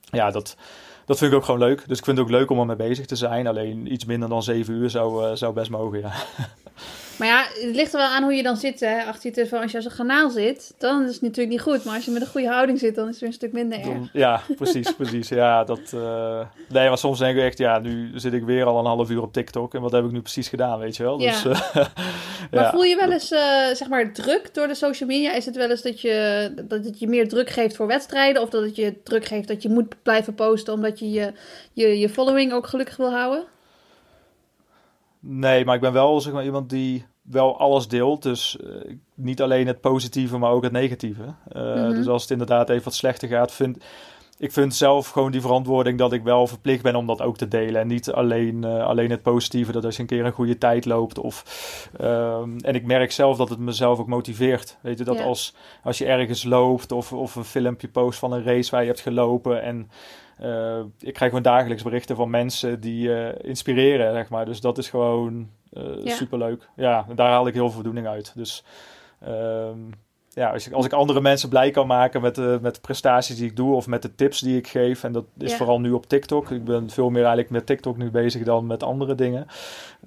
ja, 0.00 0.30
dat, 0.30 0.56
dat 1.04 1.18
vind 1.18 1.30
ik 1.30 1.36
ook 1.36 1.44
gewoon 1.44 1.60
leuk. 1.60 1.88
Dus 1.88 1.98
ik 1.98 2.04
vind 2.04 2.16
het 2.16 2.26
ook 2.26 2.32
leuk 2.32 2.50
om 2.50 2.58
ermee 2.58 2.76
bezig 2.76 3.06
te 3.06 3.16
zijn. 3.16 3.46
Alleen 3.46 3.92
iets 3.92 4.04
minder 4.04 4.28
dan 4.28 4.42
zeven 4.42 4.74
uur 4.74 4.90
zou, 4.90 5.24
uh, 5.24 5.34
zou 5.34 5.52
best 5.52 5.70
mogen, 5.70 6.00
ja. 6.00 6.12
Maar 7.18 7.28
ja, 7.28 7.46
het 7.66 7.74
ligt 7.74 7.92
er 7.92 7.98
wel 7.98 8.08
aan 8.08 8.22
hoe 8.22 8.34
je 8.34 8.42
dan 8.42 8.56
zit 8.56 8.80
hè, 8.80 9.04
achter 9.04 9.28
je 9.28 9.34
telefoon. 9.34 9.62
Als 9.62 9.70
je 9.70 9.76
als 9.76 9.86
een 9.86 9.96
kanaal 9.96 10.30
zit, 10.30 10.74
dan 10.78 11.02
is 11.02 11.12
het 11.12 11.22
natuurlijk 11.22 11.48
niet 11.48 11.60
goed. 11.60 11.84
Maar 11.84 11.94
als 11.94 12.04
je 12.04 12.10
met 12.10 12.22
een 12.22 12.28
goede 12.28 12.48
houding 12.48 12.78
zit, 12.78 12.94
dan 12.94 13.04
is 13.04 13.10
het 13.10 13.20
weer 13.20 13.28
een 13.28 13.34
stuk 13.34 13.52
minder 13.52 13.78
erg. 13.78 14.08
Ja, 14.12 14.40
precies, 14.56 14.92
precies. 14.92 15.28
Ja, 15.28 15.64
dat... 15.64 15.92
Uh... 15.94 16.40
Nee, 16.68 16.88
maar 16.88 16.98
soms 16.98 17.18
denk 17.18 17.36
ik 17.36 17.42
echt, 17.42 17.58
ja, 17.58 17.78
nu 17.78 18.10
zit 18.14 18.32
ik 18.32 18.44
weer 18.44 18.64
al 18.64 18.78
een 18.78 18.84
half 18.84 19.10
uur 19.10 19.22
op 19.22 19.32
TikTok. 19.32 19.74
En 19.74 19.80
wat 19.80 19.92
heb 19.92 20.04
ik 20.04 20.10
nu 20.10 20.20
precies 20.20 20.48
gedaan, 20.48 20.78
weet 20.78 20.96
je 20.96 21.02
wel? 21.02 21.20
Ja. 21.20 21.30
Dus, 21.30 21.44
uh, 21.54 21.74
maar 22.50 22.62
ja. 22.62 22.70
voel 22.70 22.84
je 22.84 22.96
wel 22.96 23.12
eens, 23.12 23.32
uh, 23.32 23.40
zeg 23.72 23.88
maar, 23.88 24.12
druk 24.12 24.54
door 24.54 24.66
de 24.66 24.74
social 24.74 25.08
media? 25.08 25.32
Is 25.32 25.46
het 25.46 25.56
wel 25.56 25.70
eens 25.70 25.82
dat, 25.82 26.00
je, 26.00 26.52
dat 26.68 26.84
het 26.84 26.98
je 26.98 27.08
meer 27.08 27.28
druk 27.28 27.50
geeft 27.50 27.76
voor 27.76 27.86
wedstrijden? 27.86 28.42
Of 28.42 28.50
dat 28.50 28.62
het 28.62 28.76
je 28.76 29.02
druk 29.02 29.24
geeft 29.24 29.48
dat 29.48 29.62
je 29.62 29.68
moet 29.68 29.94
blijven 30.02 30.34
posten 30.34 30.72
omdat 30.72 30.98
je 30.98 31.10
je, 31.10 31.32
je, 31.72 31.98
je 31.98 32.08
following 32.08 32.52
ook 32.52 32.66
gelukkig 32.66 32.96
wil 32.96 33.10
houden? 33.10 33.44
Nee, 35.28 35.64
maar 35.64 35.74
ik 35.74 35.80
ben 35.80 35.92
wel 35.92 36.20
zeg 36.20 36.32
maar, 36.32 36.44
iemand 36.44 36.70
die 36.70 37.06
wel 37.22 37.58
alles 37.58 37.88
deelt. 37.88 38.22
Dus 38.22 38.58
uh, 38.64 38.96
niet 39.14 39.42
alleen 39.42 39.66
het 39.66 39.80
positieve, 39.80 40.38
maar 40.38 40.50
ook 40.50 40.62
het 40.62 40.72
negatieve. 40.72 41.22
Uh, 41.22 41.62
mm 41.62 41.74
-hmm. 41.74 41.94
Dus 41.94 42.08
als 42.08 42.22
het 42.22 42.30
inderdaad 42.30 42.70
even 42.70 42.84
wat 42.84 42.94
slechter 42.94 43.28
gaat, 43.28 43.52
vind 43.52 43.84
ik 44.38 44.52
vind 44.52 44.74
zelf 44.74 45.08
gewoon 45.08 45.30
die 45.30 45.40
verantwoording 45.40 45.98
dat 45.98 46.12
ik 46.12 46.22
wel 46.22 46.46
verplicht 46.46 46.82
ben 46.82 46.96
om 46.96 47.06
dat 47.06 47.22
ook 47.22 47.36
te 47.36 47.48
delen. 47.48 47.80
En 47.80 47.86
niet 47.86 48.12
alleen, 48.12 48.62
uh, 48.64 48.86
alleen 48.86 49.10
het 49.10 49.22
positieve, 49.22 49.72
dat 49.72 49.84
als 49.84 49.96
je 49.96 50.02
een 50.02 50.08
keer 50.08 50.24
een 50.24 50.32
goede 50.32 50.58
tijd 50.58 50.84
loopt. 50.84 51.18
Of, 51.18 51.90
um, 52.00 52.58
en 52.58 52.74
ik 52.74 52.84
merk 52.84 53.12
zelf 53.12 53.36
dat 53.36 53.48
het 53.48 53.58
mezelf 53.58 53.98
ook 53.98 54.06
motiveert. 54.06 54.78
Weet 54.80 54.98
je, 54.98 55.04
dat 55.04 55.18
ja. 55.18 55.24
als, 55.24 55.54
als 55.82 55.98
je 55.98 56.06
ergens 56.06 56.44
loopt 56.44 56.92
of, 56.92 57.12
of 57.12 57.34
een 57.34 57.44
filmpje 57.44 57.88
post 57.88 58.18
van 58.18 58.32
een 58.32 58.44
race 58.44 58.70
waar 58.70 58.80
je 58.80 58.86
hebt 58.86 59.00
gelopen. 59.00 59.62
En 59.62 59.90
uh, 60.42 60.78
ik 60.98 61.14
krijg 61.14 61.30
gewoon 61.30 61.42
dagelijks 61.42 61.82
berichten 61.82 62.16
van 62.16 62.30
mensen 62.30 62.80
die 62.80 63.08
uh, 63.08 63.28
inspireren, 63.40 64.12
zeg 64.12 64.28
maar. 64.28 64.44
Dus 64.44 64.60
dat 64.60 64.78
is 64.78 64.90
gewoon 64.90 65.48
ja. 66.02 66.14
superleuk. 66.14 66.68
Ja, 66.76 67.06
daar 67.14 67.28
haal 67.28 67.46
ik 67.46 67.54
heel 67.54 67.64
veel 67.64 67.74
voldoening 67.74 68.06
uit. 68.06 68.32
Dus 68.34 68.64
um, 69.28 69.90
ja, 70.36 70.50
als 70.50 70.66
ik, 70.66 70.72
als 70.72 70.86
ik 70.86 70.92
andere 70.92 71.20
mensen 71.20 71.48
blij 71.48 71.70
kan 71.70 71.86
maken 71.86 72.20
met 72.20 72.34
de, 72.34 72.58
met 72.62 72.74
de 72.74 72.80
prestaties 72.80 73.36
die 73.36 73.46
ik 73.46 73.56
doe 73.56 73.74
of 73.74 73.86
met 73.86 74.02
de 74.02 74.14
tips 74.14 74.40
die 74.40 74.56
ik 74.56 74.66
geef. 74.66 75.04
En 75.04 75.12
dat 75.12 75.24
is 75.38 75.50
ja. 75.50 75.56
vooral 75.56 75.80
nu 75.80 75.90
op 75.90 76.06
TikTok. 76.06 76.50
Ik 76.50 76.64
ben 76.64 76.90
veel 76.90 77.10
meer 77.10 77.20
eigenlijk 77.20 77.50
met 77.50 77.66
TikTok 77.66 77.96
nu 77.96 78.10
bezig 78.10 78.42
dan 78.42 78.66
met 78.66 78.82
andere 78.82 79.14
dingen. 79.14 79.46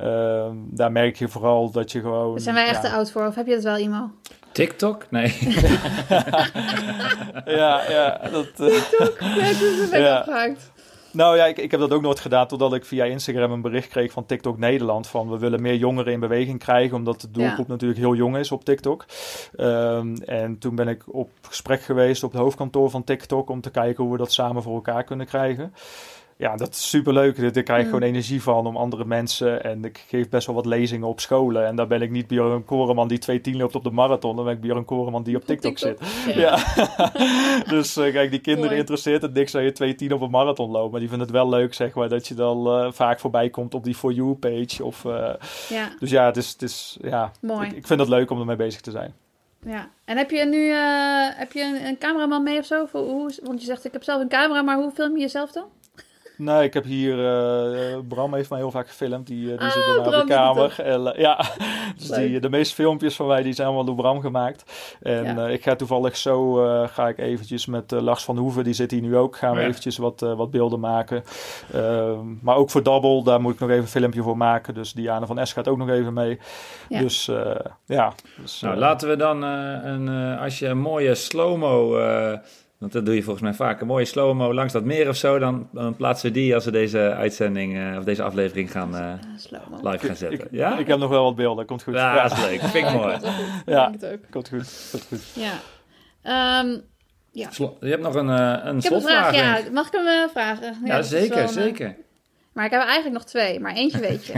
Uh, 0.01 0.45
daar 0.53 0.91
merk 0.91 1.15
je 1.15 1.27
vooral 1.27 1.71
dat 1.71 1.91
je 1.91 2.01
gewoon... 2.01 2.31
Daar 2.31 2.39
zijn 2.39 2.55
wij 2.55 2.67
echt 2.67 2.83
ja. 2.83 2.89
te 2.89 2.95
oud 2.95 3.11
voor. 3.11 3.25
Of 3.25 3.35
heb 3.35 3.47
je 3.47 3.53
dat 3.53 3.63
wel, 3.63 3.77
Imo? 3.77 4.11
TikTok? 4.51 5.05
Nee. 5.09 5.37
ja, 7.59 7.81
ja. 7.89 8.21
Dat, 8.31 8.47
uh... 8.59 8.67
TikTok? 8.67 9.19
Ja, 9.19 9.27
het 9.27 9.61
is 9.61 9.79
een 9.79 9.89
beetje 9.89 9.97
ja. 9.97 10.19
opgehangt. 10.19 10.71
Nou 11.11 11.37
ja, 11.37 11.45
ik, 11.45 11.57
ik 11.57 11.71
heb 11.71 11.79
dat 11.79 11.91
ook 11.91 12.01
nooit 12.01 12.19
gedaan 12.19 12.47
totdat 12.47 12.73
ik 12.73 12.85
via 12.85 13.05
Instagram 13.05 13.51
een 13.51 13.61
bericht 13.61 13.87
kreeg 13.87 14.11
van 14.11 14.25
TikTok 14.25 14.57
Nederland. 14.57 15.07
Van 15.07 15.29
we 15.29 15.37
willen 15.37 15.61
meer 15.61 15.75
jongeren 15.75 16.13
in 16.13 16.19
beweging 16.19 16.59
krijgen, 16.59 16.97
omdat 16.97 17.21
de 17.21 17.31
doelgroep 17.31 17.67
ja. 17.67 17.71
natuurlijk 17.71 17.99
heel 17.99 18.15
jong 18.15 18.37
is 18.37 18.51
op 18.51 18.65
TikTok. 18.65 19.05
Um, 19.57 20.15
en 20.15 20.57
toen 20.57 20.75
ben 20.75 20.87
ik 20.87 21.03
op 21.13 21.29
gesprek 21.41 21.81
geweest 21.81 22.23
op 22.23 22.31
het 22.31 22.41
hoofdkantoor 22.41 22.89
van 22.89 23.03
TikTok 23.03 23.49
om 23.49 23.61
te 23.61 23.71
kijken 23.71 24.03
hoe 24.03 24.11
we 24.11 24.17
dat 24.17 24.31
samen 24.31 24.63
voor 24.63 24.75
elkaar 24.75 25.03
kunnen 25.03 25.25
krijgen 25.25 25.73
ja, 26.39 26.55
dat 26.55 26.69
is 26.69 26.89
super 26.89 27.13
leuk. 27.13 27.53
Daar 27.53 27.63
krijg 27.63 27.79
ik 27.79 27.85
mm. 27.85 27.93
gewoon 27.93 28.09
energie 28.09 28.41
van 28.41 28.67
om 28.67 28.77
andere 28.77 29.05
mensen. 29.05 29.63
En 29.63 29.85
ik 29.85 30.05
geef 30.07 30.29
best 30.29 30.47
wel 30.47 30.55
wat 30.55 30.65
lezingen 30.65 31.07
op 31.07 31.19
scholen. 31.19 31.65
En 31.65 31.75
daar 31.75 31.87
ben 31.87 32.01
ik 32.01 32.09
niet 32.09 32.27
Björn 32.27 32.65
Koreman 32.65 33.07
die 33.07 33.41
2.10 33.51 33.55
loopt 33.55 33.75
op 33.75 33.83
de 33.83 33.91
marathon. 33.91 34.35
Dan 34.35 34.45
ben 34.45 34.53
ik 34.53 34.61
Björn 34.61 34.85
Koreman 34.85 35.23
die 35.23 35.35
op 35.35 35.45
TikTok, 35.45 35.77
TikTok. 35.77 36.07
zit. 36.07 36.35
Ja. 36.35 36.57
ja. 36.75 37.11
dus 37.75 37.97
uh, 37.97 38.13
kijk, 38.13 38.31
die 38.31 38.39
kinderen 38.39 38.67
Mooi. 38.67 38.79
interesseert 38.79 39.21
het 39.21 39.33
niks 39.33 39.51
dat 39.51 39.77
je 39.77 39.95
2.10 40.07 40.13
op 40.13 40.21
een 40.21 40.29
marathon 40.29 40.71
loopt. 40.71 40.91
Maar 40.91 40.99
die 40.99 41.09
vinden 41.09 41.27
het 41.27 41.35
wel 41.35 41.49
leuk, 41.49 41.73
zeg 41.73 41.93
maar, 41.93 42.09
dat 42.09 42.27
je 42.27 42.33
dan 42.33 42.67
uh, 42.67 42.91
vaak 42.91 43.19
voorbij 43.19 43.49
komt 43.49 43.73
op 43.73 43.83
die 43.83 43.95
For 43.95 44.11
You 44.11 44.33
page. 44.33 44.83
Of, 44.83 45.03
uh, 45.03 45.33
ja. 45.69 45.89
Dus 45.99 46.09
ja, 46.09 46.25
het 46.25 46.37
is, 46.37 46.51
het 46.51 46.61
is 46.61 46.97
ja, 47.01 47.31
Mooi. 47.41 47.67
Ik, 47.67 47.75
ik 47.75 47.87
vind 47.87 47.99
het 47.99 48.09
leuk 48.09 48.31
om 48.31 48.39
ermee 48.39 48.55
bezig 48.55 48.81
te 48.81 48.91
zijn. 48.91 49.13
Ja, 49.65 49.89
en 50.05 50.17
heb 50.17 50.31
je 50.31 50.45
nu 50.45 50.71
heb 51.37 51.51
je 51.51 51.63
een, 51.63 51.85
een 51.85 51.97
cameraman 51.97 52.43
mee 52.43 52.57
of 52.57 52.65
zo? 52.65 52.85
Voor, 52.85 53.01
hoe, 53.01 53.31
want 53.43 53.59
je 53.59 53.65
zegt, 53.65 53.85
ik 53.85 53.93
heb 53.93 54.03
zelf 54.03 54.21
een 54.21 54.29
camera, 54.29 54.61
maar 54.61 54.77
hoe 54.77 54.91
film 54.91 55.15
je 55.15 55.21
jezelf 55.21 55.51
dan? 55.51 55.65
Nee, 56.39 56.63
ik 56.63 56.73
heb 56.73 56.83
hier... 56.83 57.17
Uh, 57.17 57.97
Bram 58.07 58.33
heeft 58.33 58.49
mij 58.49 58.59
heel 58.59 58.71
vaak 58.71 58.87
gefilmd. 58.87 59.27
Die, 59.27 59.45
die 59.45 59.59
ah, 59.59 59.71
zit 59.71 59.85
bij 59.85 59.95
mij 59.97 60.05
op 60.05 60.27
de 60.27 60.33
kamer. 60.33 60.79
En, 60.81 61.01
uh, 61.01 61.13
ja, 61.15 61.45
dus 61.97 62.07
die, 62.07 62.39
de 62.39 62.49
meeste 62.49 62.75
filmpjes 62.75 63.15
van 63.15 63.27
mij 63.27 63.43
die 63.43 63.53
zijn 63.53 63.67
allemaal 63.67 63.85
door 63.85 63.95
Bram 63.95 64.21
gemaakt. 64.21 64.63
En 65.01 65.23
ja. 65.23 65.47
uh, 65.47 65.53
ik 65.53 65.63
ga 65.63 65.75
toevallig 65.75 66.17
zo... 66.17 66.53
ga 66.87 67.07
ik 67.07 67.17
eventjes 67.17 67.65
met 67.65 67.91
Lars 67.91 68.23
van 68.23 68.37
Hoeven, 68.37 68.63
die 68.63 68.73
zit 68.73 68.91
hier 68.91 69.01
nu 69.01 69.17
ook. 69.17 69.37
Gaan 69.37 69.53
we 69.55 69.61
ja. 69.61 69.67
eventjes 69.67 69.97
wat, 69.97 70.19
wat 70.19 70.51
beelden 70.51 70.79
maken. 70.79 71.23
Ehm, 71.73 72.19
maar 72.41 72.55
ook 72.55 72.69
voor 72.69 72.83
Double, 72.83 73.23
daar 73.23 73.41
moet 73.41 73.53
ik 73.53 73.59
nog 73.59 73.69
even 73.69 73.81
een 73.81 73.89
filmpje 73.89 74.21
voor 74.21 74.37
maken. 74.37 74.73
Dus 74.73 74.93
Diana 74.93 75.25
van 75.25 75.47
S 75.47 75.53
gaat 75.53 75.67
ook 75.67 75.77
nog 75.77 75.89
even 75.89 76.13
mee. 76.13 76.39
Ja. 76.89 76.99
Dus 76.99 77.29
ja. 77.85 78.13
Dus, 78.41 78.61
nou, 78.61 78.77
laten 78.77 79.09
we 79.09 79.15
dan 79.15 79.41
een... 79.41 80.37
als 80.37 80.59
je 80.59 80.67
een 80.67 80.79
mooie 80.81 81.15
slow-mo 81.15 81.97
want 82.79 82.91
dat 82.91 83.05
doe 83.05 83.15
je 83.15 83.23
volgens 83.23 83.43
mij 83.43 83.53
vaak. 83.53 83.81
Een 83.81 83.87
mooie 83.87 84.05
slow-mo 84.05 84.53
langs 84.53 84.73
dat 84.73 84.83
meer 84.83 85.07
of 85.07 85.15
zo. 85.15 85.39
Dan, 85.39 85.69
dan 85.71 85.95
plaatsen 85.95 86.27
we 86.27 86.33
die 86.33 86.55
als 86.55 86.65
we 86.65 86.71
deze 86.71 86.99
uitzending 86.99 87.77
uh, 87.77 87.97
of 87.97 88.03
deze 88.03 88.23
aflevering 88.23 88.71
gaan 88.71 88.95
uh, 88.95 89.13
live 89.81 90.05
gaan 90.05 90.15
zetten. 90.15 90.39
Ik, 90.39 90.47
ja? 90.51 90.77
ik 90.77 90.87
heb 90.87 90.99
nog 90.99 91.09
wel 91.09 91.23
wat 91.23 91.35
beelden. 91.35 91.65
Komt 91.65 91.83
goed. 91.83 91.93
Ja, 91.93 92.23
dat 92.23 92.31
is 92.31 92.45
leuk. 92.45 92.61
Vind 92.61 92.87
ik 92.87 92.93
mooi. 92.93 93.17
Ja, 93.65 93.85
komt 93.85 94.05
goed. 94.05 94.29
Komt 94.29 94.49
goed. 95.07 95.21
Ja. 95.33 96.61
Um, 96.61 96.81
ja. 97.31 97.49
Je 97.79 97.87
hebt 97.87 98.01
nog 98.01 98.15
een, 98.15 98.27
uh, 98.27 98.57
een 98.63 98.77
ik 98.77 98.83
heb 98.83 98.93
een 98.93 99.01
vraag. 99.01 99.35
Ja, 99.35 99.71
mag 99.71 99.87
ik 99.87 99.93
hem 99.93 100.29
vragen? 100.29 100.77
Ja, 100.83 100.95
ja 100.95 101.01
zeker, 101.01 101.49
zeker. 101.49 101.95
Maar 102.53 102.65
ik 102.65 102.71
heb 102.71 102.81
eigenlijk 102.81 103.13
nog 103.13 103.25
twee, 103.25 103.59
maar 103.59 103.73
eentje 103.73 103.99
weet 103.99 104.25
je. 104.25 104.33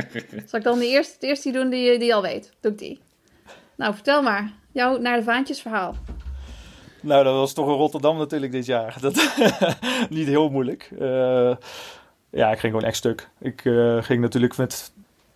Zal 0.48 0.58
ik 0.58 0.64
dan 0.64 0.78
de 0.78 0.86
eerste, 0.86 1.16
de 1.18 1.26
eerste 1.26 1.50
doen 1.50 1.70
die, 1.70 1.98
die 1.98 2.06
je 2.06 2.14
al 2.14 2.22
weet? 2.22 2.52
Doe 2.60 2.72
ik 2.72 2.78
die. 2.78 3.00
Nou, 3.76 3.94
vertel 3.94 4.22
maar. 4.22 4.52
Jouw 4.72 4.98
naar 4.98 5.16
de 5.16 5.22
vaantjes 5.22 5.60
verhaal. 5.60 5.94
Nou, 7.06 7.24
dat 7.24 7.34
was 7.34 7.52
toch 7.52 7.68
in 7.68 7.74
Rotterdam 7.74 8.18
natuurlijk 8.18 8.52
dit 8.52 8.66
jaar. 8.66 8.96
Dat, 9.00 9.14
niet 10.10 10.26
heel 10.26 10.48
moeilijk. 10.48 10.90
Uh, 11.00 11.56
ja, 12.30 12.50
ik 12.50 12.58
ging 12.58 12.72
gewoon 12.72 12.84
echt 12.88 12.96
stuk. 12.96 13.28
Ik 13.40 13.64
uh, 13.64 14.02
ging 14.02 14.20
natuurlijk 14.20 14.56
met 14.56 14.92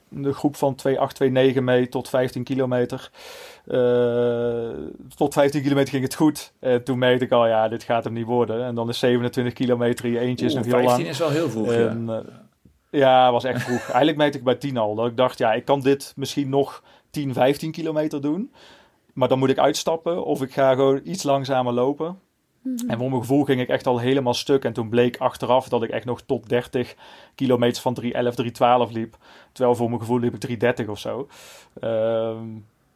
de 0.08 0.32
groep 0.32 0.56
van 0.56 0.74
2829 0.74 1.62
mee 1.62 1.88
tot 1.88 2.08
15 2.08 2.44
kilometer. 2.44 3.10
Uh, 3.66 4.68
tot 5.16 5.32
15 5.32 5.62
kilometer 5.62 5.90
ging 5.90 6.04
het 6.04 6.14
goed. 6.14 6.52
En 6.58 6.84
toen 6.84 6.98
merkte 6.98 7.24
ik 7.24 7.32
al, 7.32 7.46
ja, 7.46 7.68
dit 7.68 7.82
gaat 7.82 8.04
hem 8.04 8.12
niet 8.12 8.26
worden. 8.26 8.64
En 8.64 8.74
dan 8.74 8.88
is 8.88 8.98
27 8.98 9.52
kilometer 9.52 10.04
in 10.04 10.10
je 10.10 10.18
eentje 10.18 10.46
is 10.46 10.54
nog 10.54 10.64
heel 10.64 10.72
15 10.72 10.90
lang. 10.90 11.06
15 11.06 11.26
is 11.26 11.32
wel 11.32 11.42
heel 11.42 11.50
vroeg, 11.50 11.72
en, 11.72 12.06
ja. 12.06 12.22
ja, 12.90 13.32
was 13.32 13.44
echt 13.44 13.62
vroeg. 13.62 13.82
Eigenlijk 13.82 14.16
merkte 14.16 14.38
ik 14.38 14.44
bij 14.44 14.54
10 14.54 14.76
al. 14.76 14.94
Dat 14.94 15.06
ik 15.06 15.16
dacht, 15.16 15.38
ja, 15.38 15.52
ik 15.52 15.64
kan 15.64 15.80
dit 15.80 16.12
misschien 16.16 16.48
nog 16.48 16.82
10, 17.10 17.34
15 17.34 17.70
kilometer 17.70 18.20
doen. 18.20 18.50
Maar 19.20 19.28
dan 19.28 19.38
moet 19.38 19.50
ik 19.50 19.58
uitstappen 19.58 20.24
of 20.24 20.42
ik 20.42 20.52
ga 20.52 20.74
gewoon 20.74 21.00
iets 21.04 21.22
langzamer 21.22 21.72
lopen. 21.72 22.18
Mhm. 22.62 22.90
En 22.90 22.98
voor 22.98 23.08
mijn 23.08 23.20
gevoel 23.20 23.44
ging 23.44 23.60
ik 23.60 23.68
echt 23.68 23.86
al 23.86 23.98
helemaal 23.98 24.34
stuk. 24.34 24.64
En 24.64 24.72
toen 24.72 24.88
bleek 24.88 25.16
achteraf 25.16 25.68
dat 25.68 25.82
ik 25.82 25.90
echt 25.90 26.04
nog 26.04 26.20
tot 26.22 26.48
30 26.48 26.94
kilometer 27.34 27.82
van 27.82 27.94
311, 27.94 28.34
312 28.34 28.90
liep. 28.90 29.16
Terwijl 29.52 29.76
voor 29.76 29.88
mijn 29.88 30.00
gevoel 30.00 30.18
liep 30.18 30.34
ik 30.34 30.40
330 30.40 30.88
of 30.88 30.98
zo. 30.98 31.28
Uh, 31.84 32.40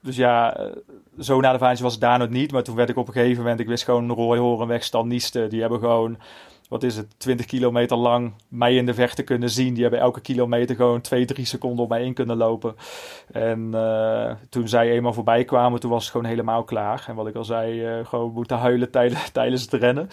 dus 0.00 0.16
ja, 0.16 0.56
eh, 0.56 0.66
zo 1.18 1.40
na 1.40 1.52
de 1.52 1.58
vaantje 1.58 1.82
was 1.82 1.92
het 1.92 2.00
daar 2.00 2.18
nog 2.18 2.28
niet. 2.28 2.52
Maar 2.52 2.62
toen 2.62 2.76
werd 2.76 2.90
ik 2.90 2.96
op 2.96 3.06
een 3.06 3.12
gegeven 3.12 3.42
moment, 3.42 3.60
ik 3.60 3.66
wist 3.66 3.84
gewoon 3.84 4.10
Roy 4.10 4.38
Horenweg, 4.38 4.84
Staniste. 4.84 5.46
Die 5.46 5.60
hebben 5.60 5.78
gewoon 5.78 6.18
wat 6.68 6.82
is 6.82 6.96
het, 6.96 7.18
20 7.18 7.46
kilometer 7.46 7.96
lang 7.96 8.32
mij 8.48 8.76
in 8.76 8.86
de 8.86 8.94
verte 8.94 9.22
kunnen 9.22 9.50
zien. 9.50 9.74
Die 9.74 9.82
hebben 9.82 10.00
elke 10.00 10.20
kilometer 10.20 10.76
gewoon 10.76 11.00
2, 11.00 11.24
3 11.24 11.44
seconden 11.44 11.84
op 11.84 11.88
mij 11.88 12.04
in 12.04 12.14
kunnen 12.14 12.36
lopen. 12.36 12.76
En 13.32 13.70
uh, 13.74 14.32
toen 14.48 14.68
zij 14.68 14.90
eenmaal 14.90 15.12
voorbij 15.12 15.44
kwamen, 15.44 15.80
toen 15.80 15.90
was 15.90 16.02
het 16.02 16.12
gewoon 16.12 16.26
helemaal 16.26 16.64
klaar. 16.64 17.04
En 17.08 17.14
wat 17.14 17.26
ik 17.26 17.34
al 17.34 17.44
zei, 17.44 17.98
uh, 17.98 18.06
gewoon 18.06 18.32
moeten 18.32 18.58
huilen 18.58 18.90
tijdens, 18.90 19.30
tijdens 19.40 19.62
het 19.62 19.72
rennen. 19.72 20.08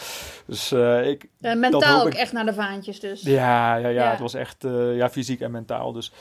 Dus 0.45 0.71
uh, 0.71 1.07
ik... 1.07 1.29
Ja, 1.37 1.55
mentaal 1.55 2.01
ook 2.01 2.07
ik... 2.07 2.13
echt 2.13 2.33
naar 2.33 2.45
de 2.45 2.53
vaantjes 2.53 2.99
dus. 2.99 3.21
Ja, 3.21 3.75
ja, 3.75 3.87
ja, 3.87 4.09
het 4.09 4.19
was 4.19 4.33
echt 4.33 4.65
ja, 4.93 5.09
fysiek 5.09 5.41
en 5.41 5.51
mentaal. 5.51 5.91
Dus 5.91 6.11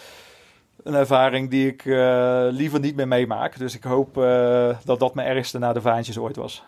een 0.84 0.94
ervaring 0.94 1.50
die 1.50 1.66
ik 1.66 1.84
liever 2.52 2.80
niet 2.80 2.96
meer 2.96 3.08
meemaak. 3.08 3.58
Dus 3.58 3.74
ik 3.74 3.82
hoop 3.82 4.14
dat 4.84 4.98
dat 4.98 5.14
mijn 5.14 5.28
ergste 5.28 5.58
na 5.58 5.72
de 5.72 5.80
vaantjes 5.80 6.18
ooit 6.18 6.36
was. 6.36 6.64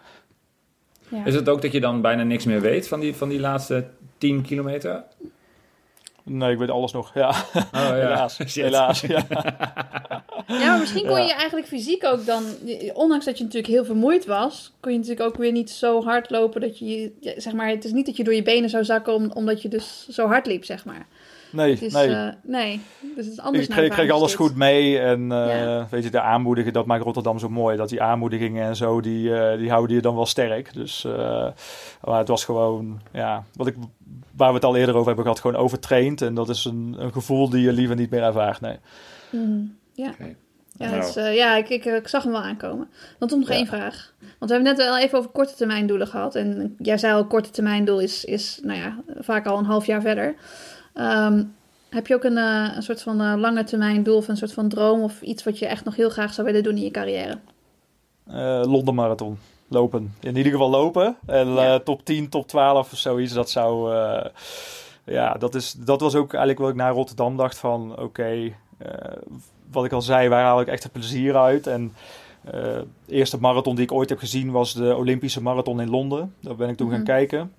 Is 1.24 1.34
het 1.34 1.48
ook 1.48 1.62
dat 1.62 1.72
je 1.72 1.80
dan 1.80 2.00
bijna 2.00 2.22
niks 2.22 2.44
meer 2.44 2.60
weet 2.60 2.88
van 2.88 3.00
die, 3.00 3.14
van 3.14 3.28
die 3.28 3.40
laatste 3.40 3.84
10 4.18 4.42
kilometer? 4.42 5.04
Nee, 6.24 6.52
ik 6.52 6.58
weet 6.58 6.70
alles 6.70 6.92
nog. 6.92 7.14
Ja, 7.14 7.28
oh, 7.54 7.62
ja. 7.72 7.94
helaas. 7.94 8.38
helaas 8.54 9.00
ja. 9.00 9.26
ja, 10.46 10.66
maar 10.66 10.78
misschien 10.78 11.06
kon 11.06 11.26
je 11.26 11.32
eigenlijk 11.32 11.66
fysiek 11.66 12.04
ook 12.04 12.26
dan, 12.26 12.44
ondanks 12.94 13.24
dat 13.24 13.38
je 13.38 13.44
natuurlijk 13.44 13.72
heel 13.72 13.84
vermoeid 13.84 14.26
was, 14.26 14.72
kon 14.80 14.92
je 14.92 14.98
natuurlijk 14.98 15.26
ook 15.28 15.36
weer 15.36 15.52
niet 15.52 15.70
zo 15.70 16.02
hard 16.02 16.30
lopen 16.30 16.60
dat 16.60 16.78
je, 16.78 17.12
zeg 17.36 17.52
maar, 17.52 17.68
het 17.68 17.84
is 17.84 17.92
niet 17.92 18.06
dat 18.06 18.16
je 18.16 18.24
door 18.24 18.34
je 18.34 18.42
benen 18.42 18.70
zou 18.70 18.84
zakken 18.84 19.34
omdat 19.34 19.62
je 19.62 19.68
dus 19.68 20.08
zo 20.08 20.26
hard 20.26 20.46
liep, 20.46 20.64
zeg 20.64 20.84
maar. 20.84 21.06
Nee, 21.52 21.78
nee. 21.90 22.08
Uh, 22.08 22.28
nee, 22.42 22.80
dus 23.00 23.24
het 23.24 23.34
is 23.34 23.40
anders. 23.40 23.66
Ik 23.66 23.90
kreeg, 23.90 24.10
alles 24.10 24.34
goed 24.34 24.56
mee 24.56 24.98
en 24.98 25.30
uh, 25.30 25.84
weet 25.90 26.04
je, 26.04 26.10
de 26.10 26.20
aanmoedigen, 26.20 26.72
dat 26.72 26.86
maakt 26.86 27.02
Rotterdam 27.02 27.38
zo 27.38 27.48
mooi. 27.48 27.76
Dat 27.76 27.88
die 27.88 28.02
aanmoedigingen 28.02 28.64
en 28.64 28.76
zo, 28.76 29.00
die, 29.00 29.28
uh, 29.28 29.56
die 29.56 29.70
houden 29.70 29.96
je 29.96 30.02
dan 30.02 30.14
wel 30.14 30.26
sterk. 30.26 30.74
Dus 30.74 31.06
maar 32.04 32.18
het 32.18 32.28
was 32.28 32.44
gewoon, 32.44 33.00
ja, 33.12 33.44
wat 33.54 33.66
ik, 33.66 33.74
waar 34.36 34.48
we 34.48 34.54
het 34.54 34.64
al 34.64 34.76
eerder 34.76 34.94
over 34.94 35.06
hebben 35.06 35.24
gehad, 35.24 35.40
gewoon 35.40 35.56
overtraind. 35.56 36.22
En 36.22 36.34
dat 36.34 36.48
is 36.48 36.64
een, 36.64 36.96
een 36.98 37.12
gevoel 37.12 37.48
die 37.48 37.62
je 37.62 37.72
liever 37.72 37.96
niet 37.96 38.10
meer 38.10 38.22
ervaart, 38.22 38.60
nee. 38.60 38.76
Mm, 39.30 39.76
ja. 39.92 40.10
Okay. 40.10 40.36
Ja, 40.76 40.90
nou. 40.90 41.30
ja 41.30 41.56
ik, 41.56 41.68
ik, 41.68 41.84
ik, 41.84 42.08
zag 42.08 42.22
hem 42.22 42.32
wel 42.32 42.42
aankomen. 42.42 42.88
Dan 43.18 43.28
toch 43.28 43.38
nog 43.38 43.48
één 43.48 43.66
vraag. 43.66 44.12
Want 44.18 44.50
we 44.50 44.56
hebben 44.56 44.76
net 44.76 44.76
wel 44.76 44.98
even 44.98 45.18
over 45.18 45.30
korte 45.30 45.54
termijn 45.54 45.86
doelen 45.86 46.06
gehad. 46.06 46.34
En 46.34 46.74
jij 46.78 46.98
zei 46.98 47.14
al, 47.14 47.26
korte 47.26 47.50
termijn 47.50 47.84
doel 47.84 48.00
is, 48.00 48.24
is 48.24 48.60
nou 48.62 48.78
ja, 48.78 49.02
vaak 49.18 49.46
al 49.46 49.58
een 49.58 49.64
half 49.64 49.86
jaar 49.86 50.00
verder. 50.00 50.34
Um, 50.94 51.54
heb 51.90 52.06
je 52.06 52.14
ook 52.14 52.24
een, 52.24 52.36
uh, 52.36 52.72
een 52.74 52.82
soort 52.82 53.02
van 53.02 53.20
uh, 53.20 53.34
lange 53.36 53.64
termijn 53.64 54.02
doel 54.02 54.16
of 54.16 54.28
een 54.28 54.36
soort 54.36 54.52
van 54.52 54.68
droom 54.68 55.02
of 55.02 55.22
iets 55.22 55.44
wat 55.44 55.58
je 55.58 55.66
echt 55.66 55.84
nog 55.84 55.96
heel 55.96 56.10
graag 56.10 56.34
zou 56.34 56.46
willen 56.46 56.62
doen 56.62 56.76
in 56.76 56.82
je 56.82 56.90
carrière? 56.90 57.38
Uh, 58.28 58.62
Londen 58.64 58.94
Marathon. 58.94 59.38
Lopen. 59.68 60.14
In 60.20 60.36
ieder 60.36 60.52
geval 60.52 60.70
lopen. 60.70 61.16
En 61.26 61.48
ja. 61.48 61.78
top 61.78 62.04
10, 62.04 62.28
top 62.28 62.48
12 62.48 62.92
of 62.92 62.98
zoiets. 62.98 63.32
Dat 63.32 63.50
zou. 63.50 63.94
ja, 65.04 65.32
dat, 65.32 65.54
is, 65.54 65.72
dat 65.72 66.00
was 66.00 66.14
ook 66.14 66.30
eigenlijk 66.30 66.58
wat 66.58 66.68
ik 66.68 66.76
naar 66.76 66.92
Rotterdam 66.92 67.36
dacht 67.36 67.58
van. 67.58 67.92
Oké, 67.92 68.02
okay, 68.02 68.56
wat 69.70 69.84
ik 69.84 69.92
al 69.92 70.02
zei, 70.02 70.28
waar 70.28 70.42
haal 70.42 70.60
ik 70.60 70.66
echt 70.66 70.82
het 70.82 70.92
plezier 70.92 71.36
uit? 71.36 71.66
En 71.66 71.92
de 72.42 72.86
eerste 73.06 73.40
marathon 73.40 73.74
die 73.74 73.84
ik 73.84 73.92
ooit 73.92 74.08
heb 74.08 74.18
gezien 74.18 74.50
was 74.50 74.74
de 74.74 74.96
Olympische 74.96 75.42
Marathon 75.42 75.80
in 75.80 75.90
Londen. 75.90 76.34
Daar 76.40 76.56
ben 76.56 76.68
ik 76.68 76.76
toen 76.76 76.86
mm 76.86 76.92
-hmm. 76.92 77.06
gaan 77.06 77.16
mhm. 77.16 77.26
kijken 77.26 77.52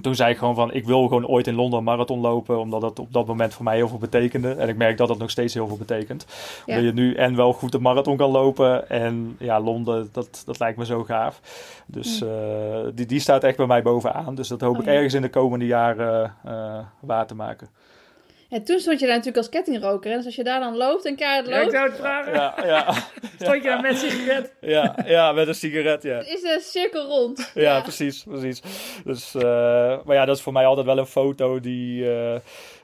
toen 0.00 0.14
zei 0.14 0.30
ik 0.30 0.38
gewoon 0.38 0.54
van, 0.54 0.72
ik 0.72 0.84
wil 0.84 1.02
gewoon 1.02 1.26
ooit 1.26 1.46
in 1.46 1.54
Londen 1.54 1.78
een 1.78 1.84
marathon 1.84 2.20
lopen, 2.20 2.58
omdat 2.58 2.80
dat 2.80 2.98
op 2.98 3.12
dat 3.12 3.26
moment 3.26 3.54
voor 3.54 3.64
mij 3.64 3.76
heel 3.76 3.88
veel 3.88 3.98
betekende. 3.98 4.52
En 4.52 4.68
ik 4.68 4.76
merk 4.76 4.96
dat 4.96 5.08
dat 5.08 5.18
nog 5.18 5.30
steeds 5.30 5.54
heel 5.54 5.66
veel 5.66 5.76
betekent. 5.76 6.26
Ja. 6.66 6.74
Dat 6.74 6.84
je 6.84 6.92
nu 6.92 7.14
en 7.14 7.36
wel 7.36 7.52
goed 7.52 7.74
een 7.74 7.82
marathon 7.82 8.16
kan 8.16 8.30
lopen 8.30 8.88
en 8.88 9.36
ja, 9.38 9.60
Londen, 9.60 10.08
dat, 10.12 10.42
dat 10.46 10.58
lijkt 10.58 10.78
me 10.78 10.84
zo 10.84 11.04
gaaf. 11.04 11.40
Dus 11.86 12.22
uh, 12.22 12.28
die, 12.94 13.06
die 13.06 13.20
staat 13.20 13.44
echt 13.44 13.56
bij 13.56 13.66
mij 13.66 13.82
bovenaan. 13.82 14.34
Dus 14.34 14.48
dat 14.48 14.60
hoop 14.60 14.74
oh, 14.74 14.80
ik 14.80 14.86
ergens 14.86 15.14
in 15.14 15.22
de 15.22 15.30
komende 15.30 15.66
jaren 15.66 16.34
uh, 16.46 16.78
waar 17.00 17.26
te 17.26 17.34
maken. 17.34 17.68
En 18.50 18.64
toen 18.64 18.78
stond 18.78 19.00
je 19.00 19.06
daar 19.06 19.16
natuurlijk 19.16 19.36
als 19.36 19.48
kettingroker. 19.48 20.10
En 20.10 20.16
dus 20.16 20.26
als 20.26 20.34
je 20.36 20.44
daar 20.44 20.60
dan 20.60 20.76
loopt 20.76 21.04
en 21.04 21.16
keihard 21.16 21.46
loopt... 21.46 21.56
Ja, 21.56 21.64
ik 21.64 21.70
zou 21.70 21.88
het 21.88 21.98
vragen. 21.98 22.32
Ja, 22.32 22.54
ja. 22.66 22.92
stond 23.44 23.62
je 23.62 23.68
daar 23.68 23.80
met 23.80 23.90
een 23.90 24.10
sigaret? 24.10 24.54
Ja, 24.60 24.96
ja, 25.06 25.32
met 25.32 25.48
een 25.48 25.54
sigaret, 25.54 26.02
ja. 26.02 26.16
Het 26.16 26.28
is 26.28 26.42
een 26.42 26.60
cirkel 26.60 27.06
rond. 27.06 27.50
Ja, 27.54 27.62
ja. 27.62 27.80
precies, 27.80 28.22
precies. 28.22 28.62
Dus, 29.04 29.34
uh, 29.34 29.42
maar 30.04 30.16
ja, 30.16 30.24
dat 30.24 30.36
is 30.36 30.42
voor 30.42 30.52
mij 30.52 30.66
altijd 30.66 30.86
wel 30.86 30.98
een 30.98 31.06
foto 31.06 31.60
die, 31.60 32.04
uh, 32.04 32.36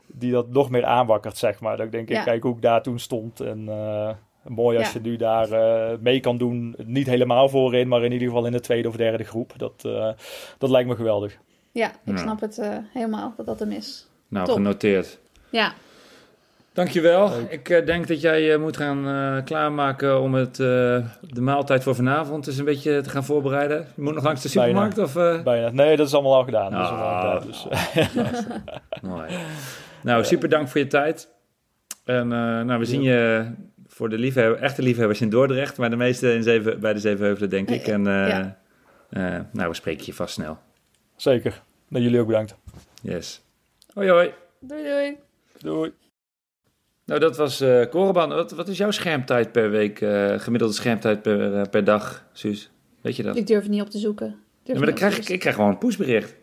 die 0.07 0.33
dat 0.33 0.49
nog 0.49 0.71
meer 0.71 0.85
aanwakkert, 0.85 1.39
zeg 1.39 1.61
maar. 1.61 1.77
Dat 1.77 1.87
ik 1.87 1.93
denk, 1.93 2.11
ik 2.11 2.25
kijk 2.25 2.43
hoe 2.43 2.55
ik 2.55 2.63
daar 2.63 2.83
toen 2.83 2.99
stond 2.99 3.41
en... 3.41 3.65
Uh, 3.69 4.11
Mooi 4.49 4.79
als 4.79 4.93
je 4.93 5.01
nu 5.01 5.17
daar 5.17 5.51
uh, 5.51 5.99
mee 6.01 6.21
kan 6.21 6.39
doen. 6.39 6.75
Niet 6.85 7.07
helemaal 7.07 7.49
voorin, 7.49 7.89
maar 7.89 8.05
in 8.05 8.13
ieder 8.13 8.29
geval 8.29 8.47
in 8.47 8.53
de 8.53 8.61
tweede 8.61 8.89
of 8.89 8.97
derde 8.97 9.25
groep. 9.25 9.53
Dat, 9.57 9.83
uh, 9.87 10.11
dat 10.59 10.71
lijkt 10.71 10.89
me 10.89 10.95
geweldig. 10.95 11.39
Ja, 11.73 11.93
ik 12.05 12.19
snap 12.19 12.41
het 12.41 12.59
uh, 12.59 12.77
helemaal 12.93 13.35
dat 13.37 13.47
dat 13.47 13.59
hem 13.59 13.71
is. 13.71 14.09
Nou, 14.29 14.47
Top. 14.47 14.55
genoteerd. 14.55 15.21
Ja. 15.53 15.75
Dankjewel. 16.73 17.29
Leuk. 17.29 17.51
Ik 17.51 17.69
uh, 17.69 17.87
denk 17.87 18.09
dat 18.09 18.21
jij 18.21 18.53
uh, 18.53 18.59
moet 18.59 18.77
gaan 18.77 19.09
uh, 19.09 19.45
klaarmaken 19.45 20.21
om 20.21 20.35
het, 20.35 20.57
de 20.57 21.41
maaltijd 21.41 21.83
voor 21.83 21.95
vanavond 21.95 22.47
eens 22.47 22.57
een 22.57 22.65
beetje 22.65 23.01
te 23.01 23.11
gaan 23.11 23.25
voorbereiden. 23.25 23.87
Je 23.97 24.03
moet 24.03 24.15
nog 24.15 24.25
langs 24.25 24.43
de 24.43 24.49
supermarkt? 24.49 24.95
Bijna. 24.95 25.37
Of, 25.37 25.43
Bijna. 25.43 25.71
Nee, 25.71 25.97
dat 25.97 26.07
is 26.07 26.15
allemaal 26.15 26.35
al 26.35 26.45
gedaan. 26.45 26.73
Ah, 26.73 26.89
gedaan 26.89 27.47
dus. 27.47 27.67
Mooi. 29.11 29.31
Nou, 30.03 30.25
super 30.25 30.49
dank 30.49 30.69
voor 30.69 30.81
je 30.81 30.87
tijd. 30.87 31.29
En 32.05 32.29
nou, 32.29 32.79
we 32.79 32.85
zien 32.85 33.03
je 33.03 33.51
voor 33.87 34.09
de 34.09 34.19
liefhebber, 34.19 34.59
echte 34.59 34.83
liefhebbers 34.83 35.21
in 35.21 35.31
Dordrecht, 35.31 35.79
maar 35.79 35.91
de 35.91 35.97
meeste 35.97 36.35
in 36.35 36.43
zeven, 36.43 36.81
bij 36.81 36.93
de 36.93 37.01
Zevenheuvelen, 37.01 37.51
denk 37.51 37.71
ik. 37.71 37.87
En 37.87 38.05
ja. 38.05 38.57
nou, 39.53 39.69
we 39.69 39.75
spreken 39.75 40.07
je 40.07 40.15
vast 40.15 40.35
snel. 40.35 40.59
Zeker. 41.17 41.63
Nou, 41.89 42.05
jullie 42.05 42.21
ook 42.21 42.27
bedankt. 42.27 42.57
Yes. 43.03 43.43
Hoi 43.95 44.11
hoi. 44.11 44.33
Doei 44.61 44.83
doei. 44.83 45.19
Doei. 45.63 45.93
Nou, 47.05 47.21
dat 47.21 47.37
was 47.37 47.61
uh, 47.61 47.85
Koreban. 47.91 48.29
Wat, 48.29 48.51
wat, 48.51 48.69
is 48.69 48.79
jouw 48.79 48.91
schermtijd 48.91 49.53
per 49.53 49.71
week, 49.71 50.01
uh, 50.01 50.39
gemiddelde 50.39 50.75
schermtijd 50.75 51.23
per, 51.23 51.53
uh, 51.53 51.63
per 51.71 51.85
dag, 51.85 52.25
Suus? 52.33 52.71
Weet 53.01 53.17
je 53.17 53.23
dat? 53.23 53.37
Ik 53.37 53.47
durf 53.47 53.63
het 53.63 53.71
niet 53.71 53.81
op 53.81 53.91
te 53.91 53.99
zoeken. 53.99 54.37
Ja, 54.63 54.75
maar 54.75 54.87
dan 54.87 54.95
krijg 54.95 55.19
ik, 55.19 55.29
ik 55.29 55.41
krijg 55.41 55.55
gewoon 55.55 55.71
een 55.71 55.79
pushbericht. 55.79 56.35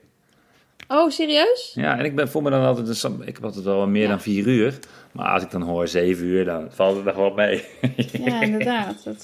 Oh, 0.87 1.09
serieus? 1.09 1.71
Ja, 1.75 1.97
en 1.97 2.05
ik 2.05 2.15
ben, 2.15 2.29
voel 2.29 2.41
me 2.41 2.49
dan 2.49 2.63
altijd, 2.63 3.03
een, 3.03 3.21
ik 3.21 3.35
heb 3.35 3.43
altijd 3.43 3.63
wel 3.63 3.87
meer 3.87 4.01
ja. 4.01 4.09
dan 4.09 4.21
vier 4.21 4.47
uur. 4.47 4.79
Maar 5.11 5.27
als 5.27 5.43
ik 5.43 5.51
dan 5.51 5.61
hoor 5.61 5.87
zeven 5.87 6.25
uur, 6.25 6.45
dan 6.45 6.67
valt 6.71 6.97
het 6.97 7.05
er 7.05 7.13
gewoon 7.13 7.35
mee. 7.35 7.63
Ja, 8.23 8.41
inderdaad. 8.47 9.03
Dat, 9.03 9.21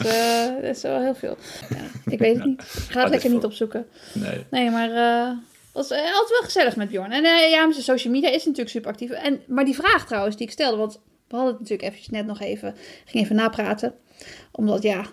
dat 0.62 0.64
is 0.64 0.82
wel 0.82 1.02
heel 1.02 1.16
veel. 1.16 1.38
Ja, 1.70 2.12
ik 2.12 2.20
weet 2.20 2.36
het 2.36 2.46
niet. 2.46 2.62
Ik 2.62 2.92
ga 2.92 3.02
het 3.02 3.10
lekker 3.10 3.30
niet 3.30 3.44
opzoeken. 3.44 3.86
Nee. 4.14 4.46
Nee, 4.50 4.72
maar 4.72 4.90
was 5.76 5.92
uh, 5.92 5.98
altijd 5.98 6.30
wel 6.30 6.42
gezellig 6.42 6.76
met 6.76 6.90
Bjorn. 6.90 7.12
En 7.12 7.24
uh, 7.24 7.50
ja, 7.50 7.72
zijn 7.72 7.84
social 7.84 8.14
media 8.14 8.30
is 8.30 8.46
natuurlijk 8.46 8.70
super 8.70 8.92
actief. 8.92 9.10
En, 9.10 9.42
maar 9.48 9.66
die 9.66 9.76
vraag 9.76 10.06
trouwens 10.06 10.38
die 10.38 10.46
ik 10.46 10.52
stelde, 10.52 10.78
want 10.78 11.00
we 11.28 11.36
hadden 11.36 11.52
het 11.52 11.60
natuurlijk 11.60 11.88
eventjes 11.88 12.10
net 12.10 12.26
nog 12.26 12.42
even, 12.42 12.76
ging 13.06 13.24
even 13.24 13.36
napraten. 13.36 13.94
Omdat 14.52 14.84
ja, 14.84 15.00
uh, 15.00 15.06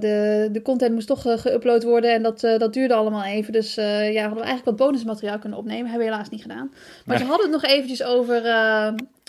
de, 0.00 0.48
de 0.52 0.62
content 0.62 0.94
moest 0.94 1.06
toch 1.06 1.22
geüpload 1.22 1.84
worden 1.84 2.12
en 2.12 2.22
dat, 2.22 2.40
dat 2.40 2.72
duurde 2.72 2.94
allemaal 2.94 3.24
even. 3.24 3.52
Dus 3.52 3.74
ja, 3.74 4.20
hadden 4.20 4.38
we 4.38 4.44
eigenlijk 4.44 4.64
wat 4.64 4.76
bonusmateriaal 4.76 5.38
kunnen 5.38 5.58
opnemen. 5.58 5.90
Hebben 5.90 6.06
we 6.06 6.12
helaas 6.12 6.28
niet 6.28 6.42
gedaan. 6.42 6.70
Maar 7.04 7.16
nee. 7.16 7.18
ze 7.18 7.24
hadden 7.24 7.52
het 7.52 7.62
nog 7.62 7.70
eventjes 7.70 8.02
over, 8.02 8.42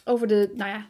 over 0.06 0.28
de, 0.28 0.50
nou 0.56 0.70
ja, 0.70 0.86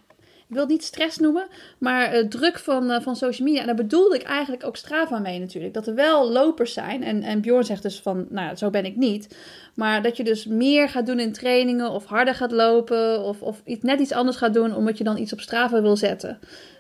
ik 0.50 0.56
wil 0.56 0.64
het 0.64 0.74
niet 0.74 0.84
stress 0.84 1.18
noemen, 1.18 1.48
maar 1.78 2.16
uh, 2.16 2.28
druk 2.28 2.60
van, 2.60 2.92
uh, 2.92 3.00
van 3.02 3.16
social 3.16 3.48
media. 3.48 3.62
En 3.62 3.68
daar 3.68 3.76
bedoelde 3.76 4.16
ik 4.16 4.24
eigenlijk 4.24 4.66
ook 4.66 4.76
Strava 4.76 5.20
mee 5.20 5.40
natuurlijk. 5.40 5.74
Dat 5.74 5.88
er 5.88 5.96
wel 5.96 6.32
lopers 6.32 6.74
zijn. 6.74 7.04
En, 7.04 7.24
en 7.24 7.42
Bjorn 7.42 7.64
zegt 7.64 7.84
dus 7.84 8.00
van, 8.00 8.28
nou 8.30 8.56
zo 8.56 8.70
ben 8.70 8.86
ik 8.86 8.96
niet. 8.96 9.36
Maar 9.80 10.02
dat 10.02 10.18
je 10.18 10.24
dus 10.24 10.46
meer 10.46 10.90
gaat 10.90 11.06
doen 11.06 11.20
in 11.20 11.32
trainingen 11.32 11.92
of 11.92 12.06
harder 12.06 12.36
gaat 12.36 12.52
lopen. 12.52 13.22
Of, 13.22 13.42
of 13.42 13.62
iets, 13.66 13.84
net 13.84 14.00
iets 14.00 14.12
anders 14.12 14.38
gaat 14.38 14.54
doen 14.54 14.76
omdat 14.76 14.98
je 14.98 15.04
dan 15.04 15.18
iets 15.18 15.34
op 15.34 15.40
Strava 15.40 15.82
wil 15.82 15.98
zetten. 15.98 16.40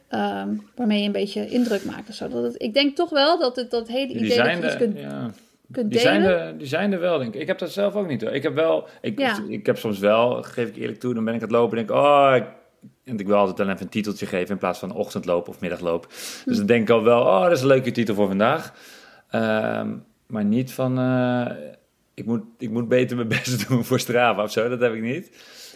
Um, 0.10 0.68
waarmee 0.76 1.00
je 1.00 1.06
een 1.06 1.12
beetje 1.12 1.50
indruk 1.50 1.86
maakt. 1.86 2.16
Zodat 2.16 2.44
het, 2.44 2.62
ik 2.62 2.74
denk 2.74 2.96
toch 2.96 3.10
wel 3.10 3.40
dat 3.40 3.56
het 3.56 3.72
dat 3.72 3.88
hele 3.88 4.14
idee 4.14 4.60
dat 4.62 4.72
je 4.72 4.78
kunt... 4.78 5.00
Ja. 5.00 5.32
kunt 5.72 5.92
Die 5.92 6.02
delen. 6.02 6.22
zijn, 6.22 6.24
er, 6.24 6.58
die 6.58 6.68
zijn 6.68 6.92
er 6.92 7.00
wel, 7.00 7.18
denk 7.18 7.34
ik. 7.34 7.42
Ik 7.42 7.48
heb 7.48 7.60
dat 7.60 7.72
zelf 7.72 7.96
ook 7.96 8.08
niet 8.08 8.22
hoor. 8.22 8.32
Ik 8.32 8.44
heb 8.44 8.56
wel, 8.56 8.88
ik, 9.02 9.20
Ja. 9.20 9.38
ik 9.48 9.66
heb 9.66 9.78
soms 9.78 10.00
wel, 10.00 10.44
geef 10.44 10.68
ik 10.68 10.76
eerlijk 10.76 11.00
toe, 11.00 11.14
dan 11.14 11.26
ben 11.26 11.34
ik 11.34 11.42
aan 11.42 11.48
het 11.48 11.58
lopen 11.58 11.78
en 11.78 11.86
denk 11.86 12.00
ik, 12.00 12.06
oh, 12.06 12.34
ik, 12.36 12.46
en 13.04 13.20
ik 13.20 13.28
wil 13.28 13.36
altijd 13.36 13.58
wel 13.58 13.70
even 13.70 13.82
een 13.82 13.90
titeltje 13.90 14.26
geven 14.26 14.50
in 14.50 14.58
plaats 14.58 14.80
van 14.80 14.94
ochtendloop 14.94 15.48
of 15.48 15.60
middagloop. 15.60 16.08
Dus 16.46 16.58
dan 16.58 16.66
denk 16.66 16.82
ik 16.82 16.90
al 16.90 17.04
wel, 17.04 17.22
oh, 17.22 17.44
dat 17.44 17.52
is 17.52 17.62
een 17.62 17.68
leuke 17.68 17.92
titel 17.92 18.16
voor 18.16 18.28
vandaag. 18.28 18.74
Ehm, 19.30 19.96
maar 20.28 20.46
niet 20.46 20.72
van, 20.72 21.00
eh, 21.00 21.46
ik, 22.20 22.26
moet, 22.26 22.44
ik 22.58 22.70
moet 22.70 22.88
beter 22.88 23.16
mijn 23.16 23.28
best 23.28 23.58
doen 23.68 23.84
voor 23.86 24.00
Strava 24.00 24.44
of 24.44 24.52
zo, 24.52 24.70
dat 24.70 24.80
heb 24.80 24.94
ik 24.94 25.02
niet. 25.02 25.26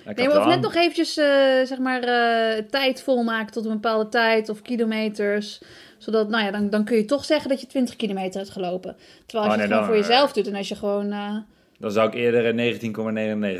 Ik 0.05 0.15
Nee, 0.15 0.27
maar 0.27 0.39
of 0.39 0.45
net 0.45 0.61
nog 0.61 0.75
eventjes, 0.75 1.17
eh, 1.17 1.25
zeg 1.63 1.77
maar, 1.77 2.03
eh, 2.03 2.63
tijd 2.69 3.01
volmaken 3.01 3.53
tot 3.53 3.65
een 3.65 3.71
bepaalde 3.71 4.09
tijd 4.09 4.49
of 4.49 4.61
kilometers. 4.61 5.61
Zodat, 5.97 6.29
nou 6.29 6.43
ja, 6.45 6.51
dan, 6.51 6.69
dan 6.69 6.83
kun 6.85 6.97
je 6.97 7.05
toch 7.05 7.25
zeggen 7.25 7.49
dat 7.49 7.61
je 7.61 7.67
20 7.67 7.95
kilometer 7.95 8.39
hebt 8.39 8.51
gelopen. 8.53 8.95
Terwijl 9.25 9.49
als 9.51 9.53
Oh, 9.53 9.53
je 9.53 9.59
het 9.61 9.61
gewoon 9.61 9.77
dan, 9.77 9.85
voor 9.85 9.95
jezelf 9.95 10.31
doet 10.33 10.47
en 10.47 10.55
als 10.55 10.67
je 10.67 10.75
gewoon... 10.75 11.11
eh, 11.11 11.35
Dan 11.79 11.91
zou 11.91 12.07
ik 12.07 12.13
eerder 12.13 12.45
een 12.45 12.57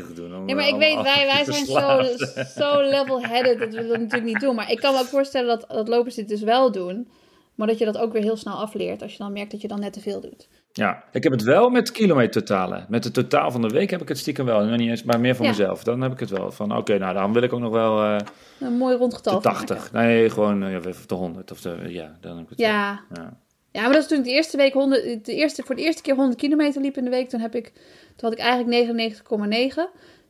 19,99 0.06 0.14
doen. 0.14 0.36
om, 0.36 0.44
Nee, 0.44 0.54
maar 0.54 0.64
eh, 0.64 0.70
ik 0.70 0.78
weet, 0.78 1.02
wij, 1.02 1.26
wij 1.26 1.44
zijn 1.54 1.66
zo, 1.66 2.02
zo 2.60 2.82
level-headed 2.82 3.58
dat 3.58 3.68
we 3.74 3.86
dat 3.86 3.98
natuurlijk 4.00 4.24
niet 4.24 4.40
doen. 4.40 4.54
Maar 4.54 4.70
ik 4.70 4.78
kan 4.80 4.92
me 4.94 5.00
ook 5.00 5.06
voorstellen 5.06 5.48
dat, 5.48 5.64
dat 5.68 5.88
lopers 5.88 6.14
dit 6.14 6.28
dus 6.28 6.42
wel 6.42 6.72
doen. 6.72 7.08
Maar 7.54 7.66
dat 7.66 7.78
je 7.78 7.84
dat 7.84 7.98
ook 7.98 8.12
weer 8.12 8.22
heel 8.22 8.36
snel 8.36 8.54
afleert 8.54 9.02
als 9.02 9.12
je 9.12 9.18
dan 9.18 9.32
merkt 9.32 9.50
dat 9.50 9.60
je 9.60 9.68
dan 9.68 9.80
net 9.80 9.92
te 9.92 10.00
veel 10.00 10.20
doet. 10.20 10.48
Ja, 10.76 11.04
ik 11.12 11.22
heb 11.22 11.32
het 11.32 11.42
wel 11.42 11.70
met 11.70 11.90
kilometer 11.92 12.44
totalen. 12.44 12.86
Met 12.88 13.04
het 13.04 13.14
totaal 13.14 13.50
van 13.50 13.62
de 13.62 13.68
week 13.68 13.90
heb 13.90 14.02
ik 14.02 14.08
het 14.08 14.18
stiekem 14.18 14.44
wel. 14.44 14.64
Nog 14.64 14.76
niet 14.78 14.88
eens, 14.88 15.02
maar 15.02 15.20
meer 15.20 15.34
voor 15.36 15.44
Ja. 15.44 15.50
mezelf. 15.50 15.84
Dan 15.84 16.00
heb 16.00 16.12
ik 16.12 16.20
het 16.20 16.30
wel. 16.30 16.52
Van 16.52 16.76
oké, 16.76 16.98
nou 16.98 17.14
dan 17.14 17.32
wil 17.32 17.42
ik 17.42 17.52
ook 17.52 17.60
nog 17.60 17.72
wel 17.72 18.02
eh, 18.02 18.16
Een 18.60 18.76
mooi 18.76 18.96
rond 18.96 19.14
getal. 19.14 19.34
de 19.36 19.42
van 19.42 19.52
80. 19.52 19.76
maken. 19.92 20.08
Nee, 20.08 20.30
gewoon 20.30 20.62
eh, 20.64 20.72
ja, 20.72 20.78
of 20.88 21.06
de 21.06 21.14
100. 21.14 21.50
Of 21.50 21.60
de, 21.60 21.76
ja, 21.86 22.16
dan 22.20 22.32
heb 22.36 22.44
ik 22.44 22.48
het 22.50 22.58
wel. 22.58 22.68
Ja. 22.68 23.00
Ja. 23.14 23.36
ja, 23.70 23.82
maar 23.82 23.92
dat 23.92 24.02
is 24.02 24.08
toen 24.08 24.18
ik 24.18 24.24
de 24.24 24.30
eerste 24.30 24.56
week 24.56 24.72
100, 24.72 25.24
de 25.24 25.34
eerste, 25.34 25.62
voor 25.62 25.74
de 25.74 25.82
eerste 25.82 26.02
keer 26.02 26.14
100 26.14 26.38
kilometer 26.38 26.80
liep 26.82 26.96
in 26.96 27.04
de 27.04 27.10
week. 27.10 27.28
Toen, 27.28 27.40
heb 27.40 27.54
ik, 27.54 27.64
toen 28.16 28.28
had 28.30 28.32
ik 28.32 28.38
eigenlijk 28.38 28.86
99,9. 29.22 29.24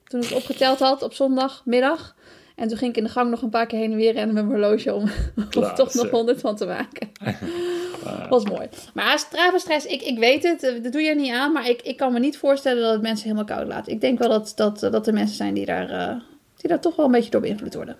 Toen 0.05 0.21
ik 0.23 0.29
het 0.29 0.37
opgeteld 0.37 0.79
had 0.79 1.03
op 1.03 1.13
zondagmiddag. 1.13 2.15
En 2.55 2.69
toen 2.69 2.77
ging 2.79 2.91
ik 2.91 2.97
in 2.97 3.05
de 3.05 3.11
gang 3.11 3.31
nog 3.31 3.43
een 3.43 3.49
paar 3.51 3.67
keer 3.67 3.79
heen 3.79 3.91
en 3.91 3.97
weer 3.97 4.13
rennen 4.13 4.35
met 4.35 4.47
mijn 4.47 4.61
horloge 4.61 4.95
om, 4.95 5.03
om 5.57 5.63
er 5.63 5.75
toch 5.75 5.95
nog 5.95 6.11
100 6.11 6.41
van 6.41 6.57
te 6.57 6.67
maken. 6.67 7.09
was 8.29 8.45
mooi. 8.45 8.69
Maar 8.95 9.19
Strava 9.19 9.59
stress, 9.59 9.87
ik, 9.87 10.03
ik 10.03 10.19
weet 10.19 10.43
het, 10.43 10.63
eh, 10.63 10.83
dat 10.83 10.93
doe 10.93 11.03
je 11.03 11.15
niet 11.15 11.33
aan. 11.33 11.53
Maar 11.53 11.69
ik, 11.69 11.83
ik 11.83 11.97
kan 11.97 12.13
me 12.13 12.19
niet 12.19 12.39
voorstellen 12.39 12.83
dat 12.83 12.93
het 12.93 13.03
mensen 13.03 13.23
helemaal 13.29 13.57
koud 13.57 13.67
laat. 13.67 13.89
Ik 13.89 14.01
denk 14.01 14.19
wel 14.19 14.29
dat, 14.29 14.53
dat, 14.57 14.81
dat 14.81 15.07
er 15.07 15.13
mensen 15.13 15.37
zijn 15.37 15.55
die 15.55 15.67
daar, 15.67 15.91
eh, 15.91 16.15
die 16.57 16.69
daar 16.71 16.81
toch 16.81 16.97
wel 16.97 17.07
een 17.07 17.13
beetje 17.13 17.31
door 17.31 17.41
beïnvloed 17.41 17.75
worden. 17.75 17.97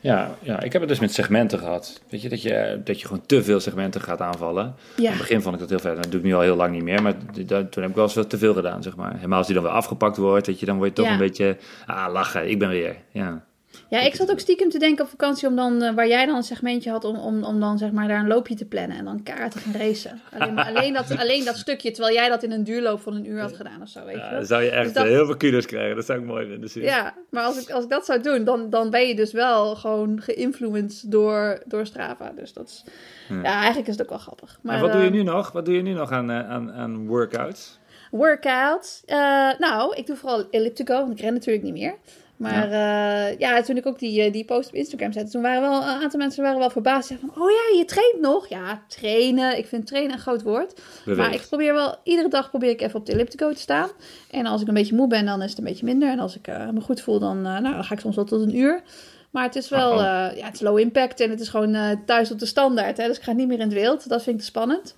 Ja, 0.00 0.30
ja, 0.42 0.60
ik 0.62 0.72
heb 0.72 0.80
het 0.80 0.90
dus 0.90 1.00
met 1.00 1.12
segmenten 1.14 1.58
gehad. 1.58 2.00
Weet 2.08 2.22
je, 2.22 2.28
dat 2.28 2.42
je, 2.42 2.80
dat 2.84 3.00
je 3.00 3.06
gewoon 3.06 3.26
te 3.26 3.42
veel 3.42 3.60
segmenten 3.60 4.00
gaat 4.00 4.20
aanvallen. 4.20 4.74
In 4.96 5.02
Ja, 5.02 5.08
het 5.10 5.18
begin 5.18 5.42
vond 5.42 5.54
ik 5.54 5.60
dat 5.60 5.70
heel 5.70 5.78
vet. 5.78 5.96
Dat 6.02 6.10
doe 6.10 6.20
ik 6.20 6.26
nu 6.26 6.34
al 6.34 6.40
heel 6.40 6.56
lang 6.56 6.72
niet 6.72 6.82
meer. 6.82 7.02
Maar 7.02 7.14
d- 7.16 7.34
d- 7.34 7.48
toen 7.48 7.82
heb 7.82 7.88
ik 7.88 7.94
wel 7.94 8.04
eens 8.04 8.14
wat 8.14 8.30
te 8.30 8.38
veel 8.38 8.54
gedaan, 8.54 8.82
zeg 8.82 8.96
maar. 8.96 9.14
Helemaal 9.14 9.38
als 9.38 9.46
die 9.46 9.54
dan 9.54 9.64
weer 9.64 9.72
afgepakt 9.72 10.16
wordt, 10.16 10.46
dat 10.46 10.60
je, 10.60 10.66
dan 10.66 10.76
word 10.76 10.88
je 10.88 10.94
toch 10.94 11.04
Ja. 11.06 11.12
een 11.12 11.18
beetje... 11.18 11.56
Ah, 11.86 12.12
lachen, 12.12 12.50
ik 12.50 12.58
ben 12.58 12.68
weer. 12.68 12.96
Ja. 13.10 13.44
Ja 13.90 14.00
ik 14.00 14.14
zat 14.14 14.30
ook 14.30 14.38
stiekem 14.38 14.68
te 14.70 14.78
denken 14.78 15.04
op 15.04 15.10
vakantie 15.10 15.48
om 15.48 15.56
dan, 15.56 15.82
eh, 15.82 15.94
waar 15.94 16.08
jij 16.08 16.26
dan 16.26 16.36
een 16.36 16.42
segmentje 16.42 16.90
had, 16.90 17.04
om, 17.04 17.16
om, 17.16 17.44
om 17.44 17.60
dan 17.60 17.78
zeg 17.78 17.90
maar 17.90 18.08
daar 18.08 18.20
een 18.20 18.26
loopje 18.26 18.54
te 18.54 18.64
plannen 18.64 18.96
en 18.96 19.04
dan 19.04 19.22
kaart 19.22 19.52
te 19.52 19.58
gaan 19.58 19.72
racen. 19.72 20.20
Alleen, 20.38 20.54
maar 20.54 20.66
alleen, 20.66 20.92
dat, 20.92 21.16
alleen 21.22 21.44
dat 21.44 21.56
stukje, 21.56 21.90
terwijl 21.90 22.14
jij 22.14 22.28
dat 22.28 22.42
in 22.42 22.52
een 22.52 22.64
duurloop 22.64 23.00
van 23.00 23.14
een 23.14 23.26
uur 23.26 23.40
had 23.40 23.56
gedaan 23.56 23.82
of 23.82 23.88
zo, 23.88 24.04
weet 24.04 24.14
je 24.14 24.20
Ja, 24.20 24.30
dan 24.30 24.46
zou 24.46 24.62
je 24.62 24.70
echt 24.70 24.84
Dus 24.84 24.92
dat- 24.92 25.04
eh, 25.04 25.10
heel 25.10 25.26
veel 25.26 25.36
kudos 25.36 25.66
krijgen. 25.66 25.96
Dat 25.96 26.04
zou 26.04 26.18
ik 26.20 26.24
mooi 26.26 26.46
vinden. 26.46 26.82
Ja, 26.82 27.14
maar 27.30 27.44
als 27.44 27.62
ik, 27.62 27.70
als 27.70 27.84
ik 27.84 27.90
dat 27.90 28.04
zou 28.04 28.20
doen, 28.22 28.44
dan, 28.44 28.70
dan 28.70 28.90
ben 28.90 29.08
je 29.08 29.14
dus 29.14 29.32
wel 29.32 29.76
gewoon 29.76 30.20
geïnfluenced 30.22 31.10
door, 31.10 31.62
door 31.66 31.86
Strava. 31.86 32.32
Dus 32.36 32.52
dat 32.52 32.68
is, 32.68 32.84
ja. 33.28 33.42
eigenlijk 33.42 33.86
is 33.88 33.94
het 33.94 34.02
ook 34.02 34.08
wel 34.10 34.18
grappig. 34.18 34.58
Maar, 34.62 34.80
wat 34.80 34.92
doe 34.92 35.00
je 35.00 35.06
eh, 35.06 35.12
nu 35.12 35.22
nog? 35.22 35.52
Wat 35.52 35.64
doe 35.64 35.74
je 35.74 35.82
nu 35.82 35.92
nog 35.92 36.12
aan, 36.12 36.32
aan, 36.32 36.72
aan 36.72 37.06
workouts? 37.06 37.78
Workout. 38.10 39.02
Eh, 39.06 39.16
nou, 39.58 39.96
ik 39.96 40.06
doe 40.06 40.16
vooral 40.16 40.50
elliptico, 40.50 40.94
want 40.94 41.12
ik 41.12 41.20
ren 41.20 41.32
natuurlijk 41.32 41.64
niet 41.64 41.74
meer. 41.74 41.94
Maar 42.40 42.70
ja, 42.70 43.26
ja 43.38 43.62
toen 43.62 43.76
ik 43.76 43.86
ook 43.86 43.98
die, 43.98 44.22
eh, 44.22 44.32
die 44.32 44.44
post 44.44 44.68
op 44.68 44.74
Instagram 44.74 45.12
zette, 45.12 45.30
toen 45.30 45.42
waren 45.42 45.60
wel 45.60 45.76
een 45.82 46.02
aantal 46.02 46.18
mensen 46.18 46.42
waren 46.42 46.58
wel 46.58 46.70
verbaasd. 46.70 47.08
Zeggen 47.08 47.28
van, 47.34 47.42
oh 47.42 47.50
ja, 47.50 47.78
je 47.78 47.84
traint 47.84 48.20
nog? 48.20 48.48
Ja, 48.48 48.82
trainen. 48.88 49.58
Ik 49.58 49.66
vind 49.66 49.86
trainen 49.86 50.12
een 50.12 50.18
groot 50.18 50.42
woord. 50.42 50.80
Beweeg. 51.04 51.18
Maar 51.24 51.34
ik 51.34 51.46
probeer 51.48 51.72
wel, 51.74 51.96
iedere 52.04 52.28
dag 52.28 52.50
probeer 52.50 52.70
ik 52.70 52.80
even 52.80 52.98
op 53.00 53.06
de 53.06 53.12
elliptico 53.12 53.52
te 53.52 53.60
staan. 53.60 53.88
En 54.30 54.46
als 54.46 54.60
ik 54.62 54.68
een 54.68 54.74
beetje 54.74 54.94
moe 54.94 55.06
ben, 55.08 55.26
dan 55.26 55.42
is 55.42 55.50
het 55.50 55.58
een 55.58 55.64
beetje 55.64 55.84
minder. 55.84 56.08
En 56.08 56.18
als 56.18 56.36
ik 56.36 56.46
eh, 56.46 56.68
me 56.70 56.80
goed 56.80 57.00
voel, 57.00 57.18
dan, 57.18 57.36
eh, 57.36 57.42
nou, 57.58 57.74
dan 57.74 57.84
ga 57.84 57.94
ik 57.94 58.00
soms 58.00 58.16
wel 58.16 58.24
tot 58.24 58.40
een 58.42 58.56
uur. 58.56 58.82
Maar 59.30 59.44
het 59.44 59.56
is 59.56 59.68
wel, 59.68 59.90
Oh. 59.92 59.98
eh, 59.98 60.36
ja, 60.36 60.44
het 60.44 60.54
is 60.54 60.60
low 60.60 60.78
impact 60.78 61.20
en 61.20 61.30
het 61.30 61.40
is 61.40 61.48
gewoon 61.48 61.74
eh, 61.74 61.90
thuis 62.06 62.30
op 62.30 62.38
de 62.38 62.46
standaard. 62.46 62.96
Hè? 62.96 63.06
Dus 63.06 63.16
ik 63.16 63.22
ga 63.22 63.32
niet 63.32 63.48
meer 63.48 63.58
in 63.58 63.64
het 63.64 63.72
wild. 63.74 64.08
Dat 64.08 64.22
vind 64.22 64.34
ik 64.36 64.40
te 64.42 64.48
spannend. 64.48 64.94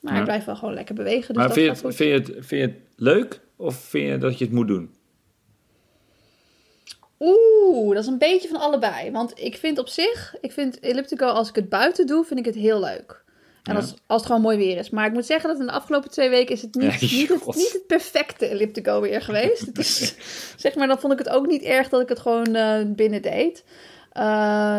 Maar 0.00 0.12
Ja. 0.12 0.18
ik 0.18 0.24
blijf 0.24 0.44
wel 0.44 0.56
gewoon 0.56 0.74
lekker 0.74 0.94
bewegen. 0.94 1.26
Dus 1.28 1.36
maar 1.36 1.44
dat 1.46 1.52
vind 1.56 1.66
je, 1.80 1.86
het, 1.86 1.96
vind, 1.96 2.10
je 2.10 2.32
het, 2.34 2.46
vind 2.46 2.60
je 2.60 2.66
het 2.68 2.76
leuk 2.96 3.40
of 3.56 3.74
vind 3.76 4.08
je 4.08 4.18
dat 4.18 4.38
je 4.38 4.44
het 4.44 4.54
moet 4.54 4.68
doen? 4.68 4.90
Oeh, 7.20 7.94
dat 7.94 8.02
is 8.02 8.08
een 8.10 8.18
beetje 8.18 8.48
van 8.48 8.60
allebei. 8.60 9.10
Want 9.10 9.32
ik 9.34 9.56
vind 9.56 9.78
op 9.78 9.88
zich, 9.88 10.34
ik 10.40 10.52
vind 10.52 10.80
elliptico 10.80 11.26
als 11.26 11.48
ik 11.48 11.54
het 11.54 11.68
buiten 11.68 12.06
doe, 12.06 12.24
vind 12.24 12.38
ik 12.40 12.44
het 12.46 12.54
heel 12.54 12.80
leuk. 12.80 13.22
En 13.62 13.72
Ja. 13.72 13.78
als, 13.80 13.94
als 14.06 14.18
het 14.20 14.26
gewoon 14.26 14.40
mooi 14.42 14.56
weer 14.56 14.76
is. 14.78 14.90
Maar 14.90 15.06
ik 15.06 15.12
moet 15.12 15.26
zeggen 15.26 15.48
dat 15.50 15.58
in 15.60 15.66
de 15.66 15.72
afgelopen 15.72 16.10
twee 16.10 16.28
weken 16.28 16.54
is 16.54 16.62
het 16.62 16.74
niet, 16.74 17.00
Ja, 17.00 17.06
niet, 17.18 17.28
het, 17.28 17.42
god. 17.42 17.54
niet 17.54 17.72
het 17.72 17.86
perfecte 17.86 18.46
elliptico 18.46 19.00
weer 19.00 19.22
geweest. 19.22 19.66
Het 19.66 19.78
is, 19.78 20.14
zeg 20.56 20.74
maar, 20.74 20.86
dan 20.86 20.98
vond 21.00 21.12
ik 21.12 21.18
het 21.18 21.28
ook 21.28 21.46
niet 21.46 21.62
erg 21.62 21.88
dat 21.88 22.00
ik 22.00 22.08
het 22.08 22.18
gewoon 22.18 22.54
eh, 22.54 22.78
binnen 22.86 23.22
deed. 23.22 23.64
Eh, 24.12 24.22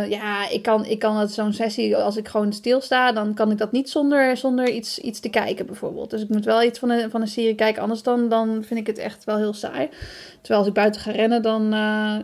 ja, 0.10 0.50
ik 0.50 0.62
kan, 0.62 0.86
ik 0.86 1.00
kan 1.00 1.18
het 1.18 1.32
zo'n 1.32 1.54
sessie, 1.54 1.98
als 1.98 2.18
ik 2.18 2.28
gewoon 2.28 2.54
stilsta, 2.54 3.12
dan 3.12 3.34
kan 3.34 3.52
ik 3.52 3.58
dat 3.58 3.72
niet 3.72 3.90
zonder, 3.90 4.38
zonder 4.38 4.70
iets, 4.70 5.00
iets 5.00 5.20
te 5.20 5.30
kijken 5.30 5.66
bijvoorbeeld. 5.66 6.10
Dus 6.10 6.22
ik 6.22 6.30
moet 6.30 6.46
wel 6.46 6.64
iets 6.64 6.80
van 6.80 6.90
een, 6.90 7.10
van 7.10 7.22
een 7.22 7.28
serie 7.28 7.56
kijken, 7.56 7.82
anders 7.82 8.04
dan, 8.04 8.30
dan 8.30 8.64
vind 8.68 8.80
ik 8.80 8.88
het 8.88 8.98
echt 8.98 9.24
wel 9.24 9.38
heel 9.38 9.54
saai. 9.54 9.90
Terwijl 10.46 10.66
als 10.66 10.74
ik 10.74 10.82
buiten 10.82 11.02
ga 11.02 11.12
rennen, 11.12 11.42
dan, 11.42 11.64
eh, 11.64 11.70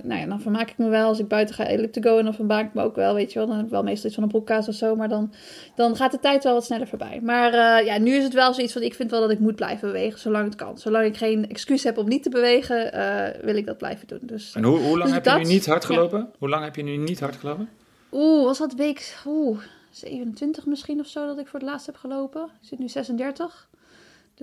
nou 0.03 0.19
ja, 0.19 0.25
dan 0.25 0.41
vermaak 0.41 0.69
ik 0.69 0.77
me 0.77 0.89
wel. 0.89 1.07
Als 1.07 1.19
ik 1.19 1.27
buiten 1.27 1.55
ga 1.55 1.65
elliptico, 1.65 2.17
en 2.17 2.23
dan 2.23 2.33
vermaak 2.33 2.65
ik 2.65 2.73
me 2.73 2.83
ook 2.83 2.95
wel, 2.95 3.13
weet 3.13 3.33
je 3.33 3.39
wel. 3.39 3.47
Dan 3.47 3.57
heb 3.57 3.65
ik 3.65 3.71
wel 3.71 3.83
meestal 3.83 4.05
iets 4.05 4.13
van 4.13 4.23
een 4.23 4.29
broekkaas 4.29 4.67
of 4.67 4.73
zo, 4.73 4.95
maar 4.95 5.09
dan, 5.09 5.33
dan 5.75 5.95
gaat 5.95 6.11
de 6.11 6.19
tijd 6.19 6.43
wel 6.43 6.53
wat 6.53 6.65
sneller 6.65 6.87
voorbij. 6.87 7.19
Maar 7.23 7.53
eh, 7.53 7.85
ja, 7.85 7.97
nu 7.97 8.13
is 8.13 8.23
het 8.23 8.33
wel 8.33 8.53
zoiets 8.53 8.73
van, 8.73 8.81
ik 8.81 8.93
vind 8.93 9.11
wel 9.11 9.21
dat 9.21 9.31
ik 9.31 9.39
moet 9.39 9.55
blijven 9.55 9.87
bewegen, 9.87 10.19
zolang 10.19 10.45
het 10.45 10.55
kan. 10.55 10.77
Zolang 10.77 11.05
ik 11.05 11.17
geen 11.17 11.49
excuus 11.49 11.83
heb 11.83 11.97
om 11.97 12.07
niet 12.07 12.23
te 12.23 12.29
bewegen, 12.29 12.93
eh, 12.93 13.41
wil 13.43 13.55
ik 13.55 13.65
dat 13.65 13.77
blijven 13.77 14.07
doen. 14.07 14.19
Dus, 14.21 14.55
En 14.55 14.63
hoe, 14.63 14.77
hoe 14.77 14.97
lang 14.97 15.03
Dus 15.03 15.11
heb 15.11 15.25
je 15.25 15.47
nu 15.47 15.53
niet 15.53 15.65
hard 15.65 15.81
ja. 15.81 15.87
gelopen? 15.87 16.31
Hoe 16.37 16.49
lang 16.49 16.63
heb 16.63 16.75
je 16.75 16.83
nu 16.83 16.97
niet 16.97 17.19
hard 17.19 17.35
gelopen? 17.35 17.69
Oeh, 18.11 18.45
was 18.45 18.57
dat 18.57 18.73
week 18.73 19.17
oeh, 19.25 19.59
27 19.91 20.65
misschien 20.65 20.99
of 20.99 21.07
zo 21.07 21.25
dat 21.25 21.39
ik 21.39 21.47
voor 21.47 21.59
het 21.59 21.69
laatst 21.69 21.85
heb 21.85 21.95
gelopen? 21.95 22.43
Ik 22.43 22.67
zit 22.67 22.79
nu 22.79 22.87
36. 22.87 23.69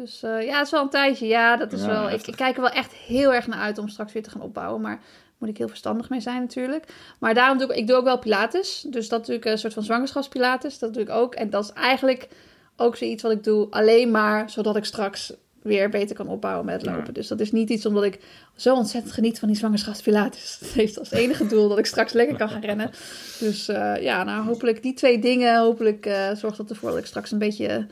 Dus 0.00 0.22
eh, 0.22 0.42
ja, 0.42 0.56
het 0.56 0.64
is 0.66 0.70
wel 0.72 0.82
een 0.82 0.88
tijdje. 0.88 1.26
Ja, 1.26 1.56
dat 1.56 1.72
is 1.72 1.80
Ja, 1.80 1.86
wel. 1.86 2.10
Ik, 2.10 2.26
ik 2.26 2.36
kijk 2.36 2.54
er 2.56 2.62
wel 2.62 2.70
echt 2.70 2.92
heel 2.92 3.34
erg 3.34 3.46
naar 3.46 3.58
uit 3.58 3.78
om 3.78 3.88
straks 3.88 4.12
weer 4.12 4.22
te 4.22 4.30
gaan 4.30 4.40
opbouwen. 4.42 4.80
Maar 4.80 5.00
moet 5.38 5.48
ik 5.48 5.58
heel 5.58 5.68
verstandig 5.68 6.08
mee 6.08 6.20
zijn 6.20 6.40
natuurlijk. 6.40 6.84
Maar 7.18 7.34
daarom 7.34 7.58
doe 7.58 7.68
ik, 7.68 7.76
ik 7.76 7.86
doe 7.86 7.96
ook 7.96 8.04
wel 8.04 8.18
Pilates. 8.18 8.84
Dus 8.88 9.08
dat 9.08 9.26
doe 9.26 9.34
ik 9.34 9.44
een 9.44 9.58
soort 9.58 9.72
van 9.74 9.82
zwangerschapspilates. 9.82 10.78
Dat 10.78 10.94
doe 10.94 11.02
ik 11.02 11.10
ook. 11.10 11.34
En 11.34 11.50
dat 11.50 11.64
is 11.64 11.72
eigenlijk 11.72 12.28
ook 12.76 12.96
zoiets 12.96 13.22
wat 13.22 13.32
ik 13.32 13.44
doe 13.44 13.66
alleen 13.70 14.10
maar 14.10 14.50
zodat 14.50 14.76
ik 14.76 14.84
straks 14.84 15.32
weer 15.62 15.88
beter 15.88 16.16
kan 16.16 16.28
opbouwen 16.28 16.64
met 16.64 16.82
Ja. 16.84 16.96
lopen. 16.96 17.14
Dus 17.14 17.28
dat 17.28 17.40
is 17.40 17.52
niet 17.52 17.70
iets 17.70 17.86
omdat 17.86 18.04
ik 18.04 18.18
zo 18.56 18.74
ontzettend 18.74 19.14
geniet 19.14 19.38
van 19.38 19.48
die 19.48 19.56
zwangerschapspilates. 19.56 20.56
Het 20.60 20.72
heeft 20.72 20.98
als 20.98 21.10
enige 21.10 21.46
doel 21.46 21.68
dat 21.68 21.78
ik 21.78 21.86
straks 21.86 22.12
lekker 22.12 22.36
kan 22.36 22.48
gaan 22.48 22.60
rennen. 22.60 22.90
Dus 23.38 23.68
eh, 23.68 23.94
ja, 24.02 24.24
nou 24.24 24.44
hopelijk 24.44 24.82
die 24.82 24.94
twee 24.94 25.18
dingen, 25.18 25.58
hopelijk 25.58 26.06
eh, 26.06 26.34
zorgt 26.34 26.56
dat 26.56 26.70
ervoor 26.70 26.90
dat 26.90 26.98
ik 26.98 27.06
straks 27.06 27.30
een 27.30 27.38
beetje 27.38 27.86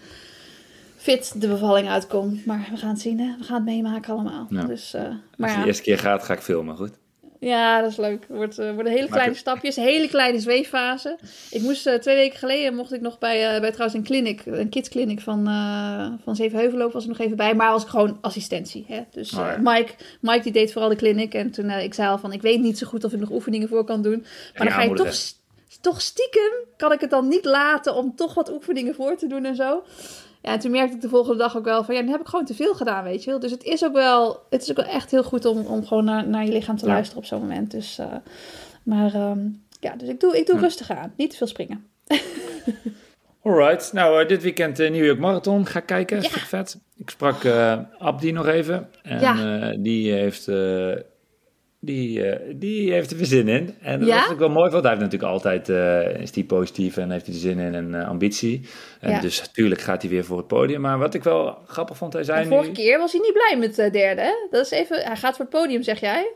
fit 1.14 1.40
de 1.40 1.48
bevalling 1.48 1.88
uitkom. 1.88 2.40
Maar 2.44 2.68
we 2.70 2.76
gaan 2.76 2.88
het 2.88 3.00
zien, 3.00 3.20
hè. 3.20 3.36
We 3.38 3.44
gaan 3.44 3.56
het 3.56 3.64
meemaken 3.64 4.12
allemaal. 4.12 4.46
Ja. 4.50 4.64
Dus, 4.64 4.94
eh, 4.94 5.02
Als 5.02 5.12
maar 5.36 5.50
je 5.50 5.60
de 5.60 5.66
eerste 5.66 5.82
keer 5.82 5.98
gaat, 5.98 6.22
ga 6.22 6.32
ik 6.32 6.40
filmen, 6.40 6.76
goed? 6.76 6.90
ja, 7.40 7.80
dat 7.80 7.90
is 7.90 7.96
leuk. 7.96 8.24
Het 8.28 8.36
wordt, 8.36 8.58
eh, 8.58 8.72
worden 8.74 8.92
hele 8.92 9.08
kleine 9.08 9.34
stapjes, 9.34 9.76
hele 9.76 10.08
kleine 10.08 10.40
zweeffase. 10.40 11.18
Ik 11.50 11.62
moest 11.62 11.86
eh, 11.86 11.94
twee 11.94 12.16
weken 12.16 12.38
geleden, 12.38 12.74
mocht 12.74 12.92
ik 12.92 13.00
nog 13.00 13.18
bij, 13.18 13.60
bij 13.60 13.70
trouwens 13.70 13.94
een 13.98 14.04
clinic, 14.04 14.42
een 14.46 14.68
kidsclinic 14.68 15.20
van, 15.20 15.46
eh 15.46 16.06
van 16.24 16.36
Zevenheuvelloop 16.36 16.92
was 16.92 17.02
er 17.02 17.08
nog 17.08 17.18
even 17.18 17.36
bij. 17.36 17.54
Maar 17.54 17.70
was 17.70 17.82
ik 17.82 17.88
gewoon 17.88 18.18
assistentie. 18.20 18.84
Hè? 18.88 19.00
Dus 19.10 19.32
Oh 19.32 19.38
ja. 19.38 19.56
Mike, 19.62 19.92
Mike 20.20 20.42
die 20.42 20.52
deed 20.52 20.72
vooral 20.72 20.90
de 20.90 20.96
clinic. 20.96 21.34
En 21.34 21.50
toen 21.50 21.70
ik 21.70 21.94
zei 21.94 22.08
al 22.08 22.18
van, 22.18 22.32
ik 22.32 22.42
weet 22.42 22.60
niet 22.60 22.78
zo 22.78 22.86
goed 22.86 23.04
of 23.04 23.12
ik 23.12 23.20
nog 23.20 23.30
oefeningen 23.30 23.68
voor 23.68 23.84
kan 23.84 24.02
doen. 24.02 24.24
Maar 24.56 24.66
dan 24.66 24.76
ga 24.76 24.82
je 24.82 24.94
toch, 24.94 25.14
st- 25.14 25.40
toch 25.80 26.00
stiekem, 26.00 26.52
kan 26.76 26.92
ik 26.92 27.00
het 27.00 27.10
dan 27.10 27.28
niet 27.28 27.44
laten 27.44 27.94
om 27.94 28.14
toch 28.16 28.34
wat 28.34 28.52
oefeningen 28.52 28.94
voor 28.94 29.16
te 29.16 29.26
doen 29.26 29.44
en 29.44 29.56
zo. 29.56 29.82
Ja, 30.46 30.52
en 30.52 30.58
toen 30.58 30.70
merkte 30.70 30.94
ik 30.96 31.00
de 31.00 31.08
volgende 31.08 31.38
dag 31.38 31.56
ook 31.56 31.64
wel 31.64 31.84
van, 31.84 31.94
ja, 31.94 32.00
dan 32.00 32.10
heb 32.10 32.20
ik 32.20 32.26
gewoon 32.26 32.44
te 32.44 32.54
veel 32.54 32.74
gedaan, 32.74 33.04
weet 33.04 33.24
je 33.24 33.30
wel. 33.30 33.38
Dus 33.40 33.50
het 33.50 33.62
is 33.64 33.84
ook 33.84 33.92
wel, 33.92 34.42
het 34.50 34.62
is 34.62 34.70
ook 34.70 34.76
wel 34.76 34.86
echt 34.86 35.10
heel 35.10 35.22
goed 35.24 35.44
om, 35.44 35.66
om 35.66 35.86
gewoon 35.86 36.04
naar, 36.04 36.28
naar 36.28 36.44
je 36.44 36.52
lichaam 36.52 36.76
te 36.76 36.86
Ja. 36.86 36.92
luisteren 36.92 37.22
op 37.22 37.28
zo'n 37.28 37.40
moment. 37.40 37.70
Dus, 37.70 37.98
eh, 37.98 38.06
maar 38.82 39.14
ehm, 39.14 39.48
ja, 39.80 39.96
dus 39.96 40.08
ik 40.08 40.20
doe, 40.20 40.38
ik 40.38 40.46
doe 40.46 40.54
Ja. 40.54 40.60
rustig 40.62 40.90
aan. 40.90 41.12
Niet 41.16 41.30
te 41.30 41.36
veel 41.36 41.46
springen. 41.46 41.86
Alright, 43.42 43.92
nou 43.92 44.22
eh, 44.22 44.28
dit 44.28 44.42
weekend 44.42 44.78
eh, 44.78 44.90
New 44.90 45.04
York 45.04 45.18
Marathon, 45.18 45.66
ga 45.66 45.80
kijken, 45.80 46.22
Ja. 46.22 46.28
vet. 46.28 46.78
Ik 46.96 47.10
sprak 47.10 47.44
Abdi 47.98 48.32
nog 48.32 48.46
even 48.46 48.88
en 49.02 49.20
Ja. 49.20 49.70
die 49.78 50.12
heeft, 50.12 50.46
die, 51.86 52.22
eh, 52.30 52.54
die 52.54 52.92
heeft 52.92 53.10
er 53.10 53.16
weer 53.16 53.26
zin 53.26 53.48
in. 53.48 53.74
En 53.80 53.98
dat 53.98 54.08
Ja? 54.08 54.24
is 54.24 54.32
ook 54.32 54.38
wel 54.38 54.48
mooi, 54.48 54.70
want 54.70 54.82
hij 54.84 54.92
heeft 54.92 55.04
natuurlijk 55.04 55.32
altijd, 55.32 55.68
eh, 55.68 56.20
is 56.20 56.32
die 56.32 56.44
positief 56.44 56.96
en 56.96 57.10
heeft 57.10 57.26
hij 57.26 57.34
er 57.34 57.40
zin 57.40 57.58
in 57.58 57.74
en 57.74 57.94
eh, 57.94 58.08
ambitie. 58.08 58.68
En 59.00 59.10
Ja. 59.10 59.20
dus 59.20 59.40
natuurlijk 59.40 59.80
gaat 59.80 60.02
hij 60.02 60.10
weer 60.10 60.24
voor 60.24 60.36
het 60.38 60.46
podium. 60.46 60.80
Maar 60.80 60.98
wat 60.98 61.14
ik 61.14 61.22
wel 61.22 61.58
grappig 61.66 61.96
vond, 61.96 62.12
hij 62.12 62.22
zei 62.24 62.42
De 62.42 62.48
vorige 62.48 62.68
nu... 62.68 62.74
keer 62.74 62.98
was 62.98 63.12
hij 63.12 63.20
niet 63.20 63.32
blij 63.32 63.56
met 63.58 63.74
de 63.74 63.90
derde, 63.90 64.20
hè? 64.22 64.32
Dat 64.50 64.64
is 64.64 64.70
even... 64.70 65.02
Hij 65.04 65.16
gaat 65.16 65.36
voor 65.36 65.44
het 65.44 65.54
podium, 65.54 65.82
zeg 65.82 66.00
jij. 66.00 66.32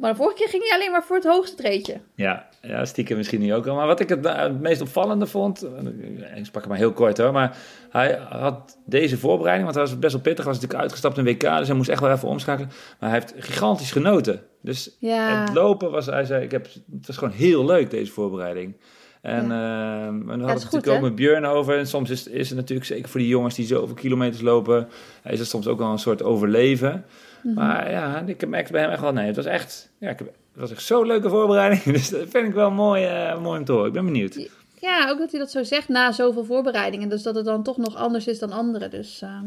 Maar 0.00 0.10
de 0.10 0.16
vorige 0.16 0.36
keer 0.36 0.48
ging 0.48 0.62
hij 0.68 0.78
alleen 0.78 0.90
maar 0.90 1.04
voor 1.04 1.16
het 1.16 1.24
hoogste 1.24 1.56
treedje. 1.56 2.00
Ja, 2.14 2.48
ja, 2.62 2.84
stiekem 2.84 3.16
misschien 3.16 3.40
niet 3.40 3.52
ook 3.52 3.66
al. 3.66 3.74
Maar 3.76 3.86
wat 3.86 4.00
ik 4.00 4.08
het, 4.08 4.26
eh, 4.26 4.38
het 4.38 4.60
meest 4.60 4.80
opvallende 4.80 5.26
vond, 5.26 5.62
eh, 5.62 6.36
ik 6.36 6.44
sprak 6.44 6.62
hem 6.62 6.70
maar 6.70 6.80
heel 6.80 6.92
kort 6.92 7.18
hoor, 7.18 7.32
maar 7.32 7.56
hij 7.90 8.18
had 8.28 8.78
deze 8.86 9.18
voorbereiding, 9.18 9.64
want 9.64 9.74
hij 9.78 9.84
was 9.88 9.98
best 9.98 10.12
wel 10.12 10.22
pittig, 10.22 10.44
hij 10.44 10.52
was 10.52 10.62
natuurlijk 10.62 10.80
uitgestapt 10.82 11.18
in 11.18 11.24
WK, 11.24 11.40
dus 11.58 11.66
hij 11.66 11.76
moest 11.76 11.88
echt 11.88 12.00
wel 12.00 12.10
even 12.10 12.28
omschakelen. 12.28 12.70
Maar 13.00 13.10
hij 13.10 13.18
heeft 13.18 13.34
gigantisch 13.46 13.92
genoten. 13.92 14.42
Dus 14.62 14.96
Ja. 14.98 15.40
het 15.44 15.54
lopen 15.54 15.90
was, 15.90 16.06
hij 16.06 16.24
zei, 16.24 16.44
ik 16.44 16.50
heb, 16.50 16.64
het 16.90 17.06
was 17.06 17.16
gewoon 17.16 17.34
heel 17.34 17.64
leuk 17.64 17.90
deze 17.90 18.12
voorbereiding. 18.12 18.76
En, 19.22 19.46
Ja. 19.46 20.06
ehm, 20.06 20.14
en 20.14 20.24
we 20.24 20.30
hadden 20.30 20.48
het 20.48 20.62
natuurlijk 20.64 20.92
ook 20.92 21.00
met 21.00 21.14
Björn 21.14 21.44
over. 21.44 21.78
En 21.78 21.86
soms 21.86 22.10
is, 22.10 22.26
is 22.26 22.48
het 22.48 22.58
natuurlijk, 22.58 22.86
zeker 22.88 23.08
voor 23.08 23.20
die 23.20 23.28
jongens 23.28 23.54
die 23.54 23.66
zoveel 23.66 23.94
kilometers 23.94 24.42
lopen, 24.42 24.88
is 25.24 25.38
het 25.38 25.48
soms 25.48 25.66
ook 25.66 25.78
wel 25.78 25.90
een 25.90 25.98
soort 25.98 26.22
overleven. 26.22 27.04
Mhm. 27.42 27.54
Maar 27.54 27.90
ja, 27.90 28.22
ik 28.26 28.48
merkte 28.48 28.72
bij 28.72 28.80
hem 28.80 28.90
echt 28.90 29.00
wel, 29.00 29.12
nee, 29.12 29.26
het 29.26 29.36
was 29.36 29.44
echt, 29.44 29.90
ja, 29.98 30.08
ik 30.10 30.18
heb, 30.18 30.26
het 30.28 30.60
was 30.60 30.70
echt 30.70 30.82
zo'n 30.82 31.06
leuke 31.06 31.28
voorbereiding. 31.28 31.82
Dus 31.96 32.08
dat 32.10 32.26
vind 32.28 32.46
ik 32.48 32.54
wel 32.54 32.70
mooi, 32.70 33.04
eh, 33.04 33.38
mooi 33.40 33.58
om 33.58 33.64
te 33.64 33.72
horen. 33.72 33.86
Ik 33.86 33.92
ben 33.92 34.04
benieuwd. 34.04 34.48
Ja, 34.80 35.10
ook 35.10 35.18
dat 35.18 35.30
hij 35.30 35.40
dat 35.40 35.50
zo 35.50 35.62
zegt 35.62 35.88
na 35.88 36.12
zoveel 36.12 36.44
voorbereidingen. 36.44 37.08
Dus 37.08 37.22
dat 37.22 37.34
het 37.34 37.44
dan 37.44 37.62
toch 37.62 37.76
nog 37.76 37.96
anders 37.96 38.26
is 38.26 38.38
dan 38.38 38.52
anderen. 38.52 38.90
Dus 38.90 39.22
eh, 39.22 39.38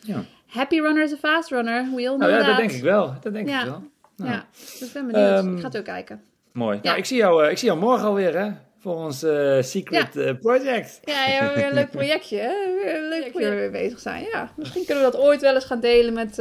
Ja. 0.00 0.24
happy 0.46 0.80
runner 0.80 1.02
is 1.04 1.12
a 1.12 1.16
fast 1.16 1.50
runner. 1.50 1.82
We 1.94 1.96
all 1.96 2.04
know 2.04 2.18
Nou 2.18 2.30
ja, 2.30 2.36
dat 2.36 2.46
that. 2.46 2.56
denk 2.56 2.70
ik 2.70 2.82
wel. 2.82 3.14
Dat 3.22 3.32
denk 3.32 3.48
Ja. 3.48 3.60
ik 3.60 3.66
wel. 3.66 3.82
Nou, 4.16 4.30
Ja, 4.30 4.44
dus 4.50 4.82
ik 4.82 4.92
ben 4.92 5.06
benieuwd. 5.06 5.30
Ehm, 5.38 5.54
ik 5.54 5.60
ga 5.60 5.66
het 5.66 5.76
ook 5.78 5.84
kijken. 5.84 6.22
Mooi. 6.52 6.78
Nou, 6.82 6.98
ik 6.98 7.04
zie, 7.04 7.16
jou, 7.16 7.44
eh, 7.44 7.50
ik 7.50 7.58
zie 7.58 7.68
jou 7.68 7.80
morgen 7.80 8.06
alweer, 8.06 8.38
hè? 8.38 8.50
Voor 8.80 8.94
ons 8.94 9.18
secret 9.60 10.38
project. 10.40 11.00
Ja, 11.04 11.26
ja, 11.26 11.54
weer 11.54 11.66
een 11.66 11.74
leuk 11.74 11.90
projectje. 11.90 12.36
Hè? 12.38 12.52
Weer 12.82 12.96
een 12.96 13.08
leuk 13.08 13.30
projectje 13.30 13.40
waar 13.40 13.50
we 13.50 13.70
mee 13.70 13.82
bezig 13.82 13.98
zijn. 13.98 14.24
Ja, 14.32 14.52
misschien 14.56 14.84
kunnen 14.84 15.04
we 15.04 15.10
dat 15.10 15.20
ooit 15.20 15.40
wel 15.40 15.54
eens 15.54 15.64
gaan 15.64 15.80
delen 15.80 16.12
met, 16.14 16.38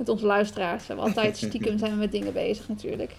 met 0.00 0.08
onze 0.08 0.26
luisteraars. 0.26 0.80
We 0.80 0.86
hebben 0.86 1.06
altijd 1.14 1.36
stiekem 1.36 1.78
zijn 1.78 1.92
we 1.92 1.98
met 1.98 2.12
dingen 2.12 2.32
bezig 2.32 2.68
natuurlijk. 2.68 3.12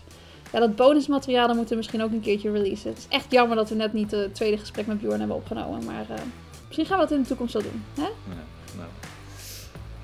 Ja, 0.51 0.59
dat 0.59 0.75
bonusmateriaal 0.75 1.47
dan 1.47 1.55
moeten 1.55 1.73
we 1.73 1.79
misschien 1.79 2.03
ook 2.03 2.11
een 2.11 2.21
keertje 2.21 2.51
releasen. 2.51 2.89
Het 2.89 2.97
is 2.97 3.07
echt 3.09 3.31
jammer 3.31 3.55
dat 3.55 3.69
we 3.69 3.75
net 3.75 3.93
niet 3.93 4.11
het 4.11 4.35
tweede 4.35 4.57
gesprek 4.57 4.87
met 4.87 5.01
Bjorn 5.01 5.19
hebben 5.19 5.37
opgenomen. 5.37 5.85
Maar 5.85 6.05
eh, 6.09 6.21
misschien 6.65 6.85
gaan 6.85 6.97
we 6.97 7.03
dat 7.03 7.11
in 7.11 7.21
de 7.21 7.27
toekomst 7.27 7.53
wel 7.53 7.61
doen. 7.61 7.83
Hè? 7.95 8.01
Ja, 8.01 8.09
nou. 8.77 8.89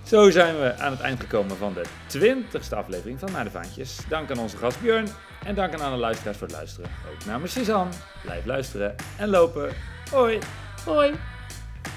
Zo 0.04 0.30
zijn 0.30 0.60
we 0.60 0.78
aan 0.78 0.92
het 0.92 1.02
eind 1.02 1.20
gekomen 1.20 1.58
van 1.58 1.74
de 1.74 1.84
twintigste 2.06 2.76
aflevering 2.76 3.20
van 3.20 3.32
Naar 3.32 3.44
de 3.44 3.50
Vaantjes. 3.50 4.00
Dank 4.10 4.32
aan 4.32 4.40
onze 4.40 4.58
gast 4.58 4.82
Björn 4.82 5.08
en 5.46 5.56
dank 5.56 5.74
aan 5.74 5.82
alle 5.82 5.98
luisteraars 5.98 6.38
voor 6.38 6.48
het 6.48 6.56
luisteren. 6.56 6.90
Ook 7.14 7.26
namens 7.26 7.52
Suzanne. 7.52 7.92
Blijf 8.24 8.46
luisteren 8.46 8.96
en 9.18 9.30
lopen. 9.30 9.70
Hoi! 10.12 10.40
Hoi. 10.86 11.14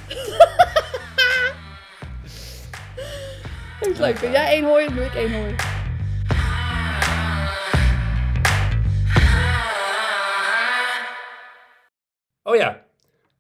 Dat 3.81 3.89
is 3.89 3.99
leuk. 3.99 4.19
Jij 4.19 4.47
één 4.47 4.65
hooi, 4.65 4.87
dan 4.87 4.95
doe 4.95 5.05
ik 5.05 5.15
één 5.15 5.33
hooi. 5.33 5.55
Oh 12.43 12.57
ja, 12.57 12.85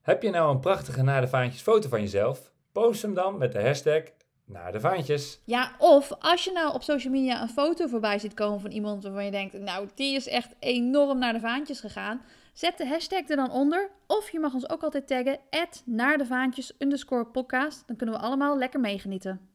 heb 0.03 0.23
je 0.23 0.31
nou 0.31 0.51
een 0.51 0.61
prachtige 0.61 1.03
Naar 1.03 1.21
de 1.21 1.29
Vaantjes 1.29 1.63
foto 1.63 1.89
van 1.89 2.01
jezelf? 2.01 2.53
Post 2.73 3.03
hem 3.03 3.15
dan 3.15 3.39
met 3.39 3.53
de 3.53 3.63
hashtag 3.63 4.03
Naar 4.45 4.73
de 4.73 4.81
Vaantjes. 4.81 5.41
Ja, 5.45 5.73
of 5.79 6.13
als 6.19 6.45
je 6.45 6.53
nou 6.53 6.75
op 6.75 6.83
social 6.83 7.13
media 7.13 7.43
een 7.43 7.49
foto 7.49 7.87
voorbij 7.87 8.19
ziet 8.19 8.35
komen 8.35 8.61
van 8.61 8.71
iemand 8.71 9.03
waarvan 9.03 9.25
je 9.25 9.31
denkt, 9.31 9.59
nou, 9.59 9.89
die 9.95 10.15
is 10.15 10.29
echt 10.29 10.55
enorm 10.59 11.19
naar 11.19 11.33
de 11.33 11.41
vaantjes 11.41 11.81
gegaan. 11.81 12.23
Zet 12.53 12.79
de 12.79 12.87
hashtag 12.87 13.29
er 13.29 13.37
dan 13.37 13.51
onder. 13.51 13.91
Of 14.07 14.31
je 14.31 14.41
mag 14.41 14.55
ons 14.55 14.71
ook 14.71 14.83
altijd 14.83 15.07
taggen, 15.07 15.39
naar 15.85 16.19
de 16.19 16.27
vaantjes 16.27 16.75
underscore 16.79 17.27
podcast. 17.27 17.83
Dan 17.87 17.97
kunnen 17.97 18.15
we 18.15 18.21
allemaal 18.21 18.59
lekker 18.59 18.81
meegenieten. 18.81 19.50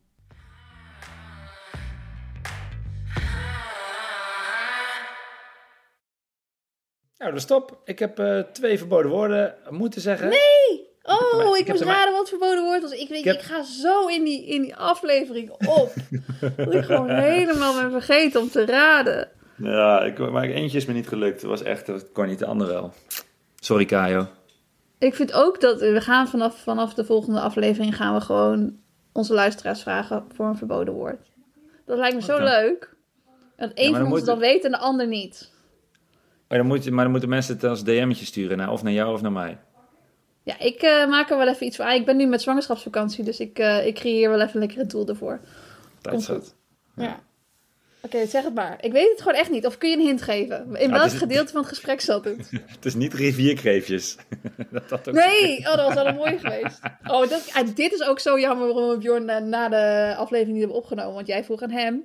Nou, 7.26 7.38
dus 7.38 7.46
stop. 7.46 7.78
Ik 7.86 8.00
heb 8.00 8.20
eh, 8.20 8.40
twee 8.40 8.78
verboden 8.78 9.12
woorden 9.12 9.56
moeten 9.70 10.02
zeggen. 10.02 10.30
Nee! 10.30 10.90
Oh, 11.04 11.38
maar- 11.38 11.58
ik, 11.60 11.68
moest 11.68 11.86
maar- 11.86 11.96
raden 11.96 12.14
wat 12.14 12.30
verboden 12.30 12.64
woord 12.64 12.82
was. 12.82 12.92
Ik, 12.92 13.10
weet, 13.10 13.18
Ik 13.20 13.24
heb- 13.24 13.36
ik 13.36 13.42
ga 13.42 13.64
zo 13.64 14.08
in 14.08 14.24
die, 14.24 14.46
in 14.46 14.62
die 14.62 14.76
aflevering 14.76 15.50
op. 15.52 15.94
dat 16.58 16.74
ik 16.74 16.84
gewoon 16.84 17.10
helemaal 17.10 17.74
ben 17.76 17.92
vergeten 17.92 18.42
om 18.42 18.50
te 18.50 18.66
raden. 18.66 19.30
Ja, 19.58 20.02
ik, 20.04 20.18
maar 20.18 20.44
eentje 20.44 20.78
is 20.78 20.86
me 20.86 20.94
niet 20.94 21.08
gelukt. 21.08 21.42
Het 21.42 21.50
was 21.50 21.64
echt, 21.64 21.86
dat 21.86 22.12
kon 22.12 22.28
niet 22.28 22.40
de 22.40 22.46
ander 22.46 22.68
wel. 22.68 22.94
Sorry, 23.60 23.86
Kajo. 23.86 24.28
Ik 25.00 25.16
vind 25.16 25.34
ook 25.34 25.62
dat 25.62 25.80
we 25.80 26.02
gaan 26.02 26.28
vanaf, 26.28 26.62
vanaf 26.62 26.94
de 26.94 27.06
volgende 27.06 27.40
aflevering 27.40 27.96
gaan 27.96 28.14
we 28.14 28.22
gewoon 28.22 28.78
onze 29.12 29.34
luisteraars 29.34 29.82
vragen 29.82 30.26
voor 30.34 30.46
een 30.46 30.58
verboden 30.58 30.94
woord. 30.94 31.32
Dat 31.86 31.98
lijkt 31.98 32.16
me 32.16 32.22
zo 32.22 32.38
dan? 32.38 32.44
leuk. 32.44 32.96
Dat 33.58 33.72
één 33.74 33.92
maar 33.92 34.00
van 34.00 34.10
dan 34.10 34.12
ons 34.12 34.20
moet 34.20 34.26
dan 34.26 34.40
weet 34.40 34.64
en 34.66 34.72
de 34.72 34.78
ander 34.78 35.08
niet. 35.08 35.54
Maar 36.48 36.58
dan, 36.58 36.68
moet 36.68 36.84
je, 36.84 36.92
maar 36.92 37.04
dan 37.04 37.12
moeten 37.12 37.30
mensen 37.30 37.54
het 37.54 37.64
als 37.64 37.84
DM'tje 37.84 38.26
sturen. 38.26 38.58
Naar, 38.58 38.72
of 38.72 38.84
naar 38.84 38.94
jou 38.94 39.14
of 39.14 39.22
naar 39.22 39.32
mij. 39.32 39.58
Ja, 40.44 40.60
ik 40.60 40.82
eh, 40.82 41.08
maak 41.08 41.30
er 41.30 41.38
wel 41.38 41.48
even 41.48 41.66
iets 41.66 41.76
voor. 41.76 41.86
aan. 41.86 41.96
Ik 41.96 42.06
ben 42.06 42.18
nu 42.18 42.26
met 42.26 42.42
zwangerschapsvakantie, 42.42 43.24
dus 43.24 43.40
ik, 43.40 43.60
eh, 43.60 43.86
ik 43.88 43.96
creëer 43.96 44.30
wel 44.30 44.42
even 44.42 44.54
een 44.54 44.60
lekkere 44.60 44.86
tool 44.86 45.08
ervoor. 45.08 45.40
Tijd 46.02 46.16
Komt 46.16 46.24
zat. 46.28 46.56
Ja. 46.96 47.20
Oké, 48.02 48.26
zeg 48.26 48.44
het 48.44 48.54
maar. 48.54 48.78
Ik 48.82 48.92
weet 48.92 49.10
het 49.10 49.22
gewoon 49.22 49.38
echt 49.38 49.50
niet. 49.50 49.66
Of 49.66 49.78
kun 49.78 49.90
je 49.90 49.96
een 49.98 50.06
hint 50.06 50.22
geven? 50.22 50.76
In 50.76 50.90
welk 50.90 51.04
het 51.04 51.14
is- 51.14 51.18
gedeelte 51.20 51.52
van 51.52 51.62
het 51.62 51.70
gesprek 51.70 52.02
zat 52.02 52.24
het? 52.26 52.52
Het 52.76 52.86
is 52.86 52.94
niet 52.96 53.14
rivierkreefjes. 53.14 54.18
dat 54.72 54.90
had 54.90 55.08
ook 55.10 55.16
Nee! 55.16 55.58
Oh, 55.60 55.76
dat 55.76 55.94
was 55.94 56.04
wel 56.04 56.14
mooi 56.14 56.38
geweest. 56.40 56.80
Oh, 57.08 57.30
dat, 57.30 57.50
ah, 57.54 57.68
dit 57.76 57.92
is 57.94 58.04
ook 58.04 58.20
zo 58.20 58.40
jammer 58.40 58.68
waarom 58.74 58.90
we 58.90 58.98
Bjorn 58.98 59.26
na, 59.26 59.40
na 59.40 59.70
de 59.70 60.16
aflevering 60.18 60.54
niet 60.54 60.64
hebben 60.64 60.78
opgenomen. 60.82 61.14
Want 61.14 61.28
jij 61.28 61.44
vroeg 61.44 61.62
aan 61.62 61.72
hem 61.72 62.04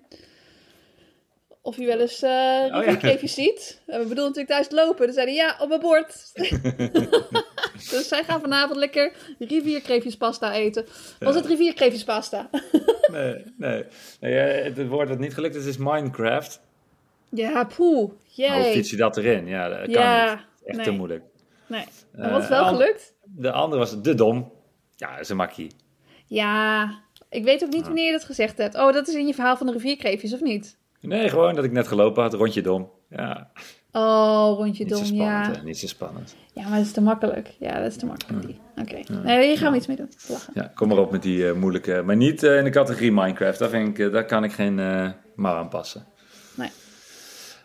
of 1.71 1.77
hij 1.77 1.87
wel 1.87 2.01
eens 2.01 2.23
eh 2.23 2.31
ja. 2.31 2.79
rivierkreefjes 2.81 3.35
ziet. 3.35 3.81
En 3.87 4.01
we 4.01 4.07
bedoelen 4.07 4.25
natuurlijk 4.35 4.49
thuis 4.49 4.71
lopen. 4.71 5.05
Dan 5.07 5.15
zei 5.15 5.27
hij 5.27 5.35
ja, 5.35 5.57
op 5.61 5.69
mijn 5.69 5.81
bord. 5.81 6.31
dus 7.91 8.09
zij 8.09 8.25
gaan 8.25 8.41
vanavond 8.41 8.79
lekker 8.79 9.13
rivierkreefjespasta 9.39 10.53
eten. 10.53 10.87
Was 11.19 11.35
het 11.35 11.47
rivierkreefjespasta? 11.47 12.51
Nee, 13.11 13.45
nee. 13.57 13.85
nee 14.21 14.39
eh, 14.39 14.65
het 14.77 14.89
woord 14.89 15.09
dat 15.09 15.19
niet 15.19 15.35
gelukt 15.35 15.55
is, 15.55 15.67
is 15.67 15.77
Minecraft. 15.77 16.61
ja, 17.29 17.65
poeh. 17.65 18.11
Hoe 18.35 18.63
fiets 18.73 18.91
je 18.91 18.97
dat 18.97 19.17
erin? 19.17 19.47
Ja, 19.47 19.69
dat 19.69 19.79
kan 19.81 19.91
Ja, 19.91 20.35
niet. 20.35 20.45
Echt 20.65 20.77
nee. 20.77 20.87
te 20.87 20.91
moeilijk. 20.93 21.25
Nee. 21.67 21.85
Maar 22.17 22.31
wat 22.31 22.43
is 22.43 22.49
Eh, 22.49 22.51
wel 22.51 22.67
gelukt? 22.67 23.15
De 23.25 23.53
andere 23.53 23.79
was 23.81 24.03
de 24.03 24.15
dom. 24.15 24.53
Ja, 24.97 25.11
dat 25.11 25.21
is 25.21 25.29
een 25.29 25.37
makkie. 25.37 25.71
Ja, 26.27 26.91
ik 27.29 27.45
weet 27.45 27.65
ook 27.65 27.73
niet 27.73 27.85
wanneer 27.85 28.07
je 28.07 28.13
dat 28.13 28.25
gezegd 28.25 28.59
hebt. 28.59 28.75
Oh, 28.75 28.93
dat 28.93 29.09
is 29.09 29.15
in 29.15 29.27
je 29.27 29.35
verhaal 29.35 29.57
van 29.57 29.67
de 29.67 29.73
rivierkreefjes, 29.73 30.33
of 30.33 30.41
niet? 30.41 30.79
Nee, 31.01 31.29
gewoon 31.29 31.55
dat 31.55 31.65
ik 31.65 31.73
net 31.73 31.89
gelopen 31.89 32.23
had, 32.23 32.35
rondje 32.35 32.63
dom. 32.63 32.91
Ja, 33.09 33.51
Oh, 33.93 34.57
rondje 34.57 34.85
niet 34.85 34.93
dom, 34.93 35.05
zo 35.05 35.15
ja. 35.15 35.21
spannend, 35.29 35.57
hè. 35.57 35.63
Niet 35.63 35.79
zo 35.79 35.87
spannend. 35.87 36.37
Ja, 36.53 36.63
maar 36.69 36.77
dat 36.79 36.87
is 36.87 36.93
te 36.93 37.01
makkelijk. 37.01 37.55
Ja, 37.59 37.79
dat 37.81 37.91
is 37.91 37.97
te 37.97 38.07
makkelijk. 38.07 38.57
Oké. 38.77 39.01
Nee, 39.23 39.47
hier 39.47 39.59
gaan 39.59 39.73
we 39.73 39.79
iets 39.79 39.87
mee 39.87 39.97
doen. 39.97 40.11
Lachen. 40.29 40.53
Ja, 40.57 40.73
kom 40.75 40.89
maar 40.89 40.99
op 40.99 41.11
met 41.11 41.23
die 41.23 41.49
eh, 41.49 41.55
moeilijke. 41.55 42.03
Maar 42.05 42.17
niet 42.17 42.43
eh, 42.43 42.59
in 42.59 42.65
de 42.65 42.71
categorie 42.71 43.13
Minecraft. 43.13 43.59
Daar, 43.59 43.69
vind 43.69 43.89
ik, 43.89 44.07
eh, 44.07 44.13
daar 44.13 44.25
kan 44.25 44.45
ik 44.45 44.53
geen 44.53 44.75
mouw 45.35 45.57
aan 45.57 45.69
passen. 45.69 46.07
Nee. 46.57 46.71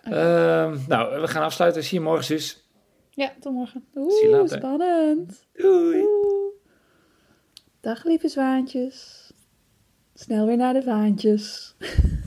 Ehm, 0.03 0.77
nou, 0.87 1.21
we 1.21 1.27
gaan 1.27 1.43
afsluiten. 1.43 1.83
Zie 1.83 1.97
je 1.97 2.03
morgen, 2.05 2.25
zus. 2.25 2.69
Ja, 3.09 3.31
tot 3.39 3.53
morgen. 3.53 3.85
Oeh, 3.95 4.47
spannend. 4.47 5.45
Doei. 5.53 5.97
Oeh. 5.97 6.53
Dag 7.81 8.03
lieve 8.03 8.27
zwaantjes. 8.27 9.29
Snel 10.13 10.45
weer 10.45 10.57
naar 10.57 10.73
de 10.73 10.83
vaantjes. 10.83 11.75